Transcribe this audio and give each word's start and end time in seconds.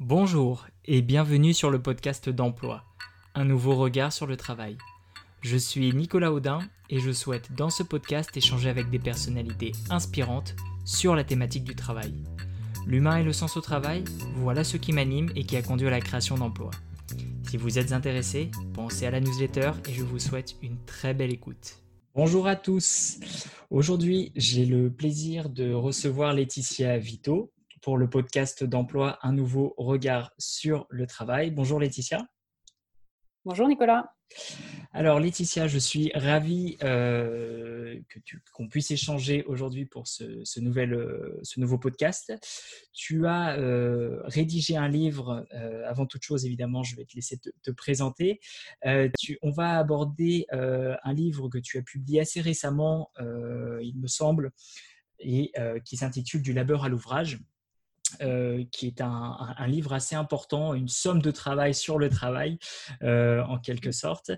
Bonjour 0.00 0.66
et 0.84 1.00
bienvenue 1.00 1.54
sur 1.54 1.70
le 1.70 1.80
podcast 1.80 2.28
d'emploi, 2.28 2.84
un 3.34 3.46
nouveau 3.46 3.74
regard 3.76 4.12
sur 4.12 4.26
le 4.26 4.36
travail. 4.36 4.76
Je 5.40 5.56
suis 5.56 5.90
Nicolas 5.94 6.34
Audin 6.34 6.58
et 6.90 7.00
je 7.00 7.12
souhaite 7.12 7.54
dans 7.56 7.70
ce 7.70 7.82
podcast 7.82 8.36
échanger 8.36 8.68
avec 8.68 8.90
des 8.90 8.98
personnalités 8.98 9.72
inspirantes 9.88 10.54
sur 10.84 11.16
la 11.16 11.24
thématique 11.24 11.64
du 11.64 11.74
travail. 11.74 12.12
L'humain 12.86 13.16
et 13.16 13.24
le 13.24 13.32
sens 13.32 13.56
au 13.56 13.62
travail, 13.62 14.04
voilà 14.34 14.64
ce 14.64 14.76
qui 14.76 14.92
m'anime 14.92 15.30
et 15.34 15.44
qui 15.44 15.56
a 15.56 15.62
conduit 15.62 15.88
à 15.88 15.92
la 15.92 16.02
création 16.02 16.36
d'emplois. 16.36 16.72
Si 17.48 17.56
vous 17.56 17.78
êtes 17.78 17.92
intéressé, 17.92 18.50
pensez 18.74 19.06
à 19.06 19.10
la 19.10 19.20
newsletter 19.20 19.72
et 19.88 19.94
je 19.94 20.04
vous 20.04 20.18
souhaite 20.18 20.56
une 20.60 20.76
très 20.84 21.14
belle 21.14 21.32
écoute. 21.32 21.78
Bonjour 22.14 22.46
à 22.48 22.56
tous. 22.56 23.18
Aujourd'hui, 23.70 24.30
j'ai 24.36 24.66
le 24.66 24.90
plaisir 24.90 25.48
de 25.48 25.72
recevoir 25.72 26.34
Laetitia 26.34 26.98
Vito 26.98 27.50
pour 27.86 27.98
le 27.98 28.10
podcast 28.10 28.64
d'emploi 28.64 29.16
Un 29.22 29.30
nouveau 29.30 29.72
regard 29.76 30.32
sur 30.38 30.86
le 30.90 31.06
travail. 31.06 31.52
Bonjour 31.52 31.78
Laetitia. 31.78 32.26
Bonjour 33.44 33.68
Nicolas. 33.68 34.12
Alors 34.90 35.20
Laetitia, 35.20 35.68
je 35.68 35.78
suis 35.78 36.10
ravi 36.12 36.78
euh, 36.82 38.00
qu'on 38.52 38.66
puisse 38.66 38.90
échanger 38.90 39.44
aujourd'hui 39.44 39.86
pour 39.86 40.08
ce, 40.08 40.58
nouvel, 40.58 40.94
euh, 40.94 41.38
ce, 41.44 41.60
nouveau 41.60 41.78
podcast. 41.78 42.32
Tu 42.92 43.24
as 43.28 43.56
euh, 43.56 44.20
rédigé 44.24 44.76
un 44.76 44.88
livre, 44.88 45.46
avant 45.86 46.06
toute 46.06 46.24
chose 46.24 46.44
évidemment, 46.44 46.82
je 46.82 46.96
vais 46.96 47.04
te 47.04 47.14
laisser 47.14 47.38
te, 47.38 47.70
présenter. 47.70 48.40
on 48.82 49.50
va 49.52 49.78
aborder 49.78 50.46
un 50.50 51.12
livre 51.12 51.48
que 51.48 51.58
tu 51.58 51.78
as 51.78 51.82
publié 51.82 52.18
assez 52.18 52.40
récemment, 52.40 53.12
il 53.20 53.94
me 53.96 54.08
semble, 54.08 54.50
et 55.20 55.52
qui 55.84 55.96
s'intitule 55.96 56.42
Du 56.42 56.52
labeur 56.52 56.82
à 56.82 56.88
l'ouvrage. 56.88 57.38
Euh, 58.20 58.64
qui 58.70 58.86
est 58.86 59.00
un, 59.00 59.36
livre 59.66 59.92
assez 59.92 60.14
important, 60.14 60.74
une 60.74 60.88
somme 60.88 61.20
de 61.20 61.30
travail 61.30 61.74
sur 61.74 61.98
le 61.98 62.08
travail, 62.08 62.58
euh, 63.02 63.42
en 63.44 63.58
quelque 63.58 63.90
sorte. 63.90 64.30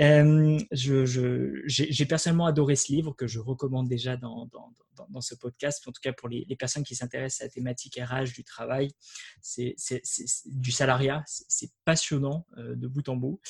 Euh, 0.00 0.58
j'ai 0.70 2.06
personnellement 2.06 2.46
adoré 2.46 2.76
ce 2.76 2.92
livre 2.92 3.14
que 3.14 3.26
je 3.26 3.40
recommande 3.40 3.88
déjà 3.88 4.16
dans, 4.16 4.46
dans, 4.52 4.70
ce 5.20 5.34
podcast, 5.34 5.86
en 5.86 5.92
tout 5.92 6.00
cas 6.02 6.12
pour 6.12 6.28
les, 6.28 6.44
personnes 6.56 6.84
qui 6.84 6.94
s'intéressent 6.94 7.42
à 7.42 7.44
la 7.44 7.50
thématique 7.50 8.00
RH 8.00 8.32
du 8.34 8.44
travail, 8.44 8.90
c'est 9.40 9.76
du 10.46 10.70
salariat, 10.70 11.22
c'est 11.26 11.70
passionnant 11.84 12.46
de 12.56 12.86
bout 12.86 13.08
en 13.08 13.16
bout. 13.16 13.40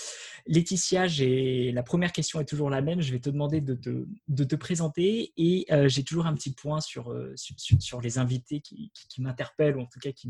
Laetitia, 0.46 1.06
la 1.06 1.82
première 1.82 2.12
question 2.12 2.40
est 2.40 2.44
toujours 2.44 2.70
la 2.70 2.82
même, 2.82 3.00
je 3.00 3.12
vais 3.12 3.20
te 3.20 3.30
demander 3.30 3.60
de 3.60 3.74
te, 3.74 4.56
présenter 4.56 5.32
et 5.36 5.66
j'ai 5.86 6.02
toujours 6.02 6.26
un 6.26 6.34
petit 6.34 6.52
point 6.52 6.80
sur, 6.80 7.14
sur 7.36 8.00
les 8.00 8.18
invités 8.18 8.60
qui, 8.60 8.90
m'interpellent 9.18 9.76
ou 9.76 9.82
en 9.82 9.86
tout 9.86 10.00
cas 10.00 10.12
qui 10.12 10.28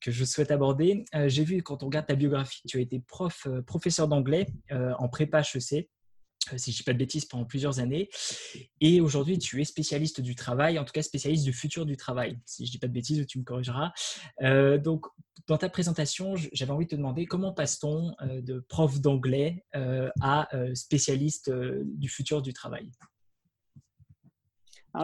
que 0.00 0.10
je 0.10 0.24
souhaite 0.24 0.50
aborder. 0.50 1.04
Euh, 1.14 1.28
j'ai 1.28 1.44
vu 1.44 1.62
quand 1.62 1.82
on 1.82 1.86
regarde 1.86 2.06
ta 2.06 2.14
biographie, 2.14 2.62
tu 2.66 2.78
as 2.78 2.80
été 2.80 3.00
prof, 3.00 3.46
euh, 3.46 3.62
professeur 3.62 4.08
d'anglais 4.08 4.46
euh, 4.72 4.92
en 4.98 5.08
prépa 5.08 5.40
HEC 5.40 5.88
si 6.56 6.70
je 6.72 6.76
ne 6.76 6.78
dis 6.78 6.82
pas 6.82 6.92
de 6.92 6.98
bêtises, 6.98 7.24
pendant 7.24 7.44
plusieurs 7.44 7.80
années. 7.80 8.08
Et 8.80 9.00
aujourd'hui, 9.00 9.38
tu 9.38 9.60
es 9.60 9.64
spécialiste 9.64 10.20
du 10.20 10.34
travail, 10.34 10.78
en 10.78 10.84
tout 10.84 10.92
cas 10.92 11.02
spécialiste 11.02 11.44
du 11.44 11.52
futur 11.52 11.86
du 11.86 11.96
travail. 11.96 12.38
Si 12.44 12.64
je 12.64 12.70
ne 12.70 12.72
dis 12.72 12.78
pas 12.78 12.88
de 12.88 12.92
bêtises, 12.92 13.26
tu 13.26 13.38
me 13.38 13.44
corrigeras. 13.44 13.92
donc, 14.78 15.06
dans 15.46 15.58
ta 15.58 15.68
présentation, 15.68 16.34
j'avais 16.52 16.70
envie 16.70 16.86
de 16.86 16.90
te 16.90 16.96
demander 16.96 17.26
comment 17.26 17.52
passe-t-on 17.52 18.14
de 18.22 18.60
prof 18.68 19.00
d'anglais 19.00 19.64
à 20.20 20.48
spécialiste 20.74 21.50
du 21.50 22.08
futur 22.08 22.42
du 22.42 22.52
travail? 22.52 22.90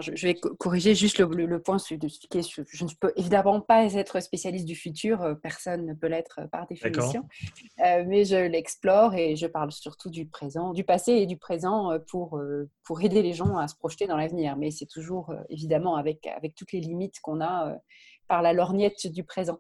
Je, 0.01 0.27
vais 0.27 0.35
corriger 0.35 0.95
juste 0.95 1.19
le, 1.19 1.61
point 1.61 1.77
de 1.77 1.81
je, 1.81 2.63
je, 2.67 2.85
ne 2.85 2.91
peux 3.01 3.13
évidemment 3.17 3.61
pas 3.61 3.93
être 3.95 4.21
spécialiste 4.21 4.65
du 4.65 4.77
futur, 4.77 5.23
euh, 5.23 5.35
personne 5.35 5.85
ne 5.85 5.95
peut 5.95 6.07
l'être 6.07 6.41
euh, 6.41 6.47
par 6.47 6.67
définition, 6.69 7.27
euh, 7.85 8.05
mais 8.07 8.25
je 8.25 8.37
l'explore 8.37 9.15
et 9.15 9.35
je 9.35 9.47
parle 9.47 9.73
surtout 9.73 10.11
du 10.11 10.27
présent, 10.27 10.73
du 10.73 10.85
passé 10.85 11.13
et 11.13 11.27
du 11.27 11.37
présent 11.37 11.99
pour, 12.09 12.41
pour 12.85 13.03
aider 13.03 13.23
les 13.23 13.33
gens 13.33 13.57
à 13.57 13.67
se 13.67 13.75
projeter 13.75 14.07
dans 14.07 14.17
l'avenir. 14.17 14.57
Mais 14.57 14.71
c'est 14.71 14.87
toujours 14.87 15.35
évidemment 15.49 15.97
avec, 15.97 16.27
avec 16.27 16.55
toutes 16.55 16.73
les 16.73 16.81
limites 16.81 17.21
qu'on 17.21 17.41
a 17.41 17.77
par 18.29 18.43
la 18.43 18.53
lorgnette 18.53 19.07
du 19.07 19.25
présent. 19.25 19.59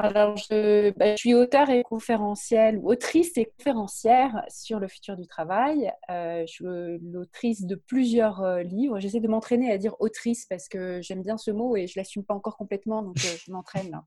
Alors, 0.00 0.36
bah, 0.36 0.40
je, 0.40 1.16
suis 1.16 1.34
auteur 1.34 1.70
et 1.70 1.82
conférencielle, 1.82 2.78
autrice 2.84 3.36
et 3.36 3.46
conférencière 3.46 4.44
sur 4.48 4.78
le 4.78 4.86
futur 4.86 5.16
du 5.16 5.26
travail. 5.26 5.90
Euh, 6.08 6.44
je 6.46 6.52
suis 6.52 6.64
l'autrice 7.02 7.66
de 7.66 7.74
plusieurs 7.74 8.40
euh, 8.42 8.62
livres. 8.62 9.00
J'essaie 9.00 9.18
de 9.18 9.26
m'entraîner 9.26 9.72
à 9.72 9.76
dire 9.76 9.96
autrice 9.98 10.46
parce 10.46 10.68
que 10.68 11.00
j'aime 11.02 11.22
bien 11.24 11.36
ce 11.36 11.50
mot 11.50 11.76
et 11.76 11.88
je 11.88 11.98
ne 11.98 12.02
l'assume 12.02 12.22
pas 12.22 12.34
encore 12.34 12.56
complètement, 12.56 13.02
donc 13.02 13.16
euh, 13.16 13.36
je 13.44 13.50
m'entraîne. 13.50 14.00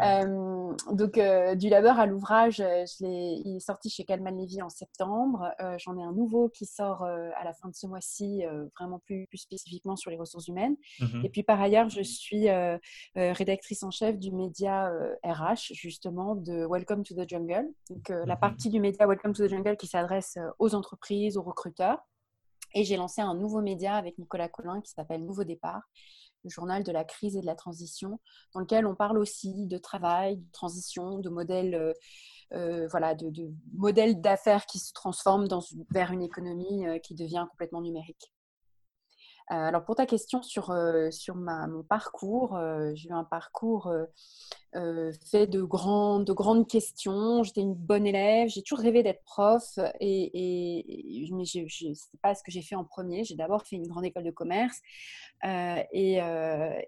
Euh, 0.00 0.72
donc, 0.92 1.18
euh, 1.18 1.54
du 1.54 1.68
labeur 1.68 1.98
à 1.98 2.06
l'ouvrage, 2.06 2.60
euh, 2.60 2.84
il 3.00 3.56
est 3.56 3.60
sorti 3.60 3.90
chez 3.90 4.04
Calman 4.04 4.30
Levy 4.30 4.62
en 4.62 4.68
septembre. 4.68 5.50
J'en 5.78 5.98
ai 5.98 6.02
un 6.02 6.12
nouveau 6.12 6.48
qui 6.48 6.66
sort 6.66 7.04
à 7.04 7.44
la 7.44 7.52
fin 7.52 7.68
de 7.68 7.74
ce 7.74 7.86
mois-ci, 7.86 8.42
vraiment 8.78 9.00
plus, 9.00 9.26
spécifiquement 9.34 9.96
sur 9.96 10.10
les 10.10 10.16
ressources 10.16 10.48
humaines. 10.48 10.76
Mhm. 11.00 11.24
Et 11.24 11.28
puis, 11.28 11.42
par 11.42 11.60
ailleurs, 11.60 11.88
je 11.88 12.02
suis 12.02 12.48
rédactrice 13.14 13.82
en 13.82 13.90
chef 13.90 14.18
du 14.18 14.32
média 14.32 14.90
RH, 15.24 15.72
justement, 15.72 16.34
de 16.34 16.66
Welcome 16.68 17.02
to 17.04 17.14
the 17.14 17.28
Jungle. 17.28 17.68
Donc, 17.90 18.08
la 18.08 18.34
mhm. 18.34 18.40
partie 18.40 18.70
du 18.70 18.80
média 18.80 19.06
Welcome 19.06 19.32
to 19.34 19.46
the 19.46 19.50
Jungle 19.50 19.76
qui 19.76 19.86
s'adresse 19.86 20.38
aux 20.58 20.74
entreprises, 20.74 21.36
aux 21.36 21.42
recruteurs. 21.42 21.98
Et 22.74 22.84
j'ai 22.84 22.96
lancé 22.96 23.20
un 23.20 23.34
nouveau 23.34 23.60
média 23.60 23.96
avec 23.96 24.18
Nicolas 24.18 24.48
Collin 24.48 24.80
qui 24.80 24.92
s'appelle 24.92 25.24
Nouveau 25.24 25.44
Départ, 25.44 25.82
le 26.44 26.50
journal 26.50 26.82
de 26.82 26.92
la 26.92 27.04
crise 27.04 27.36
et 27.36 27.40
de 27.40 27.46
la 27.46 27.54
transition, 27.54 28.20
dans 28.54 28.60
lequel 28.60 28.86
on 28.86 28.94
parle 28.94 29.18
aussi 29.18 29.66
de 29.66 29.78
travail, 29.78 30.38
de 30.38 30.52
transition, 30.52 31.18
de 31.18 31.28
modèles, 31.28 31.74
euh, 31.74 31.92
euh, 32.52 32.88
voilà, 32.88 33.14
de, 33.14 33.50
modèles 33.74 34.20
d'affaires 34.20 34.66
qui 34.66 34.78
se 34.78 34.92
transforment 34.92 35.48
vers 35.90 36.12
une 36.12 36.22
économie 36.22 36.86
euh, 36.86 36.98
qui 36.98 37.14
devient 37.14 37.46
complètement 37.50 37.80
numérique. 37.80 38.32
Euh, 39.52 39.54
alors 39.54 39.84
pour 39.84 39.96
ta 39.96 40.06
question 40.06 40.42
sur, 40.42 40.70
euh, 40.70 41.10
sur 41.10 41.34
mon 41.34 41.82
parcours, 41.82 42.56
euh, 42.56 42.92
j'ai 42.94 43.10
eu 43.10 43.12
un 43.12 43.24
parcours 43.24 43.92
fait 45.30 45.46
de, 45.46 45.60
de 45.60 46.32
grandes 46.32 46.66
questions. 46.66 47.42
J'étais 47.42 47.60
une 47.60 47.74
bonne 47.74 48.06
élève, 48.06 48.48
j'ai 48.48 48.62
toujours 48.62 48.78
rêvé 48.78 49.02
d'être 49.02 49.22
prof, 49.24 49.78
et, 50.00 50.30
mais 51.32 51.44
je 51.44 51.88
ne 51.88 51.94
sais 51.94 52.18
pas 52.22 52.34
ce 52.34 52.42
que 52.42 52.50
j'ai 52.50 52.62
fait 52.62 52.76
en 52.76 52.84
premier. 52.84 53.24
J'ai 53.24 53.34
d'abord 53.34 53.66
fait 53.66 53.76
une 53.76 53.86
grande 53.86 54.06
école 54.06 54.24
de 54.24 54.30
commerce 54.30 54.80
et, 55.44 56.20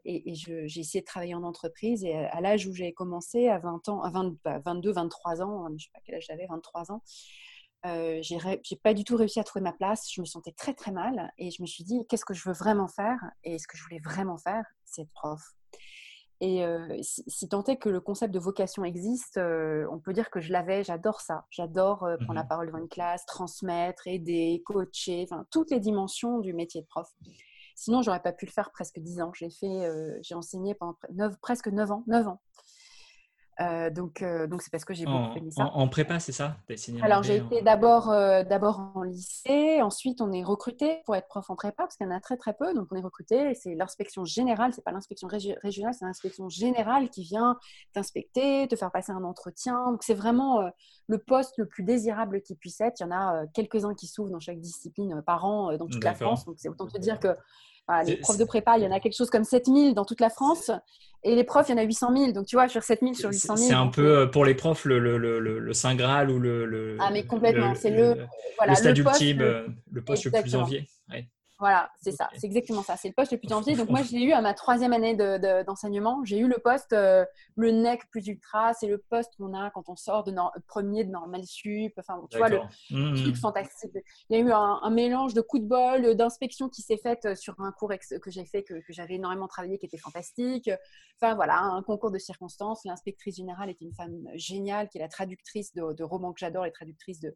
j'ai 0.07 0.81
essayé 0.81 1.01
de 1.01 1.05
travailler 1.07 1.35
en 1.35 1.43
entreprise. 1.43 2.03
Et 2.05 2.15
à 2.15 2.41
l'âge 2.41 2.67
où 2.67 2.73
j'ai 2.73 2.95
commencé, 2.95 3.49
à 3.49 3.59
20 3.59 3.89
ans, 3.91 4.03
à 4.03 4.11
22, 4.11 4.93
23 4.93 5.35
bah, 5.37 5.45
ans, 5.45 5.67
je 5.69 5.73
ne 5.75 5.79
sais 5.79 5.91
pas 5.93 6.01
quel 6.07 6.15
âge 6.15 6.25
j'avais, 6.27 6.47
23 6.47 6.91
ans, 6.91 7.03
euh, 7.87 8.21
j'ai 8.23 8.77
pas 8.77 8.95
du 8.95 9.05
tout 9.05 9.17
réussi 9.17 9.41
à 9.41 9.45
trouver 9.45 9.63
ma 9.63 9.73
place. 9.73 10.11
Je 10.11 10.21
me 10.21 10.27
sentais 10.27 10.53
très 10.53 10.75
très 10.75 10.91
mal 10.91 11.33
et 11.39 11.51
je 11.51 11.61
me 11.63 11.67
suis 11.67 11.85
dit 11.85 12.07
qu'est-ce 12.09 12.25
que 12.25 12.35
je 12.35 12.49
veux 12.49 12.55
vraiment 12.55 12.89
faire 12.89 13.19
Et 13.43 13.59
ce 13.59 13.67
que 13.67 13.77
je 13.77 13.83
voulais 13.83 14.01
vraiment 14.01 14.39
faire, 14.39 14.65
c'est 14.85 15.03
être 15.03 15.13
prof. 15.13 15.41
Et 16.41 16.65
euh, 16.65 16.99
si, 17.01 17.49
tant 17.49 17.63
est 17.65 17.77
que 17.77 17.89
le 17.89 18.01
concept 18.01 18.35
de 18.35 18.39
vocation 18.39 18.85
existe, 18.85 19.37
euh, 19.37 19.87
on 19.91 19.99
peut 19.99 20.13
dire 20.13 20.31
que 20.31 20.41
je 20.41 20.53
l'avais. 20.53 20.83
J'adore 20.83 21.21
ça. 21.21 21.47
J'adore 21.51 21.99
prendre 21.99 22.35
la 22.35 22.45
mmh 22.45 22.49
parole 22.49 22.67
devant 22.67 22.79
une 22.79 22.89
classe, 22.89 23.25
transmettre, 23.27 24.07
aider, 24.07 24.63
coacher, 24.65 25.27
enfin 25.29 25.47
toutes 25.51 25.71
les 25.71 25.81
dimensions 25.81 26.41
du 26.41 26.53
métier 26.53 26.83
de 26.83 26.87
prof. 26.87 27.09
Sinon, 27.77 28.03
j'aurais 28.03 28.23
pas 28.23 28.33
pu 28.33 28.47
le 28.47 28.51
faire 28.53 28.71
presque 28.71 28.99
dix 29.01 29.21
ans. 29.21 29.33
J'ai 29.35 29.51
fait, 29.51 29.91
j'ai 30.23 30.35
enseigné 30.35 30.75
pendant 30.75 30.97
presque 31.43 31.69
neuf 31.69 31.91
ans, 31.91 32.05
9 32.07 32.29
ans. 32.29 32.41
Euh, 33.61 33.91
donc, 33.91 34.23
euh, 34.23 34.47
donc 34.47 34.63
c'est 34.63 34.71
parce 34.71 34.85
que 34.85 34.95
j'ai 34.95 35.05
beaucoup 35.05 35.37
aimé 35.37 35.51
ça. 35.51 35.71
En, 35.75 35.89
prépa, 35.89 36.19
c'est 36.19 36.33
ça? 36.33 36.57
Alors, 37.03 37.23
j'ai 37.23 37.37
été 37.37 37.63
d'abord, 37.63 38.11
euh, 38.11 38.43
d'abord 38.43 38.93
en 38.95 39.03
lycée. 39.03 39.81
Ensuite, 39.83 40.21
on 40.21 40.33
est 40.33 40.43
recruté 40.43 41.03
pour 41.05 41.15
être 41.15 41.29
prof 41.29 41.49
en 41.51 41.57
prépa 41.57 41.85
parce 41.85 41.97
qu'il 41.97 42.07
y 42.07 42.11
en 42.11 42.13
a 42.13 42.21
très, 42.21 42.37
très 42.37 42.55
peu. 42.55 42.75
Donc, 42.75 42.89
on 42.91 42.97
est 42.97 43.03
recruté. 43.03 43.55
C'est 43.55 43.75
l'inspection 43.75 44.25
générale. 44.25 44.73
C'est 44.73 44.85
pas 44.85 44.93
l'inspection 44.93 45.29
régionale, 45.29 45.95
c'est 45.95 46.05
l'inspection 46.05 46.49
générale 46.49 47.11
qui 47.11 47.23
vient 47.23 47.57
t'inspecter, 47.93 48.67
te 48.69 48.77
faire 48.77 48.91
passer 48.91 49.13
un 49.13 49.25
entretien. 49.25 49.91
Donc, 49.91 50.03
c'est 50.03 50.15
vraiment 50.15 50.71
le 51.07 51.19
poste 51.19 51.59
le 51.59 51.67
plus 51.67 51.85
désirable 51.85 52.43
qui 52.43 52.57
puisse 52.57 52.81
être. 52.81 53.01
Il 53.01 53.05
y 53.05 53.07
en 53.07 53.13
a 53.13 53.47
quelques-uns 53.55 53.95
qui 53.95 54.07
s'ouvrent 54.07 54.31
dans 54.31 54.41
chaque 54.41 54.61
discipline 54.61 55.23
par 55.25 55.45
an 55.45 55.77
dans 55.77 55.87
toute 55.87 56.05
la 56.05 56.15
France. 56.15 56.45
Donc, 56.45 56.57
c'est 56.59 56.69
autant 56.69 56.87
te 56.87 56.99
dire 56.99 57.21
que 57.21 57.37
les 58.07 58.17
profs 58.17 58.39
de 58.39 58.45
prépa, 58.45 58.77
il 58.79 58.85
y 58.85 58.87
en 58.87 58.93
a 58.93 59.01
quelque 59.01 59.17
chose 59.17 59.31
comme 59.31 59.45
7000 59.45 59.95
dans 59.95 60.05
toute 60.05 60.21
la 60.21 60.31
France. 60.31 60.71
Et 61.27 61.35
les 61.35 61.45
profs, 61.45 61.69
il 61.69 61.73
y 61.73 61.75
en 61.75 61.79
a 61.79 61.85
800 61.85 62.17
000. 62.17 62.33
Donc, 62.33 62.47
tu 62.47 62.57
vois, 62.57 62.69
sur 62.69 62.83
7000 62.83 63.17
sur 63.17 63.31
800 63.31 63.57
000. 63.57 63.69
C'est 63.69 63.75
un 63.75 63.87
peu 63.87 64.19
euh, 64.19 64.27
pour 64.27 64.45
les 64.45 64.55
profs 64.55 64.85
le, 64.85 64.99
le, 64.99 65.17
le, 65.17 65.59
le 65.59 65.73
Saint 65.73 65.95
Graal 65.95 66.31
ou 66.31 66.39
le. 66.39 66.97
ah, 67.01 67.11
mais 67.11 67.25
complètement. 67.25 67.75
C'est 67.75 67.91
le, 67.91 68.27
voilà, 68.59 68.73
le 68.73 68.77
stade 68.77 68.99
ultime, 68.99 69.39
le, 69.39 70.05
poste 70.05 70.25
le 70.27 70.33
plus 70.33 70.55
envié. 70.55 70.87
Voilà, 71.65 71.91
c'est 71.99 72.13
ça, 72.13 72.29
c'est 72.37 72.47
exactement 72.47 72.83
ça. 72.83 72.99
C'est 72.99 73.09
le 73.09 73.15
poste 73.15 73.33
le 73.33 73.39
plus 73.39 73.51
envié. 73.51 73.75
Donc 73.75 73.89
moi, 73.89 74.03
je 74.03 74.13
l'ai 74.13 74.21
eu 74.21 74.33
à 74.33 74.43
ma 74.43 74.53
troisième 74.53 74.93
année 74.93 75.15
d'enseignement. 75.67 76.23
j'ai 76.23 76.37
eu 76.37 76.47
le 76.47 76.59
poste, 76.59 76.93
euh, 76.93 77.25
le 77.57 77.71
NEC 77.71 78.03
plus 78.11 78.27
ultra. 78.27 78.75
C'est 78.75 78.87
le 78.87 78.99
poste 78.99 79.35
qu'on 79.39 79.55
a 79.55 79.71
quand 79.71 79.89
on 79.89 79.97
sort 79.97 80.25
de 80.25 80.35
premier 80.67 81.05
de 81.05 81.11
normal 81.11 81.43
sup. 81.47 81.95
Enfin, 81.97 82.21
tu 82.31 82.37
vois, 82.37 82.51
le 82.51 82.59
mmh, 82.91 83.15
truc 83.15 83.35
mmh. 83.35 83.39
fantastique. 83.39 83.93
Il 84.29 84.37
y 84.37 84.43
a 84.43 84.45
eu 84.45 84.53
un, 84.53 84.91
mélange 84.91 85.33
de 85.33 85.41
coups 85.41 85.63
de 85.63 85.69
bol, 85.69 86.15
d'inspection 86.15 86.69
qui 86.69 86.83
s'est 86.83 86.99
faite 86.99 87.25
euh, 87.25 87.35
sur 87.35 87.59
un 87.59 87.73
cours 87.73 87.91
que 88.21 88.31
j'ai 88.31 88.45
fait, 88.45 88.63
que, 88.63 88.75
j'avais 88.91 89.15
énormément 89.15 89.49
travaillé, 89.49 89.79
qui 89.79 89.87
était 89.87 89.97
fantastique. 89.97 90.69
Enfin 91.19 91.35
voilà, 91.35 91.61
un 91.61 91.83
concours 91.83 92.11
de 92.11 92.19
circonstances. 92.19 92.85
L'inspectrice 92.85 93.37
générale 93.37 93.71
était 93.71 93.87
une 93.87 93.95
femme 93.95 94.29
géniale, 94.35 94.91
qui 94.91 94.99
est 94.99 95.01
la 95.01 95.09
traductrice 95.09 95.73
de, 95.75 96.03
romans 96.03 96.35
que 96.35 96.41
j'adore, 96.41 96.65
les 96.65 96.73
traductrices 96.73 97.21
de, 97.21 97.35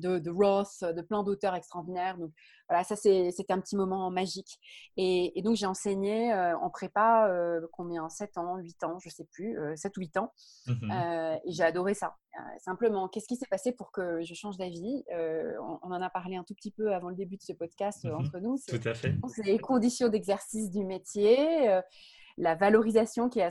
de, 0.00 0.18
de 0.18 0.30
Roth, 0.32 0.82
de 0.82 1.00
plein 1.00 1.22
d'auteurs 1.22 1.54
extraordinaires. 1.54 2.18
Donc 2.18 2.32
voilà, 2.68 2.82
ça 2.82 2.96
c'était 2.96 3.52
un 3.52 3.60
petit 3.60 3.67
moment 3.76 4.10
magique. 4.10 4.58
Et, 4.96 5.40
donc 5.42 5.56
j'ai 5.56 5.66
enseigné 5.66 6.32
euh, 6.32 6.56
en 6.58 6.70
prépa 6.70 7.28
euh, 7.28 7.66
combien? 7.72 8.08
7 8.08 8.38
ans, 8.38 8.56
8 8.56 8.84
ans, 8.84 8.98
je 8.98 9.08
sais 9.08 9.26
plus, 9.32 9.56
7 9.76 9.92
euh, 9.92 9.98
ou 9.98 10.00
8 10.00 10.16
ans. 10.18 10.32
Mmh 10.66 11.38
et 11.44 11.52
j'ai 11.52 11.62
adoré 11.62 11.94
ça. 11.94 12.16
simplement, 12.58 13.08
qu'est-ce 13.08 13.26
qui 13.26 13.36
s'est 13.36 13.46
passé 13.50 13.72
pour 13.72 13.92
que 13.92 14.22
je 14.22 14.34
change 14.34 14.56
d'avis? 14.56 15.04
On, 15.10 15.78
on, 15.82 15.92
en 15.92 16.02
a 16.02 16.10
parlé 16.10 16.36
un 16.36 16.44
tout 16.44 16.54
petit 16.54 16.70
peu 16.70 16.92
avant 16.92 17.08
le 17.08 17.14
début 17.14 17.36
de 17.36 17.42
ce 17.42 17.52
podcast 17.52 18.04
mmh 18.04 18.14
entre 18.14 18.38
nous. 18.38 18.56
Tout 18.66 18.80
à 18.84 18.94
fait. 18.94 19.14
C'est 19.28 19.44
les 19.44 19.58
conditions 19.58 20.08
d'exercice 20.08 20.70
du 20.70 20.84
métier 20.84 21.80
la 22.38 22.54
valorisation 22.54 23.28
qui 23.28 23.40
est 23.40 23.48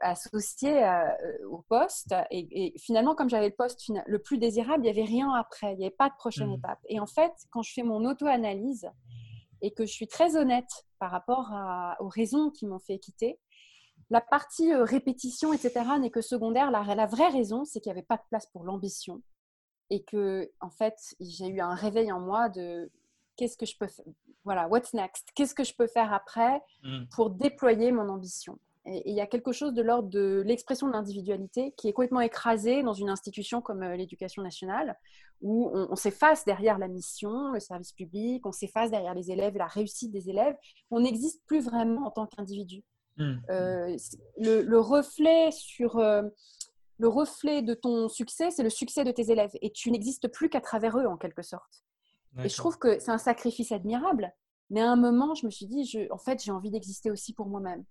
associée, 0.00 0.84
euh, 0.84 1.08
au 1.48 1.64
poste. 1.68 2.14
Et, 2.30 2.72
finalement, 2.78 3.14
comme 3.14 3.28
j'avais 3.28 3.48
le 3.48 3.54
poste 3.54 3.90
le 4.06 4.18
plus 4.18 4.38
désirable, 4.38 4.84
il 4.84 4.92
n'y 4.92 4.98
avait 4.98 5.08
rien 5.08 5.32
après, 5.32 5.72
il 5.72 5.78
n'y 5.78 5.84
avait 5.84 5.94
pas 5.94 6.08
de 6.08 6.14
prochaine 6.14 6.50
mmh. 6.50 6.58
étape. 6.58 6.78
Et 6.88 7.00
en 7.00 7.06
fait, 7.06 7.32
quand 7.50 7.62
je 7.62 7.72
fais 7.72 7.82
mon 7.82 8.04
auto-analyse 8.04 8.88
et 9.62 9.72
que 9.72 9.84
je 9.84 9.92
suis 9.92 10.08
très 10.08 10.36
honnête 10.36 10.86
par 10.98 11.10
rapport 11.10 11.52
aux 12.00 12.08
raisons 12.08 12.50
qui 12.50 12.66
m'ont 12.66 12.78
fait 12.78 12.98
quitter, 12.98 13.38
la 14.10 14.20
partie 14.20 14.72
euh, 14.72 14.84
répétition, 14.84 15.52
etc., 15.52 15.72
n'est 16.00 16.10
que 16.10 16.20
secondaire. 16.20 16.70
La, 16.70 16.82
la 16.94 17.06
vraie 17.06 17.28
raison, 17.28 17.64
c'est 17.64 17.80
qu'il 17.80 17.92
n'y 17.92 17.98
avait 17.98 18.06
pas 18.06 18.16
de 18.16 18.22
place 18.28 18.46
pour 18.46 18.64
l'ambition 18.64 19.22
et 19.88 20.02
que, 20.02 20.50
en 20.60 20.70
fait, 20.70 20.96
j'ai 21.20 21.46
eu 21.46 21.60
un 21.60 21.74
réveil 21.74 22.10
en 22.12 22.20
moi 22.20 22.48
de 22.48 22.90
qu'est-ce 23.36 23.56
que 23.56 23.66
je 23.66 23.76
peux 23.76 23.86
faire 23.86 24.04
Voilà, 24.44 24.68
what's 24.68 24.92
next? 24.94 25.28
Qu'est-ce 25.34 25.54
que 25.54 25.64
je 25.64 25.74
peux 25.74 25.86
faire 25.86 26.12
après 26.12 26.60
mm. 26.82 27.06
pour 27.14 27.30
déployer 27.30 27.92
mon 27.92 28.08
ambition? 28.08 28.58
Il 29.04 29.14
y 29.14 29.20
a 29.20 29.26
quelque 29.26 29.52
chose 29.52 29.72
de 29.72 29.82
l'ordre 29.82 30.08
de 30.08 30.42
l'expression 30.46 30.86
de 30.86 30.92
l'individualité 30.92 31.72
qui 31.76 31.88
est 31.88 31.92
complètement 31.92 32.20
écrasée 32.20 32.82
dans 32.82 32.92
une 32.92 33.10
institution 33.10 33.60
comme 33.60 33.82
euh, 33.82 33.96
l'éducation 33.96 34.42
nationale, 34.42 34.98
où 35.40 35.70
on, 35.72 35.96
s'efface 35.96 36.44
derrière 36.44 36.78
la 36.78 36.88
mission, 36.88 37.52
le 37.52 37.60
service 37.60 37.92
public, 37.92 38.44
on 38.44 38.52
s'efface 38.52 38.90
derrière 38.90 39.14
les 39.14 39.30
élèves, 39.30 39.56
la 39.56 39.66
réussite 39.66 40.12
des 40.12 40.28
élèves. 40.28 40.54
On 40.90 41.00
n'existe 41.00 41.42
plus 41.46 41.60
vraiment 41.60 42.06
en 42.06 42.10
tant 42.10 42.26
qu'individu. 42.26 42.84
Mm. 43.16 43.36
Euh, 43.48 43.96
le, 44.38 44.78
reflet 44.78 45.50
sur 45.50 45.96
euh, 45.96 46.22
le 46.98 47.08
reflet 47.08 47.62
de 47.62 47.72
ton 47.72 48.08
succès, 48.08 48.50
c'est 48.50 48.62
le 48.62 48.70
succès 48.70 49.02
de 49.04 49.12
tes 49.12 49.30
élèves, 49.30 49.52
et 49.62 49.70
tu 49.72 49.90
n'existes 49.90 50.28
plus 50.28 50.50
qu'à 50.50 50.60
travers 50.60 50.98
eux 50.98 51.06
en 51.06 51.16
quelque 51.16 51.42
sorte. 51.42 51.84
Et 52.44 52.48
je 52.48 52.56
trouve 52.56 52.78
que 52.78 52.98
c'est 53.00 53.10
un 53.10 53.18
sacrifice 53.18 53.72
admirable. 53.72 54.32
Mais 54.70 54.80
à 54.80 54.90
un 54.90 54.96
moment, 54.96 55.34
je 55.34 55.46
me 55.46 55.50
suis 55.50 55.66
dit, 55.66 55.84
je, 55.84 56.10
en 56.12 56.18
fait, 56.18 56.42
j'ai 56.42 56.52
envie 56.52 56.70
d'exister 56.70 57.10
aussi 57.10 57.34
pour 57.34 57.48
moi-même. 57.48 57.84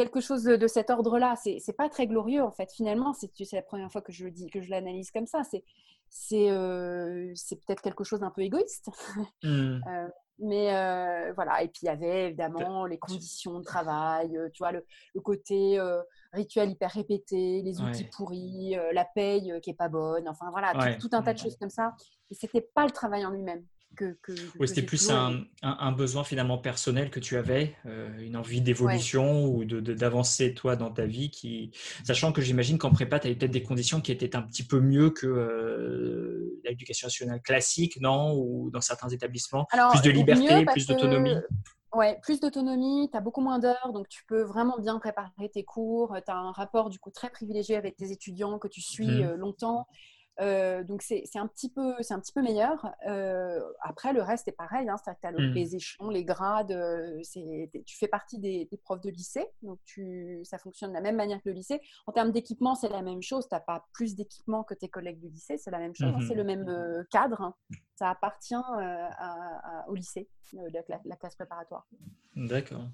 Quelque 0.00 0.20
chose 0.20 0.44
de, 0.44 0.66
cet 0.66 0.88
ordre-là, 0.88 1.34
c'est, 1.36 1.58
c'est 1.60 1.74
pas 1.74 1.90
très 1.90 2.06
glorieux 2.06 2.42
en 2.42 2.50
fait. 2.50 2.72
Finalement, 2.72 3.12
c'est, 3.12 3.30
la 3.52 3.60
première 3.60 3.92
fois 3.92 4.00
que 4.00 4.12
je 4.12 4.24
le 4.24 4.30
dis, 4.30 4.48
que 4.48 4.62
je 4.62 4.70
l'analyse 4.70 5.10
comme 5.10 5.26
ça. 5.26 5.42
C'est, 5.44 5.62
c'est, 6.08 6.50
euh, 6.50 7.34
peut-être 7.66 7.82
quelque 7.82 8.02
chose 8.02 8.20
d'un 8.20 8.30
peu 8.30 8.40
égoïste. 8.40 8.88
Mmh. 9.42 9.80
Euh, 9.90 10.08
mais 10.42 10.74
euh, 10.74 11.34
voilà. 11.34 11.62
Et 11.62 11.68
puis 11.68 11.80
il 11.82 11.86
y 11.86 11.90
avait 11.90 12.28
évidemment 12.28 12.86
les 12.86 12.98
conditions 12.98 13.58
de 13.58 13.64
travail, 13.64 14.30
tu 14.54 14.62
vois, 14.62 14.72
le, 14.72 14.86
le 15.14 15.20
côté 15.20 15.78
rituel 16.32 16.70
hyper 16.70 16.90
répété, 16.90 17.60
les 17.60 17.82
outils 17.82 18.04
pourris, 18.04 18.74
la 18.94 19.04
paye 19.04 19.52
qui 19.62 19.68
est 19.68 19.74
pas 19.74 19.90
bonne. 19.90 20.26
Enfin 20.30 20.46
voilà, 20.50 20.96
tout, 20.96 21.10
un 21.12 21.20
tas 21.20 21.34
de 21.34 21.38
choses 21.38 21.58
comme 21.58 21.68
ça. 21.68 21.94
Et 22.30 22.34
c'était 22.34 22.66
pas 22.74 22.86
le 22.86 22.90
travail 22.90 23.26
en 23.26 23.30
lui-même. 23.30 23.66
Que, 23.96 24.16
que, 24.22 24.32
oui, 24.58 24.68
c'était 24.68 24.82
plus 24.82 25.10
un, 25.10 25.44
un, 25.62 25.92
besoin 25.92 26.24
finalement 26.24 26.58
personnel 26.58 27.10
que 27.10 27.20
tu 27.20 27.36
avais, 27.36 27.76
euh, 27.86 28.08
une 28.20 28.36
envie 28.36 28.60
d'évolution 28.60 29.44
ou 29.44 29.64
d'avancer 29.64 30.50
de, 30.50 30.54
toi 30.54 30.76
dans 30.76 30.90
ta 30.90 31.06
vie, 31.06 31.30
qui... 31.30 31.72
sachant 32.04 32.32
que 32.32 32.40
j'imagine 32.40 32.78
qu'en 32.78 32.92
prépa, 32.92 33.18
tu 33.18 33.26
avais 33.26 33.36
peut-être 33.36 33.50
des 33.50 33.62
conditions 33.62 34.00
qui 34.00 34.12
étaient 34.12 34.36
un 34.36 34.42
petit 34.42 34.62
peu 34.62 34.80
mieux 34.80 35.10
que 35.10 35.26
euh, 35.26 36.60
l'éducation 36.64 37.08
nationale 37.08 37.42
classique, 37.42 38.00
non? 38.00 38.32
Ou 38.34 38.70
dans 38.70 38.80
certains 38.80 39.08
établissements 39.08 39.66
Plus 39.90 40.02
de 40.02 40.10
liberté, 40.10 40.64
plus 40.64 40.86
d'autonomie? 40.86 41.36
Ouais, 41.92 42.18
plus 42.22 42.38
d'autonomie, 42.38 43.08
tu 43.10 43.16
as 43.16 43.20
beaucoup 43.20 43.40
moins 43.40 43.58
d'heures, 43.58 43.90
donc 43.92 44.08
tu 44.08 44.24
peux 44.26 44.42
vraiment 44.42 44.78
bien 44.78 44.98
préparer 45.00 45.48
tes 45.52 45.64
cours. 45.64 46.16
Tu 46.24 46.30
as 46.30 46.36
un 46.36 46.52
rapport 46.52 46.88
du 46.88 47.00
coup 47.00 47.10
très 47.10 47.30
privilégié 47.30 47.74
avec 47.74 47.96
tes 47.96 48.12
étudiants 48.12 48.58
que 48.58 48.68
tu 48.68 48.80
suis 48.80 49.08
mmh. 49.08 49.22
euh, 49.22 49.36
longtemps. 49.36 49.88
Euh, 50.40 50.82
donc 50.84 51.02
c'est 51.02 51.24
un, 51.36 51.46
petit 51.46 51.70
peu, 51.70 51.94
un 52.08 52.20
petit 52.20 52.32
peu 52.32 52.42
meilleur. 52.42 52.94
Euh, 53.06 53.60
après, 53.82 54.12
le 54.12 54.22
reste 54.22 54.48
est 54.48 54.52
pareil. 54.52 54.88
Hein, 54.88 54.96
tu 55.04 55.26
as 55.26 55.32
mmh. 55.32 55.36
les 55.36 55.76
échelons, 55.76 56.08
les 56.08 56.24
grades. 56.24 56.72
Euh, 56.72 57.20
tu 57.86 57.96
fais 57.98 58.08
partie 58.08 58.38
des, 58.38 58.68
profs 58.82 59.00
de 59.00 59.10
lycée. 59.10 59.46
Donc 59.62 59.78
tu, 59.84 60.40
ça 60.44 60.58
fonctionne 60.58 60.90
de 60.90 60.94
la 60.94 61.00
même 61.00 61.16
manière 61.16 61.42
que 61.42 61.48
le 61.48 61.54
lycée. 61.54 61.80
En 62.06 62.12
termes 62.12 62.32
d'équipement, 62.32 62.74
c'est 62.74 62.88
la 62.88 63.02
même 63.02 63.22
chose. 63.22 63.48
Tu 63.48 63.54
n'as 63.54 63.60
pas 63.60 63.86
plus 63.92 64.14
d'équipement 64.14 64.64
que 64.64 64.74
tes 64.74 64.88
collègues 64.88 65.20
du 65.20 65.28
lycée. 65.28 65.58
C'est 65.58 65.70
la 65.70 65.78
même 65.78 65.94
chose. 65.94 66.12
Hein, 66.14 66.24
c'est 66.26 66.34
le 66.34 66.44
même 66.44 67.04
cadre. 67.10 67.42
Hein. 67.42 67.54
Ça 67.96 68.10
appartient 68.10 68.54
au 69.88 69.94
lycée, 69.94 70.28
la, 70.52 71.00
la 71.04 71.16
classe 71.16 71.34
préparatoire. 71.34 71.86
D'accord. 72.34 72.86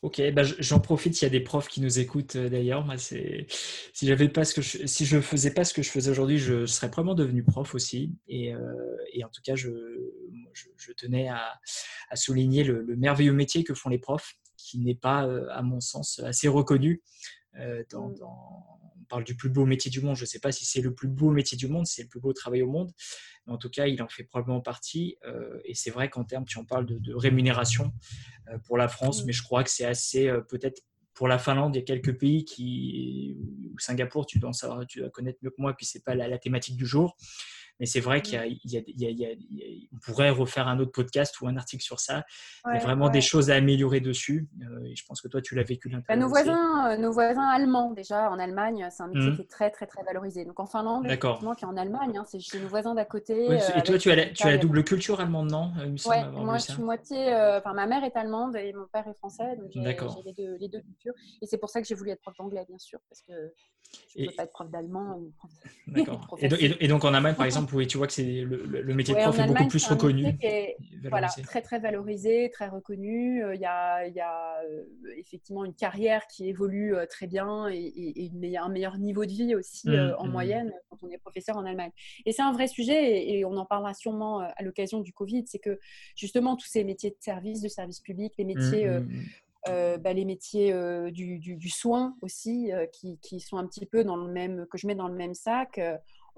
Ok, 0.00 0.22
bah 0.32 0.42
j'en 0.44 0.78
profite. 0.78 1.14
s'il 1.14 1.26
y 1.26 1.30
a 1.30 1.30
des 1.30 1.40
profs 1.40 1.66
qui 1.66 1.80
nous 1.80 1.98
écoutent 1.98 2.36
euh, 2.36 2.48
d'ailleurs. 2.48 2.84
Moi, 2.84 2.96
c'est 2.98 3.46
si 3.92 4.06
j'avais 4.06 4.28
pas 4.28 4.44
ce 4.44 4.54
que 4.54 4.62
je... 4.62 4.86
si 4.86 5.04
je 5.04 5.20
faisais 5.20 5.52
pas 5.52 5.64
ce 5.64 5.74
que 5.74 5.82
je 5.82 5.90
faisais 5.90 6.10
aujourd'hui, 6.10 6.38
je 6.38 6.66
serais 6.66 6.88
probablement 6.88 7.16
devenu 7.16 7.42
prof 7.42 7.74
aussi. 7.74 8.14
Et, 8.28 8.54
euh, 8.54 8.96
et 9.12 9.24
en 9.24 9.28
tout 9.28 9.40
cas, 9.42 9.56
je, 9.56 9.70
je, 10.52 10.92
tenais 10.92 11.28
à, 11.28 11.58
à 12.10 12.16
souligner 12.16 12.62
le, 12.62 12.84
merveilleux 12.96 13.32
métier 13.32 13.64
que 13.64 13.74
font 13.74 13.88
les 13.88 13.98
profs, 13.98 14.34
qui 14.56 14.78
n'est 14.78 14.94
pas, 14.94 15.26
euh, 15.26 15.48
à 15.50 15.62
mon 15.62 15.80
sens, 15.80 16.20
assez 16.20 16.46
reconnu. 16.46 17.02
dans, 17.90 18.10
mm. 18.10 18.14
dans, 18.18 18.78
parle 19.08 19.24
du 19.24 19.36
plus 19.36 19.48
beau 19.48 19.66
métier 19.66 19.90
du 19.90 20.00
monde. 20.00 20.16
Je 20.16 20.22
ne 20.22 20.26
sais 20.26 20.40
pas 20.40 20.52
si 20.52 20.64
c'est 20.64 20.80
le 20.80 20.94
plus 20.94 21.08
beau 21.08 21.30
métier 21.30 21.56
du 21.56 21.68
monde, 21.68 21.86
c'est 21.86 22.02
le 22.02 22.08
plus 22.08 22.20
beau 22.20 22.32
travail 22.32 22.62
au 22.62 22.70
monde, 22.70 22.92
mais 23.46 23.52
en 23.52 23.58
tout 23.58 23.70
cas, 23.70 23.86
il 23.86 24.00
en 24.02 24.08
fait 24.08 24.24
probablement 24.24 24.60
partie. 24.60 25.16
et 25.64 25.74
c'est 25.74 25.90
vrai 25.90 26.08
qu'en 26.08 26.24
termes, 26.24 26.44
tu 26.44 26.58
en 26.58 26.64
parles 26.64 26.86
de, 26.86 26.98
de 26.98 27.14
rémunération, 27.14 27.92
euh, 28.50 28.58
pour 28.58 28.78
la 28.78 28.88
France, 28.88 29.22
mm. 29.22 29.26
mais 29.26 29.32
je 29.32 29.42
crois 29.42 29.64
que 29.64 29.70
c'est 29.70 29.84
assez 29.84 30.28
euh, 30.28 30.40
peut-être 30.40 30.82
pour 31.14 31.26
la 31.26 31.38
Finlande, 31.38 31.74
il 31.74 31.80
y 31.80 31.82
a 31.82 31.84
quelques 31.84 32.16
pays 32.16 32.44
qui, 32.44 33.36
ou 33.40 33.78
Singapour, 33.80 34.24
tu 34.24 34.38
dois, 34.38 34.52
savoir, 34.52 34.86
tu 34.86 35.00
dois 35.00 35.10
connaître 35.10 35.40
mieux 35.42 35.50
que 35.50 35.60
moi, 35.60 35.74
puis 35.74 35.84
c'est 35.84 36.04
pas 36.04 36.14
la, 36.14 36.38
thématique 36.38 36.76
du 36.76 36.86
jour. 36.86 37.16
Mais 37.80 37.86
c'est 37.86 38.00
vrai 38.00 38.22
qu'il 38.22 38.58
y 38.64 38.76
a, 38.76 39.28
on 39.92 39.98
pourrait 39.98 40.30
refaire 40.30 40.68
un 40.68 40.78
autre 40.78 40.92
podcast 40.92 41.40
ou 41.40 41.48
un 41.48 41.56
article 41.56 41.82
sur 41.82 42.00
ça. 42.00 42.24
il 42.66 42.74
y 42.74 42.76
a 42.76 42.80
vraiment 42.80 43.08
des 43.08 43.20
choses 43.20 43.50
à 43.50 43.54
améliorer 43.54 44.00
dessus. 44.00 44.48
Euh, 44.62 44.84
et 44.84 44.96
je 44.96 45.04
pense 45.06 45.20
que 45.20 45.28
toi, 45.28 45.40
tu 45.40 45.54
l'as 45.54 45.62
vécu 45.62 45.88
bah, 46.08 46.16
nos 46.16 46.28
voisins, 46.28 46.92
euh, 46.92 46.96
nos 46.96 47.12
voisins 47.12 47.46
allemands 47.48 47.92
déjà 47.92 48.30
en 48.30 48.38
Allemagne, 48.38 48.86
c'est 48.90 49.02
un 49.02 49.08
métier 49.08 49.30
mmh. 49.30 49.36
qui 49.36 49.42
est 49.42 49.50
très 49.50 49.70
très 49.70 49.86
très 49.86 50.02
valorisé. 50.02 50.44
Donc 50.44 50.58
en 50.60 50.66
Finlande, 50.66 51.06
effectivement, 51.06 51.54
puis 51.54 51.66
en 51.66 51.76
Allemagne, 51.76 52.18
hein, 52.18 52.24
c'est 52.26 52.40
chez 52.40 52.60
nos 52.60 52.68
voisins 52.68 52.94
d'à 52.94 53.04
côté. 53.04 53.46
et 53.46 53.52
euh, 53.52 53.80
toi, 53.84 53.98
tu 53.98 54.10
as, 54.10 54.16
la, 54.16 54.26
tu 54.26 54.46
as 54.46 54.50
la 54.50 54.58
double 54.58 54.84
culture 54.84 55.20
allemande, 55.20 55.50
non 55.50 55.72
Oui, 56.06 56.16
moi 56.32 56.58
je 56.58 56.72
suis 56.72 56.82
moitié. 56.82 57.34
Enfin, 57.58 57.72
ma 57.74 57.86
mère 57.86 58.04
est 58.04 58.16
allemande 58.16 58.56
et 58.56 58.72
mon 58.72 58.86
père 58.86 59.06
est 59.06 59.14
français, 59.14 59.56
donc 59.56 59.70
j'ai 59.72 59.80
les 60.24 60.32
deux, 60.32 60.56
les 60.56 60.68
deux 60.68 60.80
cultures. 60.80 61.14
Et 61.42 61.46
c'est 61.46 61.58
pour 61.58 61.70
ça 61.70 61.80
que 61.80 61.86
j'ai 61.86 61.94
voulu 61.94 62.10
être 62.10 62.20
prof 62.20 62.34
d'anglais, 62.38 62.64
bien 62.68 62.78
sûr, 62.78 62.98
parce 63.08 63.22
que 63.22 63.32
je 64.16 64.22
ne 64.22 64.28
peux 64.28 64.34
pas 64.34 64.44
être 64.44 64.52
prof 64.52 64.70
d'allemand 64.70 65.18
ou 65.18 65.32
prof. 65.36 65.50
D'accord. 65.86 66.38
et, 66.40 66.88
donc 66.88 67.04
en 67.04 67.14
Allemagne, 67.14 67.34
par 67.34 67.46
exemple 67.46 67.67
oui, 67.72 67.86
tu 67.86 67.98
vois 67.98 68.06
que 68.06 68.12
c'est 68.12 68.22
le, 68.22 68.94
métier 68.94 69.14
de 69.14 69.20
prof 69.20 69.38
est 69.38 69.46
beaucoup 69.46 69.68
plus 69.68 69.86
reconnu. 69.86 70.38
voilà, 71.04 71.28
très 71.28 71.62
très 71.62 71.78
valorisé, 71.78 72.50
très 72.52 72.68
reconnu. 72.68 73.42
Euh, 73.42 73.54
il 73.54 73.60
y 73.60 73.66
a, 73.66 74.06
il 74.06 74.14
y 74.14 74.20
a 74.20 74.60
euh, 74.64 74.84
effectivement 75.16 75.64
une 75.64 75.74
carrière 75.74 76.26
qui 76.26 76.48
évolue 76.48 76.94
euh, 76.94 77.06
très 77.06 77.26
bien 77.26 77.68
et, 77.68 78.30
un 78.58 78.68
meilleur 78.68 78.98
niveau 78.98 79.24
de 79.24 79.30
vie 79.30 79.54
aussi 79.54 79.88
mmh, 79.88 80.14
en 80.18 80.26
mmh. 80.26 80.30
moyenne 80.30 80.72
quand 80.88 80.98
on 81.02 81.10
est 81.10 81.18
professeur 81.18 81.56
en 81.56 81.64
Allemagne. 81.64 81.92
Et 82.26 82.32
c'est 82.32 82.42
un 82.42 82.52
vrai 82.52 82.66
sujet 82.66 83.28
et, 83.30 83.44
on 83.44 83.56
en 83.56 83.64
parlera 83.64 83.94
sûrement 83.94 84.40
à 84.40 84.62
l'occasion 84.62 85.00
du 85.00 85.12
Covid, 85.12 85.44
c'est 85.46 85.58
que 85.58 85.78
justement 86.16 86.56
tous 86.56 86.66
ces 86.66 86.84
métiers 86.84 87.10
de 87.10 87.16
service, 87.20 87.60
de 87.60 87.68
service 87.68 88.00
public, 88.00 88.34
les 88.36 88.44
métiers 88.44 88.88
mmh, 88.88 89.98
bah, 90.00 90.12
les 90.12 90.24
métiers 90.24 90.72
du, 91.12 91.38
du, 91.38 91.68
soin 91.68 92.16
aussi, 92.22 92.70
qui, 92.92 93.18
qui, 93.18 93.40
sont 93.40 93.58
un 93.58 93.66
petit 93.66 93.86
peu 93.86 94.02
dans 94.02 94.16
le 94.16 94.32
même, 94.32 94.66
que 94.70 94.78
je 94.78 94.86
mets 94.86 94.94
dans 94.94 95.08
le 95.08 95.14
même 95.14 95.34
sac 95.34 95.78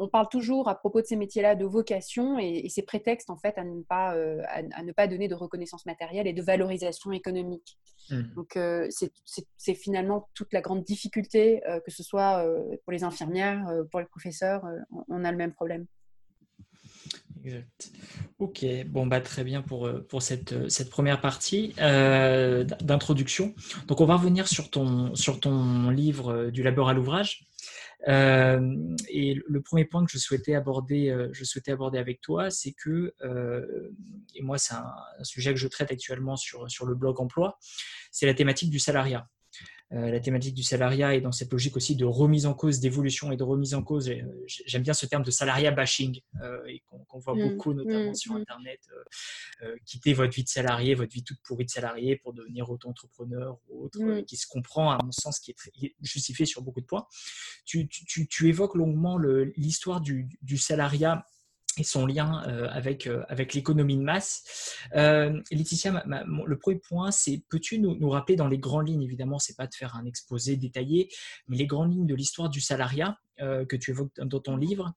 on 0.00 0.08
parle 0.08 0.28
toujours 0.30 0.68
à 0.68 0.74
propos 0.74 1.02
de 1.02 1.06
ces 1.06 1.16
métiers-là 1.16 1.54
de 1.54 1.66
vocation 1.66 2.38
et, 2.38 2.68
ces 2.70 2.82
prétextes 2.82 3.28
en 3.28 3.36
fait 3.36 3.56
à 3.58 3.64
ne, 3.64 3.82
pas, 3.82 4.14
euh, 4.16 4.42
à, 4.48 4.82
ne 4.82 4.92
pas 4.92 5.06
donner 5.06 5.28
de 5.28 5.34
reconnaissance 5.34 5.84
matérielle 5.84 6.26
et 6.26 6.32
de 6.32 6.42
valorisation 6.42 7.12
économique. 7.12 7.78
Mmh. 8.10 8.22
Donc 8.34 8.56
euh, 8.56 8.88
c'est 8.90 9.74
finalement 9.74 10.28
toute 10.34 10.52
la 10.54 10.62
grande 10.62 10.84
difficulté, 10.84 11.62
euh, 11.68 11.80
que 11.80 11.90
ce 11.90 12.02
soit 12.02 12.44
pour 12.84 12.92
les 12.92 13.04
infirmières, 13.04 13.70
pour 13.90 14.00
les 14.00 14.06
professeurs, 14.06 14.64
on, 15.08 15.24
a 15.24 15.30
le 15.30 15.36
même 15.36 15.52
problème. 15.52 15.86
exact. 17.44 17.92
Ok, 18.38 18.64
bon, 18.86 19.06
bah, 19.06 19.20
très 19.20 19.44
bien 19.44 19.60
pour, 19.60 19.90
pour 20.08 20.22
cette, 20.22 20.70
cette 20.70 20.88
première 20.88 21.20
partie 21.20 21.74
euh, 21.78 22.64
d'introduction. 22.64 23.54
Donc, 23.86 24.00
on 24.00 24.06
va 24.06 24.16
revenir 24.16 24.48
sur 24.48 24.70
ton, 24.70 25.14
sur 25.14 25.40
ton 25.40 25.90
livre 25.90 26.50
Du 26.50 26.62
labeur 26.62 26.88
à 26.88 26.94
l'ouvrage. 26.94 27.46
Euh, 28.08 28.96
et 29.08 29.38
le 29.46 29.60
premier 29.60 29.84
point 29.84 30.04
que 30.04 30.10
je 30.10 30.18
souhaitais 30.18 30.54
aborder, 30.54 31.10
euh, 31.10 31.28
je 31.32 31.44
souhaitais 31.44 31.72
aborder 31.72 31.98
avec 31.98 32.20
toi, 32.20 32.50
c'est 32.50 32.72
que, 32.72 33.14
euh, 33.22 33.90
et 34.34 34.42
moi 34.42 34.58
c'est 34.58 34.74
un, 34.74 34.92
sujet 35.22 35.52
que 35.52 35.60
je 35.60 35.68
traite 35.68 35.92
actuellement 35.92 36.36
sur, 36.36 36.70
sur 36.70 36.86
le 36.86 36.94
blog 36.94 37.20
emploi, 37.20 37.58
c'est 38.10 38.26
la 38.26 38.34
thématique 38.34 38.70
du 38.70 38.78
salariat. 38.78 39.28
Euh, 39.92 40.10
la 40.10 40.20
thématique 40.20 40.54
du 40.54 40.62
salariat 40.62 41.16
est 41.16 41.20
dans 41.20 41.32
cette 41.32 41.50
logique 41.50 41.76
aussi 41.76 41.96
de 41.96 42.04
remise 42.04 42.46
en 42.46 42.54
cause, 42.54 42.78
d'évolution 42.78 43.32
et 43.32 43.36
de 43.36 43.42
remise 43.42 43.74
en 43.74 43.82
cause. 43.82 44.08
Euh, 44.08 44.22
j'aime 44.46 44.82
bien 44.82 44.94
ce 44.94 45.04
terme 45.06 45.24
de 45.24 45.32
salariat 45.32 45.72
bashing 45.72 46.20
euh, 46.42 46.64
et 46.66 46.82
qu'on 46.86 47.18
voit 47.18 47.34
mmh, 47.34 47.48
beaucoup 47.48 47.74
notamment 47.74 48.10
mmh, 48.12 48.14
sur 48.14 48.34
mmh. 48.34 48.36
Internet. 48.36 48.80
quitter 49.84 50.12
votre 50.12 50.32
vie 50.32 50.44
de 50.44 50.48
salarié, 50.48 50.94
votre 50.94 51.12
vie 51.12 51.24
toute 51.24 51.40
pourrie 51.42 51.64
de 51.64 51.70
salarié 51.70 52.16
pour 52.16 52.32
devenir 52.32 52.70
auto-entrepreneur 52.70 53.58
ou 53.68 53.84
autre, 53.84 54.20
qui 54.22 54.36
se 54.36 54.46
comprend 54.46 54.92
à 54.92 55.02
mon 55.02 55.12
sens, 55.12 55.40
qui 55.40 55.50
est, 55.50 55.94
justifié 56.00 56.46
sur 56.46 56.62
beaucoup 56.62 56.80
de 56.80 56.86
points. 56.86 57.06
Tu, 57.64 57.88
tu, 57.88 58.28
tu 58.28 58.48
évoques 58.48 58.76
longuement 58.76 59.18
l'histoire 59.56 60.00
du, 60.00 60.28
du 60.42 60.56
salariat 60.56 61.24
son 61.84 62.06
lien 62.06 62.42
euh, 62.46 62.68
avec, 62.70 63.06
euh, 63.06 63.22
avec 63.28 63.54
l'économie 63.54 63.96
de 63.96 64.02
masse. 64.02 64.76
Euh, 64.94 65.40
Laetitia, 65.50 66.04
le 66.06 66.58
premier 66.58 66.78
point, 66.78 67.10
c'est 67.10 67.42
peux-tu 67.48 67.78
nous, 67.78 68.10
rappeler 68.10 68.36
dans 68.36 68.48
les 68.48 68.58
grandes 68.58 68.88
lignes, 68.88 69.02
évidemment, 69.02 69.38
c'est 69.38 69.56
pas 69.56 69.66
de 69.66 69.74
faire 69.74 69.96
un 69.96 70.04
exposé 70.04 70.56
détaillé, 70.56 71.08
mais 71.48 71.56
les 71.56 71.66
grandes 71.66 71.92
lignes 71.92 72.06
de 72.06 72.14
l'histoire 72.14 72.48
du 72.50 72.60
salariat 72.60 73.18
que 73.38 73.76
tu 73.76 73.92
évoques 73.92 74.12
dans 74.20 74.40
ton 74.40 74.54
livre, 74.54 74.92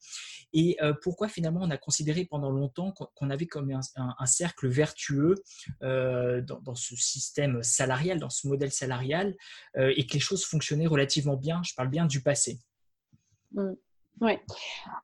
et 0.52 0.78
pourquoi 1.02 1.30
finalement 1.30 1.62
on 1.64 1.70
a 1.70 1.78
considéré 1.78 2.26
pendant 2.26 2.52
longtemps 2.52 2.92
qu'on 2.92 3.30
avait 3.30 3.46
comme 3.46 3.72
un, 3.72 4.26
cercle 4.26 4.68
vertueux 4.68 5.36
dans, 5.80 6.76
ce 6.76 6.96
système 6.98 7.64
salarial, 7.64 8.20
dans 8.20 8.30
ce 8.30 8.50
modèle 8.50 8.74
salarial, 8.74 9.34
et 9.78 10.06
que 10.06 10.14
les 10.14 10.20
choses 10.20 10.44
fonctionnaient 10.44 10.88
relativement 10.88 11.38
bien, 11.38 11.62
je 11.64 11.74
parle 11.74 11.88
bien 11.88 12.06
du 12.06 12.22
passé. 12.22 12.60
Mmh. 13.54 13.72
Oui. 14.22 14.34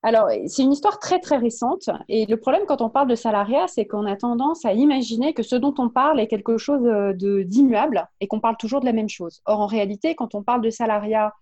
Alors, 0.03 0.29
c'est 0.47 0.63
une 0.63 0.71
histoire 0.71 0.99
très, 0.99 1.19
très 1.19 1.37
récente. 1.37 1.89
Et 2.07 2.25
le 2.25 2.37
problème 2.37 2.63
quand 2.67 2.81
on 2.81 2.89
parle 2.89 3.07
de 3.07 3.15
salariat, 3.15 3.67
c'est 3.67 3.85
qu'on 3.85 4.05
a 4.05 4.15
tendance 4.15 4.65
à 4.65 4.73
imaginer 4.73 5.33
que 5.33 5.43
ce 5.43 5.55
dont 5.55 5.73
on 5.77 5.89
parle 5.89 6.19
est 6.19 6.27
quelque 6.27 6.57
chose 6.57 6.85
euh, 6.85 7.13
d'immuable 7.43 8.07
et 8.21 8.27
qu'on 8.27 8.39
parle 8.39 8.55
toujours 8.57 8.79
de 8.79 8.85
la 8.85 8.93
même 8.93 9.09
chose. 9.09 9.41
Or, 9.45 9.59
en 9.59 9.67
réalité, 9.67 10.15
quand 10.15 10.35
on 10.35 10.43
parle 10.43 10.61
de 10.61 10.69
salariat 10.69 11.33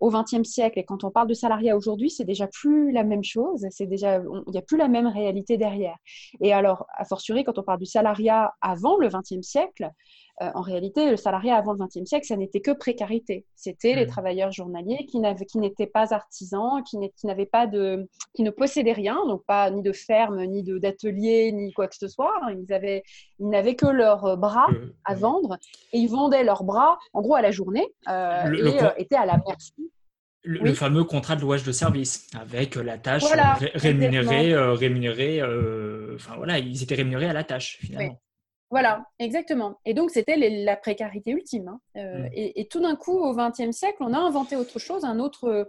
au 0.00 0.10
XXe 0.10 0.44
siècle 0.44 0.78
et 0.78 0.84
quand 0.84 1.04
on 1.04 1.10
parle 1.10 1.28
de 1.28 1.34
salariat 1.34 1.76
aujourd'hui, 1.76 2.10
c'est 2.10 2.24
déjà 2.24 2.46
plus 2.46 2.92
la 2.92 3.02
même 3.02 3.24
chose. 3.24 3.66
C'est 3.70 3.86
déjà, 3.86 4.18
il 4.18 4.50
n'y 4.52 4.58
a 4.58 4.62
plus 4.62 4.76
la 4.76 4.88
même 4.88 5.06
réalité 5.06 5.56
derrière. 5.56 5.96
Et 6.40 6.52
alors, 6.52 6.86
a 6.96 7.04
fortiori, 7.04 7.44
quand 7.44 7.58
on 7.58 7.62
parle 7.62 7.78
du 7.78 7.86
salariat 7.86 8.52
avant 8.60 8.98
le 8.98 9.08
XXe 9.08 9.46
siècle, 9.46 9.90
euh, 10.42 10.50
en 10.54 10.60
réalité, 10.60 11.08
le 11.10 11.16
salariat 11.16 11.56
avant 11.56 11.72
le 11.72 11.78
XXe 11.78 12.06
siècle, 12.06 12.26
ça 12.26 12.36
n'était 12.36 12.60
que 12.60 12.72
précarité. 12.72 13.46
C'était 13.54 13.94
les 13.94 14.04
mmh. 14.04 14.08
travailleurs 14.08 14.52
journaliers 14.52 15.06
qui 15.06 15.18
n'étaient 15.18 15.86
pas 15.86 16.12
artisans, 16.12 16.82
qui, 16.84 16.98
n'avaient 17.24 17.46
pas 17.46 17.66
de, 17.66 18.06
qui 18.34 18.42
ne 18.42 18.50
possédaient 18.50 18.92
rien, 18.92 19.18
donc 19.26 19.44
pas 19.46 19.70
ni 19.70 19.80
de 19.80 19.92
ferme, 19.92 20.44
ni 20.44 20.62
d'atelier, 20.62 21.52
ni 21.52 21.72
quoi 21.72 21.88
que 21.88 21.96
ce 21.96 22.08
soit. 22.08 22.34
Ils 22.50 22.70
avaient, 22.74 23.02
ils 23.38 23.48
n'avaient 23.48 23.76
que 23.76 23.86
leurs 23.86 24.36
bras 24.36 24.66
à 25.04 25.14
vendre 25.14 25.56
et 25.94 25.98
ils 25.98 26.08
vendaient 26.08 26.44
leurs 26.44 26.64
bras, 26.64 26.98
en 27.14 27.22
gros, 27.22 27.34
à 27.34 27.40
la 27.40 27.50
journée 27.50 27.86
euh, 28.08 28.52
et 28.52 28.82
euh, 28.82 28.90
étaient 28.98 29.16
à 29.16 29.24
la 29.24 29.40
merci 29.46 29.72
le, 30.42 30.74
fameux 30.74 31.02
contrat 31.02 31.34
de 31.34 31.40
louage 31.40 31.64
de 31.64 31.72
service 31.72 32.28
avec 32.38 32.76
la 32.76 32.98
tâche 32.98 33.24
rémunérée, 33.74 34.54
rémunérée 34.54 35.42
enfin 36.14 36.36
voilà, 36.36 36.58
ils 36.60 36.84
étaient 36.84 36.94
rémunérés 36.94 37.26
à 37.26 37.32
la 37.32 37.42
tâche 37.42 37.78
finalement. 37.80 38.20
Voilà, 38.70 39.04
exactement. 39.20 39.78
Et 39.84 39.94
donc, 39.94 40.10
c'était 40.10 40.36
la 40.36 40.76
précarité 40.76 41.30
ultime. 41.30 41.68
Hein. 41.68 41.80
Euh, 41.96 42.24
mm. 42.24 42.30
et, 42.32 42.68
tout 42.68 42.80
d'un 42.80 42.96
coup, 42.96 43.16
au 43.16 43.34
XXe 43.34 43.70
siècle, 43.70 43.98
on 44.00 44.12
a 44.12 44.18
inventé 44.18 44.56
autre 44.56 44.78
chose, 44.80 45.04
un 45.04 45.20
autre, 45.20 45.68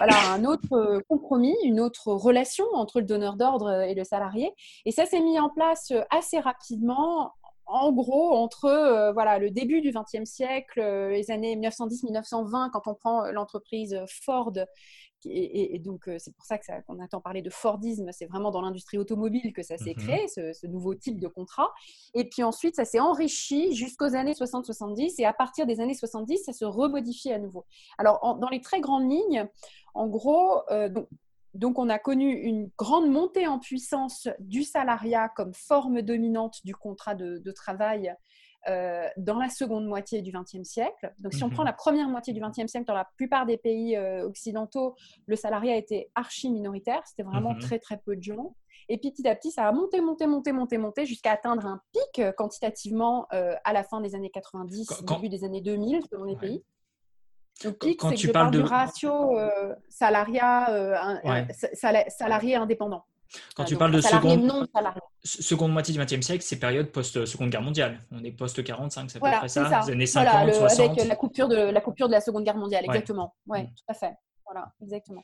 un 0.00 0.44
autre 0.44 1.02
compromis, 1.08 1.54
une 1.62 1.80
autre 1.80 2.08
relation 2.08 2.64
entre 2.74 3.00
le 3.00 3.06
donneur 3.06 3.36
d'ordre 3.36 3.82
et 3.82 3.94
le 3.94 4.02
salarié. 4.04 4.52
Et 4.84 4.90
ça 4.90 5.06
s'est 5.06 5.20
mis 5.20 5.38
en 5.38 5.48
place 5.48 5.92
assez 6.10 6.40
rapidement 6.40 7.32
en 7.66 7.92
gros, 7.92 8.32
entre 8.32 8.66
euh, 8.66 9.12
voilà, 9.12 9.38
le 9.38 9.50
début 9.50 9.80
du 9.80 9.90
XXe 9.90 10.28
siècle, 10.28 10.80
euh, 10.80 11.10
les 11.10 11.30
années 11.30 11.56
1910-1920, 11.56 12.70
quand 12.70 12.86
on 12.86 12.94
prend 12.94 13.30
l'entreprise 13.30 13.98
Ford 14.06 14.52
et, 15.26 15.78
donc, 15.78 16.08
euh, 16.08 16.16
c'est 16.18 16.34
pour 16.34 16.44
ça 16.44 16.58
qu'on 16.58 17.00
entend 17.00 17.20
parler 17.20 17.42
de 17.42 17.50
Fordisme. 17.50 18.10
C'est 18.12 18.26
vraiment 18.26 18.50
dans 18.50 18.60
l'industrie 18.60 18.98
automobile 18.98 19.52
que 19.52 19.62
ça 19.62 19.76
s'est 19.78 19.94
mhm. 19.96 20.02
créé, 20.02 20.28
ce, 20.28 20.66
nouveau 20.66 20.94
type 20.94 21.20
de 21.20 21.28
contrat. 21.28 21.72
Et 22.14 22.28
puis 22.28 22.42
ensuite, 22.42 22.76
ça 22.76 22.84
s'est 22.84 23.00
enrichi 23.00 23.74
jusqu'aux 23.74 24.14
années 24.14 24.32
60-70. 24.32 25.14
Et 25.18 25.24
à 25.24 25.32
partir 25.32 25.66
des 25.66 25.80
années 25.80 25.94
70, 25.94 26.38
ça 26.44 26.52
se 26.52 26.64
remodifie 26.64 27.32
à 27.32 27.38
nouveau. 27.38 27.64
Alors, 27.98 28.38
dans 28.38 28.48
les 28.48 28.60
très 28.60 28.80
grandes 28.80 29.10
lignes, 29.10 29.48
en 29.94 30.08
gros, 30.08 30.62
euh, 30.70 30.88
donc, 31.54 31.78
on 31.78 31.88
a 31.88 31.98
connu 32.00 32.32
une 32.32 32.70
grande 32.76 33.08
montée 33.08 33.46
en 33.46 33.60
puissance 33.60 34.28
du 34.40 34.64
salariat 34.64 35.28
comme 35.28 35.54
forme 35.54 36.02
dominante 36.02 36.60
du 36.64 36.74
contrat 36.74 37.14
de 37.14 37.50
travail 37.52 38.14
euh, 38.68 39.08
dans 39.16 39.38
la 39.38 39.48
seconde 39.48 39.86
moitié 39.86 40.22
du 40.22 40.32
XXe 40.32 40.62
siècle. 40.62 41.12
Donc, 41.18 41.34
si 41.34 41.42
on 41.44 41.48
mhm. 41.48 41.54
prend 41.54 41.64
la 41.64 41.72
première 41.72 42.08
moitié 42.08 42.32
du 42.32 42.40
XXe 42.40 42.66
siècle, 42.66 42.86
dans 42.86 42.94
la 42.94 43.08
plupart 43.16 43.46
des 43.46 43.58
pays 43.58 43.96
euh, 43.96 44.26
occidentaux, 44.26 44.94
le 45.26 45.36
salariat 45.36 45.76
était 45.76 46.10
archi 46.14 46.50
minoritaire. 46.50 47.02
C'était 47.06 47.22
vraiment 47.22 47.52
mhm. 47.52 47.60
très, 47.60 47.78
très 47.78 47.98
peu 47.98 48.16
de 48.16 48.22
gens. 48.22 48.54
Et 48.88 48.98
petit 48.98 49.26
à 49.28 49.34
petit, 49.34 49.50
ça 49.50 49.66
a 49.68 49.72
monté, 49.72 50.00
monté, 50.00 50.26
monté, 50.26 50.52
monté, 50.52 50.78
monté, 50.78 51.06
jusqu'à 51.06 51.32
atteindre 51.32 51.66
un 51.66 51.80
pic 51.92 52.18
euh, 52.18 52.32
quantitativement 52.32 53.26
à 53.30 53.72
la 53.72 53.84
fin 53.84 54.00
des 54.00 54.14
années 54.14 54.30
90, 54.30 55.04
début 55.04 55.28
des 55.28 55.44
années 55.44 55.62
2000, 55.62 56.02
selon 56.10 56.24
les 56.24 56.36
pays. 56.36 56.62
Le 57.64 57.72
pic, 57.72 58.00
c'est 58.02 58.14
que 58.14 58.16
je 58.16 58.30
parle 58.30 58.50
de... 58.50 58.60
du 58.60 58.64
ratio 58.64 59.38
salariat, 59.88 60.68
salarié 62.08 62.56
indépendant. 62.56 63.04
Quand 63.56 63.64
tu 63.64 63.76
parles 63.76 63.92
de 63.92 64.00
seconde, 64.00 64.68
seconde 65.22 65.72
moitié 65.72 65.94
du 65.94 66.00
XXe 66.00 66.24
siècle, 66.24 66.44
c'est 66.44 66.58
période 66.58 66.90
post-seconde 66.90 67.50
guerre 67.50 67.62
mondiale. 67.62 68.00
On 68.12 68.22
est 68.22 68.32
post-45, 68.32 69.08
c'est 69.08 69.16
à 69.16 69.20
peu 69.20 69.38
près 69.38 69.48
ça, 69.48 69.82
les 69.86 69.92
années 69.92 70.06
50, 70.06 70.54
60. 70.54 70.90
Avec 70.90 71.08
la 71.08 71.16
coupure, 71.16 71.48
de, 71.48 71.56
la 71.56 71.80
coupure 71.80 72.06
de 72.06 72.12
la 72.12 72.20
seconde 72.20 72.44
guerre 72.44 72.56
mondiale, 72.56 72.84
exactement. 72.84 73.34
Oui, 73.46 73.62
mm. 73.62 73.66
tout 73.66 73.84
à 73.88 73.94
fait. 73.94 74.14
Voilà, 74.46 74.68
exactement. 74.82 75.22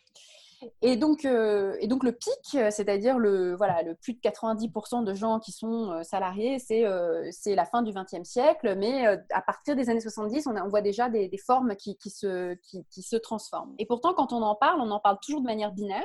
Et 0.82 0.96
donc, 0.96 1.24
euh, 1.24 1.76
et 1.80 1.88
donc 1.88 2.04
le 2.04 2.12
pic, 2.12 2.58
c'est-à-dire 2.70 3.18
le, 3.18 3.54
voilà, 3.54 3.82
le 3.82 3.94
plus 3.94 4.12
de 4.12 4.20
90% 4.20 5.04
de 5.04 5.14
gens 5.14 5.38
qui 5.38 5.52
sont 5.52 5.90
euh, 5.90 6.02
salariés, 6.02 6.58
c'est 6.58 6.84
euh, 6.84 7.30
la 7.46 7.64
fin 7.64 7.82
du 7.82 7.92
XXe 7.92 8.28
siècle, 8.28 8.74
mais 8.76 9.06
à 9.06 9.42
partir 9.42 9.74
des 9.74 9.88
années 9.88 10.00
70, 10.00 10.46
on, 10.46 10.56
on 10.56 10.68
voit 10.68 10.82
déjà 10.82 11.08
des, 11.08 11.28
des 11.28 11.38
formes 11.38 11.76
qui, 11.76 11.96
qui, 11.96 12.10
se, 12.10 12.54
qui, 12.54 12.84
qui, 12.90 13.02
se 13.02 13.16
transforment. 13.16 13.74
Et 13.78 13.86
pourtant, 13.86 14.12
quand 14.12 14.32
on 14.32 14.42
en 14.42 14.54
parle, 14.54 14.80
on 14.80 14.90
en 14.90 15.00
parle 15.00 15.18
toujours 15.22 15.40
de 15.40 15.46
manière 15.46 15.72
binaire 15.72 16.04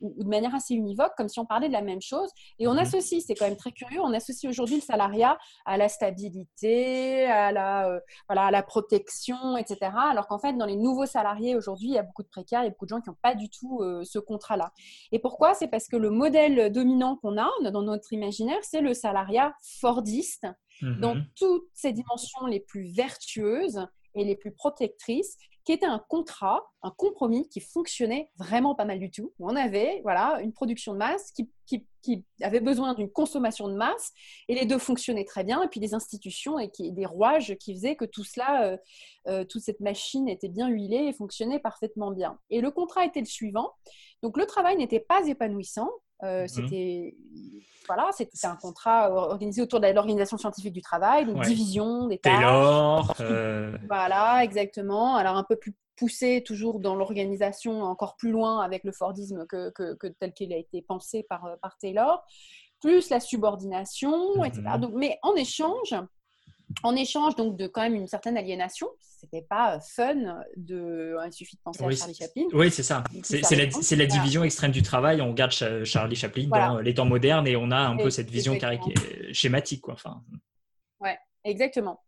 ou, 0.00 0.24
de 0.24 0.28
manière 0.28 0.54
assez 0.54 0.74
univoque, 0.74 1.12
comme 1.16 1.28
si 1.28 1.38
on 1.38 1.46
parlait 1.46 1.68
de 1.68 1.72
la 1.72 1.82
même 1.82 2.00
chose. 2.00 2.30
Et 2.58 2.66
on 2.66 2.72
mhm. 2.72 2.80
associe, 2.80 3.22
c'est 3.26 3.34
quand 3.34 3.46
même 3.46 3.56
très 3.56 3.72
curieux, 3.72 4.00
on 4.00 4.12
associe 4.12 4.48
aujourd'hui 4.50 4.76
le 4.76 4.82
salariat 4.82 5.38
à 5.66 5.76
la 5.76 5.88
stabilité, 5.88 7.26
à 7.26 7.52
la, 7.52 7.88
euh, 7.88 8.00
voilà, 8.28 8.46
à 8.46 8.50
la 8.50 8.62
protection, 8.62 9.56
etc. 9.56 9.92
Alors 10.10 10.26
qu'en 10.26 10.38
fait, 10.38 10.52
dans 10.54 10.66
les 10.66 10.76
nouveaux 10.76 11.06
salariés 11.06 11.56
aujourd'hui, 11.56 11.88
il 11.88 11.94
y 11.94 11.98
a 11.98 12.02
beaucoup 12.02 12.22
de 12.22 12.28
précaires, 12.28 12.62
il 12.62 12.64
y 12.64 12.68
a 12.68 12.70
beaucoup 12.70 12.86
de 12.86 12.90
gens 12.90 13.00
qui 13.00 13.10
n'ont 13.10 13.16
pas 13.22 13.34
du 13.34 13.48
tout 13.50 13.80
euh, 13.82 14.02
ce 14.04 14.18
contrat-là. 14.18 14.72
Et 15.12 15.18
pourquoi? 15.18 15.54
C'est 15.54 15.68
parce 15.68 15.88
que 15.88 15.96
le 15.96 16.10
modèle 16.10 16.72
dominant 16.72 17.16
qu'on 17.16 17.38
a 17.38 17.48
dans 17.70 17.82
notre 17.82 18.12
imaginaire, 18.12 18.58
c'est 18.62 18.80
le 18.80 18.94
salariat 18.94 19.54
fordiste, 19.80 20.46
dans 20.82 21.14
mhm. 21.14 21.24
toutes 21.36 21.68
ses 21.74 21.92
dimensions 21.92 22.46
les 22.46 22.60
plus 22.60 22.90
vertueuses 22.92 23.86
et 24.14 24.24
les 24.24 24.36
plus 24.36 24.52
protectrices, 24.52 25.36
qui 25.70 25.76
était 25.76 25.86
un 25.86 26.00
contrat, 26.00 26.68
un 26.82 26.90
compromis 26.90 27.48
qui 27.48 27.60
fonctionnait 27.60 28.28
vraiment 28.36 28.74
pas 28.74 28.84
mal 28.84 28.98
du 28.98 29.08
tout. 29.08 29.32
On 29.38 29.54
avait 29.54 30.00
voilà, 30.02 30.40
une 30.42 30.52
production 30.52 30.94
de 30.94 30.98
masse 30.98 31.30
qui, 31.30 31.48
qui, 31.64 32.24
avait 32.42 32.58
besoin 32.58 32.94
d'une 32.94 33.08
consommation 33.08 33.68
de 33.68 33.74
masse 33.74 34.10
et 34.48 34.56
les 34.56 34.66
deux 34.66 34.78
fonctionnaient 34.78 35.24
très 35.24 35.44
bien. 35.44 35.62
Et 35.62 35.68
puis 35.68 35.78
des 35.78 35.94
institutions 35.94 36.58
et 36.58 36.72
des 36.80 37.06
rouages 37.06 37.54
qui 37.60 37.72
faisaient 37.72 37.94
que 37.94 38.04
tout 38.04 38.24
cela, 38.24 38.64
euh, 38.64 38.76
euh, 39.28 39.44
toute 39.44 39.62
cette 39.62 39.78
machine 39.78 40.28
était 40.28 40.48
bien 40.48 40.66
huilée 40.66 41.06
et 41.06 41.12
fonctionnait 41.12 41.60
parfaitement 41.60 42.10
bien. 42.10 42.36
Et 42.50 42.60
le 42.60 42.72
contrat 42.72 43.04
était 43.04 43.20
le 43.20 43.26
suivant. 43.26 43.70
Donc 44.24 44.36
le 44.38 44.46
travail 44.46 44.76
n'était 44.76 44.98
pas 44.98 45.24
épanouissant. 45.28 45.88
Euh, 46.22 46.42
mhm. 46.42 46.48
C'était 46.48 47.16
voilà, 47.86 48.10
c'était 48.12 48.46
un 48.46 48.54
contrat 48.54 49.10
organisé 49.10 49.62
autour 49.62 49.80
de 49.80 49.88
l'organisation 49.88 50.36
scientifique 50.38 50.72
du 50.72 50.82
travail, 50.82 51.26
donc 51.26 51.42
division 51.42 52.06
des 52.06 52.18
tâches. 52.18 52.36
Taylor. 52.36 53.14
Euh, 53.20 53.76
voilà, 53.88 54.44
exactement. 54.44 55.16
Alors 55.16 55.36
un 55.36 55.42
peu 55.42 55.56
plus 55.56 55.74
poussé 55.96 56.42
toujours 56.46 56.80
dans 56.80 56.94
l'organisation, 56.94 57.82
encore 57.82 58.16
plus 58.16 58.30
loin 58.30 58.60
avec 58.60 58.84
le 58.84 58.92
Fordisme 58.92 59.44
que, 59.46 59.70
que, 59.70 60.06
tel 60.18 60.32
qu'il 60.32 60.52
a 60.52 60.56
été 60.56 60.82
pensé 60.82 61.24
par, 61.28 61.44
euh, 61.46 61.56
par 61.60 61.76
Taylor, 61.78 62.24
plus 62.80 63.10
la 63.10 63.20
subordination, 63.20 64.42
etc. 64.44 64.62
Donc, 64.80 64.92
mais 64.94 65.18
en 65.22 65.34
échange, 65.34 65.94
en 66.82 66.96
échange 66.96 67.36
donc 67.36 67.56
de 67.56 67.66
quand 67.66 67.82
même 67.82 67.94
une 67.94 68.06
certaine 68.06 68.36
aliénation. 68.36 68.88
C'était 69.00 69.42
pas 69.42 69.80
fun 69.80 70.42
de. 70.56 71.16
Il 71.26 71.32
suffit 71.32 71.56
de 71.56 71.62
penser 71.62 71.84
à 71.84 71.90
Charlie 71.90 72.14
Chaplin. 72.14 72.44
Oui, 72.52 72.70
c'est 72.70 72.82
ça. 72.82 73.04
C'est 73.22 73.96
la, 73.96 74.06
division 74.06 74.44
extrême 74.44 74.70
du 74.70 74.82
travail. 74.82 75.20
On 75.20 75.30
regarde 75.30 75.52
Charlie 75.84 76.16
Chaplin 76.16 76.48
dans 76.48 76.80
les 76.80 76.94
temps 76.94 77.04
modernes 77.04 77.46
et 77.46 77.56
on 77.56 77.70
a 77.70 77.78
un 77.78 77.96
peu 77.96 78.10
cette 78.10 78.30
vision 78.30 78.56
schématique. 79.32 79.82
Quoi. 79.82 79.94
Enfin... 79.94 80.22
Ouais, 81.00 81.18
exactement. 81.44 82.00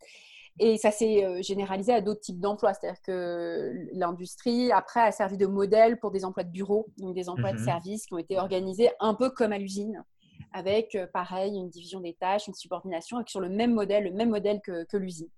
Et 0.59 0.77
ça 0.77 0.91
s'est 0.91 1.25
euh, 1.25 1.41
généralisé 1.43 1.93
à 1.93 2.01
d'autres 2.01 2.21
types 2.21 2.41
d'emplois. 2.41 2.75
C'est-à-dire 2.75 3.01
que 3.03 3.73
l'industrie, 3.93 4.71
après, 4.71 5.01
a 5.01 5.13
servi 5.13 5.37
de 5.37 5.47
modèle 5.47 5.99
pour 5.99 6.11
des 6.11 6.25
emplois 6.25 6.45
de 6.45 6.51
bureau, 6.51 6.89
donc 6.99 7.15
des 7.15 7.29
emplois 7.29 7.53
de 7.53 7.59
mhm. 7.59 7.65
service 7.65 8.07
qui 8.07 8.15
ont 8.15 8.19
été 8.19 8.39
organisés 8.39 8.91
un 9.01 9.15
peu 9.15 9.31
comme 9.31 9.53
à 9.53 9.59
l'usine, 9.59 10.05
avec, 10.53 10.95
euh, 10.95 11.07
pareil, 11.07 11.55
une 11.55 11.69
division 11.69 12.01
des 12.01 12.15
tâches, 12.15 12.47
une 12.49 12.55
subordination, 12.55 13.17
avec 13.17 13.29
sur 13.29 13.41
le 13.41 13.49
même 13.49 13.73
modèle, 13.73 14.05
le 14.05 14.13
même 14.13 14.31
modèle 14.31 14.61
que, 14.63 14.85
que 14.85 14.97
l'usine. 14.97 15.29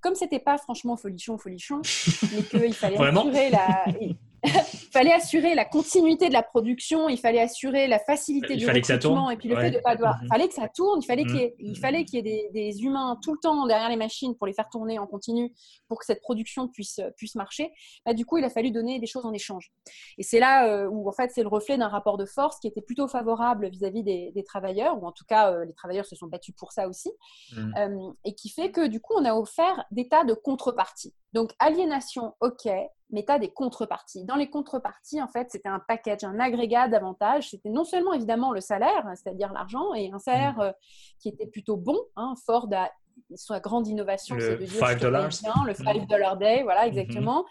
Comme 0.00 0.14
c'était 0.14 0.38
pas 0.38 0.58
franchement 0.58 0.96
folichon, 0.96 1.38
folichon, 1.38 1.82
mais 2.32 2.42
qu'il 2.42 2.74
fallait 2.74 2.98
assurer 2.98 3.50
la... 3.50 3.84
il 4.44 4.50
fallait 4.92 5.12
assurer 5.12 5.54
la 5.54 5.64
continuité 5.64 6.28
de 6.28 6.32
la 6.32 6.42
production, 6.42 7.08
il 7.08 7.18
fallait 7.18 7.40
assurer 7.40 7.86
la 7.86 7.98
facilité 7.98 8.56
du 8.56 8.66
recrutement 8.68 9.30
et 9.30 9.36
puis 9.36 9.48
le 9.48 9.56
fait 9.56 9.70
de 9.70 9.78
pas 9.78 9.94
devoir. 9.94 10.18
Il 10.20 10.24
mhm. 10.24 10.28
fallait 10.28 10.48
que 10.48 10.54
ça 10.54 10.68
tourne, 10.68 11.00
il 11.02 11.06
fallait 11.06 11.24
qu'il 11.24 11.36
y 11.36 11.42
ait, 11.42 11.54
il 11.58 11.78
fallait 11.78 12.04
qu'il 12.04 12.26
y 12.26 12.30
ait 12.30 12.50
des, 12.52 12.82
humains 12.82 13.18
tout 13.22 13.32
le 13.32 13.38
temps 13.40 13.66
derrière 13.66 13.88
les 13.88 13.96
machines 13.96 14.36
pour 14.36 14.46
les 14.46 14.52
faire 14.52 14.68
tourner 14.68 14.98
en 14.98 15.06
continu 15.06 15.52
pour 15.88 15.98
que 15.98 16.04
cette 16.04 16.20
production 16.20 16.68
puisse, 16.68 17.00
puisse 17.16 17.34
marcher. 17.34 17.72
Bah, 18.04 18.14
du 18.14 18.26
coup, 18.26 18.38
il 18.38 18.44
a 18.44 18.50
fallu 18.50 18.70
donner 18.70 18.98
des 18.98 19.06
choses 19.06 19.24
en 19.24 19.32
échange. 19.32 19.72
Et 20.18 20.22
c'est 20.22 20.38
là 20.38 20.68
euh, 20.68 20.88
où 20.88 21.08
en 21.08 21.12
fait 21.12 21.30
c'est 21.34 21.42
le 21.42 21.48
reflet 21.48 21.78
d'un 21.78 21.88
rapport 21.88 22.16
de 22.16 22.26
force 22.26 22.58
qui 22.58 22.66
était 22.66 22.82
plutôt 22.82 23.08
favorable 23.08 23.68
vis-à-vis 23.68 24.02
des, 24.02 24.44
travailleurs, 24.44 25.02
ou 25.02 25.06
en 25.06 25.12
tout 25.12 25.24
cas 25.26 25.52
euh, 25.52 25.64
les 25.64 25.72
travailleurs 25.72 26.04
se 26.04 26.16
sont 26.16 26.26
battus 26.26 26.54
pour 26.56 26.72
ça 26.72 26.88
aussi, 26.88 27.10
mhm. 27.56 27.74
euh, 27.78 28.12
et 28.24 28.34
qui 28.34 28.50
fait 28.50 28.70
que 28.70 28.86
du 28.86 29.00
coup 29.00 29.14
on 29.16 29.24
a 29.24 29.34
offert 29.34 29.84
des 29.90 30.08
tas 30.08 30.24
de 30.24 30.34
contreparties. 30.34 31.14
Donc 31.34 31.52
aliénation, 31.58 32.34
ok, 32.40 32.68
mais 33.10 33.24
tu 33.24 33.32
as 33.32 33.40
des 33.40 33.50
contreparties. 33.50 34.24
Dans 34.24 34.36
les 34.36 34.48
contreparties, 34.48 35.20
en 35.20 35.26
fait, 35.26 35.50
c'était 35.50 35.68
un 35.68 35.80
package, 35.80 36.22
un 36.22 36.38
agrégat 36.38 36.88
d'avantages. 36.88 37.50
C'était 37.50 37.70
non 37.70 37.84
seulement 37.84 38.12
évidemment 38.12 38.52
le 38.52 38.60
salaire, 38.60 39.04
c'est-à-dire 39.16 39.52
l'argent, 39.52 39.94
et 39.94 40.12
un 40.12 40.20
salaire 40.20 40.56
mmh. 40.56 40.62
euh, 40.62 40.72
qui 41.18 41.28
était 41.28 41.46
plutôt 41.46 41.76
bon. 41.76 41.98
Hein, 42.14 42.34
Ford 42.46 42.68
a 42.72 42.88
sa 43.34 43.60
grande 43.60 43.86
innovation, 43.88 44.36
c'est 44.38 44.56
de 44.56 44.64
dire 44.64 44.78
5 44.78 45.00
dollars. 45.00 45.28
le 45.66 45.74
5 45.74 46.08
dollar 46.08 46.36
day, 46.36 46.62
voilà, 46.62 46.84
mmh. 46.84 46.88
exactement. 46.88 47.44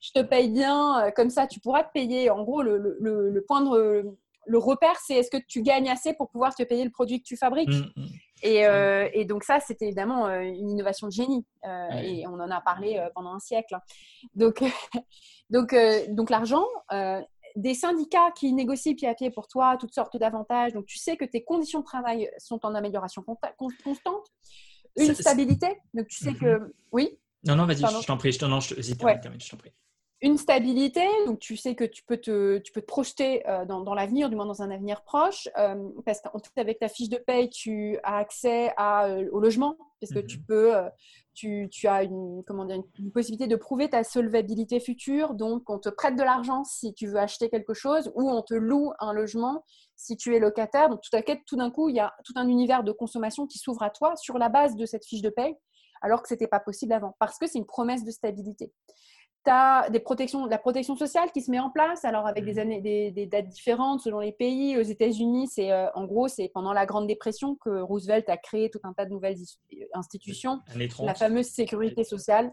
Je 0.00 0.12
te 0.12 0.22
paye 0.22 0.48
bien, 0.50 1.06
euh, 1.06 1.10
comme 1.10 1.30
ça, 1.30 1.46
tu 1.46 1.60
pourras 1.60 1.84
te 1.84 1.92
payer. 1.92 2.30
En 2.30 2.42
gros, 2.42 2.62
le, 2.62 2.78
le, 2.78 3.30
le 3.30 3.44
point 3.44 3.60
de 3.60 4.16
le 4.46 4.58
repère, 4.58 4.96
c'est 5.04 5.14
est-ce 5.14 5.30
que 5.30 5.42
tu 5.48 5.62
gagnes 5.62 5.90
assez 5.90 6.14
pour 6.14 6.30
pouvoir 6.30 6.54
te 6.54 6.62
payer 6.62 6.84
le 6.84 6.90
produit 6.90 7.20
que 7.20 7.26
tu 7.26 7.36
fabriques? 7.36 7.68
Euh, 8.44 9.08
et, 9.12 9.24
donc 9.24 9.44
ça, 9.44 9.60
c'était 9.60 9.86
évidemment 9.86 10.26
euh, 10.26 10.40
une 10.40 10.70
innovation 10.70 11.06
de 11.06 11.12
génie. 11.12 11.46
Euh, 11.64 11.88
et 12.02 12.26
on 12.26 12.34
en 12.34 12.50
a 12.50 12.60
parlé 12.60 13.04
pendant 13.14 13.32
un 13.34 13.38
siècle. 13.38 13.74
Hein. 13.74 13.80
Donc, 14.34 14.62
donc, 15.50 15.74
donc 16.10 16.30
l'argent, 16.30 16.64
des 17.56 17.74
syndicats 17.74 18.30
qui 18.36 18.52
négocient 18.52 18.94
pied 18.94 19.08
à 19.08 19.14
pied 19.14 19.30
pour 19.30 19.48
toi 19.48 19.76
toutes 19.80 19.94
sortes 19.94 20.16
d'avantages. 20.18 20.72
Donc 20.72 20.86
tu 20.86 20.98
sais 20.98 21.16
que 21.16 21.24
tes 21.24 21.42
conditions 21.42 21.80
de 21.80 21.84
travail 21.84 22.30
sont 22.38 22.64
en 22.66 22.74
amélioration 22.74 23.24
constante. 23.82 24.26
Une 24.98 25.14
stabilité. 25.14 25.78
Donc 25.94 26.06
tu 26.08 26.24
sais 26.24 26.32
mm-hmm. 26.32 26.38
que... 26.38 26.74
Oui? 26.92 27.18
Non, 27.44 27.54
non, 27.54 27.66
vas-y, 27.66 27.78
je 27.78 28.06
t'en 28.06 28.16
prie. 28.16 28.32
Je 28.32 28.38
t'en 28.38 29.56
prie 29.56 29.72
une 30.26 30.38
stabilité, 30.38 31.06
donc 31.24 31.38
tu 31.38 31.56
sais 31.56 31.76
que 31.76 31.84
tu 31.84 32.02
peux 32.02 32.16
te, 32.16 32.58
tu 32.58 32.72
peux 32.72 32.80
te 32.80 32.86
projeter 32.86 33.48
euh, 33.48 33.64
dans, 33.64 33.94
l'avenir, 33.94 34.28
du 34.28 34.34
moins 34.34 34.44
dans 34.44 34.60
un 34.60 34.72
avenir 34.72 35.04
proche, 35.04 35.48
euh, 35.56 35.88
parce 36.04 36.20
qu'avec 36.54 36.80
ta 36.80 36.88
fiche 36.88 37.08
de 37.08 37.16
paye, 37.16 37.48
tu 37.48 37.96
as 38.02 38.16
accès 38.16 38.72
à, 38.76 39.06
euh, 39.06 39.28
au 39.30 39.38
logement, 39.38 39.76
parce 40.00 40.12
que 40.12 40.18
tu 40.18 40.38
mhm. 40.38 40.44
peux, 40.46 40.74
tu, 41.32 41.68
tu, 41.70 41.86
as 41.86 42.02
une, 42.02 42.42
comment 42.44 42.64
dire, 42.64 42.82
une, 42.98 43.12
possibilité 43.12 43.46
de 43.46 43.54
prouver 43.54 43.88
ta 43.88 44.02
solvabilité 44.02 44.80
future, 44.80 45.34
donc 45.34 45.70
on 45.70 45.78
te 45.78 45.90
prête 45.90 46.16
de 46.16 46.24
l'argent 46.24 46.64
si 46.64 46.92
tu 46.92 47.06
veux 47.06 47.18
acheter 47.18 47.48
quelque 47.48 47.72
chose, 47.72 48.10
ou 48.16 48.28
on 48.28 48.42
te 48.42 48.54
loue 48.54 48.92
un 48.98 49.12
logement 49.12 49.64
si 49.94 50.16
tu 50.16 50.34
es 50.34 50.40
locataire. 50.40 50.88
Donc 50.88 51.02
tout 51.02 51.16
à 51.16 51.22
coup, 51.22 51.32
tout 51.46 51.56
d'un 51.56 51.70
coup, 51.70 51.88
il 51.88 51.94
y 51.94 52.00
a 52.00 52.12
tout 52.24 52.34
un 52.34 52.48
univers 52.48 52.82
de 52.82 52.90
consommation 52.90 53.46
qui 53.46 53.58
s'ouvre 53.58 53.84
à 53.84 53.90
toi 53.90 54.16
sur 54.16 54.38
la 54.38 54.48
base 54.48 54.74
de 54.74 54.86
cette 54.86 55.06
fiche 55.06 55.22
de 55.22 55.30
paye, 55.30 55.54
alors 56.02 56.20
que 56.20 56.28
ce 56.28 56.34
n'était 56.34 56.48
pas 56.48 56.60
possible 56.60 56.94
avant, 56.94 57.14
parce 57.20 57.38
que 57.38 57.46
c'est 57.46 57.58
une 57.58 57.66
promesse 57.66 58.02
de 58.02 58.10
stabilité 58.10 58.72
tu 59.46 59.52
as 59.52 59.88
des 59.90 60.00
protections, 60.00 60.46
la 60.46 60.58
protection 60.58 60.96
sociale 60.96 61.30
qui 61.32 61.40
se 61.40 61.50
met 61.50 61.60
en 61.60 61.70
place, 61.70 62.04
alors 62.04 62.26
avec 62.26 62.44
des, 62.44 62.54
mmh. 62.54 62.58
années, 62.58 63.10
des, 63.12 63.26
dates 63.26 63.48
différentes 63.48 64.00
selon 64.00 64.20
les 64.20 64.32
pays. 64.32 64.76
Aux 64.76 64.82
États-Unis, 64.82 65.48
c'est 65.48 65.72
euh, 65.72 65.86
en 65.94 66.04
gros, 66.04 66.28
c'est 66.28 66.50
pendant 66.52 66.72
la 66.72 66.84
Grande 66.84 67.06
Dépression 67.06 67.56
que 67.56 67.80
Roosevelt 67.80 68.28
a 68.28 68.36
créé 68.36 68.70
tout 68.70 68.80
un 68.82 68.92
tas 68.92 69.04
de 69.04 69.10
nouvelles 69.10 69.38
institutions. 69.94 70.60
La 71.06 71.14
fameuse 71.14 71.46
sécurité 71.46 72.04
sociale. 72.04 72.52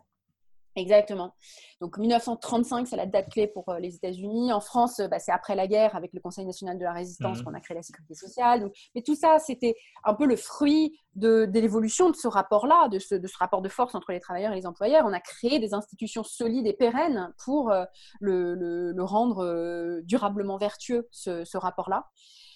Exactement. 0.76 1.36
Donc 1.82 1.98
1935, 1.98 2.88
c'est 2.88 2.96
la 2.96 3.06
date 3.06 3.30
clé 3.30 3.48
pour 3.48 3.70
euh, 3.70 3.80
les 3.80 3.96
États-Unis. 3.96 4.52
En 4.52 4.60
France, 4.60 5.02
bah, 5.12 5.20
c'est 5.20 5.32
après 5.32 5.56
la 5.56 5.68
guerre, 5.68 5.96
avec 5.96 6.14
le 6.14 6.20
Conseil 6.20 6.46
national 6.46 6.80
de 6.80 6.84
la 6.84 6.94
résistance, 6.94 7.40
mmh. 7.40 7.44
qu'on 7.44 7.54
a 7.54 7.60
créé 7.60 7.76
la 7.76 7.84
sécurité 7.84 8.16
sociale. 8.16 8.72
mais 8.96 9.02
tout 9.04 9.16
ça, 9.16 9.38
c'était 9.38 9.76
un 10.04 10.16
peu 10.16 10.26
le 10.26 10.36
fruit 10.36 11.00
de, 11.16 11.48
l'évolution 11.54 12.10
de 12.10 12.16
ce 12.16 12.28
rapport-là, 12.28 12.88
de 12.90 12.98
ce, 12.98 13.16
rapport 13.38 13.62
de 13.62 13.70
force 13.70 13.94
entre 13.94 14.12
les 14.12 14.20
travailleurs 14.20 14.52
et 14.52 14.56
les 14.56 14.66
employeurs. 14.66 15.06
On 15.06 15.14
a 15.14 15.20
créé 15.20 15.60
des 15.60 15.74
institutions 15.76 16.24
solides 16.24 16.66
et 16.66 16.74
pérennes 16.74 17.34
pour 17.44 17.70
euh, 17.70 17.86
le, 18.20 18.94
rendre 19.04 19.44
euh, 19.44 20.02
durablement 20.04 20.58
vertueux, 20.58 21.08
ce 21.12 21.58
rapport-là 21.58 22.06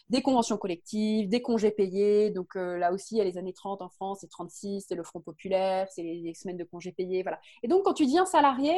des 0.09 0.21
conventions 0.21 0.57
collectives, 0.57 1.29
des 1.29 1.41
congés 1.41 1.71
payés. 1.71 2.31
Donc 2.31 2.55
euh, 2.55 2.77
là 2.77 2.93
aussi, 2.93 3.15
il 3.15 3.17
y 3.17 3.21
a 3.21 3.23
les 3.23 3.37
années 3.37 3.53
30 3.53 3.81
en 3.81 3.89
France, 3.89 4.19
c'est 4.21 4.29
36, 4.29 4.85
c'est 4.87 4.95
le 4.95 5.03
Front 5.03 5.21
populaire, 5.21 5.87
c'est 5.89 6.03
les, 6.03 6.33
semaines 6.33 6.57
de 6.57 6.63
congés 6.63 6.91
payés. 6.91 7.23
Voilà. 7.23 7.39
Et 7.63 7.67
donc, 7.67 7.83
quand 7.83 7.93
tu 7.93 8.05
deviens 8.05 8.25
salarié, 8.25 8.73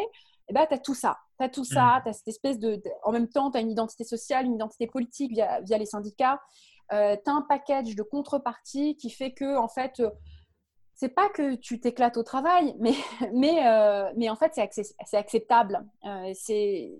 eh 0.47 0.53
ben, 0.53 0.65
tu 0.67 0.73
as 0.73 0.79
tout 0.79 0.95
ça. 0.95 1.17
Tu 1.37 1.45
as 1.45 1.49
tout 1.49 1.63
ça, 1.63 1.99
mmh. 1.99 2.01
tu 2.03 2.09
as 2.09 2.13
cette 2.13 2.27
espèce 2.27 2.59
de. 2.59 2.81
En 3.03 3.11
même 3.11 3.27
temps, 3.27 3.51
tu 3.51 3.57
as 3.57 3.61
une 3.61 3.71
identité 3.71 4.03
sociale, 4.03 4.45
une 4.45 4.55
identité 4.55 4.87
politique 4.87 5.31
via, 5.31 5.61
via 5.61 5.77
les 5.77 5.85
syndicats. 5.85 6.41
Euh, 6.91 7.15
tu 7.23 7.29
as 7.29 7.33
un 7.33 7.43
package 7.43 7.95
de 7.95 8.03
contrepartie 8.03 8.95
qui 8.95 9.11
fait 9.11 9.31
que, 9.31 9.57
en 9.57 9.67
fait, 9.67 10.01
c'est 10.99 11.15
pas 11.15 11.29
que 11.29 11.55
tu 11.55 11.79
t'éclates 11.79 12.17
au 12.17 12.23
travail, 12.23 12.75
mais, 12.77 12.91
mais, 13.33 13.65
euh, 13.65 14.11
mais 14.17 14.29
en 14.29 14.35
fait, 14.35 14.51
c'est 14.53 15.17
acceptable. 15.17 15.81
Euh, 16.05 16.33
c'est 16.33 16.91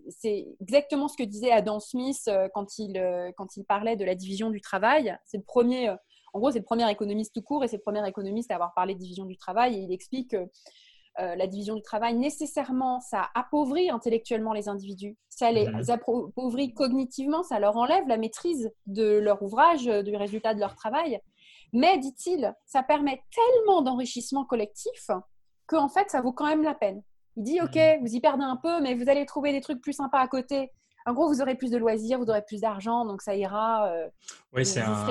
exactement 0.61 1.09
ce 1.09 1.17
que 1.17 1.23
disait 1.23 1.51
Adam 1.51 1.81
Smith 1.81 2.21
euh, 2.29 2.47
quand, 2.53 2.79
il, 2.79 2.93
quand 3.35 3.57
il 3.57 3.65
parlait 3.65 3.97
de 3.97 4.05
la 4.05 4.15
division 4.15 4.51
du 4.51 4.61
travail. 4.61 5.17
C'est 5.25 5.37
le 5.37 5.43
premier, 5.43 5.89
en 6.33 6.39
gros, 6.39 6.51
c'est 6.51 6.59
le 6.59 6.63
premier 6.65 6.89
économiste 6.89 7.33
tout 7.33 7.41
court 7.41 7.65
et 7.65 7.67
c'est 7.67 7.75
le 7.75 7.81
premier 7.81 8.07
économiste 8.07 8.51
à 8.51 8.55
avoir 8.55 8.73
parlé 8.73 8.93
de 8.93 8.99
division 8.99 9.25
du 9.25 9.35
travail. 9.35 9.75
Et 9.75 9.79
il 9.79 9.91
explique 9.91 10.31
que 10.31 10.47
la 11.17 11.47
division 11.47 11.75
du 11.75 11.81
travail, 11.81 12.15
nécessairement, 12.15 13.01
ça 13.01 13.27
appauvrit 13.35 13.89
intellectuellement 13.89 14.53
les 14.53 14.69
individus, 14.69 15.17
ça 15.27 15.51
les 15.51 15.67
mmh 15.67 15.89
appauvrit 15.89 16.73
cognitivement, 16.73 17.43
ça 17.43 17.59
leur 17.59 17.75
enlève 17.75 18.07
la 18.07 18.15
maîtrise 18.15 18.71
de 18.87 19.17
leur 19.17 19.43
ouvrage, 19.43 19.83
du 19.83 20.15
résultat 20.15 20.53
de 20.53 20.61
leur 20.61 20.75
travail. 20.75 21.19
Mais, 21.73 21.97
dit-il, 21.97 22.53
ça 22.65 22.83
permet 22.83 23.21
tellement 23.33 23.81
d'enrichissement 23.81 24.45
collectif 24.45 25.09
qu'en 25.67 25.89
fait, 25.89 26.09
ça 26.09 26.21
vaut 26.21 26.33
quand 26.33 26.47
même 26.47 26.63
la 26.63 26.75
peine. 26.75 27.01
Il 27.37 27.43
dit, 27.43 27.61
OK, 27.61 27.75
mhm. 27.75 28.01
vous 28.01 28.13
y 28.13 28.19
perdez 28.19 28.43
un 28.43 28.57
peu, 28.57 28.81
mais 28.81 28.95
vous 28.95 29.09
allez 29.09 29.25
trouver 29.25 29.51
des 29.51 29.61
trucs 29.61 29.81
plus 29.81 29.93
sympas 29.93 30.19
à 30.19 30.27
côté. 30.27 30.71
En 31.05 31.13
gros, 31.13 31.27
vous 31.27 31.41
aurez 31.41 31.55
plus 31.55 31.71
de 31.71 31.77
loisirs, 31.77 32.19
vous 32.19 32.29
aurez 32.29 32.43
plus 32.45 32.61
d'argent, 32.61 33.05
donc 33.05 33.21
ça 33.21 33.35
ira. 33.35 33.87
Euh, 33.87 34.07
oui, 34.53 34.65
c'est 34.65 34.81
un... 34.81 35.05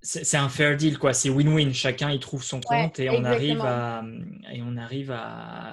C'est 0.00 0.36
un 0.36 0.48
fair 0.48 0.76
deal, 0.76 0.96
quoi. 0.96 1.12
C'est 1.12 1.28
win-win. 1.28 1.72
Chacun 1.72 2.10
y 2.12 2.20
trouve 2.20 2.44
son 2.44 2.60
compte 2.60 3.00
et 3.00 3.10
on 3.10 3.24
arrive 3.24 3.60
à 3.62 4.04
et 4.52 4.62
on 4.62 4.76
arrive 4.76 5.10
à 5.10 5.72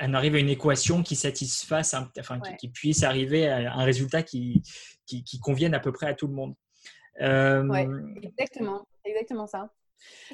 on 0.00 0.14
arrive 0.14 0.36
à 0.36 0.38
une 0.38 0.48
équation 0.48 1.02
qui 1.02 1.14
satisfasse, 1.14 1.94
enfin 2.18 2.40
qui, 2.58 2.70
puisse 2.70 3.02
arriver 3.02 3.46
à 3.46 3.74
un 3.74 3.84
résultat 3.84 4.22
qui, 4.22 4.62
qui, 5.04 5.22
qui 5.22 5.38
convienne 5.38 5.74
à 5.74 5.80
peu 5.80 5.92
près 5.92 6.06
à 6.06 6.14
tout 6.14 6.26
le 6.26 6.32
monde. 6.32 6.54
Euh, 7.20 8.14
exactement, 8.22 8.86
exactement 9.04 9.46
ça. 9.46 9.70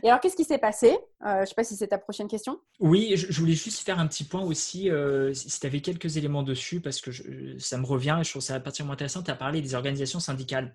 Et 0.03 0.09
alors, 0.09 0.21
qu'est-ce 0.21 0.37
qui 0.37 0.45
s'est 0.45 0.59
passé? 0.59 0.99
Euh, 1.25 1.37
Je 1.37 1.41
ne 1.41 1.47
sais 1.47 1.55
pas 1.55 1.65
si 1.65 1.77
c'est 1.77 1.89
ta 1.89 1.99
prochaine 1.99 2.29
question. 2.29 2.61
Oui, 2.81 3.15
je, 3.17 3.41
voulais 3.41 3.55
juste 3.55 3.85
faire 3.85 3.99
un 3.99 4.07
petit 4.07 4.25
point 4.25 4.43
aussi, 4.43 4.91
euh, 4.91 5.33
si 5.35 5.61
tu 5.61 5.67
avais 5.67 5.81
quelques 5.81 6.17
éléments 6.17 6.43
dessus, 6.43 6.81
parce 6.81 7.01
que 7.01 7.11
ça 7.59 7.79
me 7.79 7.87
revient 7.87 8.19
et 8.21 8.25
je 8.25 8.31
trouve 8.31 8.43
ça 8.43 8.59
particulièrement 8.61 8.95
intéressant. 8.95 9.23
Tu 9.23 9.31
as 9.31 9.37
parlé 9.37 9.61
des 9.61 9.75
organisations 9.75 10.21
syndicales 10.21 10.75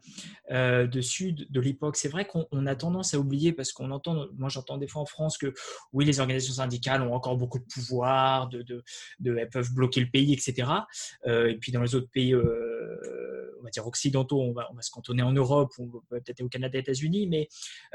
dessus, 0.50 1.34
de, 1.34 1.60
l'époque. 1.60 1.98
C'est 1.98 2.10
vrai 2.10 2.26
qu'on 2.26 2.66
a 2.66 2.76
tendance 2.76 3.14
à 3.14 3.20
oublier, 3.20 3.54
parce 3.54 3.72
qu'on 3.72 3.92
entend, 3.92 4.28
moi 4.38 4.50
j'entends 4.50 4.78
des 4.78 4.88
fois 4.88 5.02
en 5.02 5.06
France 5.06 5.38
que 5.38 5.54
oui, 5.94 6.06
les 6.06 6.20
organisations 6.20 6.56
syndicales 6.56 7.02
ont 7.02 7.14
encore 7.14 7.38
beaucoup 7.38 7.60
de 7.60 7.66
pouvoir, 7.66 8.50
elles 8.54 9.50
peuvent 9.50 9.74
bloquer 9.74 10.02
le 10.02 10.10
pays, 10.10 10.34
etc. 10.34 10.70
et 11.26 11.58
puis 11.60 11.72
dans 11.72 11.82
les 11.82 11.96
autres 11.96 12.10
pays 12.12 12.36
on 13.60 13.64
va 13.64 13.70
dire 13.70 13.86
occidentaux, 13.86 14.42
on 14.42 14.54
va, 14.54 14.70
se 14.82 14.92
cantonner 14.92 15.24
en 15.24 15.32
Europe, 15.32 15.74
peut-être 16.10 16.42
au 16.42 16.50
Canada, 16.50 16.78
États-Unis, 16.80 17.28
mais 17.28 17.48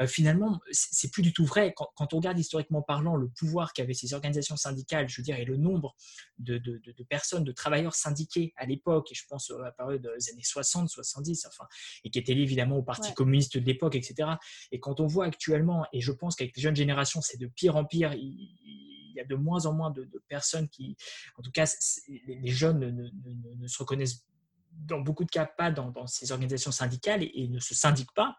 finalement, 0.07 0.61
c'est 0.71 1.11
plus 1.11 1.23
du 1.23 1.33
tout 1.33 1.45
vrai. 1.45 1.75
Quand, 1.75 2.13
on 2.13 2.17
regarde 2.17 2.39
historiquement 2.45 2.83
parlant 2.83 3.17
le 3.17 3.29
pouvoir 3.29 3.73
qu'avaient 3.73 3.95
ces 3.95 4.15
organisations 4.15 4.57
syndicales, 4.57 5.09
je 5.09 5.21
veux 5.21 5.25
dire, 5.25 5.37
et 5.37 5.45
le 5.45 5.57
nombre 5.57 5.95
de, 6.39 6.59
de, 6.59 6.81
de, 6.85 7.05
personnes, 7.05 7.45
de 7.45 7.53
travailleurs 7.53 7.95
syndiqués 7.95 8.53
à 8.57 8.67
l'époque, 8.67 9.11
et 9.11 9.15
je 9.15 9.25
pense 9.29 9.51
à 9.51 9.59
la 9.59 9.73
période 9.73 10.03
des 10.03 10.31
années 10.31 10.43
60, 10.43 10.89
70, 10.89 11.47
enfin, 11.47 11.65
et 12.05 12.11
qui 12.11 12.19
étaient 12.19 12.35
liés 12.35 12.43
évidemment 12.43 12.77
au 12.77 12.83
Parti 12.83 13.13
communiste 13.15 13.59
de 13.59 13.65
l'époque, 13.65 13.95
etc. 13.95 14.29
Et 14.71 14.81
quand 14.81 15.01
on 15.01 15.07
voit 15.07 15.27
actuellement, 15.27 15.87
et 15.93 16.01
je 16.01 16.13
pense 16.13 16.37
qu'avec 16.37 16.57
les 16.57 16.63
jeunes 16.63 16.77
générations, 16.77 17.21
c'est 17.23 17.39
de 17.39 17.47
pire 17.47 17.77
en 17.77 17.85
pire, 17.85 18.13
il, 18.15 19.13
y 19.15 19.21
a 19.21 19.25
de 19.25 19.37
moins 19.37 19.67
en 19.67 19.73
moins 19.73 19.91
de, 19.91 20.09
personnes 20.29 20.69
qui, 20.69 20.97
en 21.39 21.43
tout 21.43 21.53
cas, 21.53 21.73
les 22.09 22.51
jeunes 22.51 23.11
ne, 23.59 23.67
se 23.69 23.79
reconnaissent 23.79 24.25
dans 24.73 25.01
beaucoup 25.01 25.25
de 25.25 25.31
cas 25.31 25.47
pas 25.47 25.71
dans, 25.71 26.07
ces 26.07 26.33
organisations 26.33 26.73
syndicales 26.73 27.23
et, 27.23 27.49
ne 27.49 27.61
se 27.61 27.75
syndiquent 27.75 28.15
pas. 28.15 28.37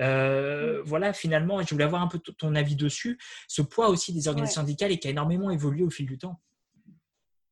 Euh, 0.00 0.80
mm. 0.80 0.82
voilà, 0.86 1.12
finalement, 1.12 1.60
je 1.62 1.70
voulais 1.70 1.84
avoir 1.84 2.02
un 2.02 2.08
peu 2.08 2.18
ton 2.18 2.54
avis 2.54 2.76
dessus, 2.76 3.18
ce 3.48 3.62
poids 3.62 3.88
aussi 3.88 4.12
des 4.12 4.28
organisations 4.28 4.62
syndicales 4.62 4.92
et 4.92 4.98
qui 4.98 5.08
a 5.08 5.10
énormément 5.10 5.50
évolué 5.50 5.84
au 5.84 5.90
fil 5.90 6.06
du 6.06 6.18
temps. 6.18 6.40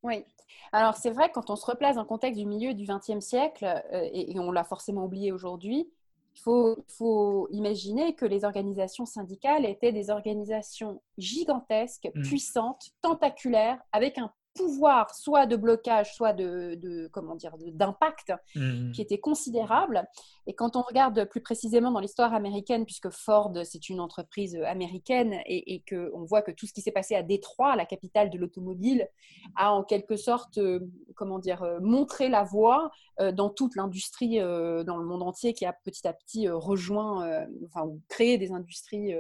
Oui. 0.02 0.24
Alors, 0.72 0.94
c'est 0.96 1.11
vrai, 1.11 1.30
quand 1.33 1.50
on 1.50 1.57
se 1.57 1.66
replace 1.66 1.96
dans 1.96 2.02
le 2.02 2.09
contexte 2.09 2.38
du 2.38 2.46
milieu 2.46 2.74
du 2.74 2.85
XXe 2.85 3.24
siècle, 3.24 3.64
euh, 3.64 4.09
et, 4.12 4.38
on 4.38 4.50
l'a 4.50 4.64
forcément 4.64 5.04
oublié 5.04 5.33
aujourd'hui, 5.33 5.88
il 6.37 6.40
faut, 6.40 6.85
faut, 6.88 7.46
imaginer 7.52 8.16
que 8.16 8.26
les 8.26 8.44
organisations 8.44 9.07
syndicales 9.07 9.64
étaient 9.64 9.92
des 9.92 10.11
organisations 10.11 11.00
gigantesques, 11.16 12.11
mm. 12.14 12.22
puissantes, 12.22 12.90
tentaculaires, 13.02 13.78
avec 13.92 14.18
un 14.18 14.33
pouvoir 14.54 15.14
soit 15.14 15.46
de 15.46 15.57
blocage, 15.57 16.14
soit 16.14 16.33
de, 16.33 17.09
comment 17.12 17.35
dire 17.35 17.54
d'impact 17.59 18.33
mmh. 18.54 18.92
qui 18.92 19.02
était 19.02 19.18
considérable. 19.18 20.04
Et 20.46 20.54
quand 20.54 20.76
on 20.76 20.83
regarde 20.83 21.24
plus 21.26 21.40
précisément 21.40 21.90
dans 21.90 22.00
l'histoire 22.00 22.35
américaine, 22.35 22.85
puisque 22.85 23.11
Ford 23.11 23.52
c'est 23.64 23.88
une 23.88 24.00
entreprise 24.00 24.57
américaine 24.57 25.40
et, 25.46 25.74
et 25.74 25.80
que 25.80 26.11
on 26.14 26.24
voit 26.24 26.42
que 26.42 26.50
tout 26.50 26.66
ce 26.66 26.72
qui 26.72 26.80
s'est 26.80 26.92
passé 26.92 27.14
à 27.14 27.22
Détroit, 27.22 27.76
la 27.76 27.87
capitale 27.87 28.30
de 28.30 28.38
l'automobile, 28.38 29.09
a 29.57 29.72
en 29.72 29.85
quelque 29.85 30.16
sorte 30.16 30.59
euh, 30.59 30.80
comment 31.14 31.38
dire 31.38 31.62
euh, 31.62 31.78
montré 31.80 32.28
la 32.28 32.42
voie 32.44 32.90
euh, 33.20 33.33
dans 33.33 33.50
toute 33.50 33.76
l'industrie 33.76 34.38
dans 34.38 34.96
le 34.96 35.04
monde 35.04 35.22
entier 35.22 35.52
qui 35.52 35.64
a 35.64 35.72
petit 35.72 36.07
à 36.07 36.12
petit 36.12 36.48
rejoint, 36.48 37.46
enfin 37.66 37.90
créé 38.09 38.38
des 38.38 38.52
industries 38.52 39.14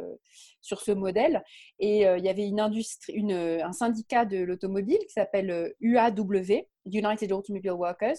sur 0.60 0.80
ce 0.80 0.92
modèle. 0.92 1.42
Et 1.78 2.00
il 2.02 2.24
y 2.24 2.28
avait 2.28 2.46
une 2.46 2.60
industrie, 2.60 3.32
un 3.32 3.72
syndicat 3.72 4.24
de 4.24 4.38
l'automobile 4.38 4.98
qui 5.06 5.12
s'appelle 5.12 5.74
UAW, 5.80 6.66
United 6.86 7.32
Automobile 7.32 7.72
Workers, 7.72 8.16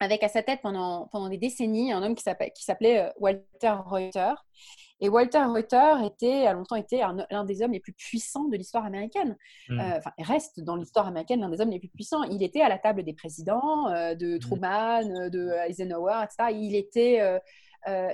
avec 0.00 0.22
à 0.22 0.28
sa 0.28 0.42
tête 0.42 0.60
pendant, 0.62 1.08
pendant 1.12 1.28
des 1.28 1.38
décennies 1.38 1.92
un 1.92 2.02
homme 2.02 2.14
qui 2.14 2.22
s'appelait 2.22 3.00
euh, 3.00 3.10
Walter 3.18 3.74
Reuter. 3.86 4.34
Et 5.00 5.08
Walter 5.08 5.44
Reuter 5.44 6.06
était, 6.06 6.46
a 6.46 6.54
longtemps 6.54 6.76
été 6.76 7.02
l'un 7.30 7.44
des 7.44 7.62
hommes 7.62 7.72
les 7.72 7.80
plus 7.80 7.92
puissants 7.92 8.48
de 8.48 8.56
l'histoire 8.56 8.84
américaine. 8.84 9.36
Hmm. 9.68 9.78
Euh, 9.78 9.98
enfin, 9.98 10.12
il 10.18 10.24
reste 10.24 10.60
dans 10.60 10.76
l'histoire 10.76 11.06
américaine 11.06 11.40
l'un 11.40 11.50
des 11.50 11.60
hommes 11.60 11.70
les 11.70 11.78
plus 11.78 11.88
puissants. 11.88 12.22
Il 12.24 12.42
était 12.42 12.62
à 12.62 12.68
la 12.68 12.78
table 12.78 13.02
des 13.02 13.12
présidents, 13.12 13.88
euh, 13.88 14.14
de 14.14 14.36
hmm. 14.36 14.38
Truman, 14.38 15.28
de 15.28 15.50
Eisenhower, 15.68 16.24
etc. 16.24 16.56
Il 16.58 16.74
était 16.74 17.20
euh, 17.20 17.38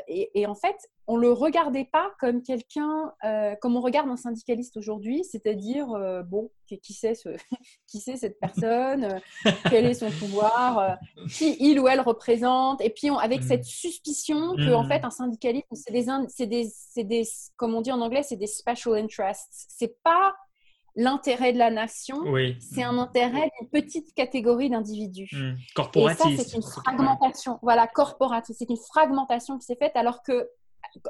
et, 0.09 0.47
en 0.47 0.55
fait, 0.55 0.77
on 1.07 1.17
ne 1.17 1.23
le 1.23 1.33
regardait 1.33 1.89
pas 1.91 2.13
comme 2.21 2.43
quelqu'un, 2.43 3.13
euh, 3.25 3.55
comme 3.61 3.77
on 3.77 3.81
regarde 3.81 4.09
un 4.09 4.17
syndicaliste 4.17 4.77
aujourd'hui, 4.77 5.25
c'est-à-dire, 5.25 5.91
euh, 5.93 6.23
bon, 6.23 6.51
qui, 6.67 6.93
sait 6.93 7.15
ce, 7.15 7.29
qui 7.87 7.99
sait 7.99 8.17
cette 8.17 8.39
personne, 8.39 9.21
quel 9.69 9.87
est 9.87 9.95
son 9.95 10.11
pouvoir, 10.11 10.99
qui 11.29 11.57
il 11.61 11.81
ou 11.81 11.89
elle 11.89 12.01
représente, 12.01 12.81
et 12.81 12.91
puis 12.91 13.09
avec 13.21 13.41
mm. 13.41 13.49
cette 13.49 13.65
suspicion 13.65 14.55
que, 14.57 14.73
en 14.73 14.85
mm. 14.85 14.89
fait, 14.89 15.05
un 15.05 15.11
syndicaliste, 15.11 15.67
c'est 15.73 15.93
des, 15.93 16.07
c'est 16.29 16.47
des, 16.47 17.05
des, 17.05 17.29
comme 17.57 17.75
on 17.75 17.81
dit 17.81 17.93
en 17.93 18.01
anglais, 18.01 18.23
c'est 18.23 18.37
des 18.37 18.47
special 18.47 18.95
interests. 18.95 19.67
C'est 19.69 20.01
pas 20.03 20.35
l'intérêt 20.95 21.53
de 21.53 21.59
la 21.59 21.71
nation, 21.71 22.23
c'est 22.61 22.83
un 22.83 22.99
intérêt 22.99 23.51
d'une 23.59 23.69
petite 23.71 24.15
catégorie 24.15 24.71
d'individus. 24.71 25.29
Mmh. 25.33 25.53
Corporatiste. 25.75 26.27
Et 26.27 26.37
ça, 26.37 26.45
c'est 26.45 26.57
une 26.57 26.63
fragmentation. 26.63 27.59
Voilà, 27.63 27.87
corporatiste. 27.87 28.59
C'est 28.59 28.71
une 28.71 28.77
fragmentation 28.77 29.59
qui 29.59 29.65
s'est 29.65 29.77
faite 29.77 29.93
alors 29.95 30.23
que 30.23 30.49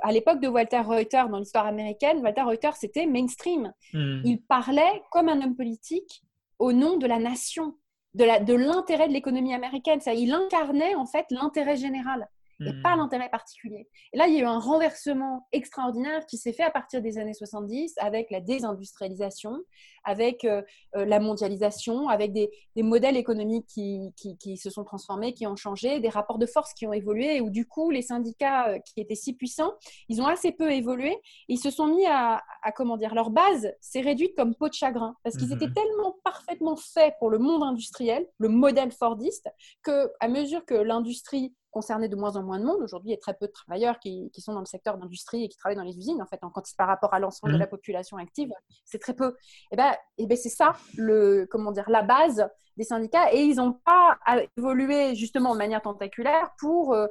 à 0.02 0.12
l'époque 0.12 0.40
de 0.40 0.48
Walter 0.48 0.80
Reuter, 0.80 1.24
dans 1.30 1.38
l'histoire 1.38 1.66
américaine, 1.66 2.18
Walter 2.22 2.42
Reuter, 2.42 2.70
c'était 2.74 3.06
mainstream. 3.06 3.72
Hmm. 3.92 4.20
Il 4.24 4.40
parlait 4.42 5.02
comme 5.10 5.28
un 5.28 5.40
homme 5.40 5.56
politique 5.56 6.22
au 6.58 6.72
nom 6.72 6.96
de 6.98 7.06
la 7.06 7.18
nation, 7.18 7.74
de 8.14 8.24
l'intérêt 8.24 9.06
de, 9.06 9.08
de 9.08 9.14
l'économie 9.14 9.54
américaine. 9.54 10.00
Ça, 10.00 10.14
il 10.14 10.32
incarnait 10.32 10.94
en 10.94 11.06
fait 11.06 11.26
l'intérêt 11.30 11.76
général 11.76 12.28
et 12.66 12.82
pas 12.82 12.94
hmm. 12.94 12.98
l'intérêt 12.98 13.28
particulier. 13.28 13.88
Et 14.12 14.18
là, 14.18 14.26
il 14.26 14.34
y 14.34 14.38
a 14.38 14.40
eu 14.42 14.46
un 14.46 14.58
renversement 14.58 15.46
extraordinaire 15.52 16.26
qui 16.26 16.38
s'est 16.38 16.52
fait 16.52 16.62
à 16.62 16.70
partir 16.70 17.02
des 17.02 17.18
années 17.18 17.34
70 17.34 17.94
avec 17.98 18.30
la 18.30 18.40
désindustrialisation, 18.40 19.58
avec 20.04 20.44
euh, 20.44 20.62
euh, 20.96 21.04
la 21.04 21.20
mondialisation, 21.20 22.08
avec 22.08 22.32
des, 22.32 22.50
modèles 22.76 23.16
économiques 23.16 23.66
qui, 23.66 24.12
qui, 24.16 24.56
se 24.56 24.68
sont 24.68 24.84
transformés, 24.84 25.34
qui 25.34 25.46
ont 25.46 25.56
changé, 25.56 26.00
des 26.00 26.08
rapports 26.08 26.38
de 26.38 26.46
force 26.46 26.74
qui 26.74 26.86
ont 26.86 26.92
évolué, 26.92 27.36
et 27.36 27.40
où 27.40 27.50
du 27.50 27.66
coup, 27.66 27.90
les 27.90 28.02
syndicats 28.02 28.68
euh, 28.68 28.78
qui 28.80 29.00
étaient 29.00 29.14
si 29.14 29.34
puissants, 29.34 29.72
ils 30.08 30.20
ont 30.20 30.26
assez 30.26 30.52
peu 30.52 30.72
évolué, 30.72 31.16
ils 31.48 31.58
se 31.58 31.70
sont 31.70 31.86
mis 31.86 32.06
à, 32.06 32.42
à 32.62 32.72
comment 32.72 32.96
dire, 32.96 33.14
leur 33.14 33.30
base 33.30 33.72
s'est 33.80 34.00
réduite 34.00 34.34
comme 34.36 34.54
peau 34.54 34.68
de 34.68 34.74
chagrin, 34.74 35.14
parce 35.22 35.36
qu'ils 35.36 35.52
étaient 35.52 35.68
hmm. 35.68 35.74
tellement 35.74 36.16
parfaitement 36.24 36.76
faits 36.76 37.14
pour 37.18 37.30
le 37.30 37.38
monde 37.38 37.62
industriel, 37.62 38.26
le 38.38 38.48
modèle 38.48 38.92
fordiste, 38.92 39.48
que 39.82 40.10
à 40.20 40.28
mesure 40.28 40.64
que 40.64 40.74
l'industrie 40.74 41.54
concerner 41.72 42.08
de 42.08 42.14
moins 42.14 42.36
en 42.36 42.44
moins 42.44 42.60
de 42.60 42.64
monde. 42.64 42.80
Aujourd'hui, 42.82 43.10
il 43.10 43.14
y 43.14 43.16
a 43.16 43.20
très 43.20 43.34
peu 43.34 43.46
de 43.46 43.52
travailleurs 43.52 43.98
qui, 43.98 44.30
sont 44.38 44.52
dans 44.52 44.60
le 44.60 44.66
secteur 44.66 44.98
d'industrie 44.98 45.44
et 45.44 45.48
qui 45.48 45.56
travaillent 45.56 45.76
dans 45.76 45.82
les 45.82 45.98
usines. 45.98 46.22
En 46.22 46.26
fait, 46.26 46.38
quand 46.40 46.62
par 46.76 46.86
rapport 46.86 47.14
à 47.14 47.18
l'ensemble 47.18 47.54
de 47.54 47.58
la 47.58 47.66
mmh. 47.66 47.70
population 47.70 48.16
active, 48.18 48.50
c'est 48.84 49.00
très 49.00 49.14
peu. 49.14 49.30
Et 49.30 49.72
eh 49.72 49.76
ben, 49.76 49.92
et 50.18 50.24
eh 50.24 50.26
ben 50.26 50.36
c'est 50.36 50.50
ça, 50.50 50.76
le, 50.96 51.46
comment 51.50 51.72
dire, 51.72 51.88
la 51.88 52.02
base 52.02 52.46
des 52.76 52.84
syndicats. 52.84 53.32
Et 53.32 53.42
ils 53.42 53.56
n'ont 53.56 53.72
pas 53.72 54.18
évolué 54.56 55.14
justement 55.14 55.54
de 55.54 55.58
manière 55.58 55.82
tentaculaire 55.82 56.50
pour 56.58 56.92
euh, 56.92 57.06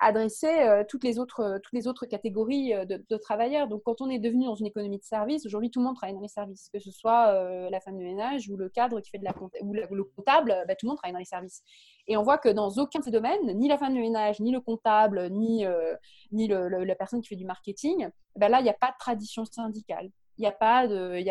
adresser 0.00 0.46
euh, 0.46 0.84
toutes, 0.88 1.04
les 1.04 1.18
autres, 1.18 1.40
euh, 1.40 1.58
toutes 1.58 1.72
les 1.72 1.88
autres 1.88 2.06
catégories 2.06 2.72
euh, 2.72 2.84
de, 2.84 3.16
travailleurs. 3.16 3.68
Donc, 3.68 3.82
quand 3.84 4.00
on 4.00 4.08
est 4.08 4.18
devenu 4.18 4.46
dans 4.46 4.54
une 4.54 4.66
économie 4.66 4.98
de 4.98 5.04
service, 5.04 5.44
aujourd'hui, 5.44 5.70
tout 5.70 5.80
le 5.80 5.86
monde 5.86 5.96
travaille 5.96 6.14
dans 6.14 6.20
les 6.20 6.28
services, 6.28 6.68
que 6.72 6.78
ce 6.78 6.90
soit 6.90 7.32
la 7.70 7.80
femme 7.80 7.98
de 7.98 8.02
ménage 8.02 8.48
ou 8.48 8.56
le 8.56 8.68
cadre 8.68 9.00
qui 9.00 9.10
fait 9.10 9.18
de 9.18 9.24
la 9.24 9.34
ou 9.62 9.72
le 9.74 10.04
comptable, 10.04 10.54
bah, 10.66 10.74
tout 10.74 10.86
le 10.86 10.88
monde 10.88 10.98
travaille 10.98 11.12
dans 11.12 11.18
les 11.18 11.24
services. 11.24 11.62
Et 12.06 12.16
on 12.16 12.22
voit 12.22 12.38
que 12.38 12.48
dans 12.48 12.70
aucun 12.70 13.00
de 13.00 13.04
ces 13.04 13.10
domaines, 13.10 13.58
ni 13.58 13.68
la 13.68 13.76
femme 13.76 13.94
de 13.94 14.00
ménage, 14.00 14.40
ni 14.40 14.52
le 14.52 14.60
comptable, 14.60 15.28
ni, 15.30 15.64
ni 16.32 16.48
la 16.48 16.94
personne 16.94 17.20
qui 17.20 17.28
fait 17.28 17.36
du 17.36 17.44
marketing, 17.44 18.08
bah, 18.36 18.48
là, 18.48 18.60
il 18.60 18.64
n'y 18.64 18.70
a 18.70 18.74
pas 18.74 18.90
de 18.90 18.98
tradition 18.98 19.44
syndicale. 19.44 20.10
Il 20.38 20.42
n'y 20.42 20.46
a 20.46 20.52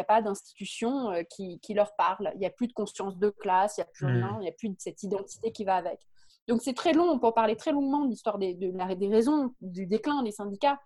pas 0.03 0.21
d'institution 0.21 1.13
qui, 1.29 1.59
qui, 1.59 1.73
leur 1.73 1.95
parle. 1.95 2.31
Il 2.35 2.39
n'y 2.39 2.45
a 2.45 2.49
plus 2.49 2.67
de 2.67 2.73
conscience 2.73 3.17
de 3.17 3.29
classe, 3.29 3.77
il 3.77 3.81
n'y 3.81 3.83
a 3.83 3.91
plus 3.93 4.05
mmh. 4.05 4.09
rien, 4.09 4.37
il 4.39 4.41
n'y 4.41 4.49
a 4.49 4.53
plus 4.53 4.69
de 4.69 4.75
cette 4.77 5.01
identité 5.03 5.51
qui 5.51 5.63
va 5.63 5.75
avec. 5.75 5.99
Donc 6.47 6.61
c'est 6.61 6.73
très 6.73 6.93
long, 6.93 7.09
on 7.09 7.19
peut 7.19 7.27
en 7.27 7.31
parler 7.31 7.55
très 7.55 7.71
longuement 7.71 8.05
de 8.05 8.09
l'histoire 8.09 8.37
des, 8.37 8.53
des 8.53 9.07
raisons 9.07 9.53
du 9.61 9.85
déclin 9.85 10.23
des 10.23 10.31
syndicats. 10.31 10.79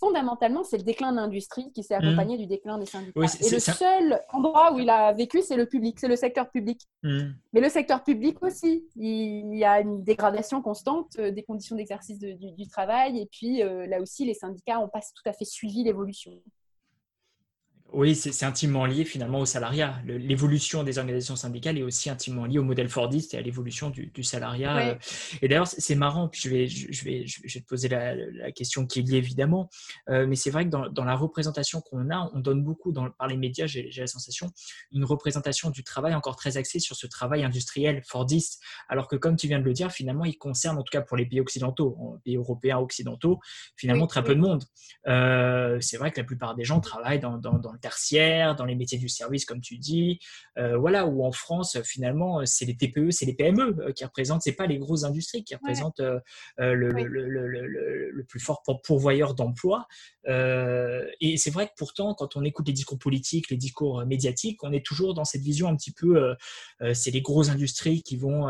Fondamentalement, 0.00 0.64
c'est 0.64 0.78
le 0.78 0.82
déclin 0.82 1.10
de 1.12 1.16
l'industrie 1.16 1.70
qui 1.72 1.82
s'est 1.82 1.94
mmh. 1.94 2.02
accompagné 2.02 2.38
du 2.38 2.46
déclin 2.46 2.78
des 2.78 2.86
syndicats. 2.86 3.20
et 3.20 3.50
le 3.50 3.58
seul 3.58 4.22
endroit 4.32 4.72
où 4.72 4.78
il 4.78 4.88
a 4.88 5.12
vécu, 5.12 5.42
c'est 5.42 5.56
le 5.56 5.66
public, 5.66 6.00
c'est 6.00 6.08
le 6.08 6.16
secteur 6.16 6.50
public. 6.50 6.80
Mmh. 7.02 7.20
Mais 7.52 7.60
le 7.60 7.68
secteur 7.68 8.02
public 8.02 8.42
aussi, 8.42 8.86
il 8.96 9.54
y 9.54 9.64
a 9.64 9.80
une 9.80 10.02
dégradation 10.02 10.62
constante 10.62 11.16
euh, 11.18 11.30
des 11.30 11.42
conditions 11.42 11.76
d'exercice 11.76 12.18
du, 12.18 12.66
travail. 12.68 13.20
Et 13.20 13.28
puis 13.30 13.62
euh, 13.62 13.86
là 13.86 14.00
aussi, 14.00 14.24
les 14.24 14.32
syndicats 14.32 14.76
n'ont 14.76 14.88
pas 14.88 15.00
tout 15.00 15.28
à 15.28 15.34
fait 15.34 15.44
suivi 15.44 15.84
l'évolution. 15.84 16.32
Oui, 17.92 18.14
c'est 18.14 18.44
intimement 18.44 18.86
lié 18.86 19.04
finalement 19.04 19.40
au 19.40 19.46
salariat. 19.46 20.00
L'évolution 20.04 20.84
des 20.84 20.98
organisations 20.98 21.34
syndicales 21.34 21.76
est 21.76 21.82
aussi 21.82 22.08
intimement 22.08 22.44
liée 22.44 22.58
au 22.58 22.62
modèle 22.62 22.88
Fordiste 22.88 23.34
et 23.34 23.38
à 23.38 23.40
l'évolution 23.40 23.90
du, 23.90 24.22
salariat. 24.22 24.90
Euh. 24.90 24.94
Et 25.42 25.48
d'ailleurs, 25.48 25.66
c'est 25.66 25.94
marrant, 25.94 26.28
puis 26.28 26.40
je 26.42 26.50
vais, 26.50 26.68
je, 26.68 27.04
vais, 27.04 27.26
je 27.26 27.54
vais 27.54 27.60
te 27.60 27.66
poser 27.66 27.88
la, 27.88 28.52
question 28.52 28.86
qui 28.86 29.00
est 29.00 29.02
liée 29.02 29.16
évidemment, 29.16 29.70
euh, 30.08 30.26
mais 30.26 30.36
c'est 30.36 30.50
vrai 30.50 30.64
que 30.64 30.70
dans, 30.70 31.04
la 31.04 31.14
représentation 31.16 31.80
qu'on 31.80 32.10
a, 32.10 32.30
on 32.34 32.40
donne 32.40 32.62
beaucoup 32.62 32.92
dans, 32.92 33.10
par 33.10 33.28
les 33.28 33.36
médias, 33.36 33.66
j'ai 33.66 33.90
la 33.96 34.06
sensation, 34.06 34.50
une 34.92 35.04
représentation 35.04 35.70
du 35.70 35.82
travail 35.82 36.14
encore 36.14 36.36
très 36.36 36.56
axée 36.56 36.78
sur 36.78 36.96
ce 36.96 37.06
travail 37.06 37.42
industriel 37.44 38.02
Fordiste, 38.06 38.60
alors 38.88 39.08
que 39.08 39.16
comme 39.16 39.36
tu 39.36 39.46
viens 39.46 39.58
de 39.58 39.64
le 39.64 39.72
dire, 39.72 39.90
finalement, 39.90 40.24
il 40.24 40.36
concerne, 40.36 40.78
en 40.78 40.82
tout 40.82 40.92
cas 40.92 41.00
pour 41.00 41.16
les 41.16 41.26
pays 41.26 41.40
occidentaux, 41.40 42.20
pays 42.24 42.36
européens 42.36 42.78
occidentaux, 42.78 43.40
finalement 43.76 44.06
très 44.06 44.22
peu 44.22 44.34
de 44.34 44.40
monde. 44.40 44.64
Euh, 45.06 45.78
c'est 45.80 45.96
vrai 45.96 46.10
que 46.12 46.20
la 46.20 46.24
plupart 46.24 46.54
des 46.54 46.64
gens 46.64 46.80
travaillent 46.80 47.20
dans, 47.20 47.38
dans, 47.38 47.58
dans 47.58 47.72
tertiaire, 47.80 48.54
dans 48.56 48.64
les 48.64 48.74
métiers 48.74 48.98
du 48.98 49.08
service, 49.08 49.44
comme 49.44 49.60
tu 49.60 49.78
dis. 49.78 50.20
voilà, 50.56 51.06
où 51.06 51.24
en 51.24 51.32
France, 51.32 51.80
finalement, 51.82 52.44
c'est 52.44 52.64
les 52.64 52.76
TPE, 52.76 53.10
c'est 53.10 53.26
les 53.26 53.34
PME 53.34 53.92
qui 53.94 54.04
représentent, 54.04 54.42
c'est 54.42 54.52
pas 54.52 54.66
les 54.66 54.78
grosses 54.78 55.04
industries 55.04 55.44
qui 55.44 55.54
représentent 55.54 56.00
le, 56.58 56.72
le, 56.74 58.24
plus 58.28 58.40
fort 58.40 58.62
pourvoyeur 58.84 59.34
d'emplois. 59.34 59.86
et 60.26 61.36
c'est 61.36 61.50
vrai 61.50 61.66
que 61.66 61.72
pourtant, 61.76 62.14
quand 62.14 62.36
on 62.36 62.44
écoute 62.44 62.66
les 62.66 62.72
discours 62.74 62.98
politiques, 62.98 63.50
les 63.50 63.56
discours 63.56 64.04
médiatiques, 64.06 64.62
on 64.62 64.72
est 64.72 64.84
toujours 64.84 65.14
dans 65.14 65.24
cette 65.24 65.42
vision 65.42 65.68
un 65.68 65.76
petit 65.76 65.92
peu, 65.92 66.34
c'est 66.92 67.10
les 67.10 67.22
grosses 67.22 67.48
industries 67.48 68.02
qui 68.02 68.16
vont, 68.16 68.48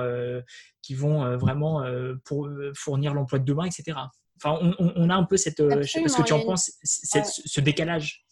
qui 0.83 0.95
vont 0.95 1.37
vraiment 1.37 1.85
pour, 2.25 2.49
fournir 2.75 3.15
l'emploi 3.15 3.39
de 3.39 3.45
demain, 3.45 3.65
etc. 3.65 3.99
Enfin, 4.43 4.59
on, 4.79 5.11
a 5.11 5.15
un 5.15 5.25
peu 5.25 5.37
cette, 5.37 5.61
euh, 5.61 5.83
je 5.83 5.91
sais 5.91 6.03
pas 6.03 6.09
ce 6.09 6.17
que 6.17 6.23
tu 6.23 6.33
en 6.33 6.41
penses, 6.41 6.73
ce 6.83 7.61
décalage. 7.61 8.25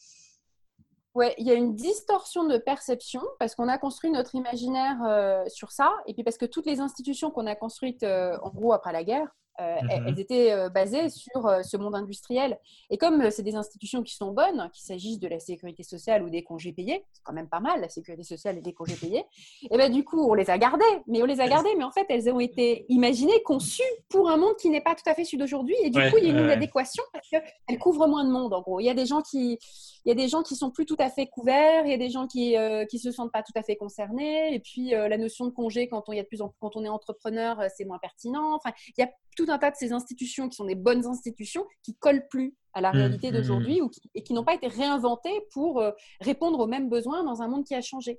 Ouais, 1.18 1.34
il 1.36 1.48
y 1.48 1.50
a 1.50 1.54
une 1.54 1.74
distorsion 1.74 2.44
de 2.44 2.58
perception 2.58 3.20
parce 3.40 3.56
qu'on 3.56 3.66
a 3.66 3.76
construit 3.76 4.08
notre 4.12 4.36
imaginaire 4.36 4.98
euh, 5.04 5.42
sur 5.48 5.72
ça, 5.72 5.92
et 6.06 6.14
puis 6.14 6.22
parce 6.22 6.38
que 6.38 6.46
toutes 6.46 6.64
les 6.64 6.78
institutions 6.78 7.32
qu'on 7.32 7.48
a 7.48 7.56
construites 7.56 8.04
euh, 8.04 8.38
en 8.40 8.50
gros 8.50 8.72
après 8.72 8.92
la 8.92 9.02
guerre, 9.02 9.26
euh, 9.60 9.76
mhm. 9.82 10.04
elles 10.06 10.20
étaient 10.20 10.52
euh, 10.52 10.68
basées 10.68 11.08
sur 11.08 11.46
euh, 11.46 11.62
ce 11.62 11.76
monde 11.76 11.96
industriel. 11.96 12.58
Et 12.90 12.98
comme 12.98 13.28
c'est 13.30 13.42
des 13.42 13.56
institutions 13.56 14.04
qui 14.04 14.14
sont 14.14 14.30
bonnes, 14.30 14.70
qu'il 14.72 14.84
s'agisse 14.84 15.18
de 15.18 15.26
la 15.26 15.40
sécurité 15.40 15.82
sociale 15.82 16.22
ou 16.22 16.30
des 16.30 16.44
congés 16.44 16.72
payés, 16.72 17.04
c'est 17.12 17.22
quand 17.24 17.32
même 17.32 17.48
pas 17.48 17.58
mal 17.58 17.80
la 17.80 17.88
sécurité 17.88 18.22
sociale 18.22 18.58
et 18.58 18.60
les 18.60 18.72
congés 18.72 18.94
payés, 18.94 19.24
et 19.68 19.76
ben 19.76 19.90
du 19.90 20.04
coup 20.04 20.30
on 20.30 20.34
les 20.34 20.48
a 20.48 20.58
gardées. 20.58 20.84
Mais 21.08 21.22
on 21.22 21.24
les 21.24 21.40
a 21.40 21.48
gardées, 21.48 21.74
mais 21.76 21.82
en 21.82 21.90
fait 21.90 22.06
elles 22.08 22.30
ont 22.30 22.38
été 22.38 22.86
imaginées, 22.88 23.42
conçues 23.42 23.82
pour 24.08 24.30
un 24.30 24.36
monde 24.36 24.54
qui 24.60 24.70
n'est 24.70 24.80
pas 24.80 24.94
tout 24.94 25.08
à 25.10 25.14
fait 25.14 25.24
celui 25.24 25.38
d'aujourd'hui. 25.38 25.74
Et 25.82 25.90
du 25.90 25.98
coup 25.98 26.18
il 26.18 26.24
y 26.24 26.26
a 26.28 26.30
une 26.30 26.44
inadéquation 26.44 27.02
parce 27.12 27.28
qu'elles 27.28 27.78
couvrent 27.78 28.06
moins 28.06 28.24
de 28.24 28.30
monde 28.30 28.54
en 28.54 28.60
gros. 28.60 28.78
Il 28.78 28.84
y 28.84 28.90
a 28.90 28.94
des 28.94 29.06
gens 29.06 29.22
qui 29.22 29.58
il 30.04 30.08
y 30.08 30.12
a 30.12 30.14
des 30.14 30.28
gens 30.28 30.42
qui 30.42 30.54
sont 30.54 30.70
plus 30.70 30.86
tout 30.86 30.96
à 31.00 31.10
fait 31.10 31.26
couverts, 31.26 31.84
il 31.84 31.90
y 31.90 31.94
a 31.94 31.98
des 31.98 32.10
gens 32.10 32.28
qui 32.28 32.56
ne 32.56 32.86
se 32.88 33.10
sentent 33.10 33.32
pas 33.32 33.42
tout 33.42 33.52
à 33.56 33.62
fait 33.62 33.76
concernés, 33.76 34.54
et 34.54 34.60
puis 34.60 34.90
la 34.90 35.18
notion 35.18 35.46
de 35.46 35.50
congé 35.50 35.88
quand 35.88 36.04
on, 36.08 36.12
y 36.12 36.20
a 36.20 36.24
plus 36.24 36.40
quand 36.60 36.76
on 36.76 36.84
est 36.84 36.88
entrepreneur, 36.88 37.60
c'est 37.76 37.84
moins 37.84 37.98
pertinent. 37.98 38.54
Enfin, 38.54 38.70
il 38.96 39.00
y 39.00 39.04
a 39.04 39.10
tout 39.38 39.50
un 39.50 39.58
tas 39.58 39.70
de 39.70 39.76
ces 39.76 39.92
institutions 39.92 40.48
qui 40.48 40.56
sont 40.56 40.64
des 40.64 40.74
bonnes 40.74 41.06
institutions 41.06 41.64
qui 41.84 41.94
collent 41.94 42.26
plus 42.28 42.56
à 42.74 42.80
la 42.80 42.90
mmh, 42.90 42.96
réalité 42.96 43.30
mmh, 43.30 43.34
d'aujourd'hui 43.34 43.80
mmh. 43.80 43.90
et 44.16 44.22
qui 44.24 44.32
n'ont 44.32 44.44
pas 44.44 44.54
été 44.54 44.66
réinventées 44.66 45.40
pour 45.52 45.80
euh, 45.80 45.92
répondre 46.20 46.58
aux 46.58 46.66
mêmes 46.66 46.88
besoins 46.88 47.22
dans 47.22 47.40
un 47.40 47.46
monde 47.48 47.64
qui 47.64 47.74
a 47.74 47.80
changé. 47.80 48.18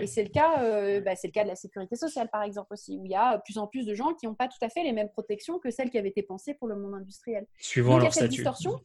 Et 0.00 0.06
c'est 0.06 0.24
le 0.24 0.30
cas, 0.30 0.62
euh, 0.62 1.00
bah, 1.00 1.14
c'est 1.14 1.28
le 1.28 1.32
cas 1.32 1.44
de 1.44 1.48
la 1.48 1.54
sécurité 1.54 1.94
sociale 1.94 2.28
par 2.32 2.42
exemple 2.42 2.72
aussi, 2.72 2.98
où 2.98 3.04
il 3.04 3.12
y 3.12 3.14
a 3.14 3.36
de 3.36 3.42
plus 3.44 3.58
en 3.58 3.68
plus 3.68 3.86
de 3.86 3.94
gens 3.94 4.12
qui 4.14 4.26
n'ont 4.26 4.34
pas 4.34 4.48
tout 4.48 4.58
à 4.60 4.68
fait 4.68 4.82
les 4.82 4.92
mêmes 4.92 5.10
protections 5.10 5.58
que 5.60 5.70
celles 5.70 5.90
qui 5.90 5.98
avaient 5.98 6.08
été 6.08 6.22
pensées 6.22 6.54
pour 6.54 6.66
le 6.66 6.76
monde 6.76 6.94
industriel. 6.94 7.46
Suivant 7.58 7.98
leur 7.98 8.12
statut. 8.12 8.30
distorsion. 8.30 8.80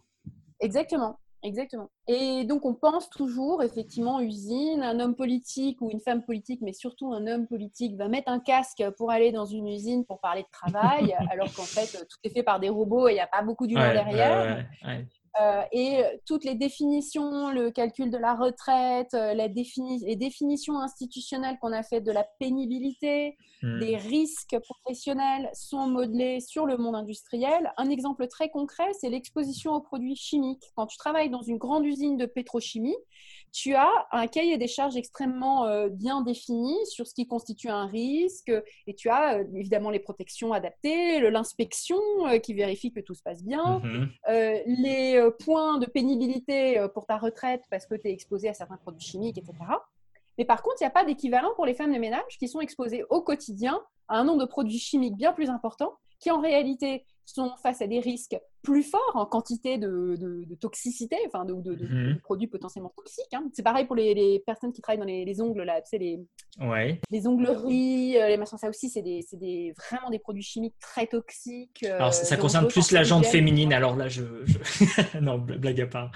Exactement. 0.60 1.20
Exactement. 1.44 1.90
Et 2.08 2.44
donc, 2.46 2.66
on 2.66 2.76
pense 2.76 3.10
toujours, 3.10 3.64
effectivement, 3.64 4.20
usine, 4.20 4.84
un 4.84 5.00
homme 5.00 5.16
politique 5.16 5.82
ou 5.82 5.90
une 5.90 6.00
femme 6.00 6.24
politique, 6.24 6.62
mais 6.62 6.74
surtout 6.74 7.14
un 7.14 7.26
homme 7.26 7.48
politique, 7.48 7.96
va 7.96 8.08
mettre 8.08 8.32
un 8.32 8.40
casque 8.40 8.84
pour 8.98 9.12
aller 9.12 9.32
dans 9.32 9.46
une 9.46 9.68
usine 9.68 10.06
pour 10.06 10.20
parler 10.20 10.44
de 10.44 10.52
travail, 10.52 11.16
alors 11.32 11.52
qu'en 11.54 11.64
fait, 11.64 11.98
tout 12.08 12.18
est 12.24 12.30
fait 12.30 12.44
par 12.44 12.60
des 12.60 12.70
robots 12.70 13.08
et 13.08 13.12
il 13.12 13.16
n'y 13.16 13.22
a 13.22 13.28
pas 13.28 13.42
beaucoup 13.42 13.68
d'humain 13.68 13.94
derrière. 13.94 14.66
Euh, 15.40 15.62
et 15.72 16.04
toutes 16.26 16.44
les 16.44 16.56
définitions, 16.56 17.52
le 17.52 17.72
calcul 17.72 18.12
de 18.12 18.18
la 18.18 18.36
retraite, 18.36 19.14
euh, 19.14 19.34
les 19.34 20.16
définitions 20.16 20.80
institutionnelles 20.80 21.58
qu'on 21.62 21.72
a 21.72 21.84
faites 21.84 22.04
de 22.04 22.12
la 22.12 22.26
pénibilité, 22.40 23.38
hmm. 23.62 23.80
des 23.80 23.96
risques 23.96 24.58
professionnels 24.60 25.50
sont 25.54 25.88
modelés 25.88 26.42
sur 26.42 26.66
le 26.66 26.78
monde 26.78 26.96
industriel. 26.96 27.72
Un 27.78 27.90
exemple 27.90 28.28
très 28.28 28.50
concret, 28.50 28.92
c'est 29.00 29.10
l'exposition 29.10 29.74
aux 29.74 29.82
produits 29.82 30.18
chimiques. 30.18 30.66
Quand 30.76 30.88
tu 30.88 30.98
travailles 30.98 31.30
dans 31.30 31.44
une 31.44 31.58
grande 31.58 31.86
usine 31.86 32.18
de 32.18 32.26
pétrochimie, 32.26 32.98
tu 33.52 33.76
as 33.76 34.08
un 34.12 34.28
cahier 34.28 34.58
des 34.58 34.68
charges 34.68 34.96
extrêmement 34.96 35.66
euh, 35.66 35.90
bien 35.90 36.22
défini 36.22 36.74
sur 36.86 37.06
ce 37.06 37.14
qui 37.14 37.28
constitue 37.28 37.70
un 37.70 37.86
risque 37.86 38.52
et 38.88 38.96
tu 38.96 39.10
as 39.10 39.40
euh, 39.40 39.44
évidemment 39.56 39.90
les 39.90 40.00
protections 40.00 40.54
adaptées, 40.54 41.20
l'inspection 41.30 42.00
euh, 42.28 42.38
qui 42.40 42.54
vérifie 42.54 42.92
que 42.92 43.02
tout 43.02 43.14
se 43.14 43.22
passe 43.22 43.44
bien, 43.44 43.80
mhm. 43.80 44.10
les 44.66 45.30
points 45.44 45.78
de 45.80 45.86
pénibilité 45.86 46.86
pour 46.94 47.06
ta 47.06 47.18
retraite 47.18 47.64
parce 47.70 47.86
que 47.86 47.96
tu 47.96 48.08
es 48.08 48.12
exposé 48.12 48.48
à 48.50 48.54
certains 48.54 48.78
produits 48.78 49.06
chimiques, 49.06 49.38
etc. 49.38 49.54
Mais 50.38 50.46
par 50.46 50.64
contre, 50.64 50.78
il 50.80 50.84
n'y 50.84 50.88
a 50.88 50.92
pas 50.92 51.04
d'équivalent 51.04 51.52
pour 51.56 51.66
les 51.66 51.74
femmes 51.74 51.94
de 51.94 52.00
ménage 52.00 52.38
qui 52.40 52.48
sont 52.48 52.62
exposées 52.62 53.04
au 53.10 53.22
quotidien 53.22 53.82
à 54.08 54.18
un 54.18 54.24
nombre 54.24 54.42
de 54.42 54.46
produits 54.46 54.80
chimiques 54.80 55.16
bien 55.16 55.34
plus 55.34 55.50
important 55.50 55.98
qui 56.20 56.32
en 56.32 56.40
réalité 56.40 57.06
sont 57.32 57.52
face 57.62 57.82
à 57.82 57.88
des 57.88 58.00
risques 58.00 58.38
plus 58.62 58.84
forts 58.84 59.12
en 59.16 59.26
quantité 59.26 59.78
de, 59.78 60.46
toxicité, 60.60 61.18
enfin 61.28 61.46
de, 61.46 61.54
mhm. 61.54 62.20
produits 62.22 62.48
potentiellement 62.48 62.94
toxiques. 62.96 63.34
Hein. 63.34 63.44
C'est 63.54 63.64
pareil 63.64 63.86
pour 63.86 63.96
les, 63.96 64.42
personnes 64.46 64.72
qui 64.72 64.82
travaillent 64.82 65.00
dans 65.00 65.06
les, 65.06 65.42
ongles, 65.42 65.64
là, 65.64 65.82
tu 65.82 65.90
sais, 65.90 65.98
les, 65.98 66.20
les 67.10 67.28
ongleries, 67.28 68.18
euh, 68.18 68.28
les 68.28 68.38
machins, 68.38 68.58
ça 68.58 68.70
aussi, 68.70 68.90
c'est 68.90 69.02
des, 69.02 69.74
vraiment 69.90 70.10
des 70.10 70.20
produits 70.20 70.44
chimiques 70.44 70.78
très 70.80 71.08
toxiques. 71.08 71.84
Euh, 71.84 71.96
alors, 71.96 72.14
ça, 72.14 72.38
concerne 72.38 72.68
plus 72.68 72.92
la 72.92 73.04
jante 73.04 73.26
féminine, 73.26 73.74
alors 73.74 73.96
là, 73.96 74.08
je. 74.08 74.24
non, 75.22 75.38
blague 75.38 75.82
à 75.82 75.88
part. 75.88 76.12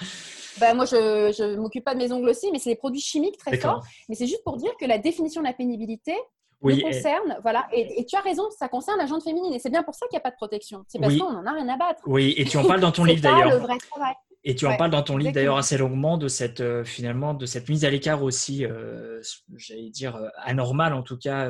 Bah, 0.59 0.73
moi, 0.73 0.85
je 0.85 1.43
ne 1.43 1.57
m'occupe 1.57 1.83
pas 1.83 1.93
de 1.95 1.99
mes 1.99 2.11
ongles 2.11 2.29
aussi, 2.29 2.51
mais 2.51 2.59
c'est 2.59 2.69
des 2.69 2.75
produits 2.75 3.01
chimiques 3.01 3.37
très 3.37 3.57
forts. 3.57 3.83
Mais 4.09 4.15
c'est 4.15 4.27
juste 4.27 4.43
pour 4.43 4.57
dire 4.57 4.71
que 4.79 4.85
la 4.85 4.97
définition 4.97 5.41
de 5.41 5.47
la 5.47 5.53
pénibilité, 5.53 6.13
oui, 6.61 6.81
concerne, 6.81 7.37
voilà, 7.41 7.67
et, 7.71 8.05
tu 8.05 8.15
as 8.15 8.21
raison, 8.21 8.43
ça 8.57 8.67
concerne 8.67 8.97
la 8.97 9.05
jante 9.05 9.23
féminine, 9.23 9.53
et 9.53 9.59
c'est 9.59 9.69
bien 9.69 9.83
pour 9.83 9.95
ça 9.95 10.07
qu'il 10.07 10.17
n'y 10.17 10.21
a 10.21 10.23
pas 10.23 10.31
de 10.31 10.35
protection. 10.35 10.83
C'est 10.87 10.99
parce 10.99 11.15
qu'on 11.15 11.31
n'en 11.31 11.45
a 11.45 11.53
rien 11.53 11.67
à 11.69 11.77
battre. 11.77 12.01
Oui, 12.05 12.33
et 12.37 12.45
tu 12.45 12.57
en 12.57 12.63
parles 12.67 12.81
dans 12.81 12.91
ton 12.91 13.03
livre 13.03 13.21
d'ailleurs. 13.21 13.49
le 13.49 13.57
vrai 13.57 13.77
travail. 13.77 14.15
Et 14.47 14.53
tu 14.53 14.67
en 14.67 14.77
parles 14.77 14.91
dans 14.91 15.01
ton 15.01 15.17
livre 15.17 15.31
d'ailleurs 15.31 15.57
assez 15.57 15.75
longuement 15.75 16.19
de 16.19 16.27
cette 16.27 16.61
euh, 16.61 16.83
finalement 16.83 17.33
de 17.33 17.47
cette 17.47 17.67
mise 17.67 17.83
à 17.83 17.89
l'écart 17.89 18.21
aussi, 18.21 18.63
euh, 18.63 19.19
j'allais 19.55 19.89
dire 19.89 20.15
euh, 20.17 20.27
anormale 20.37 20.93
en 20.93 21.01
tout 21.01 21.17
cas 21.17 21.49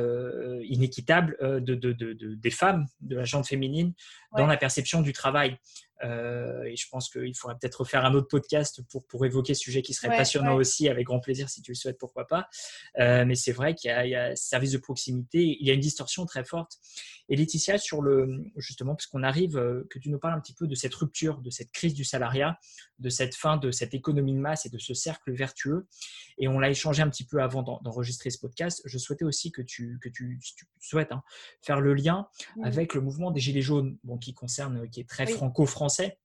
inéquitable 0.63 1.38
de, 1.41 1.76
de, 1.76 1.91
de, 1.91 2.13
des 2.13 2.50
femmes, 2.50 2.86
de 3.02 3.18
la 3.18 3.26
gente 3.26 3.48
féminine 3.48 3.94
dans 4.38 4.48
la 4.48 4.56
perception 4.56 5.02
du 5.02 5.12
travail. 5.12 5.58
Euh, 6.04 6.64
et 6.64 6.76
je 6.76 6.88
pense 6.90 7.10
qu'il 7.10 7.36
faudrait 7.36 7.58
peut-être 7.60 7.82
refaire 7.82 8.06
un 8.06 8.14
autre 8.14 8.28
podcast 8.28 8.82
pour, 8.90 9.06
pour 9.06 9.26
évoquer 9.26 9.54
ce 9.54 9.62
sujet 9.62 9.82
qui 9.82 9.94
serait 9.94 10.16
passionnant 10.16 10.56
aussi, 10.56 10.90
avec 10.90 11.06
grand 11.06 11.20
plaisir 11.20 11.50
si 11.50 11.62
tu 11.62 11.72
le 11.72 11.76
souhaites, 11.76 11.98
pourquoi 11.98 12.28
pas. 12.28 12.48
Euh, 13.00 13.26
mais 13.26 13.36
c'est 13.36 13.52
vrai 13.52 13.76
qu'il 13.76 13.90
y, 13.90 14.16
a 14.16 14.36
service 14.36 14.72
de 14.72 14.78
proximité, 14.78 15.58
il 15.60 15.66
y 15.66 15.72
a 15.72 15.74
une 15.74 15.80
distorsion 15.80 16.26
très 16.26 16.44
forte. 16.44 16.80
Et 17.28 17.36
Laetitia, 17.36 17.78
sur 17.78 18.02
le, 18.02 18.44
justement, 18.58 18.96
puisqu'on 18.96 19.24
arrive, 19.24 19.58
euh, 19.58 19.88
que 19.90 19.98
tu 19.98 20.10
nous 20.10 20.20
parles 20.20 20.36
un 20.36 20.40
petit 20.40 20.54
peu 20.54 20.68
de 20.68 20.76
cette 20.76 20.94
rupture, 20.94 21.40
de 21.40 21.50
cette 21.50 21.72
crise 21.72 21.94
du 21.94 22.04
salariat, 22.04 22.60
de 23.00 23.10
cette 23.10 23.36
fin 23.36 23.58
de 23.58 23.72
cette 23.72 23.94
économie 23.94 24.34
de 24.34 24.40
masse 24.40 24.66
et 24.66 24.70
de 24.70 24.78
ce 24.78 24.94
cercle 24.94 25.34
vertueux. 25.34 25.88
Et 26.38 26.48
on 26.48 26.60
l'a 26.60 26.70
échangé 26.70 27.02
un 27.02 27.10
petit 27.10 27.26
peu 27.26 27.42
avant 27.42 27.64
d'enregistrer 27.64 28.30
ce 28.30 28.38
podcast. 28.38 28.82
Je 28.86 28.98
souhaitais 28.98 29.26
aussi 29.26 29.52
que 29.52 29.62
tu, 29.62 29.98
que 30.02 30.10
tu, 30.10 30.40
souhaites 30.80 31.12
hein, 31.12 31.24
faire 31.62 31.80
le 31.80 31.94
lien 31.94 32.28
avec 32.64 32.94
le 32.94 33.02
mouvement 33.02 33.32
des 33.32 33.40
Gilets 33.40 33.62
jaunes, 33.62 33.98
bon, 34.04 34.18
qui 34.18 34.34
concerne, 34.34 34.88
qui 34.90 35.00
est 35.00 35.10
très 35.10 35.26
franco-français 35.26 35.85
français 35.88 36.17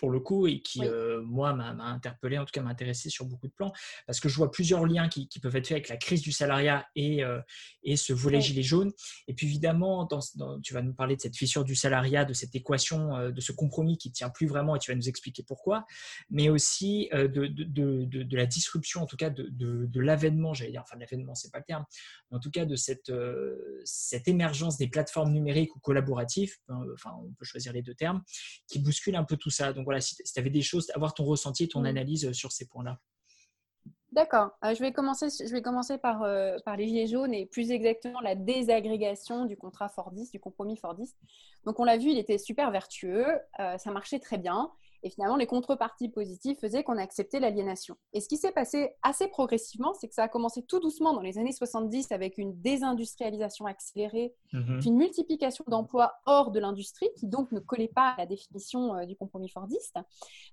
pour 0.00 0.10
le 0.10 0.18
coup 0.18 0.46
et 0.46 0.62
qui, 0.62 0.80
euh, 0.82 1.20
moi, 1.22 1.52
m'a 1.52 1.68
interpellé, 1.84 2.38
en 2.38 2.46
tout 2.46 2.52
cas 2.52 2.62
m'a 2.62 2.70
intéressé 2.70 3.10
sur 3.10 3.26
beaucoup 3.26 3.48
de 3.48 3.52
plans, 3.52 3.70
parce 4.06 4.18
que 4.18 4.30
je 4.30 4.36
vois 4.36 4.50
plusieurs 4.50 4.86
liens 4.86 5.10
qui, 5.10 5.28
peuvent 5.40 5.56
être 5.56 5.68
faits 5.68 5.76
avec 5.76 5.88
la 5.90 5.98
crise 5.98 6.22
du 6.22 6.32
salariat 6.32 6.86
et, 6.96 7.22
euh, 7.22 7.40
et 7.82 7.96
ce 7.96 8.14
volet 8.14 8.40
gilet 8.40 8.62
jaune. 8.62 8.92
Et 9.28 9.34
puis 9.34 9.46
évidemment, 9.46 10.06
dans, 10.06 10.20
tu 10.62 10.72
vas 10.72 10.80
nous 10.80 10.94
parler 10.94 11.16
de 11.16 11.20
cette 11.20 11.36
fissure 11.36 11.64
du 11.64 11.74
salariat, 11.74 12.24
de 12.24 12.32
cette 12.32 12.54
équation, 12.54 13.14
euh, 13.14 13.30
de 13.30 13.40
ce 13.42 13.52
compromis 13.52 13.98
qui 13.98 14.08
ne 14.08 14.14
tient 14.14 14.30
plus 14.30 14.46
vraiment, 14.46 14.74
et 14.74 14.78
tu 14.78 14.90
vas 14.90 14.96
nous 14.96 15.08
expliquer 15.08 15.42
pourquoi, 15.42 15.84
mais 16.30 16.48
aussi 16.48 17.10
de, 17.12 17.26
de, 17.46 18.04
de, 18.04 18.36
la 18.36 18.46
disruption, 18.46 19.02
en 19.02 19.06
tout 19.06 19.16
cas 19.18 19.28
de, 19.28 20.00
l'avènement, 20.00 20.54
j'allais 20.54 20.70
dire, 20.70 20.82
enfin 20.82 20.96
l'avènement, 20.98 21.34
c'est 21.34 21.52
pas 21.52 21.58
le 21.58 21.64
terme, 21.64 21.84
mais 22.30 22.38
en 22.38 22.40
tout 22.40 22.50
cas 22.50 22.64
de 22.64 22.76
cette, 22.76 23.12
cette 23.84 24.28
émergence 24.28 24.78
des 24.78 24.88
plateformes 24.88 25.32
numériques 25.32 25.76
ou 25.76 25.80
collaboratives, 25.80 26.56
enfin 26.94 27.12
on 27.22 27.32
peut 27.34 27.44
choisir 27.44 27.74
les 27.74 27.82
deux 27.82 27.94
termes, 27.94 28.22
qui 28.66 28.78
bousculent 28.78 29.16
un 29.16 29.24
peu 29.24 29.36
tout 29.36 29.50
ça. 29.50 29.74
Donc 29.74 29.89
voilà, 29.90 30.00
si 30.00 30.14
tu 30.14 30.38
avais 30.38 30.50
des 30.50 30.62
choses, 30.62 30.88
avoir 30.94 31.14
ton 31.14 31.24
ressenti, 31.24 31.66
ton 31.66 31.80
mm. 31.80 31.86
analyse 31.86 32.24
euh, 32.26 32.32
sur 32.32 32.52
ces 32.52 32.66
points-là. 32.68 33.00
D'accord. 34.12 34.50
Euh, 34.64 34.72
je 34.72 34.80
vais 34.80 34.92
commencer, 34.92 35.26
je 35.30 35.50
vais 35.50 35.62
commencer 35.62 35.98
par, 35.98 36.22
euh, 36.22 36.58
par 36.64 36.76
les 36.76 36.86
gilets 36.86 37.08
jaunes 37.08 37.34
et 37.34 37.46
plus 37.46 37.72
exactement 37.72 38.20
la 38.20 38.36
désagrégation 38.36 39.46
du 39.46 39.56
contrat 39.56 39.88
Fordiste, 39.88 40.32
du 40.32 40.38
compromis 40.38 40.76
Fordiste. 40.76 41.16
Donc 41.64 41.80
on 41.80 41.84
l'a 41.84 41.96
vu, 41.96 42.10
il 42.10 42.18
était 42.18 42.38
super 42.38 42.70
vertueux, 42.70 43.26
ça 43.56 43.90
marchait 43.92 44.18
très 44.18 44.38
bien. 44.38 44.70
Et 45.02 45.10
finalement, 45.10 45.36
les 45.36 45.46
contreparties 45.46 46.08
positives 46.08 46.58
faisaient 46.58 46.84
qu'on 46.84 46.98
acceptait 46.98 47.40
l'aliénation. 47.40 47.96
Et 48.12 48.20
ce 48.20 48.28
qui 48.28 48.36
s'est 48.36 48.52
passé 48.52 48.90
assez 49.02 49.28
progressivement, 49.28 49.94
c'est 49.94 50.08
que 50.08 50.14
ça 50.14 50.24
a 50.24 50.28
commencé 50.28 50.62
tout 50.62 50.80
doucement 50.80 51.14
dans 51.14 51.20
les 51.20 51.38
années 51.38 51.52
70 51.52 52.12
avec 52.12 52.38
une 52.38 52.60
désindustrialisation 52.60 53.66
accélérée, 53.66 54.34
mhm. 54.52 54.80
une 54.84 54.96
multiplication 54.96 55.64
d'emplois 55.68 56.14
hors 56.26 56.50
de 56.50 56.60
l'industrie 56.60 57.08
qui 57.16 57.26
donc 57.26 57.52
ne 57.52 57.60
collait 57.60 57.88
pas 57.88 58.10
à 58.10 58.18
la 58.18 58.26
définition 58.26 58.94
euh, 58.94 59.06
du 59.06 59.16
compromis 59.16 59.48
fordiste. 59.48 59.96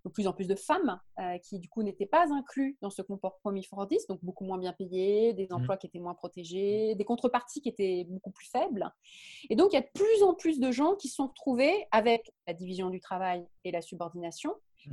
Donc 0.06 0.14
plus 0.14 0.28
en 0.28 0.34
plus 0.34 0.48
de 0.48 0.56
femmes 0.56 1.00
euh, 1.20 1.38
qui 1.40 1.60
du 1.60 1.70
coup 1.70 1.84
n'étaient 1.84 2.06
pas 2.06 2.32
inclus 2.32 2.78
dans 2.82 2.90
ce 2.90 3.02
compromis 3.02 3.64
fordiste, 3.64 4.10
donc 4.10 4.24
beaucoup 4.24 4.46
moins 4.46 4.58
bien 4.58 4.74
payées, 4.74 5.34
des 5.34 5.48
mhm. 5.50 5.58
emplois 5.58 5.78
qui 5.78 5.88
étaient 5.88 6.00
moins 6.00 6.16
protégés, 6.16 6.96
des 6.96 7.06
contreparties 7.06 7.62
qui 7.62 7.70
étaient 7.70 8.06
beaucoup 8.10 8.32
plus 8.32 8.48
faibles. 8.48 8.92
Et 9.50 9.56
donc 9.56 9.74
il 9.74 9.76
y 9.76 9.80
a 9.80 9.82
de 9.82 9.92
plus 9.94 10.24
en 10.24 10.34
plus 10.34 10.60
de 10.60 10.72
gens 10.72 10.96
qui 10.96 11.10
se 11.10 11.16
sont 11.16 11.28
retrouvés 11.28 11.86
avec 11.92 12.32
la 12.48 12.54
division 12.54 12.90
du 12.90 13.00
travail 13.00 13.46
et 13.64 13.72
la 13.72 13.82
subordination 13.82 14.37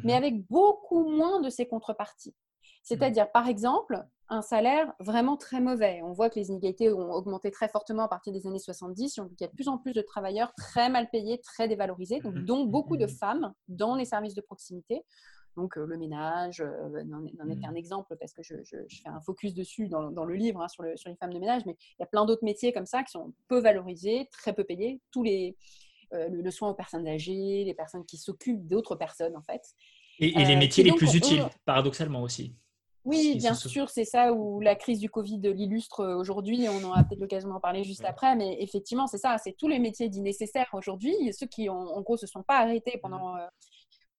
mais 0.03 0.13
mhm. 0.13 0.19
avec 0.19 0.47
beaucoup 0.49 1.09
moins 1.09 1.41
de 1.41 1.51
ces 1.51 1.67
contreparties. 1.67 2.35
C'est-à-dire, 2.83 3.31
par 3.33 3.49
exemple, 3.49 4.05
un 4.29 4.43
salaire 4.43 4.93
vraiment 5.01 5.37
très 5.37 5.61
mauvais. 5.61 6.01
On 6.03 6.13
voit 6.13 6.31
que 6.31 6.39
les 6.39 6.51
inégalités 6.51 6.93
ont 6.93 7.13
augmenté 7.13 7.51
très 7.51 7.69
fortement 7.69 8.05
à 8.05 8.09
partir 8.09 8.33
des 8.33 8.47
années 8.47 8.59
70. 8.59 9.17
Il 9.17 9.41
y 9.41 9.45
a 9.45 9.49
de 9.49 9.53
plus 9.53 9.69
en 9.69 9.79
plus 9.79 9.93
de 9.93 10.03
travailleurs 10.03 10.53
très 10.55 10.89
mal 10.91 11.09
payés, 11.11 11.41
très 11.41 11.69
dévalorisés, 11.69 12.21
donc, 12.21 12.35
mmh. 12.35 12.45
dont 12.45 12.65
beaucoup 12.65 12.97
de 12.97 13.07
mmh. 13.07 13.11
femmes 13.11 13.55
dans 13.69 13.95
les 13.95 14.05
services 14.05 14.35
de 14.35 14.41
proximité. 14.41 15.05
Donc 15.57 15.77
le 15.77 15.97
ménage 15.97 16.61
euh, 16.61 17.05
n'en 17.05 17.25
est 17.25 17.61
qu'un 17.61 17.75
exemple 17.75 18.17
parce 18.19 18.33
que 18.33 18.43
je, 18.43 18.57
fais 18.65 19.09
un 19.09 19.21
focus 19.21 19.55
dessus 19.55 19.89
dans, 19.89 20.25
le 20.25 20.35
livre 20.35 20.61
hein, 20.61 20.69
sur, 20.69 20.83
les 20.83 21.17
femmes 21.21 21.33
de 21.33 21.39
ménage, 21.39 21.63
mais 21.65 21.77
il 21.91 22.01
y 22.01 22.03
a 22.03 22.07
plein 22.07 22.25
d'autres 22.25 22.45
métiers 22.45 22.73
comme 22.73 22.87
ça 22.87 23.05
qui 23.05 23.13
sont 23.13 23.33
peu 23.47 23.61
valorisés, 23.61 24.29
très 24.33 24.53
peu 24.53 24.65
payés. 24.65 25.01
Tous 25.13 25.23
les, 25.23 25.57
euh, 26.13 26.29
le, 26.29 26.51
soin 26.51 26.71
aux 26.71 26.75
personnes 26.75 27.07
âgées, 27.09 27.65
les 27.65 27.75
personnes 27.75 28.05
qui 28.05 28.17
s'occupent 28.17 28.67
d'autres 28.67 28.97
personnes 28.97 29.37
en 29.37 29.43
fait. 29.43 29.63
Et, 30.21 30.31
les 30.31 30.55
euh, 30.55 30.59
métiers 30.59 30.85
les 30.85 30.93
plus 30.93 31.15
utiles, 31.15 31.45
paradoxalement 31.65 32.23
aussi. 32.23 32.55
Oui, 33.05 33.37
bien 33.37 33.53
sûr, 33.53 33.91
c'est 33.91 34.07
ça 34.07 34.33
où 34.33 34.61
la 34.61 34.77
crise 34.77 34.99
du 34.99 35.11
Covid 35.11 35.39
l'illustre 35.41 36.07
aujourd'hui. 36.17 36.67
On 36.71 36.83
aura 36.85 37.05
peut-être 37.05 37.21
l'occasion 37.21 37.51
d'en 37.51 37.61
parler 37.61 37.85
juste 37.85 38.05
après, 38.05 38.35
mais 38.35 38.57
effectivement, 38.61 39.07
c'est 39.07 39.19
ça. 39.19 39.37
C'est 39.37 39.53
tous 39.53 39.69
les 39.69 39.79
métiers 39.79 40.09
dits 40.09 40.23
nécessaires 40.23 40.71
aujourd'hui. 40.73 41.15
Ceux 41.39 41.47
qui, 41.47 41.69
en, 41.69 42.01
gros, 42.01 42.17
se 42.17 42.27
sont 42.27 42.43
pas 42.43 42.61
arrêtés 42.61 42.99
pendant 43.03 43.35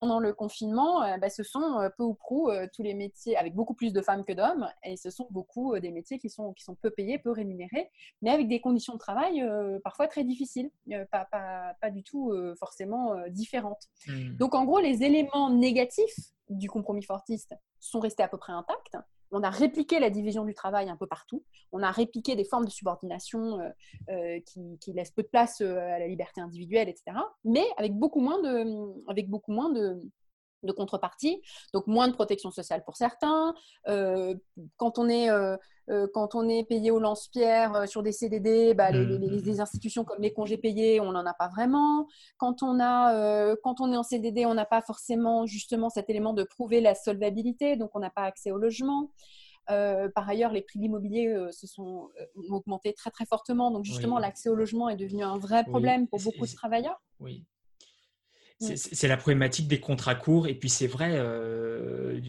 pendant 0.05 0.19
le 0.19 0.33
confinement, 0.33 1.01
euh, 1.01 1.17
bah, 1.17 1.31
ce 1.31 1.41
sont 1.41 1.79
euh, 1.79 1.89
peu 1.89 2.03
ou 2.03 2.13
prou 2.13 2.51
euh, 2.51 2.67
tous 2.71 2.83
les 2.83 2.93
métiers, 2.93 3.35
avec 3.37 3.55
beaucoup 3.55 3.73
plus 3.73 3.91
de 3.91 4.01
femmes 4.03 4.23
que 4.23 4.33
d'hommes, 4.33 4.69
et 4.83 4.97
ce 4.97 5.09
sont 5.09 5.25
beaucoup 5.31 5.79
des 5.79 5.89
métiers 5.89 6.19
qui 6.19 6.29
sont, 6.29 6.53
qui 6.53 6.63
sont 6.63 6.75
peu 6.75 6.91
payés, 6.91 7.17
peu 7.17 7.31
rémunérés, 7.31 7.89
mais 8.21 8.29
avec 8.29 8.47
des 8.47 8.61
conditions 8.61 8.93
de 8.93 8.99
travail 8.99 9.43
parfois 9.83 10.07
très 10.07 10.23
difficiles, 10.23 10.69
pas, 11.11 11.25
pas, 11.25 11.73
pas, 11.81 11.89
du 11.89 12.03
tout 12.03 12.33
forcément 12.59 13.15
différentes. 13.29 13.87
Mmh. 14.07 14.37
Donc 14.37 14.53
en 14.53 14.65
gros, 14.65 14.79
les 14.79 15.03
éléments 15.03 15.49
négatifs 15.49 16.15
du 16.49 16.69
compromis 16.69 17.03
fortiste 17.03 17.55
sont 17.79 17.99
restés 17.99 18.23
à 18.23 18.27
peu 18.27 18.37
près 18.37 18.53
intacts, 18.53 18.97
on 19.35 19.43
a 19.43 19.49
répliqué 19.49 19.99
la 19.99 20.09
division 20.09 20.45
du 20.45 20.53
travail 20.53 20.89
un 20.89 20.95
peu 20.95 21.07
partout. 21.07 21.43
On 21.73 21.83
a 21.83 21.91
répliqué 21.91 22.37
des 22.37 22.45
formes 22.45 22.63
de 22.63 22.71
subordination 22.71 23.59
euh, 23.59 23.69
euh, 24.09 24.39
qui, 24.79 24.93
laissent 24.93 25.11
peu 25.11 25.23
de 25.23 25.27
place 25.27 25.59
euh, 25.59 25.77
à 25.77 25.99
la 25.99 26.07
liberté 26.07 26.39
individuelle, 26.39 26.87
etc. 26.87 27.17
Mais 27.43 27.65
avec 27.75 27.93
beaucoup 27.93 28.21
moins 28.21 28.41
de, 28.41 29.09
avec 29.09 29.29
beaucoup 29.29 29.51
moins 29.51 29.69
de, 29.71 30.01
de 30.65 30.71
contrepartie, 30.71 31.41
donc 31.73 31.87
moins 31.87 32.07
de 32.07 32.13
protection 32.13 32.51
sociale 32.51 32.83
pour 32.83 32.97
certains. 32.97 33.53
quand, 33.85 34.99
on 34.99 35.09
est, 35.09 35.29
quand 36.13 36.35
on 36.35 36.47
est 36.49 36.63
payé 36.67 36.91
au 36.91 36.99
lance-pierre 36.99 37.87
sur 37.87 38.03
des 38.03 38.11
CDD, 38.11 38.73
bah, 38.73 38.91
les, 38.91 39.17
les, 39.17 39.59
institutions 39.59 40.03
comme 40.03 40.21
les 40.21 40.33
congés 40.33 40.57
payés, 40.57 40.99
on 40.99 41.11
n'en 41.11 41.25
a 41.25 41.33
pas 41.33 41.47
vraiment. 41.47 42.07
Quand 42.37 42.63
on, 42.63 42.79
a, 42.79 43.55
quand 43.63 43.81
on 43.81 43.91
est 43.91 43.97
en 43.97 44.03
CDD, 44.03 44.45
on 44.45 44.53
n'a 44.53 44.65
pas 44.65 44.81
forcément 44.81 45.45
justement 45.45 45.89
cet 45.89 46.09
élément 46.09 46.33
de 46.33 46.43
prouver 46.43 46.81
la 46.81 46.95
solvabilité, 46.95 47.75
donc 47.75 47.91
on 47.93 47.99
n'a 47.99 48.09
pas 48.09 48.23
accès 48.23 48.51
au 48.51 48.57
logement. 48.57 49.11
par 49.67 50.29
ailleurs, 50.29 50.51
les 50.51 50.61
prix 50.61 50.79
de 50.79 50.83
l'immobilier 50.83 51.33
se 51.51 51.67
sont 51.67 52.09
ont 52.49 52.55
augmenté 52.55 52.93
très 52.93 53.11
très 53.11 53.25
fortement. 53.25 53.71
Donc 53.71 53.85
justement, 53.85 54.19
l'accès 54.19 54.49
au 54.49 54.55
logement 54.55 54.89
est 54.89 54.97
devenu 54.97 55.23
un 55.23 55.37
vrai 55.37 55.63
problème 55.63 56.07
pour 56.07 56.19
beaucoup 56.19 56.45
de 56.45 56.53
travailleurs. 56.53 57.01
Oui. 57.19 57.45
C'est 58.59 59.07
la 59.07 59.17
problématique 59.17 59.67
des 59.67 59.79
contrats 59.79 60.15
courts. 60.15 60.47
Et 60.47 60.55
puis, 60.55 60.69
c'est 60.69 60.87
vrai, 60.87 61.11
euh, 61.13 62.19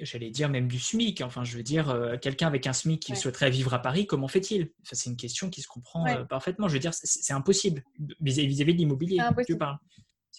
j'allais 0.00 0.30
dire 0.30 0.48
même 0.48 0.66
du 0.66 0.78
SMIC. 0.78 1.20
Enfin, 1.20 1.44
je 1.44 1.56
veux 1.56 1.62
dire, 1.62 1.90
euh, 1.90 2.16
quelqu'un 2.16 2.48
avec 2.48 2.66
un 2.66 2.72
SMIC 2.72 3.00
qui 3.00 3.16
souhaiterait 3.16 3.50
vivre 3.50 3.72
à 3.72 3.80
Paris, 3.80 4.06
comment 4.06 4.28
fait-il? 4.28 4.70
C'est 4.82 5.08
une 5.08 5.16
question 5.16 5.48
qui 5.48 5.62
se 5.62 5.68
comprend 5.68 6.06
euh, 6.06 6.24
parfaitement. 6.24 6.68
Je 6.68 6.74
veux 6.74 6.80
dire, 6.80 6.92
c'est 6.92 7.32
impossible 7.32 7.84
vis-à-vis 8.20 8.74
de 8.74 8.78
l'immobilier. 8.78 9.18
Tu 9.46 9.56
parles. 9.56 9.78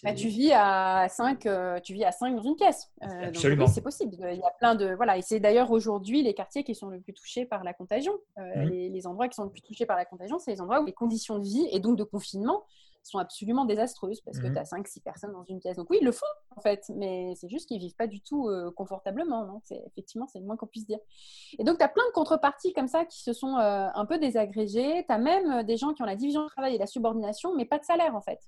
Bah, 0.02 0.14
tu 0.14 0.28
vis 0.28 0.52
à 0.54 1.08
5 1.10 1.40
tu 1.82 1.92
vis 1.92 2.04
à 2.04 2.12
5 2.12 2.34
dans 2.34 2.42
une 2.42 2.56
pièce. 2.56 2.90
Absolument. 3.02 3.66
c'est 3.66 3.82
possible. 3.82 4.16
Il 4.18 4.38
y 4.38 4.42
a 4.42 4.52
plein 4.58 4.74
de 4.74 4.94
voilà 4.94 5.18
et 5.18 5.22
c'est 5.22 5.40
d'ailleurs 5.40 5.70
aujourd'hui 5.70 6.22
les 6.22 6.32
quartiers 6.32 6.64
qui 6.64 6.74
sont 6.74 6.88
le 6.88 7.00
plus 7.00 7.12
touchés 7.12 7.44
par 7.44 7.64
la 7.64 7.74
contagion. 7.74 8.14
Mmh. 8.38 8.62
les, 8.62 8.88
les, 8.88 9.06
endroits 9.06 9.28
qui 9.28 9.34
sont 9.34 9.44
le 9.44 9.50
plus 9.50 9.60
touchés 9.60 9.84
par 9.84 9.98
la 9.98 10.06
contagion, 10.06 10.38
c'est 10.38 10.52
les 10.52 10.60
endroits 10.62 10.80
où 10.80 10.86
les 10.86 10.94
conditions 10.94 11.38
de 11.38 11.44
vie 11.44 11.68
et 11.70 11.80
donc 11.80 11.98
de 11.98 12.04
confinement 12.04 12.64
sont 13.10 13.18
absolument 13.18 13.64
désastreuses 13.64 14.20
parce 14.20 14.38
que 14.38 14.46
mmh 14.46 14.52
tu 14.52 14.58
as 14.58 14.62
5-6 14.62 15.02
personnes 15.02 15.32
dans 15.32 15.44
une 15.44 15.60
pièce. 15.60 15.76
Donc 15.76 15.90
oui, 15.90 15.98
ils 16.00 16.04
le 16.04 16.12
font 16.12 16.26
en 16.56 16.60
fait, 16.60 16.84
mais 16.94 17.34
c'est 17.36 17.48
juste 17.48 17.68
qu'ils 17.68 17.78
vivent 17.78 17.94
pas 17.94 18.06
du 18.06 18.20
tout 18.20 18.48
euh, 18.48 18.70
confortablement. 18.70 19.46
Non? 19.46 19.60
C'est, 19.64 19.82
effectivement, 19.86 20.26
c'est 20.26 20.38
le 20.38 20.46
moins 20.46 20.56
qu'on 20.56 20.66
puisse 20.66 20.86
dire. 20.86 20.98
Et 21.58 21.64
donc, 21.64 21.78
tu 21.78 21.84
as 21.84 21.88
plein 21.88 22.06
de 22.06 22.12
contreparties 22.12 22.72
comme 22.72 22.88
ça 22.88 23.04
qui 23.04 23.22
se 23.22 23.32
sont 23.32 23.56
euh, 23.56 23.88
un 23.94 24.06
peu 24.06 24.18
désagrégées. 24.18 25.04
Tu 25.06 25.12
as 25.12 25.18
même 25.18 25.50
euh, 25.50 25.62
des 25.62 25.76
gens 25.76 25.92
qui 25.92 26.02
ont 26.02 26.06
la 26.06 26.16
division 26.16 26.42
de 26.42 26.48
travail 26.48 26.74
et 26.74 26.78
la 26.78 26.86
subordination, 26.86 27.54
mais 27.54 27.64
pas 27.64 27.78
de 27.78 27.84
salaire 27.84 28.14
en 28.14 28.22
fait. 28.22 28.40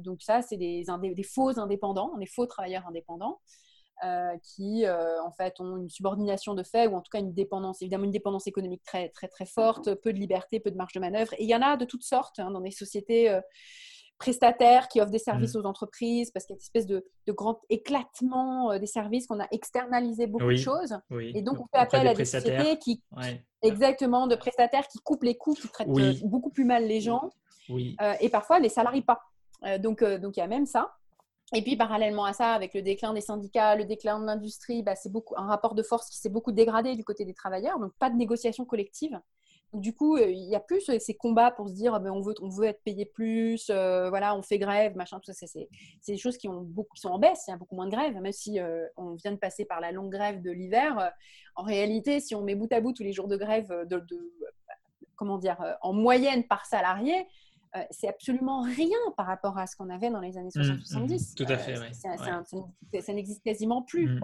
donc 0.00 0.22
ça, 0.22 0.42
c'est 0.42 0.56
des, 0.56 0.84
des, 1.14 1.22
faux 1.22 1.58
indépendants, 1.58 2.16
des 2.18 2.26
faux 2.26 2.46
travailleurs 2.46 2.86
indépendants. 2.86 3.40
Euh, 4.04 4.36
qui 4.44 4.86
euh, 4.86 5.20
en 5.24 5.32
fait 5.32 5.58
ont 5.58 5.76
une 5.76 5.88
subordination 5.88 6.54
de 6.54 6.62
fait 6.62 6.86
ou 6.86 6.94
en 6.94 7.00
tout 7.00 7.10
cas 7.10 7.18
une 7.18 7.34
dépendance, 7.34 7.82
évidemment 7.82 8.04
une 8.04 8.12
dépendance 8.12 8.46
économique 8.46 8.84
très 8.84 9.08
très 9.08 9.26
très 9.26 9.44
forte, 9.44 9.92
peu 9.96 10.12
de 10.12 10.18
liberté, 10.18 10.60
peu 10.60 10.70
de 10.70 10.76
marge 10.76 10.92
de 10.92 11.00
manœuvre. 11.00 11.32
Et 11.32 11.42
il 11.42 11.48
y 11.48 11.54
en 11.56 11.62
a 11.62 11.76
de 11.76 11.84
toutes 11.84 12.04
sortes 12.04 12.38
hein, 12.38 12.52
dans 12.52 12.60
des 12.60 12.70
sociétés 12.70 13.28
euh, 13.28 13.40
prestataires 14.16 14.86
qui 14.86 15.00
offrent 15.00 15.10
des 15.10 15.18
services 15.18 15.56
mmh. 15.56 15.58
aux 15.58 15.64
entreprises 15.64 16.30
parce 16.30 16.46
qu'il 16.46 16.54
y 16.54 16.56
a 16.56 16.58
une 16.58 16.62
espèce 16.62 16.86
de, 16.86 17.04
de 17.26 17.32
grand 17.32 17.60
éclatement 17.70 18.78
des 18.78 18.86
services 18.86 19.26
qu'on 19.26 19.40
a 19.40 19.48
externalisé 19.50 20.28
beaucoup 20.28 20.46
de 20.46 20.56
choses. 20.56 20.96
Et 21.34 21.42
donc 21.42 21.58
on 21.58 21.66
fait 21.66 21.82
appel 21.82 22.06
à 22.06 22.14
des 22.14 22.24
sociétés 22.24 22.78
qui, 22.78 23.02
exactement, 23.62 24.28
de 24.28 24.36
prestataires 24.36 24.86
qui 24.86 24.98
coupent 24.98 25.24
les 25.24 25.36
coûts, 25.36 25.54
qui 25.54 25.68
traitent 25.68 25.88
beaucoup 26.22 26.50
plus 26.50 26.64
mal 26.64 26.86
les 26.86 27.00
gens. 27.00 27.30
et 28.20 28.28
parfois 28.28 28.60
les 28.60 28.68
salariés 28.68 29.02
pas. 29.02 29.22
donc 29.78 30.04
donc 30.04 30.36
il 30.36 30.40
y 30.40 30.42
a 30.42 30.48
même 30.48 30.66
ça. 30.66 30.97
Et 31.54 31.62
puis, 31.62 31.76
parallèlement 31.76 32.24
à 32.24 32.34
ça, 32.34 32.52
avec 32.52 32.74
le 32.74 32.82
déclin 32.82 33.14
des 33.14 33.22
syndicats, 33.22 33.74
le 33.74 33.84
déclin 33.84 34.20
de 34.20 34.26
l'industrie, 34.26 34.82
bah, 34.82 34.94
c'est 34.94 35.10
beaucoup 35.10 35.34
un 35.38 35.46
rapport 35.46 35.74
de 35.74 35.82
force 35.82 36.10
qui 36.10 36.18
s'est 36.18 36.28
beaucoup 36.28 36.52
dégradé 36.52 36.94
du 36.94 37.04
côté 37.04 37.24
des 37.24 37.32
travailleurs, 37.32 37.78
donc 37.78 37.92
pas 37.98 38.10
de 38.10 38.16
négociation 38.16 38.66
collective. 38.66 39.18
du 39.72 39.94
coup, 39.94 40.16
euh, 40.16 40.30
il 40.30 40.48
y 40.50 40.54
a 40.54 40.60
plus 40.60 40.90
ces 40.98 41.14
combats 41.14 41.50
pour 41.50 41.68
se 41.68 41.74
dire 41.74 41.94
ah 41.94 42.00
ben, 42.00 42.10
on, 42.10 42.20
veut, 42.20 42.34
on 42.42 42.48
veut 42.50 42.66
être 42.66 42.82
payé 42.82 43.06
plus, 43.06 43.70
euh, 43.70 44.10
voilà, 44.10 44.34
on 44.36 44.42
fait 44.42 44.58
grève, 44.58 44.94
machin, 44.96 45.20
tout 45.20 45.32
ça. 45.32 45.46
C'est 45.46 45.68
des 46.06 46.18
choses 46.18 46.36
qui, 46.36 46.48
sont 46.94 47.08
en 47.08 47.18
baisse, 47.18 47.44
il 47.48 47.50
y 47.50 47.54
a 47.54 47.56
beaucoup 47.56 47.76
moins 47.76 47.86
de 47.86 47.92
grèves, 47.92 48.14
même 48.20 48.32
si 48.32 48.60
euh, 48.60 48.86
on 48.96 49.14
vient 49.14 49.32
de 49.32 49.38
passer 49.38 49.64
par 49.64 49.80
la 49.80 49.90
longue 49.90 50.10
grève 50.12 50.42
de 50.42 50.50
l'hiver. 50.50 51.12
en 51.54 51.62
réalité, 51.62 52.20
si 52.20 52.34
on 52.34 52.42
met 52.42 52.56
bout 52.56 52.72
à 52.72 52.80
bout 52.80 52.92
tous 52.92 53.04
les 53.04 53.12
jours 53.12 53.28
de 53.28 53.36
grève, 53.38 53.72
comment 55.16 55.38
dire, 55.38 55.56
en 55.80 55.94
moyenne 55.94 56.44
par 56.44 56.66
salarié, 56.66 57.26
euh, 57.76 57.80
c'est 57.90 58.08
absolument 58.08 58.62
rien 58.62 58.96
par 59.16 59.26
rapport 59.26 59.58
à 59.58 59.66
ce 59.66 59.76
qu'on 59.76 59.90
avait 59.90 60.10
dans 60.10 60.20
les 60.20 60.38
années 60.38 60.48
60-70. 60.50 60.96
Mmh, 60.96 61.14
mmh. 61.14 61.18
tout 61.36 61.52
à 61.52 61.58
fait, 61.58 61.76
euh, 61.76 63.00
Ça, 63.00 63.12
n'existe 63.12 63.42
quasiment 63.44 63.82
plus. 63.82 64.08
Mmh, 64.08 64.20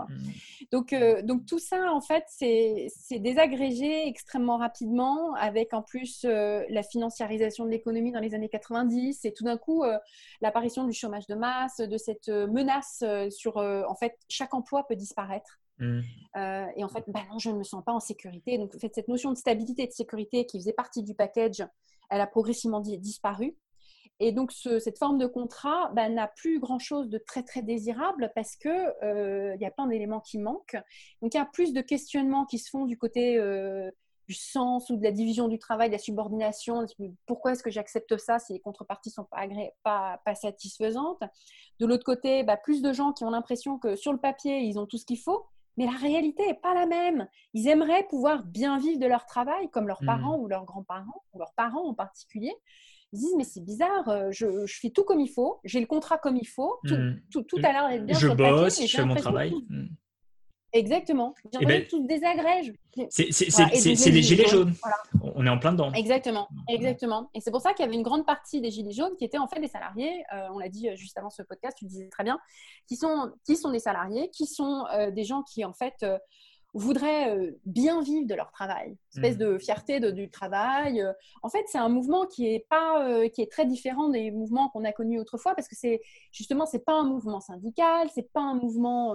donc, 0.72 0.92
euh, 0.92 1.22
donc, 1.22 1.44
tout 1.44 1.58
ça, 1.58 1.92
en 1.92 2.00
fait, 2.00 2.24
c'est 2.28 2.88
désagrégé 3.18 4.08
extrêmement 4.08 4.56
rapidement, 4.56 5.34
avec 5.34 5.74
en 5.74 5.82
plus 5.82 6.24
la 6.24 6.82
financiarisation 6.82 7.64
de 7.64 7.70
l'économie 7.70 8.12
dans 8.12 8.20
les 8.20 8.34
années 8.34 8.48
90 8.48 9.24
et 9.24 9.32
tout 9.32 9.44
d'un 9.44 9.58
coup 9.58 9.84
l'apparition 10.40 10.84
du 10.84 10.92
chômage 10.92 11.26
de 11.26 11.34
masse, 11.34 11.78
de 11.78 11.98
cette 11.98 12.28
menace 12.28 13.04
sur, 13.30 13.56
en 13.58 13.94
fait, 13.94 14.16
chaque 14.28 14.54
emploi 14.54 14.86
peut 14.86 14.96
disparaître. 14.96 15.60
Et 15.80 16.84
en 16.84 16.88
fait, 16.88 17.04
bah 17.08 17.20
non, 17.30 17.38
je 17.38 17.50
ne 17.50 17.58
me 17.58 17.64
sens 17.64 17.84
pas 17.84 17.92
en 17.92 18.00
sécurité. 18.00 18.58
Donc, 18.58 18.72
cette 18.78 19.08
notion 19.08 19.30
de 19.30 19.36
stabilité 19.36 19.82
et 19.82 19.86
de 19.86 19.92
sécurité 19.92 20.46
qui 20.46 20.58
faisait 20.58 20.72
partie 20.72 21.02
du 21.02 21.14
package 21.14 21.64
elle 22.10 22.20
a 22.20 22.26
progressivement 22.26 22.80
disparu. 22.80 23.56
Et 24.20 24.30
donc, 24.30 24.52
cette 24.52 24.98
forme 24.98 25.18
de 25.18 25.26
contrat 25.26 25.90
bah, 25.94 26.08
n'a 26.08 26.28
plus 26.28 26.60
grand-chose 26.60 27.08
de 27.08 27.18
très, 27.18 27.42
très 27.42 27.62
désirable 27.62 28.30
parce 28.34 28.54
qu'il 28.54 28.94
euh, 29.02 29.56
y 29.60 29.64
a 29.64 29.70
plein 29.72 29.88
d'éléments 29.88 30.20
qui 30.20 30.38
manquent. 30.38 30.76
Donc, 31.20 31.34
il 31.34 31.36
y 31.36 31.40
a 31.40 31.46
plus 31.46 31.72
de 31.72 31.80
questionnements 31.80 32.46
qui 32.46 32.58
se 32.58 32.70
font 32.70 32.84
du 32.84 32.96
côté 32.96 33.36
euh, 33.38 33.90
du 34.28 34.34
sens 34.34 34.88
ou 34.88 34.96
de 34.96 35.02
la 35.02 35.10
division 35.10 35.48
du 35.48 35.58
travail, 35.58 35.88
de 35.88 35.94
la 35.94 35.98
subordination. 35.98 36.86
Pourquoi 37.26 37.52
est-ce 37.52 37.64
que 37.64 37.72
j'accepte 37.72 38.16
ça 38.16 38.38
si 38.38 38.52
les 38.52 38.60
contreparties 38.60 39.08
ne 39.08 39.14
sont 39.14 39.24
pas, 39.24 39.48
pas, 39.82 40.20
pas, 40.24 40.34
satisfaisantes 40.36 41.22
De 41.80 41.86
l'autre 41.86 42.04
côté, 42.04 42.44
bah, 42.44 42.56
plus 42.56 42.82
de 42.82 42.92
gens 42.92 43.12
qui 43.12 43.24
ont 43.24 43.30
l'impression 43.30 43.78
que 43.78 43.96
sur 43.96 44.12
le 44.12 44.20
papier, 44.20 44.60
ils 44.60 44.78
ont 44.78 44.86
tout 44.86 44.96
ce 44.96 45.06
qu'il 45.06 45.18
faut, 45.18 45.44
mais 45.76 45.86
la 45.86 45.92
réalité 45.92 46.46
n'est 46.46 46.54
pas 46.54 46.74
la 46.74 46.86
même. 46.86 47.26
Ils 47.52 47.68
aimeraient 47.68 48.06
pouvoir 48.08 48.44
bien 48.44 48.78
vivre 48.78 48.98
de 48.98 49.06
leur 49.06 49.26
travail, 49.26 49.68
comme 49.70 49.86
leurs 49.86 50.02
mmh. 50.02 50.06
parents 50.06 50.38
ou 50.38 50.48
leurs 50.48 50.64
grands-parents, 50.64 51.24
ou 51.32 51.38
leurs 51.38 51.54
parents 51.54 51.88
en 51.88 51.94
particulier. 51.94 52.52
Ils 53.12 53.20
disent, 53.20 53.34
mais 53.36 53.44
c'est 53.44 53.64
bizarre, 53.64 54.08
euh, 54.08 54.30
je, 54.32 54.66
fais 54.66 54.90
tout 54.90 55.04
comme 55.04 55.20
il 55.20 55.28
faut, 55.28 55.60
j'ai 55.64 55.80
le 55.80 55.86
contrat 55.86 56.18
comme 56.18 56.36
il 56.36 56.48
faut, 56.48 56.80
tout, 56.84 56.96
mmh. 56.96 57.44
tout, 57.46 57.56
a 57.62 57.72
l'air 57.72 57.88
d'être 57.88 58.06
bien. 58.06 58.18
Je 58.18 58.28
bosse, 58.28 58.84
je 58.84 58.96
fais 58.96 59.04
mon 59.04 59.14
travail. 59.14 59.54
Exactement. 60.74 61.34
Bien 61.52 61.60
eh 61.62 61.66
ben, 61.66 61.86
tout 61.86 62.04
désagrège. 62.04 62.74
C'est 63.08 64.10
les 64.10 64.22
gilets 64.22 64.48
jaunes. 64.48 64.74
On 65.36 65.46
est 65.46 65.48
en 65.48 65.58
plein 65.58 65.72
dedans. 65.72 65.92
Exactement. 65.92 66.48
Exactement. 66.68 67.30
Et 67.32 67.40
c'est 67.40 67.52
pour 67.52 67.60
ça 67.60 67.72
qu'il 67.74 67.84
y 67.84 67.88
avait 67.88 67.96
une 67.96 68.02
grande 68.02 68.26
partie 68.26 68.60
des 68.60 68.72
gilets 68.72 68.90
jaunes 68.90 69.14
qui 69.16 69.24
étaient 69.24 69.38
en 69.38 69.46
fait 69.46 69.60
des 69.60 69.68
salariés. 69.68 70.24
Euh, 70.34 70.48
on 70.52 70.58
l'a 70.58 70.68
dit 70.68 70.88
euh, 70.88 70.96
juste 70.96 71.16
avant 71.16 71.30
ce 71.30 71.42
podcast, 71.42 71.76
tu 71.78 71.84
le 71.84 71.90
disais 71.90 72.08
très 72.08 72.24
bien, 72.24 72.40
qui 72.88 72.96
sont, 72.96 73.30
qui 73.46 73.56
sont 73.56 73.70
des 73.70 73.78
salariés, 73.78 74.30
qui 74.30 74.46
sont 74.46 74.84
euh, 74.92 75.12
des 75.12 75.22
gens 75.22 75.44
qui 75.44 75.64
en 75.64 75.72
fait 75.72 76.04
voudraient 76.76 77.54
bien 77.66 78.02
vivre 78.02 78.26
de 78.26 78.34
leur 78.34 78.50
travail. 78.50 78.96
Une 79.14 79.24
espèce 79.24 79.36
mmh. 79.36 79.52
de 79.52 79.58
fierté 79.58 80.00
de, 80.00 80.10
du 80.10 80.28
travail. 80.28 81.04
En 81.44 81.48
fait, 81.48 81.62
c'est 81.68 81.78
un 81.78 81.88
mouvement 81.88 82.26
qui 82.26 82.52
est 82.52 82.66
pas, 82.68 83.28
qui 83.28 83.42
est 83.42 83.52
très 83.52 83.64
différent 83.64 84.08
des 84.08 84.32
mouvements 84.32 84.70
qu'on 84.70 84.84
a 84.84 84.90
connus 84.90 85.20
autrefois 85.20 85.54
parce 85.54 85.68
que 85.68 85.76
c'est 85.76 86.00
justement 86.32 86.66
c'est 86.66 86.84
pas 86.84 86.94
un 86.94 87.04
mouvement 87.04 87.38
syndical, 87.38 88.08
c'est 88.12 88.32
pas 88.32 88.40
un 88.40 88.54
mouvement 88.54 89.14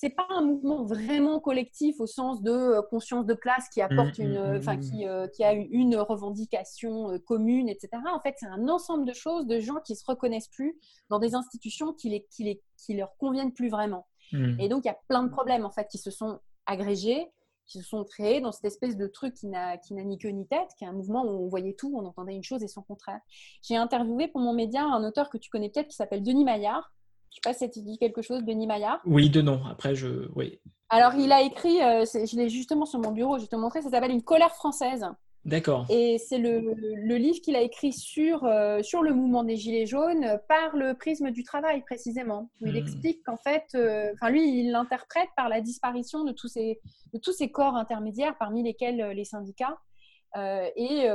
c'est 0.00 0.10
pas 0.10 0.26
un 0.30 0.40
mouvement 0.40 0.82
vraiment 0.84 1.40
collectif 1.40 2.00
au 2.00 2.06
sens 2.06 2.42
de 2.42 2.50
euh, 2.50 2.82
conscience 2.82 3.26
de 3.26 3.34
classe 3.34 3.68
qui 3.68 3.82
apporte 3.82 4.18
mmh, 4.18 4.22
une, 4.22 4.40
mmh, 4.40 4.56
enfin 4.56 4.76
mmh, 4.76 4.80
qui, 4.80 5.04
qui, 5.34 5.44
a 5.44 5.52
une 5.52 5.96
revendication 5.96 7.18
commune, 7.26 7.68
etc. 7.68 7.90
En 8.10 8.20
fait, 8.20 8.34
c'est 8.38 8.46
un 8.46 8.68
ensemble 8.68 9.04
de 9.04 9.12
choses, 9.12 9.46
de 9.46 9.60
gens 9.60 9.80
qui 9.84 9.94
se 9.96 10.04
reconnaissent 10.06 10.48
plus 10.48 10.78
dans 11.10 11.18
des 11.18 11.34
institutions 11.34 11.92
qui 11.92 12.08
les, 12.08 12.26
qui 12.30 12.44
les, 12.44 12.62
qui 12.78 12.94
leur 12.94 13.14
conviennent 13.18 13.52
plus 13.52 13.68
vraiment. 13.68 14.06
Et 14.60 14.68
donc, 14.68 14.84
il 14.84 14.86
y 14.86 14.92
a 14.92 14.98
plein 15.08 15.24
de 15.24 15.28
problèmes 15.28 15.64
en 15.64 15.72
fait 15.72 15.88
qui 15.88 15.98
se 15.98 16.12
sont 16.12 16.38
agrégés 16.64 17.26
qui 17.70 17.78
se 17.78 17.88
sont 17.88 18.04
créés 18.04 18.40
dans 18.40 18.50
cette 18.50 18.64
espèce 18.64 18.96
de 18.96 19.06
truc 19.06 19.34
qui 19.34 19.46
n'a 19.46 19.78
ni 19.90 20.18
queue 20.18 20.30
ni 20.30 20.46
tête, 20.46 20.68
qui 20.76 20.84
est 20.84 20.88
un 20.88 20.92
mouvement 20.92 21.24
où 21.24 21.44
on 21.44 21.48
voyait 21.48 21.74
tout, 21.74 21.94
on 21.96 22.04
entendait 22.04 22.34
une 22.34 22.42
chose 22.42 22.64
et 22.64 22.68
son 22.68 22.82
contraire. 22.82 23.20
J'ai 23.62 23.76
interviewé 23.76 24.26
pour 24.26 24.40
mon 24.40 24.52
média 24.52 24.82
un 24.82 25.04
auteur 25.04 25.30
que 25.30 25.38
tu 25.38 25.50
connais 25.50 25.70
peut-être 25.70 25.86
qui 25.86 25.94
s'appelle 25.94 26.22
Denis 26.22 26.44
Maillard. 26.44 26.92
Je 27.30 27.38
ne 27.38 27.52
sais 27.52 27.58
pas 27.58 27.66
si 27.66 27.70
tu 27.70 27.80
dis 27.80 27.96
quelque 27.96 28.22
chose, 28.22 28.42
Denis 28.44 28.66
Maillard. 28.66 29.00
Oui, 29.04 29.30
de 29.30 29.40
nom. 29.40 29.60
Après, 29.70 29.94
je. 29.94 30.28
Oui. 30.34 30.58
Alors, 30.88 31.14
il 31.14 31.30
a 31.30 31.42
écrit, 31.42 31.80
euh, 31.80 32.04
je 32.04 32.36
l'ai 32.36 32.48
justement 32.48 32.84
sur 32.84 32.98
mon 32.98 33.12
bureau, 33.12 33.38
je 33.38 33.42
vais 33.42 33.48
te 33.48 33.56
montrer, 33.56 33.80
ça 33.82 33.90
s'appelle 33.90 34.10
Une 34.10 34.24
colère 34.24 34.52
française. 34.52 35.06
D'accord. 35.44 35.86
Et 35.88 36.18
c'est 36.18 36.38
le, 36.38 36.74
le, 36.74 37.16
livre 37.16 37.40
qu'il 37.40 37.56
a 37.56 37.62
écrit 37.62 37.92
sur, 37.92 38.44
euh, 38.44 38.82
sur 38.82 39.02
le 39.02 39.14
mouvement 39.14 39.44
des 39.44 39.56
Gilets 39.56 39.86
jaunes 39.86 40.38
par 40.48 40.76
le 40.76 40.94
prisme 40.94 41.30
du 41.30 41.44
travail, 41.44 41.82
précisément. 41.82 42.50
Où 42.60 42.66
il 42.66 42.74
hmm. 42.74 42.76
explique 42.76 43.22
qu'en 43.24 43.38
fait, 43.38 43.64
euh, 43.74 44.10
enfin 44.14 44.30
lui, 44.30 44.60
il 44.60 44.72
l'interprète 44.72 45.28
par 45.36 45.48
la 45.48 45.60
disparition 45.60 46.24
de 46.24 46.32
tous, 46.32 46.48
ces, 46.48 46.80
de 47.14 47.18
tous 47.20 47.32
ces 47.32 47.50
corps 47.50 47.76
intermédiaires, 47.76 48.36
parmi 48.38 48.64
lesquels 48.64 49.12
les 49.12 49.24
syndicats. 49.24 49.78
Et 50.36 51.08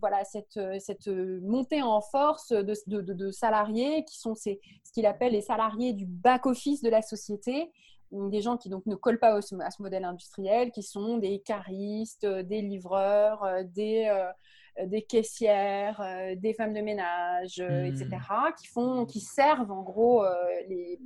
voilà, 0.00 0.24
cette, 0.24 0.60
cette 0.78 1.08
montée 1.08 1.82
en 1.82 2.00
force 2.00 2.50
de, 2.50 2.74
de, 2.86 3.12
de 3.12 3.30
salariés 3.30 4.04
qui 4.04 4.18
sont 4.18 4.34
ces, 4.34 4.60
ce 4.84 4.92
qu'il 4.92 5.06
appelle 5.06 5.32
les 5.32 5.40
salariés 5.40 5.92
du 5.92 6.06
back-office 6.06 6.82
de 6.82 6.90
la 6.90 7.02
société, 7.02 7.70
des 8.14 8.40
gens 8.40 8.56
qui 8.56 8.68
donc 8.68 8.86
ne 8.86 8.94
collent 8.94 9.18
pas 9.18 9.36
à 9.36 9.40
ce 9.42 9.82
modèle 9.82 10.04
industriel, 10.04 10.70
qui 10.70 10.82
sont 10.82 11.18
des 11.18 11.40
caristes, 11.40 12.24
euh, 12.24 12.42
des 12.42 12.62
livreurs, 12.62 13.42
euh, 13.44 13.62
des, 13.64 14.06
euh, 14.08 14.86
des 14.86 15.02
caissières, 15.02 16.02
des 16.36 16.54
femmes 16.54 16.74
de 16.74 16.80
ménage, 16.80 17.60
etc., 17.60 18.08
mmh. 18.10 18.52
qui, 18.58 18.66
font, 18.66 19.06
qui 19.06 19.20
servent 19.20 19.70
en 19.70 19.82
gros 19.82 20.24
les, 20.68 20.98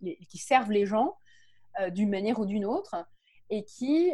les, 0.00 0.16
qui 0.30 0.38
servent 0.38 0.72
les 0.72 0.86
gens 0.86 1.14
d'une 1.90 2.08
manière 2.08 2.38
ou 2.38 2.46
d'une 2.46 2.64
autre 2.64 2.94
et 3.50 3.64
qui 3.64 4.12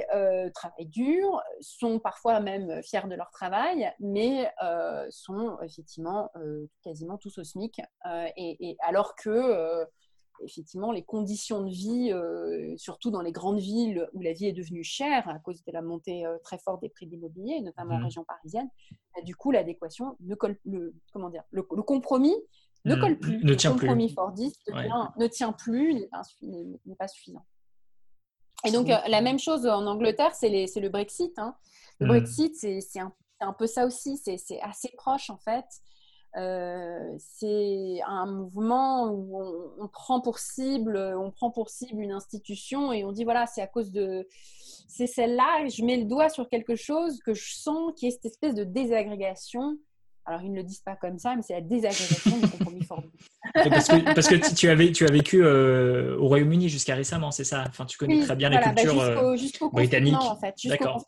travaillent 0.55 0.87
dur, 0.87 1.41
sont 1.61 1.99
parfois 1.99 2.41
même 2.41 2.83
fiers 2.83 3.07
de 3.09 3.15
leur 3.15 3.31
travail, 3.31 3.93
mais 4.01 4.51
sont 5.11 5.59
effectivement 5.63 6.31
quasiment 6.83 7.17
tous 7.19 7.39
au 7.39 7.45
SMIC. 7.45 7.81
et, 8.37 8.77
alors 8.81 9.15
que 9.17 9.87
effectivement, 10.45 10.93
les 10.93 11.03
conditions 11.03 11.63
de 11.63 11.71
vie, 11.71 12.13
euh, 12.13 12.75
surtout 12.77 13.11
dans 13.11 13.21
les 13.21 13.33
grandes 13.33 13.61
villes 13.61 14.09
où 14.13 14.21
la 14.21 14.33
vie 14.33 14.47
est 14.47 14.53
devenue 14.53 14.85
chère 14.85 15.29
à 15.29 15.39
cause 15.39 15.63
de 15.65 15.73
la 15.73 15.83
montée 15.83 16.27
euh, 16.27 16.39
très 16.43 16.59
forte 16.59 16.81
des 16.83 16.89
prix 16.89 17.07
de 17.07 17.13
l'immobilier, 17.13 17.61
notamment 17.61 17.97
en 17.97 18.01
mmh. 18.01 18.05
région 18.05 18.25
parisienne, 18.25 18.69
bah, 19.15 19.23
du 19.23 19.35
coup, 19.35 19.51
l'adéquation 19.51 20.17
ne 20.21 20.35
colle, 20.35 20.57
le, 20.65 20.95
comment 21.13 21.31
dire, 21.31 21.43
le, 21.51 21.63
compromis 21.63 22.37
ne 22.85 22.95
mmh. 22.95 23.01
colle 23.01 23.19
plus. 23.19 23.45
Ne 23.45 23.55
tient 23.55 23.71
le 23.71 23.79
compromis 23.79 24.07
plus. 24.07 24.15
fordiste 24.15 24.71
ne 24.71 25.27
tient 25.27 25.53
plus, 25.53 25.95
n'est 25.95 26.97
pas, 26.97 27.09
suffisant. 27.09 27.45
Et 28.65 28.71
donc, 28.71 28.91
euh, 28.91 28.97
la 29.09 29.21
même 29.21 29.39
chose 29.39 29.67
en 29.67 29.87
Angleterre, 29.87 30.35
c'est 30.35 30.49
le 30.49 30.89
Brexit. 30.89 31.39
Hein. 31.39 31.55
Le 31.99 32.07
mmh. 32.07 32.09
Brexit, 32.09 32.55
c'est 32.57 33.01
un, 33.01 33.13
un, 33.41 33.53
peu 33.53 33.67
ça 33.67 33.87
aussi, 33.87 34.17
c'est 34.17 34.61
assez 34.61 34.91
proche 34.97 35.31
en 35.31 35.39
fait. 35.39 35.65
Euh, 36.37 37.17
c'est 37.19 38.01
un 38.07 38.27
mouvement 38.27 39.09
où 39.09 39.43
on, 39.81 39.89
prend 39.89 40.21
pour 40.21 40.39
cible, 40.39 40.97
on 40.97 41.33
prend 41.33 41.51
pour 41.51 41.71
cible 41.71 42.01
une 42.03 42.13
institution 42.13 42.93
et 42.93 43.05
on 43.05 43.11
dit 43.11 43.25
voilà, 43.25 43.47
c'est 43.47 43.63
à 43.63 43.67
cause 43.67 43.91
de, 43.91 44.29
c'est 44.89 45.09
celle-là. 45.09 45.67
Je 45.67 45.85
mets 45.85 45.97
le 45.97 46.05
doigt 46.05 46.29
sur 46.29 46.49
quelque 46.49 46.77
chose 46.77 47.19
que 47.21 47.35
je 47.35 47.55
sens 47.55 47.93
qui 47.97 48.07
est 48.07 48.11
cette 48.11 48.27
espèce 48.27 48.55
de 48.55 48.65
désagrégation 48.65 49.79
alors, 50.27 50.43
ils 50.43 50.53
ne 50.53 50.57
le 50.57 50.63
disent 50.63 50.83
pas 50.83 50.97
comme 50.97 51.19
ça, 51.19 51.35
mais 51.35 51.43
c'est 51.43 51.55
la 51.55 51.61
désagrégation 51.61 52.39
du 52.39 52.49
compromis 52.49 52.85
fort. 52.85 53.03
Parce 53.55 53.89
que, 53.89 54.15
parce 54.15 54.29
que 54.29 54.55
tu, 54.55 54.69
avais, 54.69 54.93
tu 54.93 55.05
as 55.07 55.11
vécu 55.11 55.43
euh, 55.43 56.17
au 56.19 56.29
Royaume-Uni 56.29 56.69
jusqu'à 56.69 56.95
récemment, 56.95 57.31
c'est 57.31 57.43
ça? 57.43 57.65
Enfin, 57.67 57.87
tu 57.87 57.97
connais 57.97 58.21
très 58.21 58.37
bien 58.37 58.51
la 58.51 58.59
bah, 58.61 58.75
culture 58.75 58.95
bah 58.95 59.35
jusqu'au, 59.35 59.71
britannique. 59.71 60.15
en 60.15 60.37
fait. 60.37 60.55
D'accord. 60.67 61.05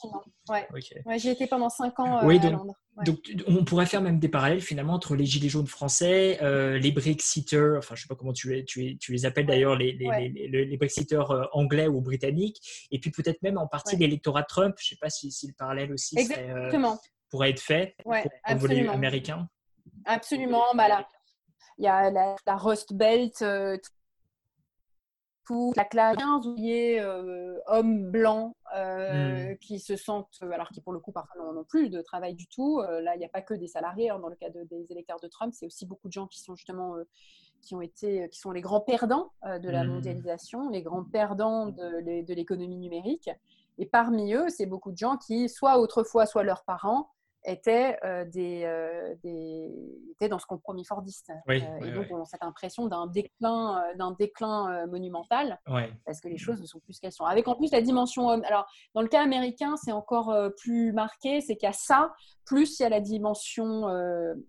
Ouais. 0.49 0.67
ouais 1.07 1.19
j'ai 1.19 1.31
été 1.31 1.47
pendant 1.47 1.69
5 1.69 2.01
ans 2.01 2.27
euh, 2.27 2.39
à 2.39 2.51
Londres. 2.51 2.75
Donc, 3.05 3.19
on 3.47 3.65
pourrait 3.65 3.87
faire 3.87 4.01
même 4.01 4.19
des 4.19 4.29
parallèles 4.31 4.63
finalement 4.63 4.95
entre 4.95 5.15
les 5.15 5.27
Gilets 5.27 5.51
jaunes 5.51 5.67
français, 5.67 6.39
euh, 6.43 6.79
les 6.79 6.91
Brexiters, 6.91 7.77
enfin, 7.79 7.95
je 7.95 8.01
ne 8.01 8.03
sais 8.03 8.09
pas 8.09 8.17
comment 8.17 8.33
tu, 8.33 8.65
tu, 8.65 8.97
tu 8.99 9.13
les 9.13 9.27
appelles 9.27 9.47
d'ailleurs, 9.47 9.77
les, 9.77 9.93
les, 9.93 10.65
les, 10.65 10.77
Brexiters 10.79 11.49
anglais 11.53 11.87
ou 11.87 12.01
britanniques, 12.01 12.89
et 12.91 12.99
puis 12.99 13.11
peut-être 13.11 13.43
même 13.43 13.59
en 13.59 13.69
partie 13.69 13.97
l'électorat 13.97 14.43
Trump. 14.43 14.75
Je 14.81 14.87
ne 14.87 14.89
sais 14.89 14.99
pas 15.01 15.11
si, 15.11 15.31
si, 15.31 15.47
le 15.47 15.55
parallèle 15.55 15.93
aussi 15.93 16.19
Exactement 16.19 16.99
pourrait 17.33 17.51
être 17.51 17.61
fait 17.61 17.97
ouais, 18.05 18.25
pour, 18.47 18.57
volet 18.59 18.87
américain? 18.87 19.49
Absolument. 20.05 20.65
Bah 20.75 20.87
là, 20.87 21.09
il 21.79 21.85
y 21.85 21.89
a 21.89 22.11
la, 22.11 22.37
Rust 22.57 22.93
Belt, 22.93 23.41
euh, 23.41 23.79
toute 25.47 25.75
la 25.75 25.87
classe 25.87 26.17
15 26.19 26.47
ouvriers 26.47 27.01
euh, 27.01 27.59
hommes 27.67 28.11
blancs 28.11 28.55
euh, 28.77 29.53
hmm. 29.53 29.59
qui 29.59 29.81
se 29.81 29.97
sentent, 29.97 30.39
alors 30.43 30.69
qui 30.69 30.83
pour 30.83 30.93
le 30.93 31.01
coup 31.01 31.11
parfois 31.11 31.43
n'ont 31.53 31.65
plus 31.65 31.89
de 31.89 32.03
travail 32.03 32.35
du 32.35 32.47
tout. 32.47 32.81
là, 32.83 33.17
il 33.17 33.19
n'y 33.19 33.25
a 33.25 33.31
pas 33.31 33.43
que 33.43 33.55
des 33.55 33.67
salariés. 33.67 34.11
Hein, 34.11 34.19
dans 34.19 34.29
le 34.29 34.37
cas 34.37 34.51
des 34.51 34.87
électeurs 34.91 35.19
de 35.21 35.29
Trump, 35.29 35.55
c'est 35.57 35.67
aussi 35.67 35.87
beaucoup 35.87 36.09
de 36.09 36.13
gens 36.13 36.27
qui 36.27 36.41
sont 36.41 36.55
justement 36.55 36.97
qui 37.63 37.75
ont 37.75 37.81
été, 37.81 38.29
qui 38.29 38.41
sont 38.41 38.51
les 38.51 38.61
grands 38.61 38.81
perdants 38.81 39.33
de 39.43 39.71
la 39.71 39.85
hmm. 39.85 39.89
mondialisation, 39.89 40.69
les 40.69 40.83
grands 40.83 41.05
perdants 41.05 41.69
de 41.69 42.35
l'économie 42.35 42.77
numérique. 42.77 43.31
Et 43.79 43.87
parmi 43.87 44.35
eux, 44.35 44.49
c'est 44.49 44.67
beaucoup 44.67 44.93
de 44.93 44.99
gens 44.99 45.17
qui, 45.17 45.49
soit 45.49 45.79
autrefois, 45.79 46.27
soit 46.27 46.43
leurs 46.43 46.65
parents, 46.65 47.09
étaient, 47.45 47.99
euh, 48.05 48.25
des, 48.25 48.63
euh, 48.65 49.15
des, 49.23 49.71
étaient 50.13 50.29
dans 50.29 50.39
ce 50.39 50.47
compromis 50.47 50.85
fordiste. 50.85 51.33
Euh, 51.49 51.53
et 51.53 51.93
donc, 51.93 52.07
on 52.11 52.21
a 52.21 52.25
cette 52.25 52.43
impression 52.43 52.87
d'un 52.87 53.07
déclin, 53.07 53.83
d'un 53.97 54.13
déclin 54.13 54.87
monumental, 54.87 55.59
parce 56.05 56.21
que 56.21 56.29
les 56.29 56.39
choses 56.39 56.61
ne 56.61 56.67
sont 56.67 56.81
plus 56.81 56.95
ce 56.95 57.01
qu'elles 57.01 57.13
sont. 57.13 57.25
Avec 57.25 57.49
en 57.49 57.55
plus 57.55 57.73
la 57.73 57.81
dimension 57.81 58.29
homme. 58.29 58.45
Alors, 58.47 58.67
dans 58.95 59.03
le 59.03 59.09
cas 59.09 59.23
américain, 59.23 59.77
c'est 59.77 59.93
encore 59.93 60.35
plus 60.57 60.93
marqué, 60.93 61.41
c'est 61.41 61.57
qu'il 61.57 61.67
y 61.67 61.71
a 61.71 61.73
ça, 61.73 62.13
plus 62.45 62.79
il 62.79 62.83
y 62.83 62.87
a 62.87 62.89
la 62.89 63.01
dimension 63.01 63.85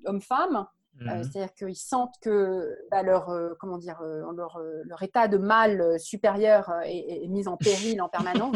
homme-femme. 0.05 0.67
Mmh 0.99 1.23
c'est-à-dire 1.23 1.53
qu'ils 1.55 1.75
sentent 1.75 2.15
que 2.21 2.77
bah, 2.91 3.01
leur, 3.01 3.33
comment 3.59 3.79
dire, 3.79 3.99
leur, 4.01 4.59
leur, 4.85 5.01
état 5.01 5.27
de 5.27 5.37
mal 5.37 5.99
supérieur 5.99 6.71
est, 6.85 7.27
mis 7.29 7.47
en 7.47 7.57
péril 7.57 7.99
en 7.99 8.09
permanence, 8.09 8.55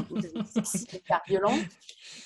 c'est 0.64 1.02
violent. 1.28 1.56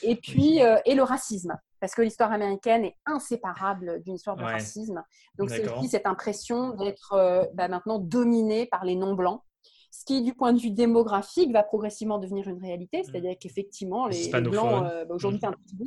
Et 0.01 0.18
puis, 0.18 0.59
et 0.86 0.95
le 0.95 1.03
racisme 1.03 1.57
parce 1.82 1.95
que 1.95 2.03
l'histoire 2.03 2.32
américaine 2.32 2.86
est 2.86 2.95
inséparable 3.07 4.01
d'une 4.03 4.14
histoire 4.14 4.38
de 4.38 4.43
racisme. 4.43 5.03
Donc 5.38 5.49
c'est 5.49 5.68
aussi 5.68 5.89
cette 5.89 6.05
impression 6.05 6.76
d'être 6.76 7.14
euh, 7.14 7.43
bah, 7.55 7.68
maintenant 7.68 7.97
dominé 7.97 8.68
par 8.68 8.86
les 8.86 8.95
non-blancs, 8.95 9.41
ce 9.89 10.05
qui, 10.05 10.22
du 10.22 10.34
point 10.34 10.53
de 10.53 10.59
vue 10.59 10.70
démographique, 10.70 11.51
va 11.51 11.64
progressivement 11.64 12.20
devenir 12.20 12.47
une 12.47 12.62
réalité. 12.62 13.01
Mmh. 13.01 13.03
C'est-à-dire 13.05 13.36
qu'effectivement, 13.41 14.07
les, 14.07 14.30
blancs, 14.30 14.86
euh, 14.86 15.05
bah, 15.05 15.16
aujourd'hui, 15.16 15.41
mmh 15.43 15.86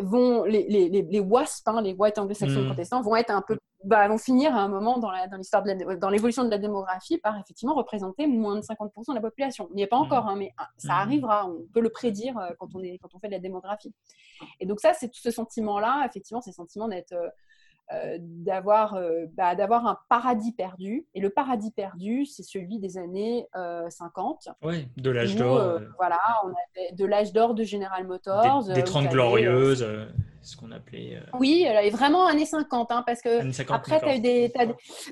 vont 0.00 0.44
les, 0.44 0.66
les, 0.68 1.02
les, 1.02 1.20
WASP, 1.20 1.68
hein, 1.68 1.80
les 1.82 1.92
White 1.92 2.18
Anglo-Saxon 2.18 2.62
mmh. 2.62 2.66
protestants, 2.66 3.02
vont 3.02 3.16
être 3.16 3.30
un 3.30 3.42
peu, 3.42 3.58
bah, 3.84 4.06
vont 4.08 4.18
finir 4.18 4.54
à 4.54 4.60
un 4.60 4.68
moment 4.68 4.98
dans 4.98 5.10
l'histoire 5.36 5.64
dans 5.98 6.10
l'évolution 6.10 6.44
de 6.44 6.50
la 6.50 6.58
démographie 6.58 7.18
par 7.18 7.38
effectivement 7.38 7.74
représenter 7.74 8.26
moins 8.26 8.56
de 8.56 8.60
50% 8.60 9.10
de 9.10 9.14
la 9.14 9.20
population. 9.20 9.68
Il 9.70 9.76
n'y 9.76 9.82
est 9.82 9.86
pas 9.86 9.98
mmh. 9.98 10.02
encore, 10.02 10.26
hein, 10.26 10.36
mais 10.36 10.52
ah, 10.58 10.68
ça 10.76 10.88
mmh. 10.88 10.90
arrivera. 10.90 11.46
On 11.46 11.66
peut 11.72 11.80
le 11.80 11.90
prédire 11.90 12.38
euh, 12.38 12.50
quand 12.58 12.74
on 12.74 12.82
est 12.82 12.98
quand 12.98 13.14
on 13.14 13.18
fait 13.18 13.28
de 13.28 13.32
la 13.32 13.38
démographie. 13.38 13.94
Et 14.60 14.66
donc 14.66 14.80
ça, 14.80 14.92
c'est 14.94 15.08
tout 15.08 15.20
ce 15.20 15.30
sentiment-là, 15.30 16.06
effectivement, 16.08 16.40
c'est 16.40 16.52
sentiment 16.52 16.88
d'être 16.88 17.14
euh, 17.92 17.96
euh, 17.96 18.18
d'avoir 18.20 18.94
euh, 18.94 19.26
bah, 19.36 19.54
d'avoir 19.54 19.86
un 19.86 19.98
paradis 20.08 20.52
perdu. 20.52 21.06
Et 21.14 21.20
le 21.20 21.30
paradis 21.30 21.70
perdu, 21.70 22.26
c'est 22.26 22.42
celui 22.42 22.78
des 22.78 22.98
années 22.98 23.46
50. 23.88 24.48
Euh, 24.48 24.52
oui, 24.62 24.88
de 24.96 25.10
l'âge 25.10 25.36
d'or. 25.36 25.80
voilà, 25.96 26.18
on 26.44 26.48
avait 26.48 26.92
de 26.92 27.04
l'âge 27.04 27.32
d'or 27.32 27.54
de 27.54 27.64
General 27.64 28.06
Motors. 28.06 28.64
Des, 28.64 28.84
30 28.84 29.08
glorieuses 29.08 29.86
ce 30.46 30.56
qu'on 30.56 30.70
appelait. 30.70 31.16
Euh, 31.16 31.38
oui, 31.40 31.66
est 31.66 31.90
vraiment 31.90 32.26
années 32.26 32.46
50, 32.46 32.92
hein, 32.92 33.02
parce 33.04 33.20
que 33.20 33.40
après, 33.72 34.02
as 34.02 34.16
eu 34.16 34.20
des, 34.20 34.52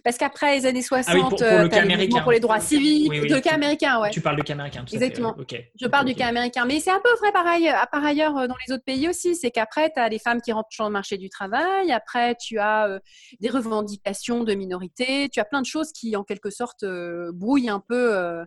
parce 0.05 0.17
qu'après 0.17 0.57
les 0.57 0.67
années 0.67 0.83
60, 0.83 1.15
ah 1.15 1.29
pour, 1.29 1.31
le 1.33 1.69
cas 1.69 1.83
américain. 1.83 2.21
pour 2.23 2.33
les 2.33 2.41
droits 2.41 2.61
civiques, 2.61 3.13
le 3.13 3.41
cas 3.41 3.55
américain, 3.55 4.01
ouais. 4.01 4.11
Tu 4.11 4.21
parles 4.21 4.37
du 4.37 4.45
cas 4.45 4.53
américain, 4.55 4.85
tout 4.85 4.95
Exactement. 4.95 5.35
Je 5.81 5.87
parle 5.87 6.07
du 6.07 6.15
cas 6.15 6.29
américain, 6.29 6.65
mais 6.67 6.79
c'est 6.81 6.91
un 6.91 7.01
peu 7.03 7.13
vrai 7.19 7.33
pareil, 7.33 7.69
à 7.69 7.87
par 7.87 8.05
ailleurs 8.05 8.37
euh, 8.37 8.47
dans 8.47 8.55
les 8.67 8.75
autres 8.75 8.85
pays 8.85 9.09
aussi, 9.09 9.35
c'est 9.35 9.51
qu'après, 9.51 9.91
tu 9.93 10.01
as 10.01 10.09
les 10.09 10.19
femmes 10.19 10.41
qui 10.41 10.53
rentrent 10.53 10.73
sur 10.73 10.85
le 10.85 10.91
marché 10.91 11.19
du 11.19 11.29
travail, 11.29 11.91
après, 11.91 12.37
tu 12.37 12.59
as 12.59 12.87
euh, 12.87 13.01
des 13.41 13.49
revendications 13.49 14.45
de 14.45 14.55
minorités, 14.55 15.29
tu 15.29 15.41
as 15.41 15.45
plein 15.45 15.61
de 15.61 15.67
choses 15.67 15.93
qui, 15.93 16.15
en 16.17 16.23
quelque 16.23 16.51
sorte, 16.51 16.85
brouillent 17.33 17.71
un 17.71 17.81
peu 17.81 18.45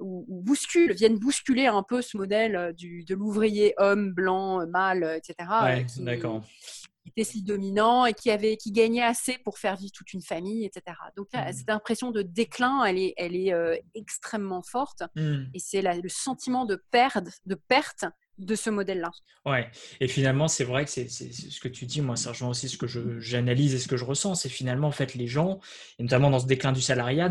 ou, 0.00 0.24
bousculent, 0.42 0.92
viennent 0.92 1.18
bousculer 1.18 1.66
un 1.66 1.82
peu 1.82 2.02
ce 2.02 2.16
modèle 2.16 2.56
euh, 2.56 2.72
du, 2.72 3.04
de 3.04 3.14
l'ouvrier 3.14 3.74
homme, 3.78 4.12
blanc, 4.12 4.66
mâle, 4.66 5.04
etc. 5.16 5.48
Ouais, 5.62 5.86
d'accord. 5.98 6.42
était 7.06 7.24
si 7.24 7.42
dominant 7.42 8.06
et 8.06 8.14
qui, 8.14 8.30
avait, 8.30 8.56
qui 8.56 8.72
gagnait 8.72 9.02
assez 9.02 9.38
pour 9.38 9.58
faire 9.58 9.76
vivre 9.76 9.92
toute 9.92 10.12
une 10.12 10.22
famille, 10.22 10.64
etc. 10.64 10.96
Donc 11.16 11.28
mmh. 11.32 11.52
cette 11.52 11.70
impression 11.70 12.10
de 12.10 12.22
déclin, 12.22 12.84
elle 12.84 12.98
est, 12.98 13.14
elle 13.16 13.36
est 13.36 13.52
euh, 13.52 13.76
extrêmement 13.94 14.62
forte. 14.62 15.02
Mmh. 15.16 15.44
Et 15.54 15.58
c'est 15.58 15.82
le 15.82 16.08
sentiment 16.08 16.64
de 16.64 16.82
perte, 16.90 17.28
de 17.46 17.54
perte 17.54 18.04
de 18.40 18.54
ce 18.54 18.70
modèle-là. 18.70 19.10
Ouais, 19.46 19.70
et 20.00 20.08
finalement, 20.08 20.48
c'est 20.48 20.64
vrai 20.64 20.84
que 20.84 20.90
c'est 20.90 21.08
ce 21.08 21.60
que 21.60 21.68
tu 21.68 21.86
dis, 21.86 22.00
moi, 22.00 22.16
ça 22.16 22.30
rejoint 22.30 22.48
aussi 22.48 22.68
ce 22.68 22.76
que 22.76 22.86
j'analyse 23.20 23.74
et 23.74 23.78
ce 23.78 23.88
que 23.88 23.96
je 23.96 24.04
ressens. 24.04 24.34
C'est 24.34 24.48
finalement, 24.48 24.88
en 24.88 24.92
fait, 24.92 25.14
les 25.14 25.26
gens, 25.26 25.60
et 25.98 26.02
notamment 26.02 26.30
dans 26.30 26.40
ce 26.40 26.46
déclin 26.46 26.72
du 26.72 26.80
salariat, 26.80 27.30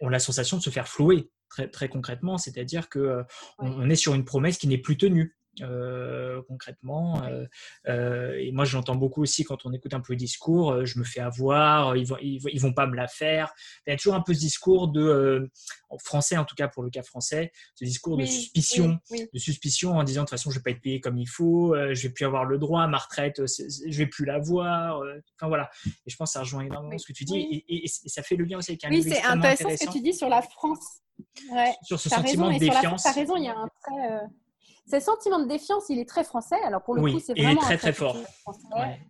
ont 0.00 0.08
la 0.08 0.18
sensation 0.18 0.58
de 0.58 0.62
se 0.62 0.70
faire 0.70 0.88
flouer 0.88 1.28
très, 1.54 1.68
très 1.68 1.88
concrètement, 1.88 2.36
c'est-à-dire 2.36 2.88
qu'on 2.88 3.00
euh, 3.00 3.22
on 3.58 3.88
est 3.88 3.96
sur 3.96 4.14
une 4.14 4.24
promesse 4.24 4.58
qui 4.58 4.66
n'est 4.66 4.78
plus 4.78 4.96
tenue. 4.96 5.36
Euh, 5.60 6.42
concrètement. 6.48 7.22
Euh, 7.24 7.44
euh, 7.88 8.36
et 8.38 8.50
moi, 8.52 8.64
j'entends 8.64 8.96
beaucoup 8.96 9.22
aussi 9.22 9.44
quand 9.44 9.64
on 9.66 9.72
écoute 9.72 9.94
un 9.94 10.00
peu 10.00 10.12
le 10.12 10.16
discours, 10.16 10.84
je 10.84 10.98
me 10.98 11.04
fais 11.04 11.20
avoir, 11.20 11.96
ils 11.96 12.06
vont, 12.06 12.16
ils, 12.20 12.60
vont 12.60 12.72
pas 12.72 12.86
me 12.86 12.96
la 12.96 13.06
faire. 13.06 13.52
Il 13.86 13.90
y 13.90 13.92
a 13.92 13.96
toujours 13.96 14.14
un 14.14 14.20
peu 14.20 14.34
ce 14.34 14.40
discours 14.40 14.88
de, 14.88 15.50
en 15.90 15.98
français 15.98 16.36
en 16.36 16.44
tout 16.44 16.54
cas 16.54 16.68
pour 16.68 16.82
le 16.82 16.90
cas 16.90 17.02
français, 17.02 17.52
ce 17.74 17.84
discours 17.84 18.16
de 18.16 18.24
suspicion, 18.24 18.98
de 19.10 19.38
suspicion 19.38 19.92
en 19.92 20.02
disant 20.02 20.22
de 20.22 20.26
toute 20.26 20.30
façon 20.30 20.50
je 20.50 20.58
vais 20.58 20.62
pas 20.62 20.70
être 20.70 20.80
payé 20.80 21.00
comme 21.00 21.18
il 21.18 21.28
faut, 21.28 21.74
je 21.92 22.02
vais 22.02 22.12
plus 22.12 22.24
avoir 22.24 22.44
le 22.44 22.58
droit, 22.58 22.86
ma 22.86 22.98
retraite, 22.98 23.42
je 23.46 23.98
vais 23.98 24.06
plus 24.06 24.24
l'avoir. 24.24 25.02
enfin 25.38 25.48
voilà. 25.48 25.70
Et 26.06 26.10
je 26.10 26.16
pense 26.16 26.30
que 26.30 26.32
ça 26.34 26.40
rejoint 26.40 26.62
énormément 26.62 26.98
ce 26.98 27.06
que 27.06 27.12
tu 27.12 27.24
dis 27.24 27.64
et, 27.68 27.84
ça 27.86 28.22
fait 28.22 28.36
le 28.36 28.44
lien 28.44 28.58
aussi 28.58 28.72
avec 28.72 28.84
un 28.84 28.90
Oui, 28.90 29.02
c'est 29.02 29.22
intéressant, 29.22 29.68
ce 29.68 29.86
que 29.86 29.92
tu 29.92 30.00
dis 30.00 30.14
sur 30.14 30.28
la 30.28 30.42
France. 30.42 31.00
Sur 31.82 32.00
ce 32.00 32.08
sentiment 32.08 32.52
de 32.52 32.58
défiance. 32.58 33.02
Tu 33.02 33.08
as 33.08 33.12
raison, 33.12 33.36
il 33.36 33.44
y 33.44 33.48
a 33.48 33.56
un 33.56 33.68
très 33.82 34.20
ce 34.90 35.00
sentiment 35.00 35.38
de 35.38 35.48
défiance, 35.48 35.84
il 35.88 35.98
est 35.98 36.08
très 36.08 36.24
français. 36.24 36.60
Alors 36.64 36.82
pour 36.82 36.94
le 36.94 37.02
coup, 37.02 37.18
c'est 37.18 37.34
vraiment 37.34 37.60
très 37.60 37.78
très 37.78 37.92
fort. 37.92 38.16
Français, 38.42 39.00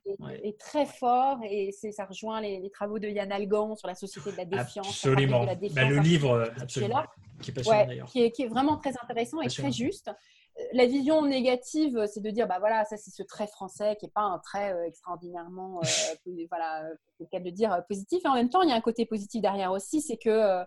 et, 0.42 0.56
très 0.56 0.86
fort. 0.86 1.38
Et 1.44 1.72
ça 1.72 2.04
rejoint 2.04 2.40
les, 2.40 2.70
travaux 2.70 2.98
de 2.98 3.08
Yann 3.08 3.32
Algan 3.32 3.74
sur 3.76 3.88
la 3.88 3.94
société 3.94 4.32
de 4.32 4.36
la 4.36 4.44
défiance. 4.44 4.88
Absolument. 4.88 5.44
Bah, 5.44 5.84
le 5.84 5.98
livre, 5.98 6.52
absolument, 6.60 7.02
qui 7.40 7.50
est 7.50 8.30
Qui 8.30 8.42
est, 8.42 8.48
vraiment 8.48 8.76
très 8.76 8.92
intéressant 9.02 9.40
et 9.40 9.48
très 9.48 9.72
juste. 9.72 10.08
Euh, 10.08 10.62
la 10.72 10.86
vision 10.86 11.22
négative, 11.22 12.06
c'est 12.06 12.20
de 12.20 12.30
dire, 12.30 12.46
bah 12.46 12.58
voilà, 12.60 12.84
ça 12.84 12.96
c'est 12.96 13.10
ce 13.10 13.22
trait 13.22 13.48
français 13.48 13.96
qui 13.98 14.06
n'est 14.06 14.12
pas 14.12 14.22
un 14.22 14.38
trait 14.38 14.72
euh, 14.72 14.86
extraordinairement, 14.86 15.80
euh, 15.82 16.46
voilà, 16.50 16.84
le 17.18 17.26
cas 17.26 17.40
de 17.40 17.50
dire 17.50 17.82
positif. 17.88 18.20
Et 18.24 18.28
en 18.28 18.34
même 18.34 18.50
temps, 18.50 18.62
il 18.62 18.68
y 18.68 18.72
a 18.72 18.76
un 18.76 18.80
côté 18.80 19.06
positif 19.06 19.42
derrière 19.42 19.72
aussi, 19.72 20.00
c'est 20.00 20.16
que 20.16 20.64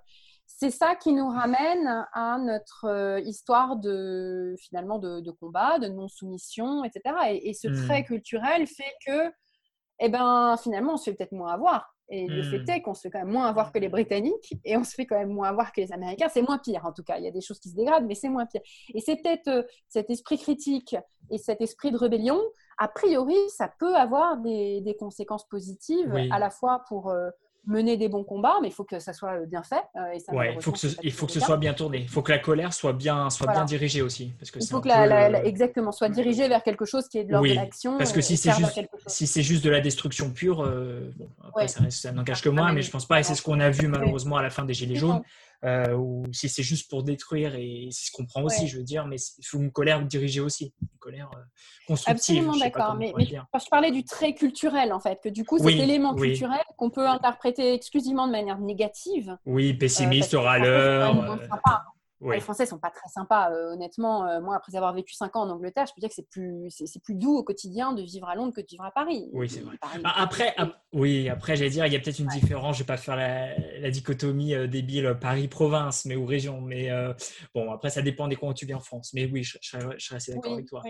c'est 0.48 0.72
ça 0.72 0.96
qui 0.96 1.14
nous 1.14 1.28
ramène 1.28 2.08
à 2.14 2.38
notre 2.40 2.86
euh, 2.86 3.20
histoire 3.20 3.76
de 3.76 4.56
finalement 4.60 4.98
de, 4.98 5.30
combat, 5.32 5.78
de 5.78 5.88
non-soumission, 5.88 6.84
etc. 6.86 7.02
Et, 7.44 7.54
ce 7.54 7.68
hmm. 7.68 7.86
trait 7.86 8.04
culturel 8.06 8.66
fait 8.66 8.96
que, 9.06 9.32
eh 10.00 10.10
ben, 10.10 10.56
finalement, 10.58 10.94
on 10.94 10.98
se 10.98 11.12
fait 11.12 11.14
peut-être 11.14 11.34
moins 11.34 11.54
avoir. 11.54 11.94
Et 12.10 12.28
le 12.28 12.42
fait 12.42 12.60
hmm. 12.60 12.70
est 12.70 12.82
qu'on 12.82 12.94
se 12.94 13.02
fait 13.02 13.10
quand 13.10 13.20
même 13.20 13.34
moins 13.34 13.48
avoir 13.48 13.74
que 13.74 13.80
les 13.80 13.90
Britanniques 13.90 14.54
et 14.64 14.78
on 14.78 14.86
se 14.86 14.96
fait 14.96 15.06
quand 15.06 15.20
même 15.20 15.34
moins 15.34 15.50
avoir 15.50 15.74
que 15.74 15.82
les 15.82 15.92
Américains. 15.92 16.30
C'est 16.30 16.42
moins 16.42 16.58
pire 16.58 16.86
en 16.86 16.94
tout 16.94 17.04
cas. 17.04 17.18
Il 17.18 17.26
y 17.26 17.28
a 17.28 17.32
des 17.32 17.42
choses 17.42 17.60
qui 17.60 17.70
se 17.70 17.76
dégradent, 17.76 18.06
mais 18.08 18.16
c'est 18.16 18.30
moins 18.30 18.46
pire. 18.46 18.62
Et 18.94 19.02
c'est 19.02 19.18
peut-être 19.18 19.50
euh, 19.50 19.64
cet 19.90 20.10
esprit 20.10 20.38
critique 20.38 20.96
et 21.30 21.38
cet 21.38 21.60
esprit 21.60 21.92
de 21.92 21.98
rébellion. 21.98 22.40
A 22.78 22.88
priori, 22.88 23.36
ça 23.50 23.70
peut 23.80 23.96
avoir 23.96 24.38
des, 24.38 24.96
conséquences 24.98 25.46
positives 25.50 26.16
à 26.32 26.40
la 26.40 26.50
fois 26.50 26.84
pour 26.88 27.10
euh, 27.10 27.30
mener 27.68 27.98
des 27.98 28.08
bons 28.08 28.24
combats, 28.24 28.56
mais 28.62 28.70
il 28.70 28.74
faut 28.74 28.86
que 28.86 29.00
ça 29.00 29.14
soit 29.14 29.46
bien 29.46 29.62
fait. 29.62 29.84
Euh, 29.96 30.14
et 30.14 30.36
ouais, 30.36 30.54
il 30.56 30.62
faut 30.62 30.72
que 30.72 30.80
ce, 30.80 30.88
il 31.04 31.12
faut 31.12 31.26
que 31.26 31.34
ce 31.34 31.40
soit 31.40 31.58
bien 31.58 31.74
tourné. 31.74 32.00
Il 32.00 32.10
faut 32.10 32.22
que 32.22 32.32
la 32.32 32.40
colère 32.40 32.74
soit 32.74 32.94
bien, 32.94 33.30
soit 33.30 33.52
bien 33.52 33.66
dirigée 33.66 34.02
aussi. 34.02 34.34
Parce 34.40 34.52
que 34.52 34.60
il 34.60 34.68
faut 34.68 34.82
que 34.82 34.88
la, 34.88 35.44
exactement 35.44 35.92
soit 35.92 36.10
dirigée 36.10 36.48
vers 36.48 36.64
quelque 36.64 36.86
chose 36.86 37.08
qui 37.08 37.20
est 37.20 37.26
de 37.26 37.32
l'ordre 37.32 37.48
de 37.48 37.54
l'action. 37.54 37.98
Parce 37.98 38.14
que 38.14 38.22
si 38.22 38.38
c'est 38.38 38.54
juste, 38.54 38.82
si 39.08 39.28
c'est 39.28 39.44
juste 39.44 39.64
de 39.64 39.70
la 39.70 39.82
destruction 39.82 40.32
pure, 40.32 40.64
euh, 40.64 41.12
bon, 41.18 41.28
après, 41.46 41.68
ça, 41.68 42.12
n'engage 42.12 42.42
que 42.42 42.50
moi, 42.50 42.72
mais 42.72 42.82
je 42.82 42.90
pense 42.90 43.06
pas. 43.06 43.20
Et 43.20 43.24
c'est 43.24 43.36
ce 43.36 43.42
qu'on 43.42 43.60
a 43.60 43.70
vu 43.70 43.88
malheureusement 43.88 44.38
à 44.38 44.42
la 44.42 44.50
fin 44.50 44.64
des 44.64 44.74
Gilets 44.74 44.96
jaunes. 44.96 45.22
Euh, 45.66 45.96
ou 45.96 46.24
si 46.32 46.50
c'est 46.50 46.62
juste 46.62 46.88
pour 46.88 47.02
détruire, 47.02 47.56
et 47.56 47.88
c'est 47.92 48.06
ce 48.06 48.12
qu'on 48.12 48.28
prend 48.28 48.44
aussi, 48.44 48.68
je 48.68 48.78
veux 48.78 48.84
dire, 48.84 49.08
mais 49.08 49.16
il 49.40 49.44
faut 49.44 49.58
une 49.58 49.72
colère 49.72 50.06
dirigée 50.06 50.40
aussi, 50.40 50.72
une 50.82 51.00
colère 51.00 51.32
euh, 51.36 51.40
constructive. 51.88 52.38
Absolument 52.38 52.58
d'accord, 52.58 52.96
mais, 52.96 53.12
je 53.18 53.70
parlais 53.72 53.90
du 53.90 54.04
trait 54.04 54.36
culturel 54.36 54.94
en 54.94 55.00
fait, 55.00 55.20
que 55.24 55.30
du 55.30 55.46
coup, 55.46 55.58
cet 55.58 55.80
élément 55.80 56.14
culturel 56.14 56.62
qu'on 56.78 56.92
peut 56.92 57.08
interpréter 57.08 57.74
exclusivement 57.74 58.28
de 58.28 58.34
manière 58.34 58.60
négative. 58.60 59.36
Oui, 59.48 59.74
pessimiste, 59.74 60.36
euh, 60.36 61.12
râleur. 62.22 62.36
Les 62.36 62.42
Français 62.42 62.66
sont 62.66 62.80
pas 62.80 62.90
très 62.90 63.10
sympas, 63.10 63.52
euh, 63.52 63.74
honnêtement. 63.74 64.28
Euh, 64.28 64.42
moi, 64.42 64.56
après 64.56 64.76
avoir 64.76 64.94
vécu 64.94 65.14
5 65.14 65.36
ans 65.36 65.42
en 65.42 65.50
Angleterre, 65.50 65.86
je 65.88 65.94
peux 65.94 66.00
dire 66.00 66.10
que 66.10 66.16
c'est 66.16 66.28
plus, 66.30 66.70
c'est, 66.70 67.02
plus 67.02 67.16
doux 67.16 67.38
au 67.38 67.44
quotidien 67.44 67.94
de 67.94 68.02
vivre 68.02 68.28
à 68.28 68.36
Londres 68.36 68.54
que 68.56 68.62
de 68.62 68.68
vivre 68.68 68.84
à 68.84 68.92
Paris. 68.92 69.30
Oui, 69.34 69.50
c'est 69.50 69.62
vrai. 69.62 69.78
Bah, 70.04 70.14
après, 70.16 70.56
oui, 70.94 71.30
après, 71.30 71.56
j'allais 71.56 71.70
dire, 71.70 71.86
il 71.86 71.94
y 71.94 71.96
a 71.96 72.00
peut-être 72.00 72.20
une 72.20 72.28
différence. 72.28 72.78
Je 72.78 72.84
vais 72.84 72.88
pas 72.88 72.98
faire 72.98 73.16
la, 73.16 73.92
dichotomie 73.92 74.56
euh, 74.56 74.68
débile 74.68 75.18
Paris-province, 75.20 76.06
mais 76.06 76.16
ou 76.16 76.26
région. 76.26 76.62
Mais 76.62 76.90
bon, 77.54 77.72
après, 77.72 77.90
ça 77.90 78.02
dépend 78.02 78.28
des 78.28 78.36
coins 78.36 78.52
où 78.52 78.54
tu 78.54 78.66
viens 78.66 78.78
en 78.78 78.82
France. 78.82 79.12
Mais 79.14 79.26
oui, 79.26 79.44
je, 79.44 79.58
serais, 79.62 80.16
assez 80.16 80.34
d'accord 80.34 80.54
avec 80.54 80.68
toi. 80.68 80.82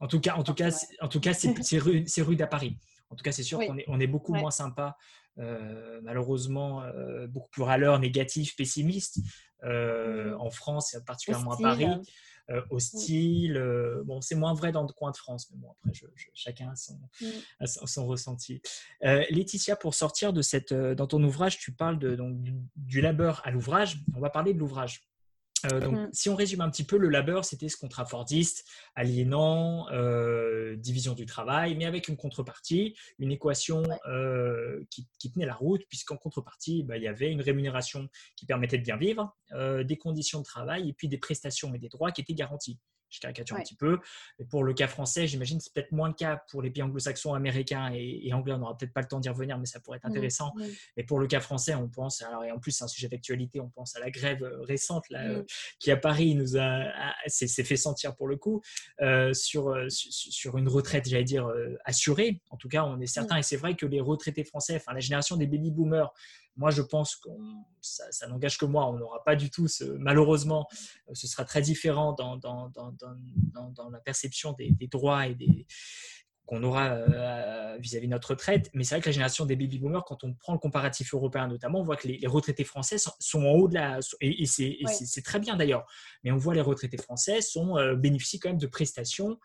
En 0.00 0.08
tout 0.08 0.20
cas, 0.20 0.34
en 0.34 0.42
tout 0.42 0.54
cas, 0.54 0.70
en 1.00 1.08
tout 1.08 1.20
cas, 1.20 1.34
c'est, 1.34 1.54
c'est, 2.06 2.22
rude, 2.22 2.42
à 2.42 2.46
Paris. 2.46 2.78
En 3.10 3.16
tout 3.16 3.22
cas, 3.22 3.32
c'est 3.32 3.42
sûr 3.44 3.60
qu'on 3.60 3.78
est, 3.78 3.84
on 3.86 4.00
est 4.00 4.06
beaucoup 4.06 4.34
moins 4.34 4.50
sympa 4.50 4.96
euh, 5.40 6.00
malheureusement 6.04 6.82
euh, 6.82 7.26
beaucoup 7.26 7.48
plus 7.50 7.62
râleur, 7.62 7.98
négatif, 7.98 8.54
pessimiste 8.54 9.18
mmh. 9.64 10.36
en 10.38 10.50
France, 10.50 10.94
et 10.94 11.04
particulièrement 11.04 11.52
à 11.52 11.58
Paris. 11.58 11.86
hostile. 12.70 13.60
bon, 14.04 14.20
c'est 14.20 14.34
moins 14.34 14.54
vrai 14.54 14.70
dans 14.70 14.82
le 14.82 14.92
coin 14.92 15.10
de 15.10 15.16
France, 15.16 15.48
mais 15.50 15.58
bon, 15.58 15.70
après, 15.70 15.92
chacun 16.34 16.70
a 16.70 16.76
son, 16.76 16.98
son, 17.86 18.06
ressenti. 18.06 18.60
Laetitia, 19.02 19.76
pour 19.76 19.94
sortir 19.94 20.32
de 20.32 20.42
cette, 20.42 20.74
dans 20.74 21.06
ton 21.06 21.22
ouvrage, 21.22 21.58
tu 21.58 21.72
parles 21.72 21.98
de, 21.98 22.14
donc, 22.14 22.36
du 22.76 23.00
labeur 23.00 23.40
à 23.44 23.50
l'ouvrage. 23.50 24.00
On 24.14 24.20
va 24.20 24.30
parler 24.30 24.52
de 24.52 24.58
l'ouvrage. 24.58 25.08
Euh, 25.72 25.80
donc, 25.80 25.94
mmh. 25.94 26.08
si 26.12 26.28
on 26.28 26.34
résume 26.34 26.60
un 26.60 26.70
petit 26.70 26.84
peu, 26.84 26.96
le 26.96 27.08
labeur, 27.08 27.44
c'était 27.44 27.68
ce 27.68 27.76
contrat 27.76 28.04
fordiste, 28.04 28.66
aliénant, 28.94 29.88
euh, 29.90 30.76
division 30.76 31.14
du 31.14 31.26
travail, 31.26 31.74
mais 31.76 31.84
avec 31.84 32.08
une 32.08 32.16
contrepartie, 32.16 32.96
une 33.18 33.32
équation 33.32 33.82
euh, 34.06 34.84
qui, 34.90 35.06
tenait 35.32 35.46
la 35.46 35.54
route, 35.54 35.82
puisqu'en 35.88 36.16
contrepartie, 36.16 36.82
bah, 36.82 36.96
il 36.96 37.02
y 37.02 37.08
avait 37.08 37.30
une 37.30 37.40
rémunération 37.40 38.08
qui 38.36 38.46
permettait 38.46 38.78
de 38.78 38.82
bien 38.82 38.96
vivre, 38.96 39.36
des 39.84 39.96
conditions 39.96 40.40
de 40.40 40.44
travail 40.44 40.88
et 40.88 40.92
puis 40.92 41.08
des 41.08 41.18
prestations 41.18 41.74
et 41.74 41.78
des 41.78 41.88
droits 41.88 42.10
qui 42.10 42.20
étaient 42.20 42.34
garantis 42.34 42.78
je 43.14 43.20
caricature 43.20 43.56
un 43.56 43.60
petit 43.60 43.76
peu. 43.76 43.98
Et 44.38 44.44
pour 44.44 44.64
le 44.64 44.74
cas 44.74 44.88
français, 44.88 45.26
j'imagine 45.26 45.60
c'est 45.60 45.72
peut-être 45.72 45.92
moins 45.92 46.08
le 46.08 46.14
cas 46.14 46.42
pour 46.50 46.62
les 46.62 46.70
pays 46.70 46.82
anglo-saxons, 46.82 47.34
américains 47.34 47.92
et, 47.94 48.32
anglais. 48.32 48.54
On 48.54 48.58
n'aura 48.58 48.76
peut-être 48.76 48.92
pas 48.92 49.00
le 49.00 49.08
temps 49.08 49.20
d'y 49.20 49.28
revenir, 49.28 49.58
mais 49.58 49.66
ça 49.66 49.80
pourrait 49.80 49.98
être 49.98 50.04
mmh, 50.04 50.10
intéressant. 50.10 50.52
Mmh. 50.56 50.64
Mais 50.96 51.04
pour 51.04 51.18
le 51.18 51.26
cas 51.26 51.40
français, 51.40 51.74
on 51.74 51.88
pense, 51.88 52.22
alors, 52.22 52.44
et 52.44 52.50
en 52.50 52.58
plus 52.58 52.72
c'est 52.72 52.84
un 52.84 52.88
sujet 52.88 53.08
d'actualité, 53.08 53.60
on 53.60 53.68
pense 53.68 53.96
à 53.96 54.00
la 54.00 54.10
grève 54.10 54.42
euh, 54.42 54.62
récente 54.62 55.08
là, 55.10 55.22
mmh. 55.22 55.30
euh, 55.30 55.42
qui 55.78 55.90
à 55.90 55.96
Paris 55.96 56.34
nous 56.34 56.56
a, 56.56 56.84
s'est 57.26 57.64
fait 57.64 57.76
sentir 57.76 58.16
pour 58.16 58.28
le 58.28 58.36
coup 58.36 58.60
euh, 59.00 59.32
sur, 59.32 59.74
sur 59.88 60.58
une 60.58 60.68
retraite, 60.68 61.08
j'allais 61.08 61.24
dire, 61.24 61.50
assurée. 61.84 62.40
En 62.50 62.56
tout 62.56 62.68
cas, 62.68 62.84
on 62.84 63.00
est 63.00 63.06
certain, 63.06 63.36
et 63.36 63.42
c'est 63.42 63.56
vrai 63.56 63.76
que 63.76 63.86
les 63.86 64.00
retraités 64.00 64.44
français, 64.44 64.76
enfin 64.76 64.92
la 64.92 65.00
génération 65.00 65.36
des 65.36 65.46
baby 65.46 65.70
boomers, 65.70 66.12
moi, 66.56 66.70
je 66.70 66.82
pense 66.82 67.16
que 67.16 67.28
ça, 67.80 68.26
n'engage 68.28 68.58
que 68.58 68.64
moi. 68.64 68.86
On 68.88 68.94
n'aura 68.94 69.22
pas 69.24 69.36
du 69.36 69.50
tout, 69.50 69.68
ce, 69.68 69.84
malheureusement, 69.84 70.68
ce 71.12 71.26
sera 71.26 71.44
très 71.44 71.62
différent 71.62 72.12
dans, 72.12 72.36
dans, 72.36 72.70
dans, 72.70 73.70
dans 73.70 73.90
la 73.90 74.00
perception 74.00 74.52
des, 74.52 74.70
des 74.70 74.86
droits 74.86 75.26
et 75.26 75.34
des, 75.34 75.66
qu'on 76.46 76.62
aura 76.62 76.90
euh, 76.90 77.76
vis-à-vis 77.78 78.06
de 78.06 78.12
notre 78.12 78.30
retraite. 78.30 78.70
Mais 78.74 78.84
c'est 78.84 78.94
vrai 78.94 79.02
que 79.02 79.08
la 79.08 79.12
génération 79.12 79.46
des 79.46 79.56
baby 79.56 79.78
boomers, 79.78 80.04
quand 80.04 80.24
on 80.24 80.34
prend 80.34 80.52
le 80.52 80.58
comparatif 80.58 81.14
européen 81.14 81.48
notamment, 81.48 81.80
on 81.80 81.84
voit 81.84 81.96
que 81.96 82.08
les, 82.08 82.26
retraités 82.26 82.64
français 82.64 82.96
sont, 82.98 83.42
en 83.42 83.52
haut 83.52 83.68
de 83.68 83.74
la. 83.74 84.00
Et, 84.20 84.46
c'est 84.46 85.22
très 85.22 85.38
bien 85.38 85.56
d'ailleurs. 85.56 85.86
Mais 86.22 86.32
on 86.32 86.36
voit 86.36 86.54
les 86.54 86.60
retraités 86.60 86.98
français 86.98 87.40
sont, 87.40 87.78
euh, 87.78 87.94
bénéficient 87.94 88.38
quand 88.38 88.50
même 88.50 88.58
de 88.58 88.66
prestations, 88.66 89.38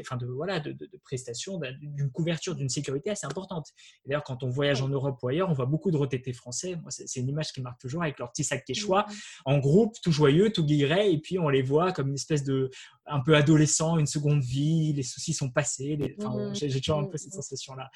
enfin 0.00 0.16
de, 0.16 0.26
voilà, 0.26 0.60
de, 0.60 0.74
prestations, 1.04 1.60
d'une 1.80 2.10
couverture, 2.10 2.54
d'une 2.54 2.68
sécurité 2.68 3.10
assez 3.10 3.26
importante. 3.26 3.72
D'ailleurs, 4.04 4.24
quand 4.24 4.42
on 4.42 4.48
voyage 4.48 4.82
en 4.82 4.88
Europe 4.88 5.18
ou 5.22 5.28
ailleurs, 5.28 5.48
on 5.50 5.54
voit 5.54 5.66
beaucoup 5.66 5.90
de 5.90 5.96
retraités 5.96 6.32
français. 6.32 6.76
C'est 6.88 7.20
une 7.20 7.28
image 7.28 7.52
qui 7.52 7.60
marque 7.60 7.80
toujours 7.80 8.02
avec 8.02 8.18
leur 8.18 8.30
petit 8.32 8.44
sac 8.44 8.64
quechua, 8.64 9.06
en 9.44 9.58
groupe, 9.58 9.94
tout 10.02 10.12
joyeux, 10.12 10.50
tout 10.50 10.64
guilleret, 10.64 11.12
et 11.12 11.18
puis 11.18 11.38
on 11.38 11.48
les 11.48 11.62
voit 11.62 11.92
comme 11.92 12.08
une 12.08 12.14
espèce 12.14 12.42
de 12.42 12.70
un 13.06 13.20
peu 13.20 13.36
adolescent, 13.36 13.98
une 13.98 14.06
seconde 14.06 14.42
vie, 14.42 14.92
les 14.92 15.02
soucis 15.02 15.32
sont 15.32 15.50
passés. 15.50 15.96
Mhm. 16.18 16.54
J'ai 16.54 16.80
toujours 16.80 17.00
un 17.00 17.04
peu 17.04 17.16
cette 17.16 17.32
mhm. 17.32 17.42
sensation-là. 17.42 17.90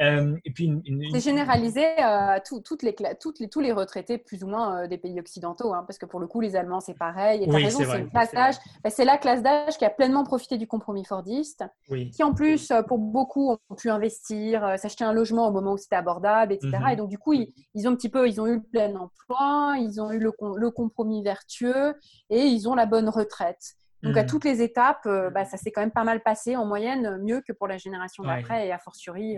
Euh, 0.00 0.36
et 0.44 0.52
puis 0.52 0.70
C'est 1.12 1.20
généralisé 1.20 1.86
à 1.98 2.36
euh, 2.36 2.40
toutes 2.44 2.82
les, 2.82 2.94
toutes 3.20 3.40
les, 3.40 3.48
tous 3.48 3.60
les 3.60 3.72
retraités 3.72 4.18
plus 4.18 4.44
ou 4.44 4.48
moins 4.48 4.84
euh, 4.84 4.88
des 4.88 4.98
pays 4.98 5.18
occidentaux, 5.18 5.72
hein, 5.72 5.84
parce 5.86 5.98
que 5.98 6.06
pour 6.06 6.20
le 6.20 6.26
coup, 6.26 6.40
les 6.40 6.56
Allemands, 6.56 6.80
c'est 6.80 6.98
pareil. 6.98 7.44
Et 7.44 7.50
raison, 7.50 7.78
c'est 7.78 8.00
une 8.00 8.10
classe 8.10 8.32
d'âge. 8.32 8.56
C'est 8.88 9.04
la 9.04 9.18
classe 9.18 9.42
d'âge 9.42 9.78
qui 9.78 9.84
a 9.84 9.90
pleinement 9.90 10.24
profité 10.24 10.58
du 10.58 10.66
compromis 10.66 11.04
fordiste, 11.04 11.64
qui 12.12 12.22
en 12.22 12.34
plus, 12.34 12.72
pour 12.88 12.98
beaucoup, 12.98 13.52
ont 13.52 13.74
pu 13.74 13.90
investir, 13.90 14.74
s'acheter 14.78 15.04
un 15.04 15.12
logement 15.12 15.48
au 15.48 15.52
moment 15.52 15.72
où 15.72 15.78
c'était 15.78 15.96
abordable, 15.96 16.52
etc. 16.52 16.70
Et 16.92 16.96
donc, 16.96 17.08
du 17.08 17.18
coup, 17.18 17.32
ils, 17.32 17.52
ils, 17.74 17.88
ont 17.88 17.92
un 17.92 17.96
petit 17.96 18.08
peu, 18.08 18.28
ils 18.28 18.40
ont 18.40 18.46
eu 18.46 18.56
le 18.56 18.62
plein 18.62 18.94
emploi, 18.94 19.76
ils 19.78 20.00
ont 20.00 20.10
eu 20.10 20.18
le, 20.18 20.32
le 20.56 20.70
compromis 20.70 21.22
vertueux 21.22 21.94
et 22.28 22.42
ils 22.42 22.68
ont 22.68 22.74
la 22.74 22.86
bonne 22.86 23.08
retraite. 23.08 23.76
Donc, 24.02 24.16
à 24.16 24.22
mmh. 24.22 24.26
toutes 24.26 24.44
les 24.44 24.62
étapes, 24.62 25.06
bah, 25.32 25.44
ça 25.44 25.56
s'est 25.56 25.70
quand 25.72 25.82
même 25.82 25.90
pas 25.90 26.04
mal 26.04 26.22
passé, 26.22 26.56
en 26.56 26.64
moyenne, 26.64 27.18
mieux 27.22 27.42
que 27.42 27.52
pour 27.52 27.68
la 27.68 27.76
génération 27.78 28.24
d'après 28.24 28.66
et 28.66 28.72
a 28.72 28.78
fortiori 28.78 29.36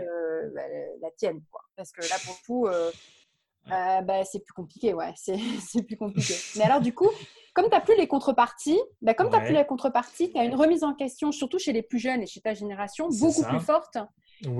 bah, 0.55 0.63
la 1.01 1.11
tienne. 1.17 1.41
Quoi. 1.51 1.63
Parce 1.77 1.93
que 1.93 2.01
là, 2.03 2.17
pour 2.25 2.41
tout, 2.45 2.69
bah, 3.69 4.25
c'est 4.25 4.41
plus 4.41 4.53
compliqué. 4.53 4.95
Ouais, 4.95 5.13
c'est 5.17 5.83
plus 5.83 5.97
compliqué. 5.97 6.35
Mais 6.57 6.63
alors, 6.63 6.81
du 6.81 6.95
coup, 6.95 7.11
comme 7.55 7.65
tu 7.67 7.73
n'as 7.73 7.81
plus 7.81 7.97
les 7.97 8.07
contreparties, 8.07 8.81
bah, 9.01 9.15
comme 9.15 9.31
tu 9.31 9.37
n'as 9.37 9.45
plus 9.45 9.55
la 9.55 9.65
contrepartie, 9.65 10.31
tu 10.31 10.39
as 10.39 10.45
une 10.45 10.55
remise 10.55 10.85
en 10.85 10.95
question, 10.95 11.33
surtout 11.33 11.59
chez 11.59 11.73
les 11.73 11.83
plus 11.83 11.99
jeunes 11.99 12.23
et 12.23 12.27
chez 12.27 12.41
ta 12.41 12.55
génération, 12.55 13.09
beaucoup 13.09 13.43
plus 13.43 13.61
forte 13.61 13.99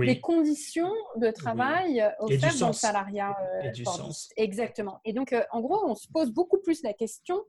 les 0.01 0.21
conditions 0.21 0.93
de 1.17 1.31
travail 1.31 2.05
offertes 2.21 2.59
dans 2.59 2.69
le 2.69 2.73
salariat. 2.73 3.37
et 3.63 3.71
du 3.71 3.85
sens. 3.85 4.31
Exactement. 4.37 5.01
Et 5.05 5.13
donc, 5.13 5.35
en 5.51 5.61
gros, 5.61 5.81
on 5.87 5.95
se 5.95 6.09
pose 6.09 6.31
beaucoup 6.31 6.59
plus 6.59 6.83
la 6.83 6.93
question, 6.93 7.43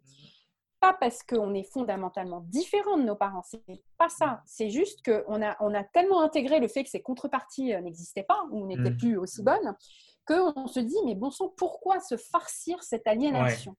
pas 0.84 0.93
parce 0.99 1.23
qu'on 1.23 1.53
est 1.53 1.63
fondamentalement 1.63 2.41
différent 2.41 2.97
de 2.97 3.03
nos 3.03 3.15
parents, 3.15 3.41
c'est 3.41 3.63
pas 3.97 4.09
ça. 4.09 4.41
C'est 4.45 4.69
juste 4.69 4.99
qu'on 5.05 5.41
a, 5.41 5.55
on 5.61 5.73
a 5.73 5.81
tellement 5.81 6.21
intégré 6.21 6.59
le 6.59 6.67
fait 6.67 6.84
que 6.84 6.89
ces 6.89 7.01
contreparties 7.01 7.73
n'existaient 7.81 8.23
pas 8.23 8.43
ou 8.51 8.67
n'étaient 8.67 8.89
mmh. 8.89 8.97
plus 8.97 9.17
aussi 9.17 9.43
bonnes 9.43 9.77
qu'on 10.25 10.67
se 10.67 10.81
dit, 10.81 10.97
mais 11.05 11.15
bon 11.15 11.31
sang, 11.31 11.53
pourquoi 11.55 12.01
se 12.01 12.17
farcir 12.17 12.84
cette 12.84 13.07
aliénation? 13.07 13.77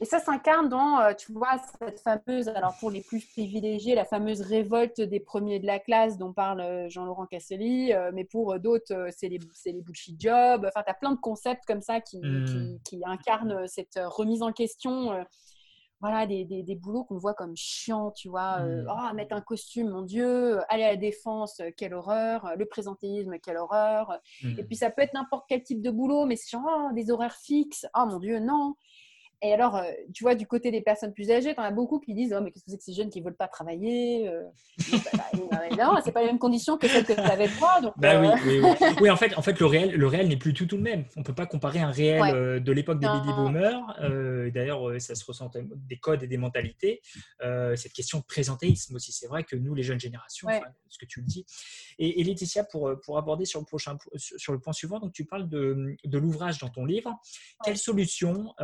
Et 0.00 0.04
ça 0.04 0.18
s'incarne 0.18 0.68
dans, 0.68 0.98
euh, 0.98 1.14
tu 1.14 1.32
vois, 1.32 1.60
cette 1.80 2.00
fameuse, 2.00 2.48
alors 2.48 2.76
pour 2.80 2.90
les 2.90 3.02
plus 3.02 3.24
privilégiés, 3.24 3.94
la 3.94 4.04
fameuse 4.04 4.40
révolte 4.40 5.00
des 5.00 5.20
premiers 5.20 5.60
de 5.60 5.66
la 5.66 5.78
classe 5.78 6.18
dont 6.18 6.32
parle 6.32 6.60
euh, 6.60 6.88
Jean-Laurent 6.88 7.26
Casselli, 7.26 7.92
euh, 7.92 8.10
mais 8.12 8.24
pour 8.24 8.58
d'autres, 8.58 9.10
c'est 9.16 9.28
les, 9.28 9.38
les 9.66 9.82
bullshit 9.82 10.20
jobs. 10.20 10.64
Enfin, 10.66 10.82
tu 10.84 10.90
as 10.90 10.94
plein 10.94 11.12
de 11.12 11.20
concepts 11.20 11.64
comme 11.66 11.82
ça 11.82 12.00
qui, 12.00 12.18
mmh. 12.18 12.80
qui, 12.84 13.02
incarnent 13.06 13.68
cette 13.68 14.00
remise 14.04 14.42
en 14.42 14.50
question. 14.50 15.24
Voilà, 16.04 16.26
des, 16.26 16.44
des, 16.44 16.62
des 16.62 16.74
boulots 16.74 17.04
qu'on 17.04 17.16
voit 17.16 17.32
comme 17.32 17.56
chiants, 17.56 18.10
tu 18.10 18.28
vois. 18.28 18.58
Mmh. 18.58 18.86
oh, 18.90 19.14
mettre 19.14 19.34
un 19.34 19.40
costume, 19.40 19.88
mon 19.88 20.02
Dieu. 20.02 20.60
Aller 20.68 20.84
à 20.84 20.90
la 20.90 20.96
défense, 20.96 21.62
quelle 21.78 21.94
horreur. 21.94 22.52
Le 22.58 22.66
présentéisme, 22.66 23.38
quelle 23.42 23.56
horreur. 23.56 24.20
Et 24.42 24.48
mmh. 24.48 24.66
puis, 24.66 24.76
ça 24.76 24.90
peut 24.90 25.00
être 25.00 25.14
n'importe 25.14 25.46
quel 25.48 25.62
type 25.62 25.80
de 25.80 25.90
boulot, 25.90 26.26
mais 26.26 26.36
c'est 26.36 26.50
genre, 26.50 26.66
oh, 26.66 26.92
des 26.92 27.10
horaires 27.10 27.36
fixes. 27.36 27.86
Oh, 27.96 28.04
mon 28.04 28.18
Dieu, 28.18 28.38
non. 28.38 28.74
Et 29.44 29.52
alors, 29.52 29.76
euh, 29.76 29.82
tu 30.14 30.24
vois, 30.24 30.34
du 30.34 30.46
côté 30.46 30.70
des 30.70 30.80
personnes 30.80 31.12
plus 31.12 31.30
âgées, 31.30 31.54
tu 31.54 31.60
en 31.60 31.64
as 31.64 31.70
beaucoup 31.70 32.00
qui 32.00 32.14
disent 32.14 32.34
Oh, 32.34 32.42
mais 32.42 32.50
qu'est-ce 32.50 32.64
que 32.64 32.70
c'est 32.70 32.78
que 32.78 32.82
ces 32.82 32.94
jeunes 32.94 33.10
qui 33.10 33.20
ne 33.20 33.26
veulent 33.26 33.36
pas 33.36 33.46
travailler 33.46 34.26
euh? 34.26 34.42
Non, 35.78 35.96
ce 36.00 36.06
n'est 36.06 36.12
pas 36.12 36.22
les 36.22 36.28
mêmes 36.28 36.38
conditions 36.38 36.78
que 36.78 36.88
celles 36.88 37.04
que 37.04 37.12
tu 37.12 37.20
avais 37.20 37.48
toi. 37.48 37.78
Donc, 37.82 37.92
bah, 37.98 38.20
oui, 38.20 38.28
euh. 38.28 38.36
oui, 38.46 38.60
oui. 38.80 38.86
oui, 39.02 39.10
en 39.10 39.16
fait, 39.16 39.36
en 39.36 39.42
fait 39.42 39.60
le, 39.60 39.66
réel, 39.66 39.94
le 39.96 40.06
réel 40.06 40.28
n'est 40.28 40.38
plus 40.38 40.54
tout, 40.54 40.64
tout 40.64 40.78
le 40.78 40.82
même. 40.82 41.04
On 41.16 41.20
ne 41.20 41.24
peut 41.26 41.34
pas 41.34 41.44
comparer 41.44 41.80
un 41.80 41.90
réel 41.90 42.62
de 42.62 42.72
l'époque 42.72 43.00
des 43.00 43.06
baby 43.06 43.32
boomers. 43.34 44.50
D'ailleurs, 44.54 44.98
ça 44.98 45.14
se 45.14 45.24
ressent 45.26 45.50
des 45.54 45.98
codes 45.98 46.22
et 46.22 46.26
des 46.26 46.38
mentalités. 46.38 47.02
cette 47.76 47.92
question 47.92 48.20
de 48.20 48.24
présentéisme 48.24 48.94
aussi, 48.94 49.12
c'est 49.12 49.26
vrai 49.26 49.44
que 49.44 49.56
nous, 49.56 49.74
les 49.74 49.82
jeunes 49.82 50.00
générations, 50.00 50.48
ce 50.88 50.98
que 50.98 51.04
tu 51.04 51.20
le 51.20 51.26
dis. 51.26 51.44
Et, 51.98 52.20
et, 52.20 52.24
Laetitia, 52.24 52.64
pour, 52.64 52.92
pour 53.04 53.18
aborder 53.18 53.44
sur 53.44 53.60
le, 53.60 53.66
prochain, 53.66 53.98
sur 54.16 54.52
le 54.52 54.58
point 54.58 54.72
suivant, 54.72 55.00
donc 55.00 55.12
tu 55.12 55.26
parles 55.26 55.48
de, 55.48 55.96
de 56.02 56.18
l'ouvrage 56.18 56.58
dans 56.58 56.70
ton 56.70 56.86
livre. 56.86 57.10
Quelle 57.62 57.76
solution 57.76 58.54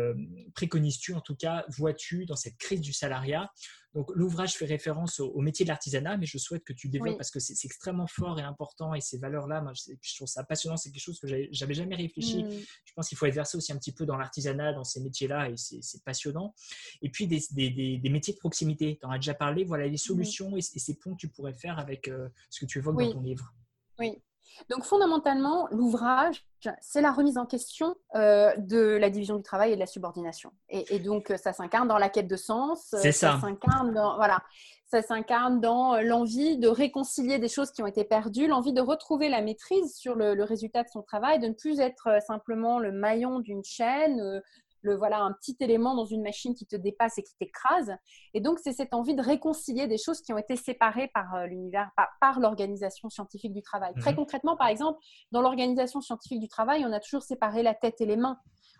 euh, 0.00 0.14
préconises-tu, 0.54 1.14
en 1.14 1.20
tout 1.20 1.36
cas, 1.36 1.64
vois-tu 1.68 2.26
dans 2.26 2.36
cette 2.36 2.56
crise 2.56 2.80
du 2.80 2.92
salariat? 2.92 3.50
Donc 3.94 4.08
l'ouvrage 4.14 4.54
fait 4.54 4.66
référence 4.66 5.18
au, 5.18 5.40
métier 5.40 5.64
de 5.64 5.68
l'artisanat, 5.68 6.16
mais 6.16 6.26
je 6.26 6.38
souhaite 6.38 6.62
que 6.62 6.72
tu 6.72 6.88
développes 6.88 7.16
parce 7.16 7.32
que 7.32 7.40
c'est 7.40 7.64
extrêmement 7.64 8.06
fort 8.06 8.38
et 8.38 8.42
important 8.42 8.94
et 8.94 9.00
ces 9.00 9.18
valeurs-là, 9.18 9.64
je, 9.74 10.14
trouve 10.14 10.28
ça 10.28 10.44
passionnant, 10.44 10.76
c'est 10.76 10.92
quelque 10.92 11.02
chose 11.02 11.18
que 11.18 11.26
j'avais 11.50 11.74
jamais 11.74 11.96
réfléchi. 11.96 12.44
Mmh. 12.44 12.50
Je 12.84 12.92
pense 12.94 13.08
qu'il 13.08 13.18
faut 13.18 13.26
être 13.26 13.34
versé 13.34 13.56
aussi 13.56 13.72
un 13.72 13.78
petit 13.78 13.92
peu 13.92 14.06
dans 14.06 14.16
l'artisanat, 14.16 14.74
dans 14.74 14.84
ces 14.84 15.00
métiers-là 15.00 15.50
et 15.50 15.56
c'est 15.56 16.04
passionnant. 16.04 16.54
Et 17.02 17.10
puis 17.10 17.26
des, 17.26 18.10
métiers 18.10 18.34
de 18.34 18.38
proximité, 18.38 18.96
tu 19.00 19.06
en 19.06 19.10
as 19.10 19.18
déjà 19.18 19.34
parlé, 19.34 19.64
voilà 19.64 19.88
les 19.88 19.96
solutions 19.96 20.56
et, 20.56 20.60
ces 20.60 20.94
ponts 20.94 21.14
que 21.14 21.20
tu 21.20 21.28
pourrais 21.28 21.54
faire 21.54 21.80
avec 21.80 22.06
euh, 22.06 22.28
ce 22.48 22.60
que 22.60 22.66
tu 22.66 22.78
évoques 22.78 22.96
dans 22.96 23.12
ton 23.12 23.22
livre. 23.22 23.52
Oui, 23.98 24.22
donc 24.68 24.84
fondamentalement, 24.84 25.68
l'ouvrage, 25.70 26.44
c'est 26.80 27.00
la 27.00 27.12
remise 27.12 27.38
en 27.38 27.46
question 27.46 27.96
euh, 28.14 28.54
de 28.58 28.78
la 28.78 29.10
division 29.10 29.36
du 29.36 29.42
travail 29.42 29.72
et 29.72 29.74
de 29.74 29.80
la 29.80 29.86
subordination. 29.86 30.52
Et, 30.68 30.98
donc, 30.98 31.32
ça 31.42 31.52
s'incarne 31.52 31.88
dans 31.88 31.98
la 31.98 32.08
quête 32.08 32.28
de 32.28 32.36
sens. 32.36 32.94
C'est 33.00 33.12
ça. 33.12 33.34
Ça 33.34 33.40
s'incarne 33.40 33.94
dans, 33.94 34.16
voilà, 34.16 34.42
ça 34.90 35.02
s'incarne 35.02 35.60
dans 35.60 36.00
l'envie 36.00 36.58
de 36.58 36.68
réconcilier 36.68 37.38
des 37.38 37.48
choses 37.48 37.70
qui 37.70 37.82
ont 37.82 37.86
été 37.86 38.04
perdues, 38.04 38.48
l'envie 38.48 38.72
de 38.72 38.80
retrouver 38.80 39.28
la 39.28 39.40
maîtrise 39.40 39.94
sur 39.96 40.14
le, 40.14 40.34
le, 40.34 40.44
résultat 40.44 40.82
de 40.82 40.88
son 40.88 41.02
travail, 41.02 41.38
de 41.38 41.46
ne 41.46 41.54
plus 41.54 41.80
être 41.80 42.08
euh, 42.08 42.20
simplement 42.20 42.78
le 42.78 42.92
maillon 42.92 43.38
d'une 43.38 43.64
chaîne, 43.64 44.20
euh, 44.20 44.40
le 44.82 44.96
voilà 44.96 45.20
un 45.20 45.32
petit 45.32 45.56
élément 45.60 45.94
dans 45.94 46.04
une 46.04 46.22
machine 46.22 46.54
qui 46.54 46.66
te 46.66 46.76
dépasse 46.76 47.18
et 47.18 47.22
qui 47.22 47.34
t'écrase. 47.38 47.92
Et 48.34 48.40
donc 48.40 48.58
c'est 48.58 48.72
cette 48.72 48.94
envie 48.94 49.14
de 49.14 49.22
réconcilier 49.22 49.86
des 49.86 49.98
choses 49.98 50.20
qui 50.20 50.32
ont 50.32 50.38
été 50.38 50.56
séparées 50.56 51.08
par 51.12 51.34
euh, 51.34 51.46
l'univers, 51.46 51.90
par, 52.20 52.40
l'organisation 52.40 53.10
scientifique 53.10 53.52
du 53.52 53.62
travail. 53.62 53.92
Très 54.00 54.10
mhm. 54.12 54.16
concrètement, 54.16 54.56
par 54.56 54.68
exemple, 54.68 54.98
dans 55.32 55.42
l'organisation 55.42 56.00
scientifique 56.00 56.40
du 56.40 56.48
travail, 56.48 56.84
on 56.86 56.92
a 56.92 57.00
toujours 57.00 57.22
séparé 57.22 57.62
la 57.62 57.74
tête 57.74 58.00
et 58.00 58.06
les 58.06 58.16
mains. 58.16 58.38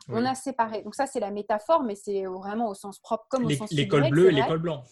On 0.08 0.24
a 0.24 0.34
séparé. 0.34 0.82
Donc 0.82 0.94
ça, 0.94 1.06
c'est 1.06 1.20
la 1.20 1.30
métaphore, 1.30 1.84
mais 1.84 1.94
c'est 1.94 2.24
vraiment 2.24 2.68
au 2.68 2.74
sens 2.74 2.98
propre 2.98 3.26
comme 3.28 3.44
au 3.44 3.50
sens 3.50 3.70
L'école 3.70 4.08
bleue 4.10 4.28
et 4.28 4.32
l'école 4.32 4.58
blanc. 4.58 4.82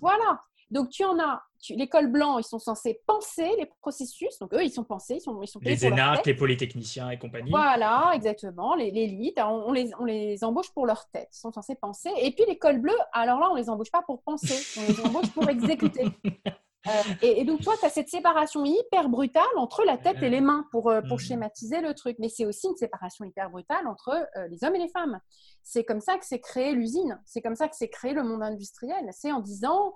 Voilà. 0.00 0.40
Donc, 0.70 0.90
tu 0.90 1.04
en 1.04 1.18
as, 1.20 1.42
l'école 1.70 2.10
blanc, 2.10 2.38
ils 2.38 2.44
sont 2.44 2.58
censés 2.58 3.00
penser 3.06 3.48
les 3.58 3.66
processus. 3.80 4.38
Donc, 4.40 4.52
eux, 4.52 4.64
ils 4.64 4.70
sont 4.70 4.84
pensés, 4.84 5.14
ils 5.16 5.20
sont, 5.20 5.40
ils 5.42 5.48
sont 5.48 5.60
Les 5.62 5.86
énarques, 5.86 6.26
les 6.26 6.34
polytechniciens 6.34 7.10
et 7.10 7.18
compagnie. 7.18 7.50
Voilà, 7.50 8.12
exactement. 8.14 8.74
L'élite, 8.74 9.38
on, 9.38 9.72
les, 9.72 9.90
on 9.98 10.04
les 10.04 10.42
embauche 10.42 10.72
pour 10.72 10.86
leur 10.86 11.08
tête. 11.10 11.28
Ils 11.32 11.38
sont 11.38 11.52
censés 11.52 11.76
penser. 11.76 12.10
Et 12.20 12.32
puis, 12.32 12.44
l'école 12.48 12.80
bleue, 12.80 12.98
alors 13.12 13.38
là, 13.38 13.48
on 13.50 13.54
les 13.54 13.70
embauche 13.70 13.92
pas 13.92 14.02
pour 14.02 14.22
penser. 14.22 14.56
On 14.80 14.86
les 14.88 15.00
embauche 15.00 15.30
pour 15.30 15.48
exécuter. 15.48 16.06
Euh, 16.86 17.14
et, 17.22 17.44
donc, 17.44 17.62
toi, 17.62 17.74
tu 17.78 17.84
as 17.84 17.90
cette 17.90 18.08
séparation 18.08 18.64
hyper 18.64 19.08
brutale 19.08 19.44
entre 19.56 19.84
la 19.84 19.96
tête 19.96 20.22
et 20.22 20.28
les 20.28 20.40
mains 20.40 20.66
pour, 20.70 20.90
euh, 20.90 21.00
pour 21.02 21.16
mm. 21.16 21.20
schématiser 21.20 21.80
le 21.80 21.94
truc. 21.94 22.16
Mais 22.18 22.28
c'est 22.28 22.44
aussi 22.44 22.68
une 22.68 22.76
séparation 22.76 23.24
hyper 23.24 23.50
brutale 23.50 23.86
entre 23.86 24.10
euh, 24.36 24.46
les 24.48 24.64
hommes 24.64 24.76
et 24.76 24.78
les 24.78 24.88
femmes. 24.88 25.18
C'est 25.62 25.84
comme 25.84 26.00
ça 26.00 26.16
que 26.18 26.24
s'est 26.24 26.40
créée 26.40 26.72
l'usine. 26.72 27.20
C'est 27.24 27.42
comme 27.42 27.56
ça 27.56 27.68
que 27.68 27.76
s'est 27.76 27.88
créé 27.88 28.12
le 28.12 28.22
monde 28.22 28.42
industriel. 28.42 29.08
C'est 29.12 29.32
en 29.32 29.40
disant, 29.40 29.94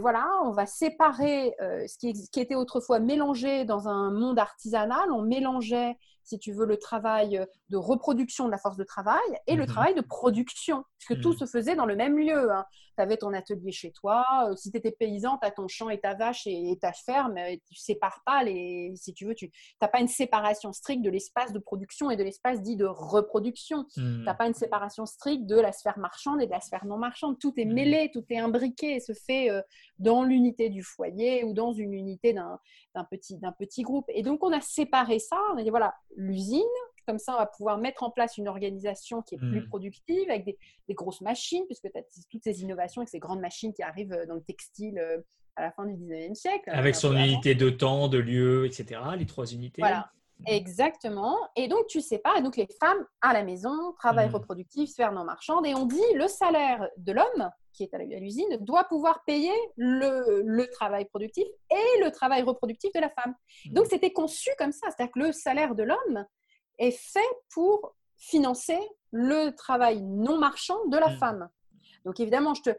voilà, 0.00 0.28
on 0.44 0.52
va 0.52 0.66
séparer 0.66 1.54
ce 1.58 1.98
qui, 1.98 2.12
qui, 2.12 2.40
était 2.40 2.54
autrefois 2.54 3.00
mélangé 3.00 3.64
dans 3.64 3.88
un 3.88 4.10
monde 4.10 4.38
artisanal. 4.38 5.10
On 5.10 5.22
mélangeait 5.22 5.96
si 6.24 6.38
tu 6.38 6.52
veux, 6.52 6.66
le 6.66 6.76
travail 6.76 7.38
euh, 7.38 7.46
de 7.70 7.76
reproduction 7.76 8.46
de 8.46 8.50
la 8.50 8.58
force 8.58 8.76
de 8.76 8.84
travail 8.84 9.20
et 9.46 9.54
le 9.54 9.62
mhm. 9.62 9.68
travail 9.68 9.94
de 9.94 10.00
production, 10.00 10.84
puisque 10.98 11.20
tout 11.20 11.30
mhm. 11.30 11.38
se 11.38 11.46
faisait 11.46 11.74
dans 11.74 11.86
le 11.86 11.96
même 11.96 12.18
lieu. 12.18 12.52
Hein. 12.52 12.64
Tu 12.96 13.02
avais 13.02 13.16
ton 13.16 13.32
atelier 13.32 13.72
chez 13.72 13.90
toi, 13.92 14.24
euh, 14.48 14.56
si 14.56 14.70
tu 14.70 14.76
étais 14.76 14.92
paysan, 14.92 15.38
tu 15.38 15.46
as 15.46 15.50
ton 15.50 15.66
champ 15.68 15.88
et 15.88 15.98
ta 15.98 16.14
vache 16.14 16.46
et, 16.46 16.78
ta 16.80 16.92
ferme, 16.92 17.34
tu 17.36 17.52
ne 17.52 17.76
sépares 17.76 18.20
pas 18.26 18.44
les, 18.44 18.92
si 18.96 19.14
tu 19.14 19.26
veux, 19.26 19.34
tu 19.34 19.50
n'as 19.80 19.88
pas 19.88 20.00
une 20.00 20.08
séparation 20.08 20.72
stricte 20.72 21.02
de 21.02 21.10
l'espace 21.10 21.52
de 21.52 21.58
production 21.58 22.10
et 22.10 22.16
de 22.16 22.22
l'espace 22.22 22.60
dit 22.62 22.76
de 22.76 22.84
reproduction. 22.84 23.84
Tu 23.92 24.00
n'as 24.00 24.32
mhm. 24.32 24.36
pas 24.36 24.46
une 24.46 24.54
séparation 24.54 25.06
stricte 25.06 25.46
de 25.46 25.58
la 25.58 25.72
sphère 25.72 25.98
marchande 25.98 26.42
et 26.42 26.46
de 26.46 26.50
la 26.50 26.60
sphère 26.60 26.84
non 26.84 26.98
marchande. 26.98 27.38
Tout 27.38 27.52
est 27.56 27.64
mêlé, 27.64 28.10
tout 28.12 28.24
est 28.30 28.38
imbriqué 28.38 28.96
et 28.96 29.00
se 29.00 29.12
fait 29.12 29.50
euh, 29.50 29.62
dans 29.98 30.22
l'unité 30.24 30.68
du 30.68 30.82
foyer 30.82 31.44
ou 31.44 31.54
dans 31.54 31.72
une 31.72 31.94
unité 31.94 32.32
d'un 32.32 33.04
petit, 33.10 33.38
petit 33.58 33.82
groupe. 33.82 34.06
Et 34.08 34.22
donc, 34.22 34.42
on 34.42 34.52
a 34.52 34.60
séparé 34.60 35.18
ça, 35.18 35.38
on 35.52 35.58
a 35.58 35.62
dit, 35.62 35.70
voilà, 35.70 35.94
l'usine. 36.16 36.62
Comme 37.06 37.18
ça, 37.18 37.34
on 37.34 37.38
va 37.38 37.46
pouvoir 37.46 37.78
mettre 37.78 38.04
en 38.04 38.10
place 38.10 38.38
une 38.38 38.46
organisation 38.46 39.22
qui 39.22 39.34
est 39.34 39.38
plus 39.38 39.62
hmm. 39.62 39.68
productive 39.68 40.30
avec 40.30 40.44
des, 40.44 40.94
grosses 40.94 41.20
machines, 41.20 41.64
puisque 41.66 41.90
tu 41.90 41.98
as 41.98 42.02
toutes 42.30 42.44
ces 42.44 42.62
innovations 42.62 43.00
avec 43.00 43.08
ces 43.08 43.18
grandes 43.18 43.40
machines 43.40 43.72
qui 43.72 43.82
arrivent 43.82 44.12
euh, 44.12 44.26
dans 44.26 44.34
le 44.34 44.42
textile 44.42 44.98
euh, 44.98 45.18
à 45.56 45.62
la 45.62 45.72
fin 45.72 45.84
du 45.84 45.94
19e 45.94 46.34
siècle. 46.34 46.70
Avec 46.70 46.94
son 46.94 47.16
unité 47.16 47.54
de 47.54 47.70
temps, 47.70 48.06
de 48.08 48.18
lieu, 48.18 48.66
etc. 48.66 49.00
Les 49.16 49.26
trois 49.26 49.46
unités. 49.46 49.82
Voilà. 49.82 50.10
Exactement. 50.46 51.36
Et 51.56 51.66
donc, 51.68 51.86
tu 51.88 52.00
sais 52.00 52.18
pas. 52.18 52.40
Donc, 52.40 52.56
les 52.56 52.68
femmes 52.80 53.04
à 53.20 53.32
la 53.32 53.42
maison, 53.42 53.92
travail 53.98 54.28
hmm. 54.28 54.34
reproductif, 54.34 54.90
sphère 54.90 55.12
non 55.12 55.24
marchande. 55.24 55.66
Et 55.66 55.74
on 55.74 55.86
dit 55.86 56.00
le 56.14 56.28
salaire 56.28 56.88
de 56.98 57.12
l'homme, 57.12 57.50
qui 57.72 57.82
est 57.84 57.94
à 57.94 57.98
l'usine, 57.98 58.56
doit 58.60 58.84
pouvoir 58.84 59.24
payer 59.24 59.52
le, 59.76 60.42
le, 60.44 60.66
travail 60.68 61.04
productif 61.06 61.46
et 61.70 62.00
le 62.00 62.10
travail 62.10 62.42
reproductif 62.42 62.92
de 62.92 63.00
la 63.00 63.10
femme. 63.10 63.34
Hmm. 63.66 63.72
Donc, 63.72 63.86
c'était 63.86 64.12
conçu 64.12 64.50
comme 64.58 64.72
ça. 64.72 64.88
C'est-à-dire 64.90 65.12
que 65.12 65.20
le 65.20 65.32
salaire 65.32 65.74
de 65.74 65.82
l'homme 65.82 66.26
est 66.78 66.90
fait 66.90 67.20
pour 67.52 67.94
financer 68.16 68.78
le 69.10 69.50
travail 69.50 70.02
non 70.02 70.38
marchand 70.38 70.86
de 70.86 70.96
la 70.96 71.08
hmm. 71.08 71.18
femme. 71.18 71.48
Donc, 72.04 72.20
évidemment, 72.20 72.54
je 72.54 72.62
te, 72.62 72.70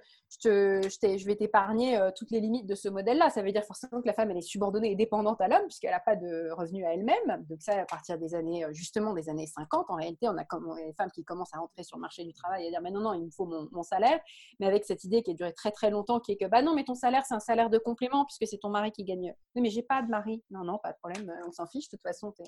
je, 0.41 1.25
vais 1.25 1.36
t'épargner 1.36 1.97
euh, 1.97 2.11
toutes 2.15 2.31
les 2.31 2.39
limites 2.39 2.65
de 2.65 2.75
ce 2.75 2.89
modèle-là. 2.89 3.29
Ça 3.29 3.41
veut 3.41 3.51
dire 3.51 3.63
forcément 3.63 4.01
que 4.01 4.07
la 4.07 4.13
femme, 4.13 4.31
elle 4.31 4.38
est 4.38 4.41
subordonnée 4.41 4.91
et 4.91 4.95
dépendante 4.95 5.39
à 5.41 5.47
l'homme, 5.47 5.63
puisqu'elle 5.63 5.91
n'a 5.91 5.99
pas 5.99 6.15
de 6.15 6.49
revenus 6.51 6.86
à 6.86 6.93
elle-même. 6.93 7.45
Donc 7.49 7.61
ça, 7.61 7.81
à 7.81 7.86
partir 7.86 8.17
des 8.17 8.36
années, 8.36 8.65
euh, 8.65 8.73
justement, 8.73 9.13
des 9.13 9.29
années 9.29 9.47
50, 9.47 9.89
en 9.89 9.95
réalité, 9.95 10.27
on 10.27 10.38
a 10.38 10.45
comme 10.45 10.75
femmes 10.97 11.11
qui 11.11 11.23
commencent 11.23 11.53
à 11.53 11.59
rentrer 11.59 11.84
sur 11.84 11.97
le 11.97 12.01
marché 12.01 12.23
du 12.23 12.34
travail 12.34 12.65
et 12.65 12.67
à 12.67 12.69
dire, 12.71 12.81
mais 12.81 12.91
non, 12.91 13.01
non, 13.01 13.13
il 13.13 13.25
me 13.25 13.31
faut 13.31 13.45
mon, 13.45 13.84
salaire. 13.84 14.19
Mais 14.59 14.67
avec 14.67 14.86
cette 14.86 15.03
idée 15.03 15.23
qui 15.23 15.31
a 15.31 15.34
duré 15.34 15.53
très, 15.53 15.71
très 15.71 15.89
longtemps, 15.89 16.19
qui 16.19 16.31
est 16.31 16.38
que, 16.38 16.45
bah 16.45 16.61
non, 16.61 16.73
mais 16.73 16.84
ton 16.84 16.95
salaire, 16.95 17.25
c'est 17.25 17.36
un 17.36 17.39
salaire 17.39 17.69
de 17.69 17.77
complément, 17.77 18.25
puisque 18.25 18.49
c'est 18.49 18.59
ton 18.59 18.69
mari 18.69 18.91
qui 18.91 19.03
gagne. 19.03 19.34
Oui, 19.55 19.61
mais 19.61 19.69
j'ai 19.69 19.84
pas 19.84 20.01
de 20.01 20.07
mari. 20.07 20.41
Non, 20.51 20.63
non, 20.63 20.77
pas 20.81 20.93
de 20.93 20.97
problème, 20.97 21.29
euh, 21.29 21.47
on 21.47 21.51
s'en 21.51 21.67
fiche. 21.67 21.89
De 21.89 21.97
toute 21.97 22.03
façon, 22.03 22.31
tu 22.31 22.43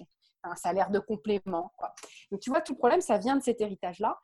un 0.48 0.56
salaire 0.56 0.92
de 0.92 1.00
complément. 1.00 1.72
Donc 2.32 2.40
tu 2.40 2.52
vois, 2.52 2.62
tout 2.62 2.74
le 2.74 2.78
problème, 2.78 3.02
ça 3.02 3.18
vient 3.18 3.36
de 3.36 3.42
cet 3.42 3.62
héritage-là. 3.62 4.20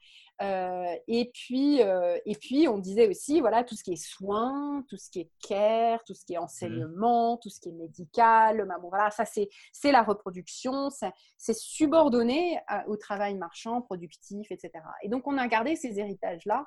et, 1.07 1.31
puis, 1.33 1.79
et 1.79 2.35
puis, 2.39 2.67
on 2.67 2.77
disait 2.77 3.07
aussi, 3.07 3.41
voilà, 3.41 3.50
voilà, 3.51 3.65
tout 3.65 3.75
ce 3.75 3.83
qui 3.83 3.91
est 3.91 4.01
soins, 4.01 4.85
tout 4.87 4.95
ce 4.95 5.09
qui 5.09 5.19
est 5.19 5.29
care, 5.45 6.01
tout 6.05 6.13
ce 6.13 6.23
qui 6.23 6.35
est 6.35 6.37
enseignement, 6.37 7.35
tout 7.35 7.49
ce 7.49 7.59
qui 7.59 7.67
est 7.67 7.73
médical. 7.73 8.65
Bon, 8.81 8.87
voilà, 8.87 9.11
ça, 9.11 9.25
c'est 9.25 9.91
la 9.91 10.03
reproduction. 10.03 10.89
C'est 11.37 11.53
subordonné 11.53 12.61
au 12.87 12.95
travail 12.95 13.35
marchand, 13.35 13.81
productif, 13.81 14.49
etc. 14.51 14.71
Et 15.03 15.09
donc, 15.09 15.27
on 15.27 15.37
a 15.37 15.49
gardé 15.49 15.75
ces 15.75 15.99
héritages-là. 15.99 16.65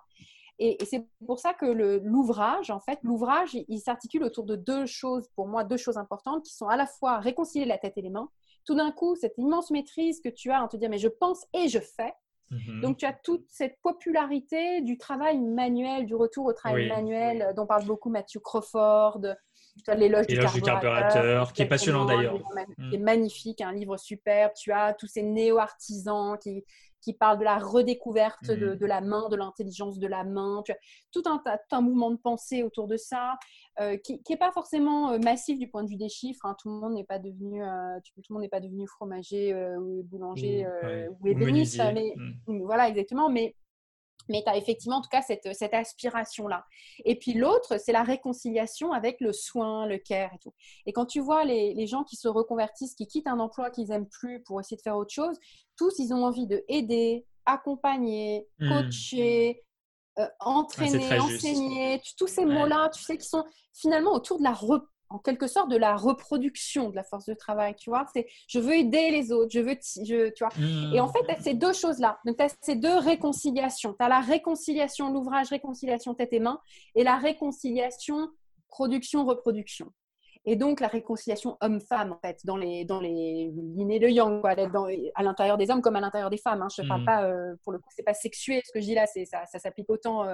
Et, 0.59 0.76
c'est 0.85 1.07
pour 1.26 1.39
ça 1.39 1.55
que 1.55 1.64
l'ouvrage, 1.64 2.70
en 2.70 2.80
fait, 2.80 2.99
l'ouvrage, 3.03 3.55
il, 3.55 3.80
s'articule 3.80 4.22
autour 4.22 4.45
de 4.45 4.55
deux 4.55 4.85
choses, 4.85 5.26
pour 5.35 5.49
moi, 5.49 5.64
deux 5.64 5.78
choses 5.78 5.97
importantes, 5.97 6.45
qui 6.45 6.55
sont 6.55 6.68
à 6.68 6.76
la 6.76 6.87
fois 6.87 7.18
réconcilier 7.18 7.64
la 7.64 7.78
tête 7.78 7.95
et 7.97 8.03
les 8.03 8.11
mains. 8.11 8.28
Tout 8.66 8.74
d'un 8.74 8.93
coup, 8.93 9.16
cette 9.16 9.39
immense 9.39 9.70
maîtrise 9.70 10.20
que 10.20 10.28
tu 10.28 10.51
as 10.51 10.62
en 10.62 10.68
te 10.68 10.76
dire, 10.76 10.91
mais 10.91 10.99
je 10.99 11.09
pense 11.09 11.47
et 11.55 11.68
je 11.68 11.80
fais. 11.80 12.12
Mhm. 12.51 12.80
Donc, 12.80 12.99
tu 12.99 13.07
as 13.07 13.12
toute 13.12 13.47
cette 13.49 13.80
popularité 13.82 14.80
du 14.82 14.99
travail 14.99 15.38
manuel, 15.38 16.07
du 16.07 16.14
retour 16.14 16.47
au 16.47 16.53
travail 16.53 16.88
manuel, 16.88 17.42
euh, 17.42 17.53
dont 17.53 17.66
parle 17.66 17.86
beaucoup 17.86 18.11
Matthew 18.11 18.38
Crawford, 18.42 19.20
tu 19.82 19.90
as 19.90 19.95
l'éloge 19.95 20.26
du, 20.26 20.38
du, 20.38 20.62
carburateur, 20.62 21.53
qui 21.53 21.62
est 21.62 21.66
passionnant 21.66 22.05
d'ailleurs. 22.05 22.38
Qui 22.88 22.95
est 22.95 22.99
mm. 22.99 23.03
magnifique, 23.03 23.61
un 23.61 23.72
livre 23.72 23.97
superbe. 23.97 24.53
Tu 24.57 24.72
as 24.72 24.95
tous 24.95 25.09
ces 25.09 25.22
néo-artisans 25.22 26.38
qui, 26.38 26.64
qui 27.05 27.12
parle 27.12 27.38
de 27.38 27.44
la 27.44 27.59
redécouverte 27.59 28.46
de, 28.46 28.74
mmh. 28.74 28.86
la 28.86 29.00
main, 29.02 29.28
de 29.28 29.36
l'intelligence 29.36 29.98
de 29.98 30.07
la 30.07 30.24
main. 30.24 30.62
Tu 30.64 30.72
tout 31.12 31.22
un, 31.26 31.42
un 31.70 31.80
mouvement 31.82 32.11
de 32.11 32.16
pensée 32.16 32.62
autour 32.62 32.88
de 32.88 32.96
ça 32.96 33.36
euh, 33.80 33.96
qui 33.98 34.20
n'est 34.28 34.36
pas 34.36 34.52
forcément 34.52 35.12
euh, 35.12 35.18
massif 35.18 35.59
du 35.59 35.68
point 35.68 35.84
de 35.84 35.88
vue 35.88 35.96
des 35.96 36.09
chiffres. 36.09 36.46
Hein. 36.46 36.57
Tout 36.61 36.70
le 36.70 36.80
monde 36.80 36.94
n'est 36.94 37.05
pas 37.05 37.18
devenu, 37.18 37.62
euh, 37.62 37.98
tout 38.05 38.22
le 38.30 38.34
monde 38.34 38.42
n'est 38.42 38.48
pas 38.48 38.61
devenu 38.61 38.88
fromager 38.88 39.55
ou 39.76 40.02
boulanger 40.05 40.66
ou 41.20 41.26
ébéniste. 41.26 41.80
Mais, 41.92 42.14
mmh. 42.16 42.62
Voilà, 42.64 42.88
exactement. 42.88 43.28
Mais 43.28 43.55
mais 44.29 44.43
tu 44.43 44.51
as 44.51 44.57
effectivement, 44.57 44.97
en 44.97 45.03
tout 45.03 45.09
cas, 45.09 45.22
cette, 45.22 45.55
cette 45.55 45.75
aspiration-là. 45.75 46.64
Et 47.05 47.18
puis 47.18 47.35
l'autre, 47.35 47.79
c'est 47.79 47.93
la 47.93 48.03
réconciliation 48.03 48.93
avec 48.93 49.20
le 49.20 49.33
soin, 49.33 49.87
le 49.87 49.99
care 49.99 50.31
et 50.35 50.39
tout. 50.39 50.55
Et 50.87 50.93
quand 50.93 51.07
tu 51.07 51.20
vois 51.20 51.45
les, 51.45 51.75
les 51.75 51.87
gens 51.87 52.05
qui 52.05 52.16
se 52.16 52.29
reconvertissent, 52.29 52.95
qui 52.95 53.07
quittent 53.07 53.29
un 53.29 53.41
emploi 53.41 53.70
qu'ils 53.70 53.89
n'aiment 53.89 54.09
plus 54.09 54.43
pour 54.43 54.61
essayer 54.61 54.77
de 54.77 54.83
faire 54.83 54.97
autre 54.97 55.12
chose, 55.12 55.39
tous, 55.77 55.99
ils 55.99 56.12
ont 56.12 56.25
envie 56.25 56.47
de 56.47 56.64
aider, 56.68 57.27
accompagner, 57.47 58.49
mmh. 58.59 58.68
coacher, 58.68 59.64
euh, 60.18 60.27
entraîner, 60.41 61.18
enseigner, 61.18 62.01
tous 62.16 62.29
ces 62.29 62.45
mots-là, 62.45 62.89
tu 62.91 63.03
sais, 63.03 63.18
qui 63.18 63.27
sont 63.27 63.45
finalement 63.72 64.12
autour 64.12 64.39
de 64.39 64.45
la 64.45 64.53
en 65.11 65.18
quelque 65.18 65.46
sorte 65.46 65.70
de 65.70 65.76
la 65.76 65.96
reproduction 65.96 66.90
de 66.90 66.96
la 66.96 67.05
force 67.05 67.26
de 67.26 67.34
travail, 67.34 67.74
tu 67.76 67.90
vois. 67.90 68.07
C'est 68.12 68.26
je 68.48 68.59
veux 68.59 68.74
aider 68.74 69.11
les 69.11 69.32
autres, 69.32 69.50
je 69.52 69.61
veux, 69.61 69.76
tu 70.32 70.44
vois. 70.44 70.52
Et 70.92 71.00
en 71.00 71.09
fait, 71.09 71.24
tu 71.26 71.30
as 71.30 71.40
ces 71.40 71.55
deux 71.55 71.72
choses-là. 71.72 72.18
Donc, 72.24 72.36
tu 72.36 72.42
as 72.42 72.55
ces 72.61 72.76
deux 72.76 72.96
réconciliations. 72.96 73.94
Tu 73.98 74.05
as 74.05 74.09
la 74.09 74.20
réconciliation, 74.20 75.12
l'ouvrage 75.12 75.48
réconciliation 75.48 76.14
tête 76.14 76.32
et 76.32 76.40
main, 76.40 76.61
et 76.94 77.05
la 77.05 77.16
réconciliation 77.16 78.30
production-reproduction. 78.68 79.92
Et 80.45 80.57
donc, 80.57 80.80
la 80.80 80.88
réconciliation 80.88 81.57
homme-femme, 81.61 82.12
en 82.12 82.18
fait, 82.18 82.40
dans 82.45 82.57
les, 82.57 82.84
dans 82.84 83.01
les 83.01 83.51
lignées 83.55 83.99
de 83.99 84.09
Yang, 84.09 84.40
quoi, 84.40 84.55
dans, 84.55 84.86
à 85.14 85.22
l'intérieur 85.22 85.57
des 85.57 85.70
hommes 85.70 85.80
comme 85.80 85.97
à 85.97 86.01
l'intérieur 86.01 86.30
des 86.30 86.38
femmes. 86.38 86.62
Hein. 86.62 86.68
Je 86.74 86.82
ne 86.82 86.88
parle 86.88 87.05
pas, 87.05 87.24
euh, 87.24 87.55
pour 87.62 87.72
le 87.72 87.78
coup, 87.78 87.88
c'est 87.95 88.03
pas 88.03 88.14
sexué 88.14 88.61
ce 88.64 88.72
que 88.72 88.80
je 88.80 88.86
dis 88.86 88.95
là, 88.95 89.07
ça, 89.07 89.47
ça 89.47 89.59
s'applique 89.59 89.88
autant 89.88 90.24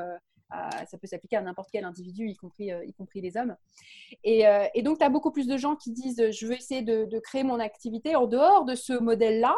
euh, 0.52 0.84
ça 0.90 0.98
peut 0.98 1.06
s'appliquer 1.06 1.36
à 1.36 1.42
n'importe 1.42 1.68
quel 1.70 1.84
individu, 1.84 2.26
y 2.28 2.34
compris, 2.34 2.72
euh, 2.72 2.84
y 2.84 2.92
compris 2.92 3.20
les 3.20 3.36
hommes. 3.36 3.56
Et, 4.24 4.46
euh, 4.46 4.66
donc, 4.82 4.98
tu 4.98 5.04
as 5.04 5.08
beaucoup 5.08 5.30
plus 5.30 5.46
de 5.46 5.56
gens 5.56 5.76
qui 5.76 5.92
disent 5.92 6.30
je 6.30 6.46
veux 6.46 6.54
essayer 6.54 6.82
de, 6.82 7.18
créer 7.20 7.44
mon 7.44 7.60
activité 7.60 8.16
en 8.16 8.26
dehors 8.26 8.64
de 8.64 8.74
ce 8.74 8.94
modèle-là, 8.94 9.54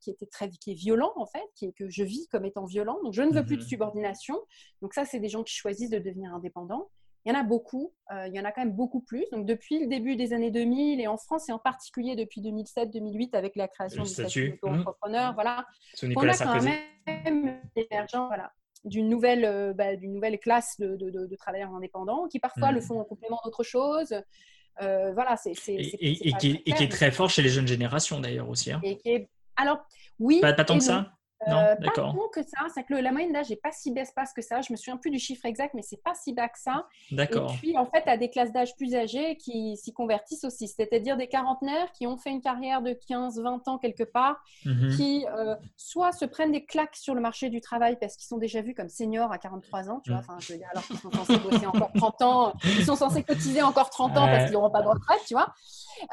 qui, 0.00 0.10
était 0.10 0.26
très, 0.26 0.50
qui 0.50 0.72
est 0.72 0.74
violent 0.74 1.12
en 1.16 1.26
fait, 1.26 1.44
qui 1.54 1.66
est, 1.66 1.72
que 1.72 1.88
je 1.88 2.02
vis 2.02 2.26
comme 2.28 2.44
étant 2.44 2.64
violent. 2.64 2.98
Donc, 3.02 3.14
je 3.14 3.22
ne 3.22 3.32
veux 3.32 3.44
plus 3.44 3.56
de 3.56 3.62
mhm. 3.62 3.68
subordination. 3.68 4.38
Donc, 4.82 4.94
ça, 4.94 5.04
c'est 5.04 5.20
des 5.20 5.28
gens 5.28 5.42
qui 5.42 5.54
choisissent 5.54 5.90
de 5.90 5.98
devenir 5.98 6.34
indépendants. 6.34 6.90
Il 7.24 7.32
y 7.32 7.36
en 7.36 7.38
a 7.38 7.42
beaucoup, 7.42 7.92
il 8.10 8.32
y 8.32 8.40
en 8.40 8.44
a 8.44 8.52
quand 8.52 8.64
même 8.64 8.74
beaucoup 8.74 9.00
plus. 9.00 9.24
Donc, 9.32 9.44
depuis 9.44 9.80
le 9.80 9.86
début 9.86 10.16
des 10.16 10.32
années 10.32 10.50
2000 10.50 11.00
et 11.00 11.06
en 11.08 11.16
France 11.16 11.48
et 11.48 11.52
en 11.52 11.58
particulier 11.58 12.16
depuis 12.16 12.40
2007-2008 12.40 13.34
avec 13.34 13.56
la 13.56 13.68
création 13.68 14.02
du 14.02 14.08
statut 14.08 14.58
d'entrepreneur, 14.62 15.32
mmh. 15.32 15.34
voilà, 15.34 15.66
on 16.02 16.28
a 16.28 16.36
quand 16.36 16.62
même 16.62 17.60
émergent, 17.76 18.26
voilà, 18.28 18.52
d'une 18.84 19.08
nouvelle, 19.08 19.44
euh, 19.44 19.72
bah, 19.74 19.96
d'une 19.96 20.12
nouvelle 20.12 20.38
classe 20.38 20.78
de, 20.78 20.96
de, 20.96 21.36
travailleurs 21.36 21.74
indépendants 21.74 22.28
qui 22.28 22.38
parfois 22.38 22.72
le 22.72 22.80
mmh. 22.80 22.82
font 22.82 23.00
en 23.00 23.04
complément 23.04 23.40
d'autre 23.44 23.62
chose. 23.62 24.14
Euh, 24.80 25.12
voilà, 25.12 25.36
c'est, 25.36 25.52
et, 25.68 26.32
qui, 26.38 26.62
est 26.64 26.90
très 26.90 27.10
fort 27.10 27.30
chez 27.30 27.42
les 27.42 27.48
jeunes 27.48 27.66
générations 27.66 28.20
d'ailleurs 28.20 28.48
aussi. 28.48 28.72
Hein. 28.72 28.80
alors, 29.56 29.78
oui. 30.20 30.40
Pas, 30.40 30.52
pas 30.52 30.64
tant 30.64 30.78
que 30.78 30.84
ça 30.84 31.17
non, 31.46 31.56
euh, 31.56 31.76
pas 31.76 31.92
tant 31.94 32.14
que 32.32 32.42
ça. 32.42 32.66
C'est 32.74 32.82
que 32.82 32.94
la 32.94 33.12
moyenne 33.12 33.32
d'âge 33.32 33.50
n'est 33.50 33.56
pas 33.56 33.70
si 33.70 33.92
basse 33.92 34.12
que 34.34 34.42
ça. 34.42 34.60
Je 34.60 34.72
me 34.72 34.76
souviens 34.76 34.96
plus 34.96 35.10
du 35.10 35.18
chiffre 35.18 35.44
exact, 35.46 35.74
mais 35.74 35.82
c'est 35.82 36.02
pas 36.02 36.14
si 36.14 36.32
bas 36.32 36.48
que 36.48 36.58
ça. 36.58 36.86
D'accord. 37.12 37.52
Et 37.52 37.56
puis, 37.58 37.78
en 37.78 37.86
fait, 37.86 38.02
as 38.06 38.16
des 38.16 38.28
classes 38.28 38.52
d'âge 38.52 38.74
plus 38.76 38.94
âgées 38.94 39.36
qui 39.36 39.76
s'y 39.76 39.92
convertissent 39.92 40.44
aussi. 40.44 40.66
C'est-à-dire 40.66 41.16
des 41.16 41.28
quarantenaires 41.28 41.92
qui 41.92 42.06
ont 42.06 42.16
fait 42.16 42.30
une 42.30 42.40
carrière 42.40 42.82
de 42.82 42.90
15-20 42.90 43.68
ans 43.68 43.78
quelque 43.78 44.02
part, 44.02 44.42
mhm. 44.64 44.96
qui 44.96 45.26
euh, 45.32 45.54
soit 45.76 46.12
se 46.12 46.24
prennent 46.24 46.52
des 46.52 46.64
claques 46.64 46.96
sur 46.96 47.14
le 47.14 47.20
marché 47.20 47.50
du 47.50 47.60
travail 47.60 47.96
parce 48.00 48.16
qu'ils 48.16 48.26
sont 48.26 48.38
déjà 48.38 48.60
vus 48.60 48.74
comme 48.74 48.88
seniors 48.88 49.30
à 49.30 49.38
43 49.38 49.90
ans, 49.90 50.00
tu 50.02 50.10
vois. 50.10 50.20
Mhm. 50.20 50.26
Enfin, 50.28 50.38
je 50.40 50.52
veux 50.52 50.58
dire, 50.58 50.68
alors 50.72 50.84
qu'ils 50.84 50.98
sont 50.98 51.10
censés 51.12 51.38
bosser 51.38 51.66
encore 51.66 51.92
30 51.94 52.22
ans, 52.22 52.52
ils 52.64 52.84
sont 52.84 52.96
censés 52.96 53.22
cotiser 53.22 53.62
encore 53.62 53.90
30 53.90 54.16
ans 54.16 54.26
parce 54.26 54.44
qu'ils 54.44 54.54
n'auront 54.54 54.70
pas 54.70 54.82
de 54.82 54.88
retraite, 54.88 55.20
tu 55.26 55.34
vois. 55.34 55.54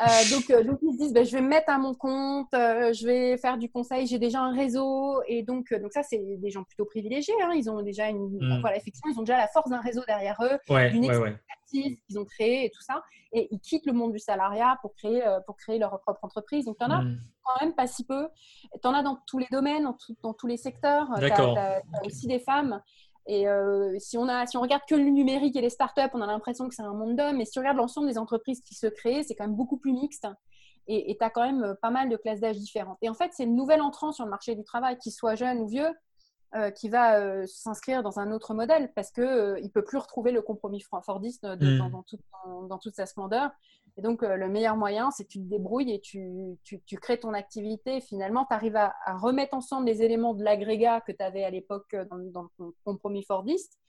Euh, 0.02 0.06
donc, 0.32 0.66
donc, 0.66 0.80
ils 0.82 0.94
se 0.94 0.98
disent, 0.98 1.14
ben, 1.14 1.26
je 1.26 1.32
vais 1.32 1.42
me 1.42 1.48
mettre 1.48 1.70
à 1.72 1.78
mon 1.78 1.96
compte, 1.96 2.50
je 2.54 3.06
vais 3.06 3.38
faire 3.38 3.58
du 3.58 3.70
conseil, 3.70 4.06
j'ai 4.06 4.20
déjà 4.20 4.42
un 4.42 4.54
réseau. 4.54 5.15
Et 5.28 5.44
donc, 5.44 5.74
donc 5.74 5.94
ça, 5.94 6.04
c'est 6.04 6.38
des 6.38 6.50
gens 6.50 6.64
plutôt 6.64 6.86
privilégiés. 6.86 7.34
Hein. 7.44 7.54
Ils 7.56 7.70
ont 7.70 7.82
déjà 7.82 8.10
une, 8.10 8.38
voilà, 8.62 8.78
effectivement, 8.78 9.12
ils 9.14 9.20
ont 9.20 9.24
déjà 9.24 9.38
la 9.38 9.48
force 9.48 9.70
d'un 9.70 9.82
réseau 9.82 10.02
derrière 10.08 10.38
eux, 10.42 10.58
une 10.70 11.06
expertise 11.06 11.98
qu'ils 12.08 12.20
ont 12.20 12.26
créée 12.26 12.66
et 12.66 12.70
tout 12.70 12.82
ça. 12.82 13.04
Et 13.32 13.48
ils 13.52 13.60
quittent 13.60 13.86
le 13.86 13.94
monde 13.94 14.14
du 14.14 14.20
salariat 14.20 14.78
pour 14.82 14.94
créer, 14.96 15.26
euh, 15.26 15.40
pour 15.46 15.58
créer 15.58 15.78
leur 15.78 16.00
propre 16.02 16.24
entreprise. 16.24 16.66
Donc, 16.66 16.78
tu 16.78 16.86
en 16.86 16.92
as 16.92 17.02
mm. 17.02 17.20
quand 17.44 17.66
même 17.66 17.76
pas 17.76 17.88
si 17.88 18.06
peu. 18.06 18.28
Tu 18.82 18.88
en 18.88 18.94
as 18.94 19.04
dans 19.04 19.20
tous 19.28 19.40
les 19.40 19.48
domaines, 19.52 19.84
dans, 19.84 19.98
dans 20.24 20.34
tous 20.34 20.48
les 20.48 20.58
secteurs. 20.58 21.08
Tu 21.18 21.26
as, 21.26 21.82
aussi 22.06 22.28
des 22.28 22.40
femmes. 22.40 22.82
Et 23.28 23.48
euh, 23.48 23.96
si, 23.98 24.18
on 24.18 24.28
a, 24.30 24.46
si 24.46 24.56
on 24.56 24.62
regarde 24.62 24.84
que 24.88 24.96
le 24.96 25.04
numérique 25.04 25.56
et 25.56 25.62
les 25.62 25.72
startups, 25.72 26.02
on 26.14 26.22
a 26.22 26.28
l'impression 26.28 26.70
que 26.70 26.76
c'est 26.76 26.84
un 26.84 26.94
monde 26.94 27.16
d'hommes. 27.16 27.38
Mais 27.38 27.46
si 27.46 27.58
on 27.58 27.62
regarde 27.62 27.78
l'ensemble 27.78 28.08
des 28.08 28.18
entreprises 28.18 28.62
qui 28.62 28.76
se 28.76 28.88
créent, 28.88 29.24
c'est 29.24 29.36
quand 29.36 29.46
même 29.46 29.56
beaucoup 29.56 29.78
plus 29.78 29.94
mixte 29.94 30.28
et 30.88 31.18
tu 31.18 31.26
as 31.26 31.30
quand 31.30 31.44
même 31.44 31.64
euh, 31.64 31.74
pas 31.76 31.90
mal 31.90 32.10
de 32.10 32.18
classes 32.18 32.40
d'âge 32.40 32.58
différentes. 32.58 32.98
Et 33.02 33.10
en 33.10 33.14
fait, 33.14 33.32
c'est 33.34 33.46
le 33.46 33.52
nouvel 33.52 33.82
entrant 33.82 34.12
sur 34.12 34.26
le 34.26 34.30
marché 34.30 34.56
du 34.56 34.64
travail, 34.64 34.98
qu'il 34.98 35.12
soit 35.12 35.36
jeune 35.36 35.60
ou 35.60 35.68
vieux, 35.68 35.90
euh, 36.56 36.70
qui 36.70 36.90
va 36.90 37.20
euh, 37.20 37.46
s'inscrire 37.48 38.04
dans 38.04 38.20
un 38.20 38.32
autre 38.32 38.54
modèle 38.54 38.92
parce 38.94 39.12
qu'il 39.12 39.24
ne 39.24 39.68
peut 39.70 39.84
plus 39.84 39.98
retrouver 39.98 40.32
le 40.32 40.42
compromis 40.42 40.82
fordiste 41.04 41.44
mm. 41.44 41.78
dans, 41.78 42.68
dans, 42.68 42.78
toute 42.78 42.96
sa 42.96 43.06
splendeur. 43.06 43.52
Et 43.98 44.02
donc, 44.02 44.24
le 44.24 44.50
meilleur 44.50 44.76
moyen, 44.76 45.10
c'est 45.12 45.24
que 45.24 45.30
tu 45.30 45.40
te 45.40 45.50
débrouilles 45.50 45.94
et 45.94 46.02
tu, 46.02 46.58
tu, 46.64 46.82
tu 46.82 46.98
crées 46.98 47.18
ton 47.18 47.34
activité. 47.34 48.02
Finalement, 48.02 48.46
tu 48.46 48.54
arrives 48.54 48.76
à, 48.76 48.94
à, 49.06 49.18
remettre 49.18 49.56
ensemble 49.56 49.86
les 49.86 50.04
éléments 50.04 50.34
de 50.34 50.44
l'agrégat 50.44 51.00
que 51.00 51.14
tu 51.14 51.24
avais 51.24 51.46
à 51.46 51.50
l'époque 51.50 51.96
dans, 52.10 52.50
ton 52.58 52.74
compromis 52.84 53.24
fordiste 53.24 53.80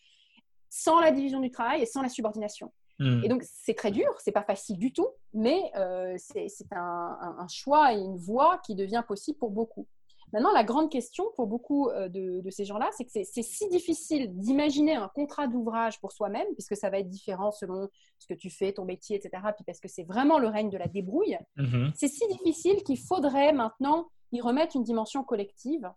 sans 0.69 1.01
la 1.01 1.11
division 1.11 1.41
du 1.41 1.51
travail 1.51 1.83
et 1.83 1.87
sans 1.87 2.03
la 2.03 2.09
subordination. 2.09 2.73
Hmm. 2.99 3.23
Et 3.25 3.29
donc, 3.29 3.43
c'est 3.45 3.75
très 3.75 3.91
dur, 3.91 4.09
c'est 4.19 4.33
pas 4.33 4.43
facile 4.43 4.79
du 4.79 4.93
tout, 4.93 5.09
mais 5.35 5.71
euh, 5.77 6.15
c'est 6.19 6.49
un, 6.73 7.47
choix 7.49 7.93
et 7.93 7.99
une 7.99 8.17
voie 8.17 8.59
qui 8.65 8.75
devient 8.75 9.03
possible 9.07 9.39
pour 9.39 9.51
beaucoup. 9.51 9.87
Maintenant, 10.33 10.53
la 10.53 10.65
grande 10.65 10.91
question 10.91 11.25
pour 11.37 11.47
beaucoup 11.47 11.89
euh, 11.89 12.09
de, 12.09 12.51
ces 12.51 12.65
gens-là, 12.65 12.91
c'est 12.97 13.05
que 13.05 13.11
c'est 13.13 13.43
si 13.43 13.69
difficile 13.69 14.37
d'imaginer 14.37 14.95
un 14.95 15.09
contrat 15.09 15.47
d'ouvrage 15.47 16.01
pour 16.01 16.11
soi-même, 16.13 16.47
puisque 16.55 16.77
ça 16.77 16.91
va 16.91 16.99
être 16.99 17.09
différent 17.09 17.53
selon 17.53 17.89
ce 18.19 18.27
que 18.27 18.35
tu 18.35 18.51
fais, 18.51 18.73
ton 18.73 18.85
métier, 18.85 19.17
etc. 19.17 19.43
Puis 19.55 19.65
parce 19.65 19.79
que 19.79 19.89
c'est 19.89 20.05
vraiment 20.05 20.39
le 20.39 20.49
règne 20.49 20.71
de 20.71 20.79
la 20.79 20.89
débrouille. 20.89 21.39
Mm-hmm. 21.59 21.93
C'est 21.95 22.09
si 22.09 22.27
difficile 22.29 22.83
qu'il 22.83 22.99
faudrait 22.99 23.53
maintenant 23.53 24.09
y 24.33 24.41
remettre 24.41 24.75
une 24.75 24.83
dimension 24.83 25.23
collective 25.23 25.89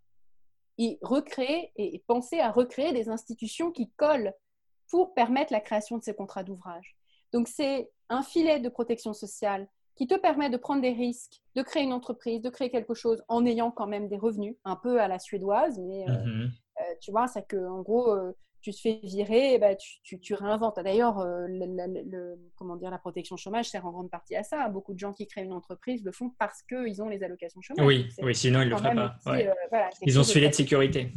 et 0.77 0.99
recréer 1.01 1.71
et 1.75 2.03
penser 2.07 2.39
à 2.39 2.51
recréer 2.51 2.93
des 2.93 3.09
institutions 3.09 3.71
qui 3.71 3.89
collent 3.97 4.33
pour 4.89 5.13
permettre 5.13 5.53
la 5.53 5.59
création 5.59 5.97
de 5.97 6.03
ces 6.03 6.13
contrats 6.13 6.43
d'ouvrage. 6.43 6.95
Donc, 7.31 7.47
c'est 7.47 7.89
un 8.09 8.23
filet 8.23 8.59
de 8.59 8.69
protection 8.69 9.13
sociale 9.13 9.67
qui 9.99 10.07
te 10.07 10.15
permet 10.15 10.49
de 10.49 10.55
prendre 10.55 10.81
des 10.81 10.93
risques, 10.93 11.41
de 11.55 11.61
créer 11.61 11.83
une 11.83 11.91
entreprise, 11.91 12.41
de 12.41 12.49
créer 12.49 12.69
quelque 12.69 12.93
chose 12.93 13.21
en 13.27 13.45
ayant 13.45 13.69
quand 13.69 13.85
même 13.85 14.07
des 14.07 14.17
revenus, 14.17 14.55
un 14.63 14.77
peu 14.77 15.01
à 15.01 15.09
la 15.09 15.19
suédoise, 15.19 15.77
mais 15.77 16.09
euh, 16.09 16.23
mhm. 16.23 16.51
euh, 16.79 16.83
tu 17.01 17.11
vois, 17.11 17.27
c'est 17.27 17.45
qu'en 17.45 17.81
gros, 17.81 18.09
euh, 18.11 18.31
tu 18.61 18.71
te 18.71 18.79
fais 18.79 19.01
virer, 19.03 19.59
bah, 19.59 19.75
tu, 19.75 20.19
tu, 20.21 20.33
réinventes. 20.33 20.79
D'ailleurs, 20.83 21.21
le, 21.25 22.35
comment 22.55 22.77
dire, 22.77 22.91
la 22.91 22.97
protection 22.97 23.35
chômage 23.35 23.69
sert 23.69 23.85
en 23.85 23.91
grande 23.91 24.09
partie 24.09 24.37
à 24.37 24.43
ça. 24.43 24.69
Beaucoup 24.69 24.93
de 24.93 24.99
gens 24.99 25.11
qui 25.11 25.27
créent 25.27 25.43
une 25.43 25.53
entreprise 25.53 26.03
le 26.03 26.13
font 26.13 26.31
parce 26.39 26.61
qu'ils 26.63 27.01
ont 27.01 27.09
les 27.09 27.21
allocations 27.23 27.61
chômage. 27.61 27.85
Oui, 27.85 28.07
oui 28.21 28.35
sinon 28.35 28.61
ils 28.61 28.65
ne 28.65 28.71
le 28.71 28.77
feraient 28.77 28.95
pas. 28.95 29.15
ils 30.01 30.19
ont 30.19 30.23
ce 30.23 30.33
filet 30.33 30.49
de 30.49 30.55
sécurité. 30.55 31.11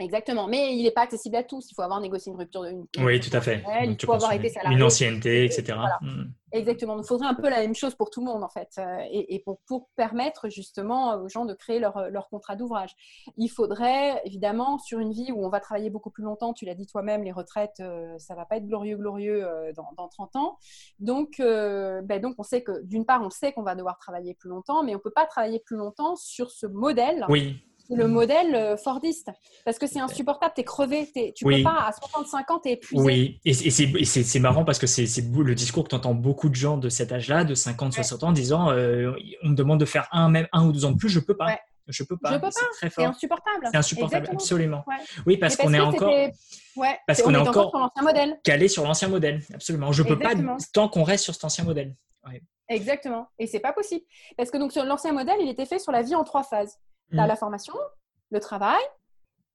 Exactement, 0.00 0.48
mais 0.48 0.74
il 0.76 0.82
n'est 0.82 0.90
pas 0.90 1.02
accessible 1.02 1.36
à 1.36 1.42
tous. 1.42 1.70
Il 1.70 1.74
faut 1.74 1.82
avoir 1.82 2.00
négocié 2.00 2.32
une 2.32 2.38
rupture 2.38 2.62
de 2.62 2.70
une. 2.70 2.86
Oui, 2.98 3.20
tout 3.20 3.34
à 3.36 3.40
fait. 3.40 3.62
il 3.84 3.96
faut 4.04 4.12
avoir 4.12 4.32
été 4.32 4.48
salarié. 4.48 4.76
Une 4.76 4.82
ancienneté, 4.82 5.44
etc. 5.44 5.78
Mm. 6.00 6.24
Exactement. 6.54 6.96
Il 6.98 7.04
faudrait 7.04 7.26
un 7.26 7.34
peu 7.34 7.48
la 7.50 7.60
même 7.60 7.74
chose 7.74 7.96
pour 7.96 8.10
tout 8.10 8.20
le 8.20 8.26
monde, 8.26 8.44
en 8.44 8.48
fait, 8.48 8.70
euh, 8.78 8.98
et, 9.10 9.40
pour, 9.44 9.58
pour, 9.66 9.88
permettre 9.96 10.48
justement 10.48 11.16
aux 11.16 11.28
gens 11.28 11.44
de 11.46 11.52
créer 11.52 11.80
leur, 11.80 12.10
leur 12.10 12.28
contrat 12.28 12.54
d'ouvrage. 12.54 12.94
Il 13.36 13.48
faudrait, 13.48 14.20
évidemment, 14.24 14.78
sur 14.78 15.00
une 15.00 15.12
vie 15.12 15.32
où 15.32 15.44
on 15.44 15.48
va 15.48 15.58
travailler 15.58 15.90
beaucoup 15.90 16.10
plus 16.10 16.22
longtemps, 16.22 16.52
tu 16.52 16.64
l'as 16.64 16.74
dit 16.74 16.86
toi-même, 16.86 17.24
les 17.24 17.32
retraites, 17.32 17.80
euh, 17.80 18.16
ça 18.18 18.36
va 18.36 18.44
pas 18.44 18.56
être 18.58 18.66
glorieux, 18.66 18.96
glorieux 18.96 19.44
euh, 19.44 19.72
dans, 19.72 19.92
dans, 19.96 20.08
30 20.08 20.36
ans. 20.36 20.58
Donc, 21.00 21.38
ben, 21.38 22.20
donc, 22.20 22.36
on 22.38 22.44
sait 22.44 22.62
que, 22.62 22.84
d'une 22.84 23.04
part, 23.04 23.22
on 23.22 23.30
sait 23.30 23.52
qu'on 23.52 23.64
va 23.64 23.74
devoir 23.74 23.98
travailler 23.98 24.34
plus 24.34 24.48
longtemps, 24.48 24.84
mais 24.84 24.94
on 24.94 25.00
peut 25.00 25.10
pas 25.10 25.26
travailler 25.26 25.58
plus 25.58 25.76
longtemps 25.76 26.14
sur 26.14 26.50
ce 26.50 26.66
modèle. 26.66 27.26
Oui 27.28 27.60
le 27.90 28.08
modèle 28.08 28.54
euh, 28.54 28.76
Fordiste. 28.76 29.30
Parce 29.64 29.78
que 29.78 29.86
c'est 29.86 30.00
insupportable, 30.00 30.52
tu 30.54 30.60
es 30.60 30.64
crevé, 30.64 31.10
tu 31.34 31.44
peux 31.44 31.62
pas, 31.62 31.86
à 31.88 31.92
65 31.92 32.50
ans, 32.50 32.60
tu 32.62 32.68
es 32.68 32.72
épuisé. 32.72 33.02
Oui, 33.02 33.40
et, 33.44 33.52
c'est 33.52 34.38
marrant 34.38 34.64
parce 34.64 34.78
que 34.78 34.86
c'est 34.86 35.06
le 35.06 35.54
discours 35.54 35.84
que 35.84 35.90
tu 35.90 35.94
entends 35.94 36.14
beaucoup 36.14 36.48
de 36.48 36.54
gens 36.54 36.76
de 36.76 36.88
cet 36.88 37.12
âge-là, 37.12 37.44
de 37.44 37.54
50, 37.54 37.92
60 37.92 38.24
ans, 38.24 38.32
disant 38.32 38.70
euh, 38.70 39.12
on 39.42 39.50
me 39.50 39.54
demande 39.54 39.80
de 39.80 39.84
faire 39.84 40.08
un, 40.12 40.28
même 40.28 40.48
un 40.52 40.66
ou 40.66 40.72
deux 40.72 40.84
ans 40.84 40.92
de 40.92 40.96
plus, 40.96 41.08
je 41.08 41.20
peux 41.20 41.36
pas. 41.36 41.58
Je 41.86 42.02
peux 42.02 42.16
pas. 42.16 42.30
Je 42.30 42.34
peux 42.36 42.40
pas. 42.40 42.50
C'est 42.90 43.04
insupportable. 43.04 43.68
C'est 43.70 43.76
insupportable, 43.76 44.28
absolument. 44.32 44.84
Oui, 45.26 45.36
parce, 45.36 45.56
qu'on 45.56 45.74
est 45.74 45.80
encore. 45.80 46.14
Ouais. 46.76 46.98
Parce 47.06 47.22
qu'on 47.22 47.34
est, 47.34 47.38
encore, 47.38 47.70
sur 47.70 47.78
l'ancien 47.78 48.02
modèle. 48.02 48.40
calé 48.42 48.68
sur 48.68 48.84
l'ancien 48.84 49.08
modèle, 49.08 49.42
absolument. 49.52 49.92
Je 49.92 50.02
peux 50.02 50.18
pas 50.18 50.32
tant 50.72 50.88
qu'on 50.88 51.02
reste 51.02 51.24
sur 51.24 51.34
cet 51.34 51.44
ancien 51.44 51.64
modèle. 51.64 51.94
Exactement. 52.68 53.28
Et 53.38 53.46
c'est 53.46 53.60
pas 53.60 53.72
possible. 53.72 54.04
Parce 54.36 54.50
que 54.50 54.56
donc 54.56 54.72
sur 54.72 54.84
l'ancien 54.84 55.12
modèle, 55.12 55.36
il 55.40 55.48
était 55.48 55.66
fait 55.66 55.78
sur 55.78 55.92
la 55.92 56.02
vie 56.02 56.14
en 56.14 56.24
trois 56.24 56.42
phases. 56.42 56.78
Tu 57.10 57.18
as 57.18 57.24
mm. 57.24 57.28
la 57.28 57.36
formation, 57.36 57.74
le 58.30 58.40
travail. 58.40 58.80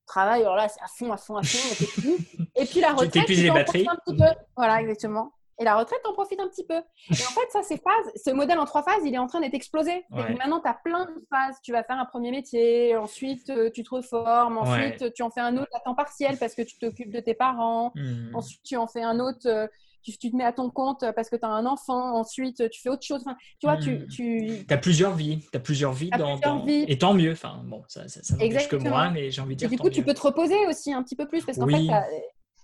travail, 0.06 0.41
alors 0.41 0.56
là, 0.56 0.68
c'est 0.68 0.82
à 0.82 0.88
fond, 0.88 1.12
à 1.12 1.18
fond, 1.18 1.38
à 1.38 1.43
fond. 1.43 2.12
et 2.56 2.66
puis 2.66 2.80
la 2.80 2.93
retraite, 2.93 3.26
tu 3.26 3.34
les 3.34 3.52
batteries. 3.52 3.88
Un 3.89 3.95
petit 3.95 4.18
peu. 4.18 4.39
Voilà, 4.56 4.82
exactement. 4.82 5.34
Et 5.60 5.66
la 5.66 5.76
retraite, 5.76 6.00
t'en 6.04 6.14
profites 6.14 6.39
un 6.39 6.47
petit 6.47 6.66
peu. 6.66 6.78
Et 6.78 7.12
en 7.12 7.32
fait, 7.32 7.52
ça, 7.52 7.62
c'est 7.64 7.82
phase. 7.82 8.14
Ce 8.16 8.32
modèle 8.32 8.58
en 8.60 8.66
trois 8.66 8.82
phases, 8.82 9.02
il 9.04 9.14
est 9.14 9.18
en 9.18 9.28
train 9.28 9.41
d'être 9.41 9.54
explosé. 9.54 10.06
Maintenant, 10.10 10.62
tu 10.62 10.70
as 10.70 10.74
plein 10.74 11.06
de 11.06 11.12
phases. 11.30 11.58
Tu 11.62 11.74
vas 11.74 11.84
faire 11.84 11.97
un 12.00 12.06
premier 12.06 12.32
métier, 12.32 12.95
ensuite, 12.95 13.50
euh, 13.50 13.70
tu 13.70 13.84
te 13.84 13.93
reformes, 13.93 14.58
ensuite, 14.58 15.14
tu 15.14 15.22
en 15.22 15.30
fais 15.30 15.41
un 15.41 15.58
autre 15.58 15.72
à 15.76 15.82
temps 15.82 15.95
partiel 15.95 16.38
parce 16.38 16.56
que 16.56 16.62
tu 16.62 16.78
t'occupes 16.78 17.12
de 17.12 17.20
tes 17.20 17.34
parents. 17.34 17.91
Hmm. 17.95 18.34
Ensuite, 18.34 18.64
tu 18.64 18.78
en 18.78 18.88
fais 18.88 19.04
un 19.04 19.20
autre 19.20 19.70
euh, 20.08 20.14
tu, 20.20 20.32
te 20.32 20.36
mets 20.36 20.43
à 20.43 20.54
ton 20.54 20.70
compte 20.70 21.06
parce 21.16 21.30
que 21.30 21.36
tu 21.36 21.45
as 21.45 21.50
un 21.50 21.66
enfant, 21.66 22.16
ensuite 22.16 22.70
tu 22.70 22.82
fais 22.82 22.89
autre 22.89 23.06
chose. 23.06 23.22
Enfin, 23.22 23.36
tu 23.60 23.68
vois, 23.68 23.78
tu, 23.78 24.00
hmm. 24.00 24.08
tu... 24.08 24.66
as 24.70 24.78
plusieurs 24.78 25.16
vies. 25.16 25.39
Tu 25.52 25.58
as 25.58 25.60
plusieurs 25.60 25.93
vies. 25.93 26.10
dans, 26.10 26.66
Et 26.68 26.97
tant 26.97 27.14
mieux. 27.14 27.32
Enfin, 27.32 27.62
bon, 27.66 27.84
ça, 27.88 28.08
ça, 28.08 28.22
ça 28.24 28.36
que 28.38 28.76
moi, 28.76 29.10
mais 29.10 29.32
j'ai 29.32 29.41
envie 29.41 29.56
de 29.56 29.60
dire. 29.60 29.68
Et 29.68 29.76
du 29.76 29.80
coup, 29.80 29.89
tu 29.89 30.04
peux 30.04 30.14
te 30.14 30.22
reposer 30.22 30.68
aussi 30.68 30.93
un 30.93 31.04
petit 31.04 31.16
peu 31.16 31.28
plus 31.28 31.43
parce 31.45 31.58
qu'en 31.58 31.68
fait, 31.68 31.88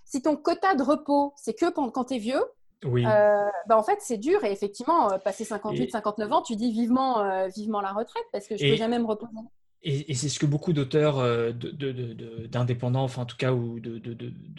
si 0.04 0.22
ton 0.22 0.36
quota 0.36 0.74
de 0.74 0.82
repos, 0.82 1.32
c'est 1.36 1.54
que 1.54 1.70
quand 1.70 2.04
tu 2.04 2.14
es 2.14 2.18
vieux, 2.18 2.42
oui. 2.84 3.04
Euh, 3.06 3.48
bah 3.68 3.78
en 3.78 3.82
fait, 3.82 3.98
c'est 4.00 4.18
dur 4.18 4.44
et 4.44 4.52
effectivement, 4.52 5.10
euh, 5.10 5.18
passer 5.18 5.44
58, 5.44 5.92
59 5.92 6.32
ans, 6.32 6.42
tu 6.42 6.56
dis 6.56 6.72
vivement, 6.72 7.20
euh, 7.20 7.48
vivement 7.48 7.80
la 7.80 7.92
retraite 7.92 8.24
parce 8.32 8.46
que 8.46 8.56
je 8.56 8.64
ne 8.64 8.70
peux 8.72 8.76
jamais 8.76 8.98
me 8.98 9.06
reposer 9.06 9.32
et, 9.82 10.14
c'est 10.14 10.28
ce 10.28 10.38
que 10.38 10.46
beaucoup 10.46 10.72
d'auteurs, 10.72 11.18
euh, 11.18 11.52
d'indépendants, 11.52 13.04
enfin 13.04 13.22
en 13.22 13.26
tout 13.26 13.36
cas, 13.36 13.52
ou 13.52 13.78
de, 13.78 14.00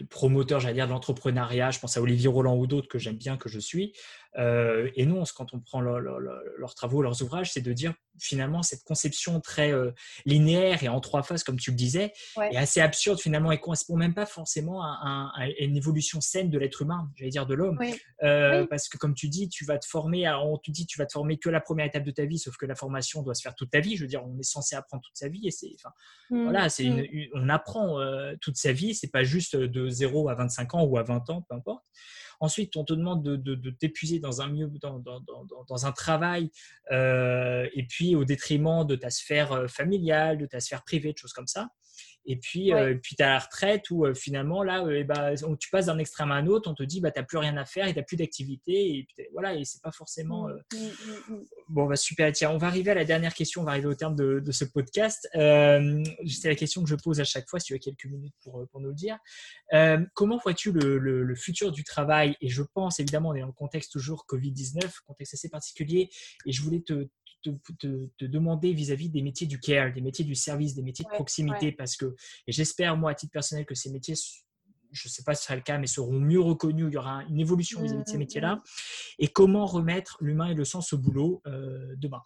promoteurs, 0.09 0.59
j'allais 0.59 0.75
dire, 0.75 0.87
de 0.87 0.91
l'entrepreneuriat, 0.91 1.71
je 1.71 1.79
pense 1.79 1.97
à 1.97 2.01
Olivier 2.01 2.29
Roland 2.29 2.55
ou 2.55 2.65
d'autres 2.65 2.87
que 2.87 2.97
j'aime 2.99 3.17
bien, 3.17 3.35
que 3.35 3.49
je 3.49 3.59
suis, 3.59 3.93
euh, 4.37 4.89
et 4.95 5.05
non, 5.05 5.23
quand 5.35 5.53
on 5.53 5.59
prend 5.59 5.81
leurs 5.81 6.75
travaux, 6.75 7.01
leurs 7.01 7.21
ouvrages, 7.21 7.51
c'est 7.51 7.61
de 7.61 7.73
dire 7.73 7.93
finalement 8.19 8.63
cette 8.63 8.83
conception 8.83 9.39
très 9.41 9.71
euh, 9.71 9.91
linéaire 10.25 10.83
et 10.83 10.87
en 10.87 10.99
trois 10.99 11.23
phases, 11.23 11.43
comme 11.43 11.59
tu 11.59 11.71
le 11.71 11.75
disais, 11.75 12.13
est 12.51 12.57
assez 12.57 12.81
absurde 12.81 13.19
finalement 13.19 13.51
et 13.51 13.59
correspond 13.59 13.95
même 13.95 14.13
pas 14.13 14.25
forcément 14.25 14.81
à, 14.83 15.31
une 15.59 15.77
évolution 15.77 16.21
saine 16.21 16.49
de 16.49 16.57
l'être 16.57 16.81
humain, 16.81 17.09
j'allais 17.15 17.31
dire 17.31 17.45
de 17.45 17.53
l'homme. 17.53 17.79
Parce 18.19 18.89
que 18.89 18.97
comme 18.97 19.13
tu 19.13 19.29
dis, 19.29 19.49
tu 19.49 19.65
vas 19.65 19.77
te 19.77 19.85
former, 19.85 20.29
on 20.29 20.57
te 20.57 20.71
dit 20.71 20.85
tu 20.85 20.97
vas 20.97 21.05
te 21.05 21.13
former 21.13 21.37
que 21.37 21.49
la 21.49 21.61
première 21.61 21.85
étape 21.85 22.03
de 22.03 22.11
ta 22.11 22.25
vie, 22.25 22.39
sauf 22.39 22.57
que 22.57 22.65
la 22.65 22.75
formation 22.75 23.23
doit 23.23 23.35
se 23.35 23.41
faire 23.41 23.55
toute 23.55 23.71
ta 23.71 23.79
vie. 23.79 23.95
Je 23.95 24.03
veux 24.03 24.07
dire, 24.07 24.23
on 24.25 24.37
est 24.39 24.43
censé 24.43 24.75
apprendre 24.75 25.03
toute 25.03 25.17
sa 25.17 25.29
vie 25.29 25.47
et 25.47 25.51
c'est, 25.51 25.71
enfin, 25.75 25.93
mmh, 26.29 26.43
voilà, 26.43 26.69
c'est 26.69 26.89
mmh. 26.89 27.29
on 27.33 27.49
apprend 27.49 27.99
euh, 27.99 28.35
toute 28.41 28.57
sa 28.57 28.71
vie. 28.71 28.93
C'est 28.93 29.11
pas 29.11 29.23
juste 29.23 29.55
de 29.55 29.89
0 29.89 30.29
à 30.29 30.35
25 30.35 30.75
ans 30.75 30.83
ou 30.83 30.97
à 30.97 31.03
20 31.03 31.29
ans, 31.29 31.45
peu 31.49 31.55
importe. 31.55 31.83
Ensuite, 32.39 32.77
on 32.77 32.83
te 32.83 32.93
demande 32.93 33.23
de, 33.23 33.69
t'épuiser 33.71 34.19
dans 34.19 34.41
un 34.41 34.53
dans, 34.81 34.99
dans, 34.99 35.85
un 35.85 35.91
travail, 35.91 36.51
euh, 36.91 37.67
et 37.73 37.85
puis 37.87 38.15
au 38.15 38.25
détriment 38.25 38.85
de 38.85 38.95
ta 38.95 39.09
sphère 39.09 39.51
euh, 39.51 39.67
familiale, 39.67 40.37
de 40.37 40.45
ta 40.45 40.59
sphère 40.59 40.83
privée, 40.83 41.13
de 41.13 41.17
choses 41.17 41.33
comme 41.33 41.47
ça. 41.47 41.69
Et 42.29 42.35
puis, 42.35 42.73
euh, 42.73 42.93
puis 43.01 43.15
tu 43.15 43.23
as 43.23 43.29
la 43.29 43.39
retraite 43.39 43.89
où 43.89 44.05
finalement, 44.13 44.61
là, 44.61 44.85
eh 44.91 45.05
ben, 45.05 45.33
tu 45.57 45.69
passes 45.69 45.85
d'un 45.85 45.97
extrême 45.97 46.29
à 46.29 46.35
un 46.35 46.45
autre, 46.45 46.69
on 46.69 46.75
te 46.75 46.83
dit, 46.83 46.99
bah, 46.99 47.09
tu 47.09 47.19
n'as 47.19 47.25
plus 47.25 47.37
rien 47.37 47.55
à 47.55 47.63
faire 47.63 47.87
et 47.87 47.93
tu 47.93 47.99
n'as 47.99 48.03
plus 48.03 48.17
d'activité. 48.17 49.07
Et 49.17 49.29
voilà, 49.31 49.55
et 49.55 49.63
c'est 49.63 49.81
pas 49.81 49.93
forcément. 49.93 50.47
Mmh, 50.47 50.75
mmh, 50.75 51.33
mmh, 51.33 51.43
bon, 51.69 51.85
bah, 51.85 51.95
super. 51.95 52.31
Tiens, 52.33 52.51
on 52.51 52.57
va 52.57 52.67
arriver 52.67 52.91
à 52.91 52.95
la 52.95 53.05
dernière 53.05 53.33
question, 53.33 53.61
on 53.61 53.63
va 53.63 53.71
arriver 53.71 53.87
au 53.87 53.95
terme 53.95 54.15
de, 54.15 54.51
ce 54.51 54.65
podcast. 54.65 55.27
c'est 55.33 56.49
la 56.49 56.55
question 56.55 56.83
que 56.83 56.89
je 56.89 56.95
pose 56.95 57.21
à 57.21 57.23
chaque 57.23 57.47
fois, 57.47 57.59
si 57.59 57.67
tu 57.67 57.75
as 57.75 57.79
quelques 57.79 58.05
minutes 58.05 58.35
pour, 58.43 58.67
pour 58.67 58.81
nous 58.81 58.89
le 58.89 58.95
dire. 58.95 59.17
comment 60.13 60.37
vois-tu 60.37 60.73
le, 60.73 60.97
le, 60.99 61.35
futur 61.35 61.71
du 61.71 61.85
travail? 61.85 62.35
Et 62.41 62.49
je 62.49 62.61
pense, 62.61 62.99
évidemment, 62.99 63.29
on 63.29 63.35
est 63.35 63.41
dans 63.41 63.47
le 63.47 63.53
contexte 63.53 63.93
toujours 63.93 64.25
Covid-19, 64.27 64.81
contexte 65.05 65.33
assez 65.35 65.49
particulier, 65.49 66.09
et 66.45 66.51
je 66.51 66.61
voulais 66.61 66.81
te, 66.81 67.07
te, 67.43 68.25
demander 68.25 68.73
vis-à-vis 68.73 69.09
des 69.09 69.21
métiers 69.21 69.47
du 69.47 69.59
care, 69.59 69.93
des 69.93 70.01
métiers 70.01 70.25
du 70.25 70.35
service, 70.35 70.75
des 70.75 70.83
métiers 70.83 71.05
de 71.05 71.09
proximité, 71.09 71.71
parce 71.71 71.95
que, 71.95 72.15
et 72.47 72.51
j'espère, 72.51 72.97
moi, 72.97 73.11
à 73.11 73.15
titre 73.15 73.31
personnel, 73.31 73.65
que 73.65 73.75
ces 73.75 73.91
métiers 73.91 74.15
je 74.93 75.09
ne 75.09 75.11
sais 75.11 75.23
pas 75.23 75.35
si 75.35 75.41
ce 75.41 75.47
sera 75.47 75.55
le 75.57 75.61
cas, 75.61 75.77
mais 75.77 75.85
seront 75.85 76.17
mieux 76.19 76.39
reconnus. 76.39 76.85
Il 76.89 76.93
y 76.93 76.97
aura 76.97 77.23
une 77.25 77.41
évolution 77.41 77.81
vis-à-vis 77.81 78.03
de 78.03 78.07
ces 78.07 78.13
mmh, 78.13 78.15
mmh, 78.15 78.19
métiers-là. 78.19 78.55
Mmh. 78.55 78.61
Et 79.19 79.27
comment 79.27 79.65
remettre 79.65 80.17
l'humain 80.21 80.47
et 80.47 80.53
le 80.53 80.63
sens 80.63 80.93
au 80.93 80.97
boulot 80.97 81.41
euh, 81.45 81.93
demain 81.97 82.21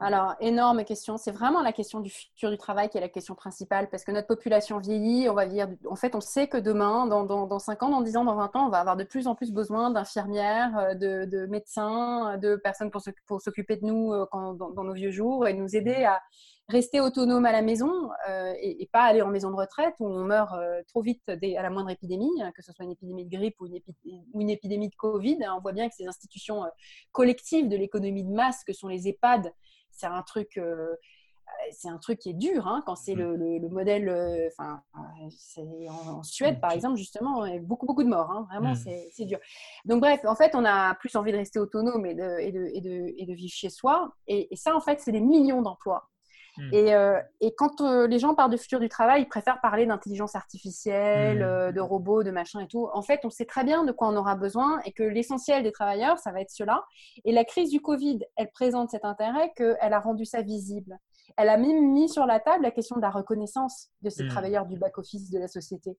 alors, 0.00 0.36
énorme 0.38 0.84
question. 0.84 1.16
C'est 1.16 1.32
vraiment 1.32 1.60
la 1.60 1.72
question 1.72 1.98
du 1.98 2.08
futur 2.08 2.50
du 2.50 2.56
travail 2.56 2.88
qui 2.88 2.98
est 2.98 3.00
la 3.00 3.08
question 3.08 3.34
principale 3.34 3.88
parce 3.90 4.04
que 4.04 4.12
notre 4.12 4.28
population 4.28 4.78
vieillit. 4.78 5.28
On 5.28 5.34
va 5.34 5.46
dire, 5.46 5.68
en 5.90 5.96
fait, 5.96 6.14
on 6.14 6.20
sait 6.20 6.46
que 6.46 6.56
demain, 6.56 7.06
dans, 7.06 7.24
dans, 7.24 7.58
5 7.58 7.82
ans, 7.82 7.88
dans 7.88 8.00
10 8.00 8.16
ans, 8.16 8.24
dans 8.24 8.36
20 8.36 8.54
ans, 8.54 8.66
on 8.66 8.68
va 8.68 8.78
avoir 8.78 8.96
de 8.96 9.02
plus 9.02 9.26
en 9.26 9.34
plus 9.34 9.52
besoin 9.52 9.90
d'infirmières, 9.90 10.78
euh, 10.78 10.94
de, 10.94 11.46
médecins, 11.46 12.38
de 12.38 12.54
personnes 12.54 12.92
pour 13.26 13.40
s'occuper 13.40 13.76
de 13.76 13.86
nous 13.86 14.12
euh, 14.12 14.26
dans, 14.32 14.84
nos 14.84 14.92
vieux 14.92 15.10
jours 15.10 15.48
et 15.48 15.52
nous 15.52 15.74
aider 15.74 16.04
à 16.04 16.22
rester 16.68 17.00
autonome 17.00 17.46
à 17.46 17.52
la 17.52 17.62
maison 17.62 18.10
euh, 18.28 18.52
et, 18.60 18.88
pas 18.92 19.02
aller 19.02 19.22
en 19.22 19.28
maison 19.28 19.50
de 19.50 19.56
retraite 19.56 19.94
où 20.00 20.06
on 20.06 20.24
meurt 20.24 20.54
trop 20.88 21.02
vite 21.02 21.22
à 21.28 21.62
la 21.62 21.70
moindre 21.70 21.90
épidémie, 21.90 22.42
hein, 22.42 22.52
que 22.54 22.62
ce 22.62 22.72
soit 22.72 22.84
une 22.84 22.92
épidémie 22.92 23.24
de 23.24 23.30
grippe 23.30 23.60
ou 23.60 23.66
une, 23.66 23.80
ou 24.32 24.40
une 24.40 24.50
épidémie 24.50 24.88
de 24.88 24.94
Covid. 24.94 25.38
On 25.56 25.60
voit 25.60 25.72
bien 25.72 25.88
que 25.88 25.94
ces 25.94 26.06
institutions 26.06 26.64
collectives 27.12 27.68
de 27.68 27.76
l'économie 27.76 28.24
de 28.24 28.32
masse 28.32 28.64
que 28.64 28.72
sont 28.72 28.88
les 28.88 29.08
EHPAD, 29.08 29.52
c'est 29.90 30.06
un 30.06 30.22
truc 30.22 30.58
euh, 30.58 30.94
c'est 31.72 31.88
un 31.88 31.98
truc 31.98 32.18
qui 32.18 32.30
est 32.30 32.34
dur 32.34 32.66
hein, 32.66 32.82
quand 32.86 32.96
c'est 32.96 33.14
mmh. 33.14 33.34
le, 33.34 33.68
modèle. 33.68 34.08
Euh, 34.08 34.48
enfin, 34.48 34.82
en, 34.94 36.22
Suède, 36.22 36.60
par 36.60 36.72
exemple, 36.72 36.96
justement, 36.96 37.44
il 37.46 37.54
y 37.54 37.56
a 37.56 37.60
beaucoup, 37.60 37.86
beaucoup 37.86 38.04
de 38.04 38.08
morts. 38.08 38.30
Hein, 38.30 38.46
vraiment, 38.50 38.72
mmh. 38.72 39.08
c'est 39.10 39.24
dur. 39.24 39.38
Donc, 39.84 40.00
bref, 40.00 40.20
en 40.24 40.34
fait, 40.34 40.54
on 40.54 40.64
a 40.64 40.94
plus 40.94 41.14
envie 41.16 41.32
de 41.32 41.36
rester 41.36 41.58
autonome 41.58 42.06
et 42.06 42.14
de, 42.14 42.38
et 42.40 42.52
de, 42.52 43.12
et 43.16 43.26
de, 43.26 43.32
vivre 43.32 43.52
chez 43.52 43.70
soi. 43.70 44.12
Et 44.26 44.48
ça, 44.56 44.74
en 44.74 44.80
fait, 44.80 45.00
c'est 45.00 45.12
des 45.12 45.20
millions 45.20 45.62
d'emplois. 45.62 46.08
Hmm. 46.58 46.70
Euh, 46.74 47.20
et, 47.40 47.54
quand 47.56 47.80
euh, 47.80 48.08
les 48.08 48.18
gens 48.18 48.34
parlent 48.34 48.50
de 48.50 48.56
futur 48.56 48.80
du 48.80 48.88
travail, 48.88 49.22
ils 49.22 49.28
préfèrent 49.28 49.60
parler 49.60 49.86
d'intelligence 49.86 50.34
artificielle, 50.34 51.38
hmm. 51.38 51.42
euh, 51.42 51.72
de 51.72 51.80
robots, 51.80 52.24
de 52.24 52.30
machin 52.30 52.60
et 52.60 52.66
tout. 52.66 52.88
En 52.92 53.02
fait, 53.02 53.20
on 53.24 53.30
sait 53.30 53.44
très 53.44 53.64
bien 53.64 53.84
de 53.84 53.92
quoi 53.92 54.08
on 54.08 54.16
aura 54.16 54.34
besoin 54.34 54.80
et 54.84 54.92
que 54.92 55.04
l'essentiel 55.04 55.62
des 55.62 55.72
travailleurs, 55.72 56.18
ça 56.18 56.32
va 56.32 56.40
être 56.40 56.50
cela. 56.50 56.84
Et 57.24 57.32
la 57.32 57.44
crise 57.44 57.70
du 57.70 57.80
Covid, 57.80 58.20
elle 58.36 58.50
présente 58.50 58.90
cet 58.90 59.04
intérêt 59.04 59.52
qu'elle 59.56 59.92
a 59.92 60.00
rendu 60.00 60.24
ça 60.24 60.42
visible. 60.42 60.98
Elle 61.36 61.48
a 61.48 61.56
même 61.56 61.92
mis 61.92 62.08
sur 62.08 62.26
la 62.26 62.40
table 62.40 62.62
la 62.62 62.70
question 62.70 62.96
de 62.96 63.02
la 63.02 63.10
reconnaissance 63.10 63.88
de 64.02 64.10
ces 64.10 64.24
hmm. 64.24 64.28
travailleurs 64.28 64.66
du 64.66 64.76
back-office 64.76 65.30
de 65.30 65.38
la 65.38 65.48
société. 65.48 65.96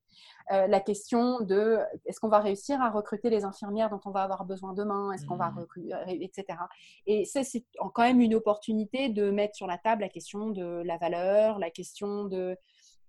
la 0.49 0.79
question 0.79 1.41
de 1.41 1.79
est-ce 2.05 2.19
qu'on 2.19 2.29
va 2.29 2.39
réussir 2.39 2.81
à 2.81 2.89
recruter 2.89 3.29
les 3.29 3.45
infirmières 3.45 3.89
dont 3.89 4.01
on 4.05 4.11
va 4.11 4.23
avoir 4.23 4.45
besoin 4.45 4.73
demain? 4.73 5.11
Est-ce 5.11 5.25
qu'on 5.25 5.37
va 5.37 5.49
recruter, 5.49 5.93
etc. 6.21 6.59
Et 7.05 7.25
ça, 7.25 7.43
c'est 7.43 7.65
quand 7.93 8.03
même 8.03 8.21
une 8.21 8.35
opportunité 8.35 9.09
de 9.09 9.29
mettre 9.29 9.55
sur 9.55 9.67
la 9.67 9.77
table 9.77 10.01
la 10.01 10.09
question 10.09 10.49
de 10.49 10.81
la 10.85 10.97
valeur, 10.97 11.59
la 11.59 11.69
question 11.69 12.25
de, 12.25 12.57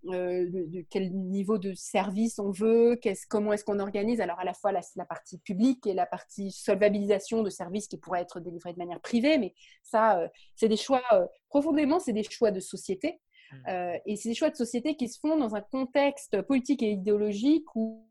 euh, 0.07 0.47
de, 0.51 0.85
quel 0.89 1.13
niveau 1.13 1.59
de 1.59 1.75
service 1.75 2.39
on 2.39 2.51
veut, 2.51 2.99
comment 3.29 3.53
est-ce 3.53 3.65
qu'on 3.65 3.81
organise. 3.81 4.23
Alors 4.23 4.39
à 4.39 4.45
la 4.45 4.55
fois 4.55 4.73
la, 4.73 5.05
partie 5.05 5.39
publique 5.39 5.87
et 5.87 5.93
la 5.93 6.07
partie 6.07 6.51
solvabilisation 6.53 7.43
de 7.43 7.51
services 7.51 7.87
qui 7.87 7.99
pourraient 7.99 8.23
être 8.23 8.41
délivrés 8.41 8.73
de 8.73 8.79
manière 8.79 9.01
privée, 9.01 9.37
mais 9.37 9.55
ça, 9.83 10.19
euh, 10.19 10.29
c'est 10.57 10.69
des 10.69 10.79
choix, 10.79 11.03
euh, 11.13 11.27
profondément, 11.51 12.01
c'est 12.01 12.15
des 12.15 12.23
choix 12.23 12.51
de 12.51 12.61
société. 12.61 13.21
Mmh. 13.53 13.97
et 14.07 14.15
c'est 14.15 14.29
des 14.29 14.35
choix 14.37 14.49
de 14.49 14.55
société 14.55 14.95
qui 14.95 15.09
se 15.09 15.19
font 15.19 15.37
dans 15.37 15.57
un 15.57 15.61
contexte 15.61 16.41
politique 16.43 16.85
et 16.85 16.93
idéologique 16.93 17.67
où, 17.75 18.07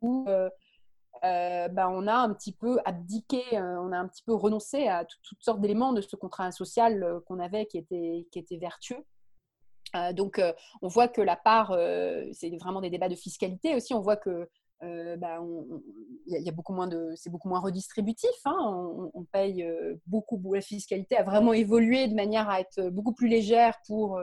bah, 1.23 1.89
on 1.89 2.07
a 2.07 2.13
un 2.13 2.33
petit 2.33 2.51
peu 2.51 2.77
abdiqué, 2.83 3.41
on 3.53 3.93
a 3.93 3.97
un 3.97 4.09
petit 4.09 4.23
peu 4.23 4.33
renoncé 4.33 4.87
à 4.87 5.05
toutes 5.05 5.41
sortes 5.41 5.61
d'éléments 5.61 5.93
de 5.93 6.01
ce 6.01 6.17
contrat 6.17 6.51
social 6.51 7.21
qu'on 7.25 7.39
avait 7.39 7.67
qui 7.67 7.77
était, 7.77 8.27
qui 8.33 8.39
était 8.39 8.57
vertueux. 8.57 9.05
Euh, 9.95 10.13
donc, 10.13 10.39
euh, 10.39 10.53
on 10.81 10.87
voit 10.87 11.07
que 11.07 11.21
la 11.21 11.35
part, 11.35 11.71
euh, 11.71 12.25
c'est 12.33 12.49
vraiment 12.57 12.81
des 12.81 12.89
débats 12.89 13.09
de 13.09 13.15
fiscalité 13.15 13.75
aussi, 13.75 13.93
on 13.93 14.01
voit 14.01 14.17
que 14.17 14.49
c'est 14.81 16.49
beaucoup 16.55 16.71
moins 16.73 17.59
redistributif. 17.59 18.29
Hein. 18.45 18.57
on, 19.13 19.25
paye 19.25 19.67
beaucoup, 20.07 20.41
la 20.53 20.61
fiscalité 20.61 21.17
a 21.17 21.23
vraiment 21.23 21.51
évolué 21.51 22.07
de 22.07 22.15
manière 22.15 22.49
à 22.49 22.61
être 22.61 22.89
beaucoup 22.89 23.13
plus 23.13 23.27
légère 23.27 23.75
pour 23.87 24.21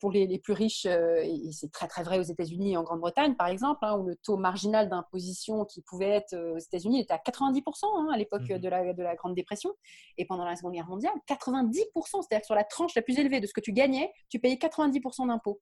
pour 0.00 0.10
les, 0.10 0.38
plus 0.38 0.52
riches, 0.52 0.86
et 0.86 1.52
c'est 1.52 1.70
très 1.72 1.88
très 1.88 2.02
vrai 2.02 2.18
aux 2.18 2.22
États-Unis 2.22 2.72
et 2.72 2.76
en 2.76 2.82
Grande-Bretagne 2.82 3.34
par 3.34 3.48
exemple, 3.48 3.80
hein, 3.82 3.96
où 3.98 4.06
le 4.06 4.16
taux 4.16 4.36
marginal 4.36 4.88
d'imposition 4.88 5.64
qui 5.64 5.82
pouvait 5.82 6.10
être 6.10 6.36
aux 6.36 6.58
États-Unis 6.58 7.00
était 7.00 7.14
à 7.14 7.18
90% 7.18 7.62
hein, 7.84 8.08
à 8.12 8.16
l'époque 8.16 8.42
mmh 8.42 8.58
de, 8.58 8.68
la, 8.68 8.92
de 8.92 9.02
la 9.02 9.14
Grande 9.14 9.34
Dépression, 9.34 9.70
et 10.16 10.24
pendant 10.24 10.44
la 10.44 10.56
Seconde 10.56 10.74
Guerre 10.74 10.88
mondiale, 10.88 11.14
90%, 11.28 11.82
c'est-à-dire 12.22 12.44
sur 12.44 12.54
la 12.54 12.64
tranche 12.64 12.94
la 12.94 13.02
plus 13.02 13.18
élevée 13.18 13.40
de 13.40 13.46
ce 13.46 13.52
que 13.52 13.60
tu 13.60 13.72
gagnais, 13.72 14.12
tu 14.28 14.38
payais 14.38 14.56
90% 14.56 15.28
d'impôts. 15.28 15.60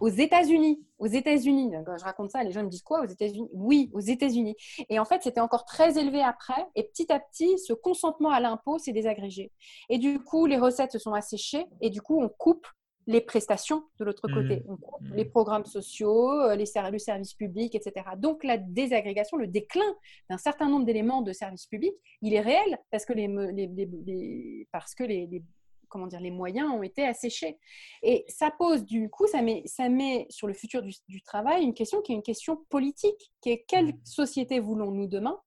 Aux 0.00 0.08
États-Unis, 0.08 0.84
aux 0.98 1.06
États-Unis, 1.06 1.72
quand 1.84 1.96
je 1.98 2.04
raconte 2.04 2.30
ça, 2.30 2.42
les 2.42 2.52
gens 2.52 2.62
me 2.62 2.68
disent 2.68 2.82
quoi 2.82 3.02
aux 3.02 3.06
États-Unis? 3.06 3.48
Oui, 3.52 3.90
aux 3.92 4.00
États-Unis. 4.00 4.56
Et 4.88 4.98
en 4.98 5.04
fait, 5.04 5.22
c'était 5.22 5.40
encore 5.40 5.64
très 5.64 5.98
élevé 5.98 6.22
après. 6.22 6.66
Et 6.74 6.84
petit 6.84 7.12
à 7.12 7.20
petit, 7.20 7.58
ce 7.58 7.72
consentement 7.72 8.30
à 8.30 8.40
l'impôt 8.40 8.78
s'est 8.78 8.92
désagrégé. 8.92 9.52
Et 9.88 9.98
du 9.98 10.18
coup, 10.22 10.46
les 10.46 10.58
recettes 10.58 10.92
se 10.92 10.98
sont 10.98 11.12
asséchées. 11.12 11.66
Et 11.80 11.90
du 11.90 12.00
coup, 12.02 12.22
on 12.22 12.28
coupe 12.28 12.66
les 13.06 13.20
prestations 13.20 13.84
de 13.98 14.04
l'autre 14.04 14.28
côté. 14.28 14.62
Mmh. 14.66 14.76
Coupe 14.76 15.00
mmh. 15.00 15.14
les 15.14 15.24
programmes 15.24 15.64
sociaux, 15.64 16.32
euh, 16.40 16.56
les 16.56 16.64
le 16.90 16.98
service 16.98 17.34
public, 17.34 17.74
etc. 17.74 18.06
Donc 18.16 18.44
la 18.44 18.58
désagrégation, 18.58 19.36
le 19.36 19.46
déclin 19.46 19.94
d'un 20.28 20.38
certain 20.38 20.68
nombre 20.68 20.84
d'éléments 20.84 21.22
de 21.22 21.32
services 21.32 21.66
publics, 21.66 21.94
il 22.22 22.34
est 22.34 22.40
réel 22.40 22.78
parce 22.90 23.04
que 23.04 23.12
les, 23.12 24.66
parce 24.72 24.94
que 24.94 25.04
les, 25.04 25.42
comment 25.88 26.06
dire, 26.06 26.20
les 26.20 26.30
moyens 26.30 26.70
ont 26.70 26.82
été 26.82 27.04
asséchés. 27.04 27.58
Et 28.02 28.24
ça 28.28 28.50
pose 28.50 28.84
du 28.84 29.08
coup, 29.10 29.26
ça 29.26 29.42
met, 29.42 29.62
ça 29.66 29.88
met 29.88 30.26
sur 30.30 30.46
le 30.46 30.54
futur 30.54 30.82
du, 30.82 31.22
travail 31.22 31.62
une 31.62 31.74
question 31.74 32.02
qui 32.02 32.12
est 32.12 32.16
une 32.16 32.22
question 32.22 32.64
politique, 32.68 33.32
qui 33.40 33.50
est 33.50 33.64
quelle 33.66 33.94
mmh. 33.94 34.00
société 34.04 34.60
voulons-nous 34.60 35.06
demain? 35.06 35.38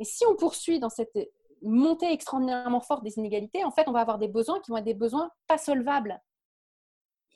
Et 0.00 0.04
si 0.04 0.24
on 0.26 0.36
poursuit 0.36 0.80
dans 0.80 0.90
cette 0.90 1.16
montée 1.62 2.12
extraordinairement 2.12 2.80
forte 2.80 3.04
des 3.04 3.16
inégalités, 3.16 3.64
en 3.64 3.70
fait, 3.70 3.88
on 3.88 3.92
va 3.92 4.00
avoir 4.00 4.18
des 4.18 4.28
besoins 4.28 4.60
qui 4.60 4.70
vont 4.70 4.76
être 4.76 4.84
des 4.84 4.94
besoins 4.94 5.30
pas 5.46 5.58
solvables. 5.58 6.20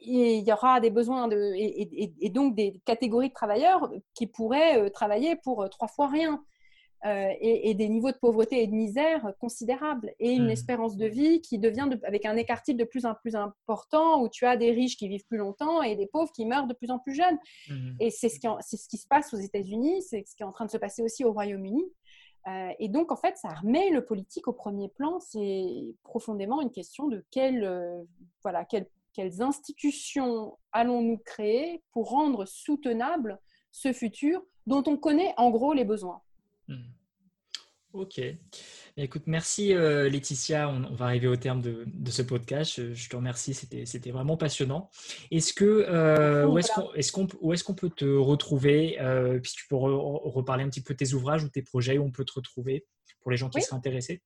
Il 0.00 0.46
y 0.46 0.52
aura 0.52 0.80
des 0.80 0.90
besoins 0.90 1.28
de, 1.28 1.52
et, 1.56 2.30
donc 2.30 2.54
des 2.54 2.80
catégories 2.84 3.28
de 3.28 3.34
travailleurs 3.34 3.90
qui 4.14 4.26
pourraient 4.26 4.78
euh, 4.78 4.90
travailler 4.90 5.36
pour 5.36 5.62
euh, 5.62 5.68
trois 5.68 5.88
fois 5.88 6.08
rien. 6.08 6.42
Euh, 7.06 7.32
et, 7.40 7.74
des 7.74 7.88
niveaux 7.88 8.10
de 8.10 8.16
pauvreté 8.16 8.60
et 8.60 8.66
de 8.66 8.72
misère 8.72 9.32
considérables 9.38 10.12
et 10.18 10.32
une 10.32 10.46
mmh. 10.46 10.50
espérance 10.50 10.96
de 10.96 11.06
vie 11.06 11.40
qui 11.40 11.60
devient 11.60 11.88
avec 12.02 12.26
un 12.26 12.34
écart 12.34 12.60
de 12.66 12.82
plus 12.82 13.06
en 13.06 13.14
plus 13.14 13.36
important 13.36 14.20
où 14.20 14.28
tu 14.28 14.46
as 14.46 14.56
des 14.56 14.72
riches 14.72 14.96
qui 14.96 15.06
vivent 15.06 15.24
plus 15.28 15.38
longtemps 15.38 15.80
et 15.80 15.94
des 15.94 16.08
pauvres 16.08 16.32
qui 16.32 16.44
meurent 16.44 16.66
de 16.66 16.74
plus 16.74 16.90
en 16.90 16.98
plus 16.98 17.14
jeunes. 17.14 17.38
Mmh. 17.70 17.90
Et 18.00 18.10
c'est 18.10 18.28
ce, 18.28 18.40
qui, 18.40 18.48
ce 18.48 18.88
qui 18.88 18.96
se 18.96 19.06
passe 19.06 19.32
aux 19.32 19.36
États-Unis, 19.36 20.02
c'est 20.02 20.24
ce 20.26 20.34
qui 20.34 20.42
est 20.42 20.46
en 20.46 20.50
train 20.50 20.66
de 20.66 20.72
se 20.72 20.76
passer 20.76 21.02
aussi 21.02 21.24
au 21.24 21.32
Royaume-Uni. 21.32 21.84
Euh, 22.48 22.70
et 22.78 22.88
donc, 22.88 23.12
en 23.12 23.16
fait, 23.16 23.36
ça 23.36 23.48
remet 23.48 23.90
le 23.90 24.04
politique 24.04 24.48
au 24.48 24.52
premier 24.52 24.88
plan. 24.88 25.20
C'est 25.20 25.94
profondément 26.02 26.60
une 26.60 26.70
question 26.70 27.08
de 27.08 27.24
quelle, 27.30 27.64
euh, 27.64 28.02
voilà, 28.42 28.64
quelles 29.12 29.42
institutions 29.42 30.58
allons-nous 30.72 31.18
créer 31.18 31.82
pour 31.92 32.10
rendre 32.10 32.46
soutenable 32.46 33.38
ce 33.70 33.92
futur 33.92 34.42
dont 34.66 34.82
on 34.86 34.96
connaît 34.96 35.34
en 35.36 35.50
gros 35.50 35.72
les 35.72 35.84
besoins? 35.84 36.22
Hmm. 36.68 36.84
Ok. 37.94 38.20
Écoute, 38.98 39.22
merci 39.26 39.72
euh, 39.72 40.10
Laetitia. 40.10 40.68
On, 40.68 40.94
va 40.94 41.06
arriver 41.06 41.26
au 41.26 41.36
terme 41.36 41.62
de, 41.62 42.10
ce 42.10 42.20
podcast. 42.20 42.92
Je, 42.92 43.08
te 43.08 43.16
remercie. 43.16 43.54
C'était 43.54 44.10
vraiment 44.10 44.36
passionnant. 44.36 44.90
Est-ce 45.30 45.54
que 45.54 45.64
euh, 45.64 46.46
où 46.46 46.58
est-ce 46.58 46.70
qu'on 46.72 46.92
est 46.92 47.10
qu'on 47.10 47.52
est 47.52 47.62
qu'on 47.62 47.74
peut 47.74 47.90
te 47.90 48.04
retrouver 48.04 49.00
euh, 49.00 49.38
Puis 49.40 49.52
tu 49.52 49.66
peux 49.68 49.76
reparler 49.76 50.64
un 50.64 50.68
petit 50.68 50.82
peu 50.82 50.92
de 50.94 50.98
tes 50.98 51.14
ouvrages 51.14 51.44
ou 51.44 51.48
tes 51.48 51.62
projets 51.62 51.96
où 51.96 52.04
on 52.04 52.10
peut 52.10 52.24
te 52.24 52.34
retrouver 52.34 52.86
pour 53.20 53.30
les 53.30 53.38
gens 53.38 53.48
qui 53.48 53.62
seraient 53.62 53.76
intéressés? 53.76 54.22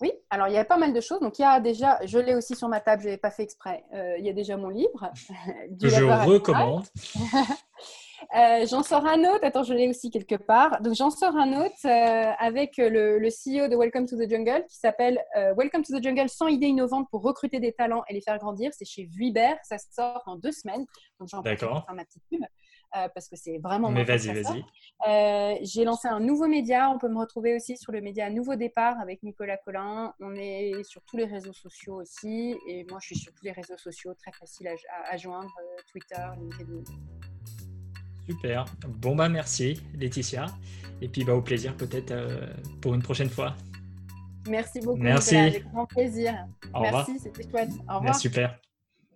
Oui, 0.00 0.12
alors 0.30 0.48
il 0.48 0.54
y 0.54 0.58
a 0.58 0.64
pas 0.64 0.76
mal 0.76 0.92
de 0.92 1.00
choses. 1.00 1.20
Donc 1.20 1.38
il 1.38 1.42
y 1.42 1.44
a 1.44 1.60
déjà, 1.60 1.98
je 2.04 2.18
l'ai 2.18 2.34
aussi 2.34 2.54
sur 2.54 2.68
ma 2.68 2.80
table, 2.80 3.02
je 3.02 3.08
n'avais 3.08 3.18
pas 3.18 3.30
fait 3.30 3.42
exprès. 3.42 3.84
il 4.18 4.24
y 4.24 4.28
a 4.28 4.32
déjà 4.32 4.56
mon 4.56 4.68
livre. 4.68 5.10
je 5.82 6.28
recommande. 6.28 6.84
Euh, 8.36 8.66
j'en 8.66 8.82
sors 8.82 9.06
un 9.06 9.20
autre. 9.20 9.44
Attends, 9.44 9.62
je 9.62 9.72
l'ai 9.72 9.88
aussi 9.88 10.10
quelque 10.10 10.34
part. 10.34 10.80
Donc, 10.82 10.94
j'en 10.94 11.10
sors 11.10 11.36
un 11.36 11.64
autre 11.64 11.76
euh, 11.86 12.32
avec 12.38 12.76
le, 12.76 13.18
CEO 13.28 13.68
de 13.68 13.76
Welcome 13.76 14.06
to 14.06 14.16
the 14.16 14.28
Jungle 14.28 14.64
qui 14.68 14.76
s'appelle 14.76 15.18
euh, 15.36 15.54
Welcome 15.56 15.82
to 15.82 15.98
the 15.98 16.02
Jungle 16.02 16.28
100 16.28 16.48
idées 16.48 16.66
innovantes 16.66 17.08
pour 17.10 17.22
recruter 17.22 17.60
des 17.60 17.72
talents 17.72 18.02
et 18.08 18.14
les 18.14 18.20
faire 18.20 18.38
grandir. 18.38 18.70
C'est 18.76 18.84
chez 18.84 19.04
Vuibert. 19.04 19.56
Ça 19.62 19.76
sort 19.78 20.22
en 20.26 20.36
deux 20.36 20.52
semaines. 20.52 20.84
Donc, 21.18 21.28
j'en 21.28 21.42
profite 21.42 21.60
pour 21.60 21.84
faire 21.84 21.94
ma 21.94 22.04
petite 22.04 22.22
pub. 22.30 22.40
Parce 22.92 23.28
que 23.28 23.36
c'est 23.36 23.58
vraiment. 23.58 23.90
Mais 23.90 24.04
vas-y, 24.04 24.32
vas-y. 24.42 25.58
J'ai 25.62 25.84
lancé 25.84 26.08
un 26.08 26.20
nouveau 26.20 26.46
média. 26.46 26.90
On 26.90 26.98
peut 26.98 27.08
me 27.08 27.18
retrouver 27.18 27.54
aussi 27.54 27.76
sur 27.76 27.92
le 27.92 28.00
média 28.00 28.30
Nouveau 28.30 28.56
Départ 28.56 28.98
avec 29.00 29.22
Nicolas 29.22 29.56
Collin. 29.56 30.14
On 30.20 30.34
est 30.34 30.82
sur 30.84 31.02
tous 31.02 31.16
les 31.16 31.26
réseaux 31.26 31.52
sociaux 31.52 32.00
aussi. 32.00 32.56
Et 32.68 32.84
moi, 32.90 32.98
je 33.00 33.06
suis 33.08 33.18
sur 33.18 33.32
tous 33.34 33.44
les 33.44 33.52
réseaux 33.52 33.78
sociaux, 33.78 34.14
très 34.14 34.32
facile 34.32 34.68
à, 34.68 35.12
à 35.12 35.16
joindre 35.16 35.52
Twitter, 35.90 36.24
LinkedIn. 36.38 36.82
Super. 38.28 38.66
Bon, 38.86 39.16
bah 39.16 39.28
merci, 39.28 39.80
Laetitia. 39.94 40.46
Et 41.00 41.08
puis, 41.08 41.24
bah, 41.24 41.34
au 41.34 41.40
plaisir 41.40 41.74
peut-être 41.76 42.10
euh, 42.10 42.46
pour 42.82 42.94
une 42.94 43.02
prochaine 43.02 43.30
fois. 43.30 43.54
Merci 44.46 44.80
beaucoup. 44.80 44.98
Merci. 44.98 45.36
Avec 45.36 45.64
grand 45.70 45.86
plaisir. 45.86 46.46
Merci, 46.78 47.18
c'était 47.18 47.48
chouette. 47.48 47.70
Au 47.88 47.96
revoir. 47.98 48.16
super. 48.16 48.58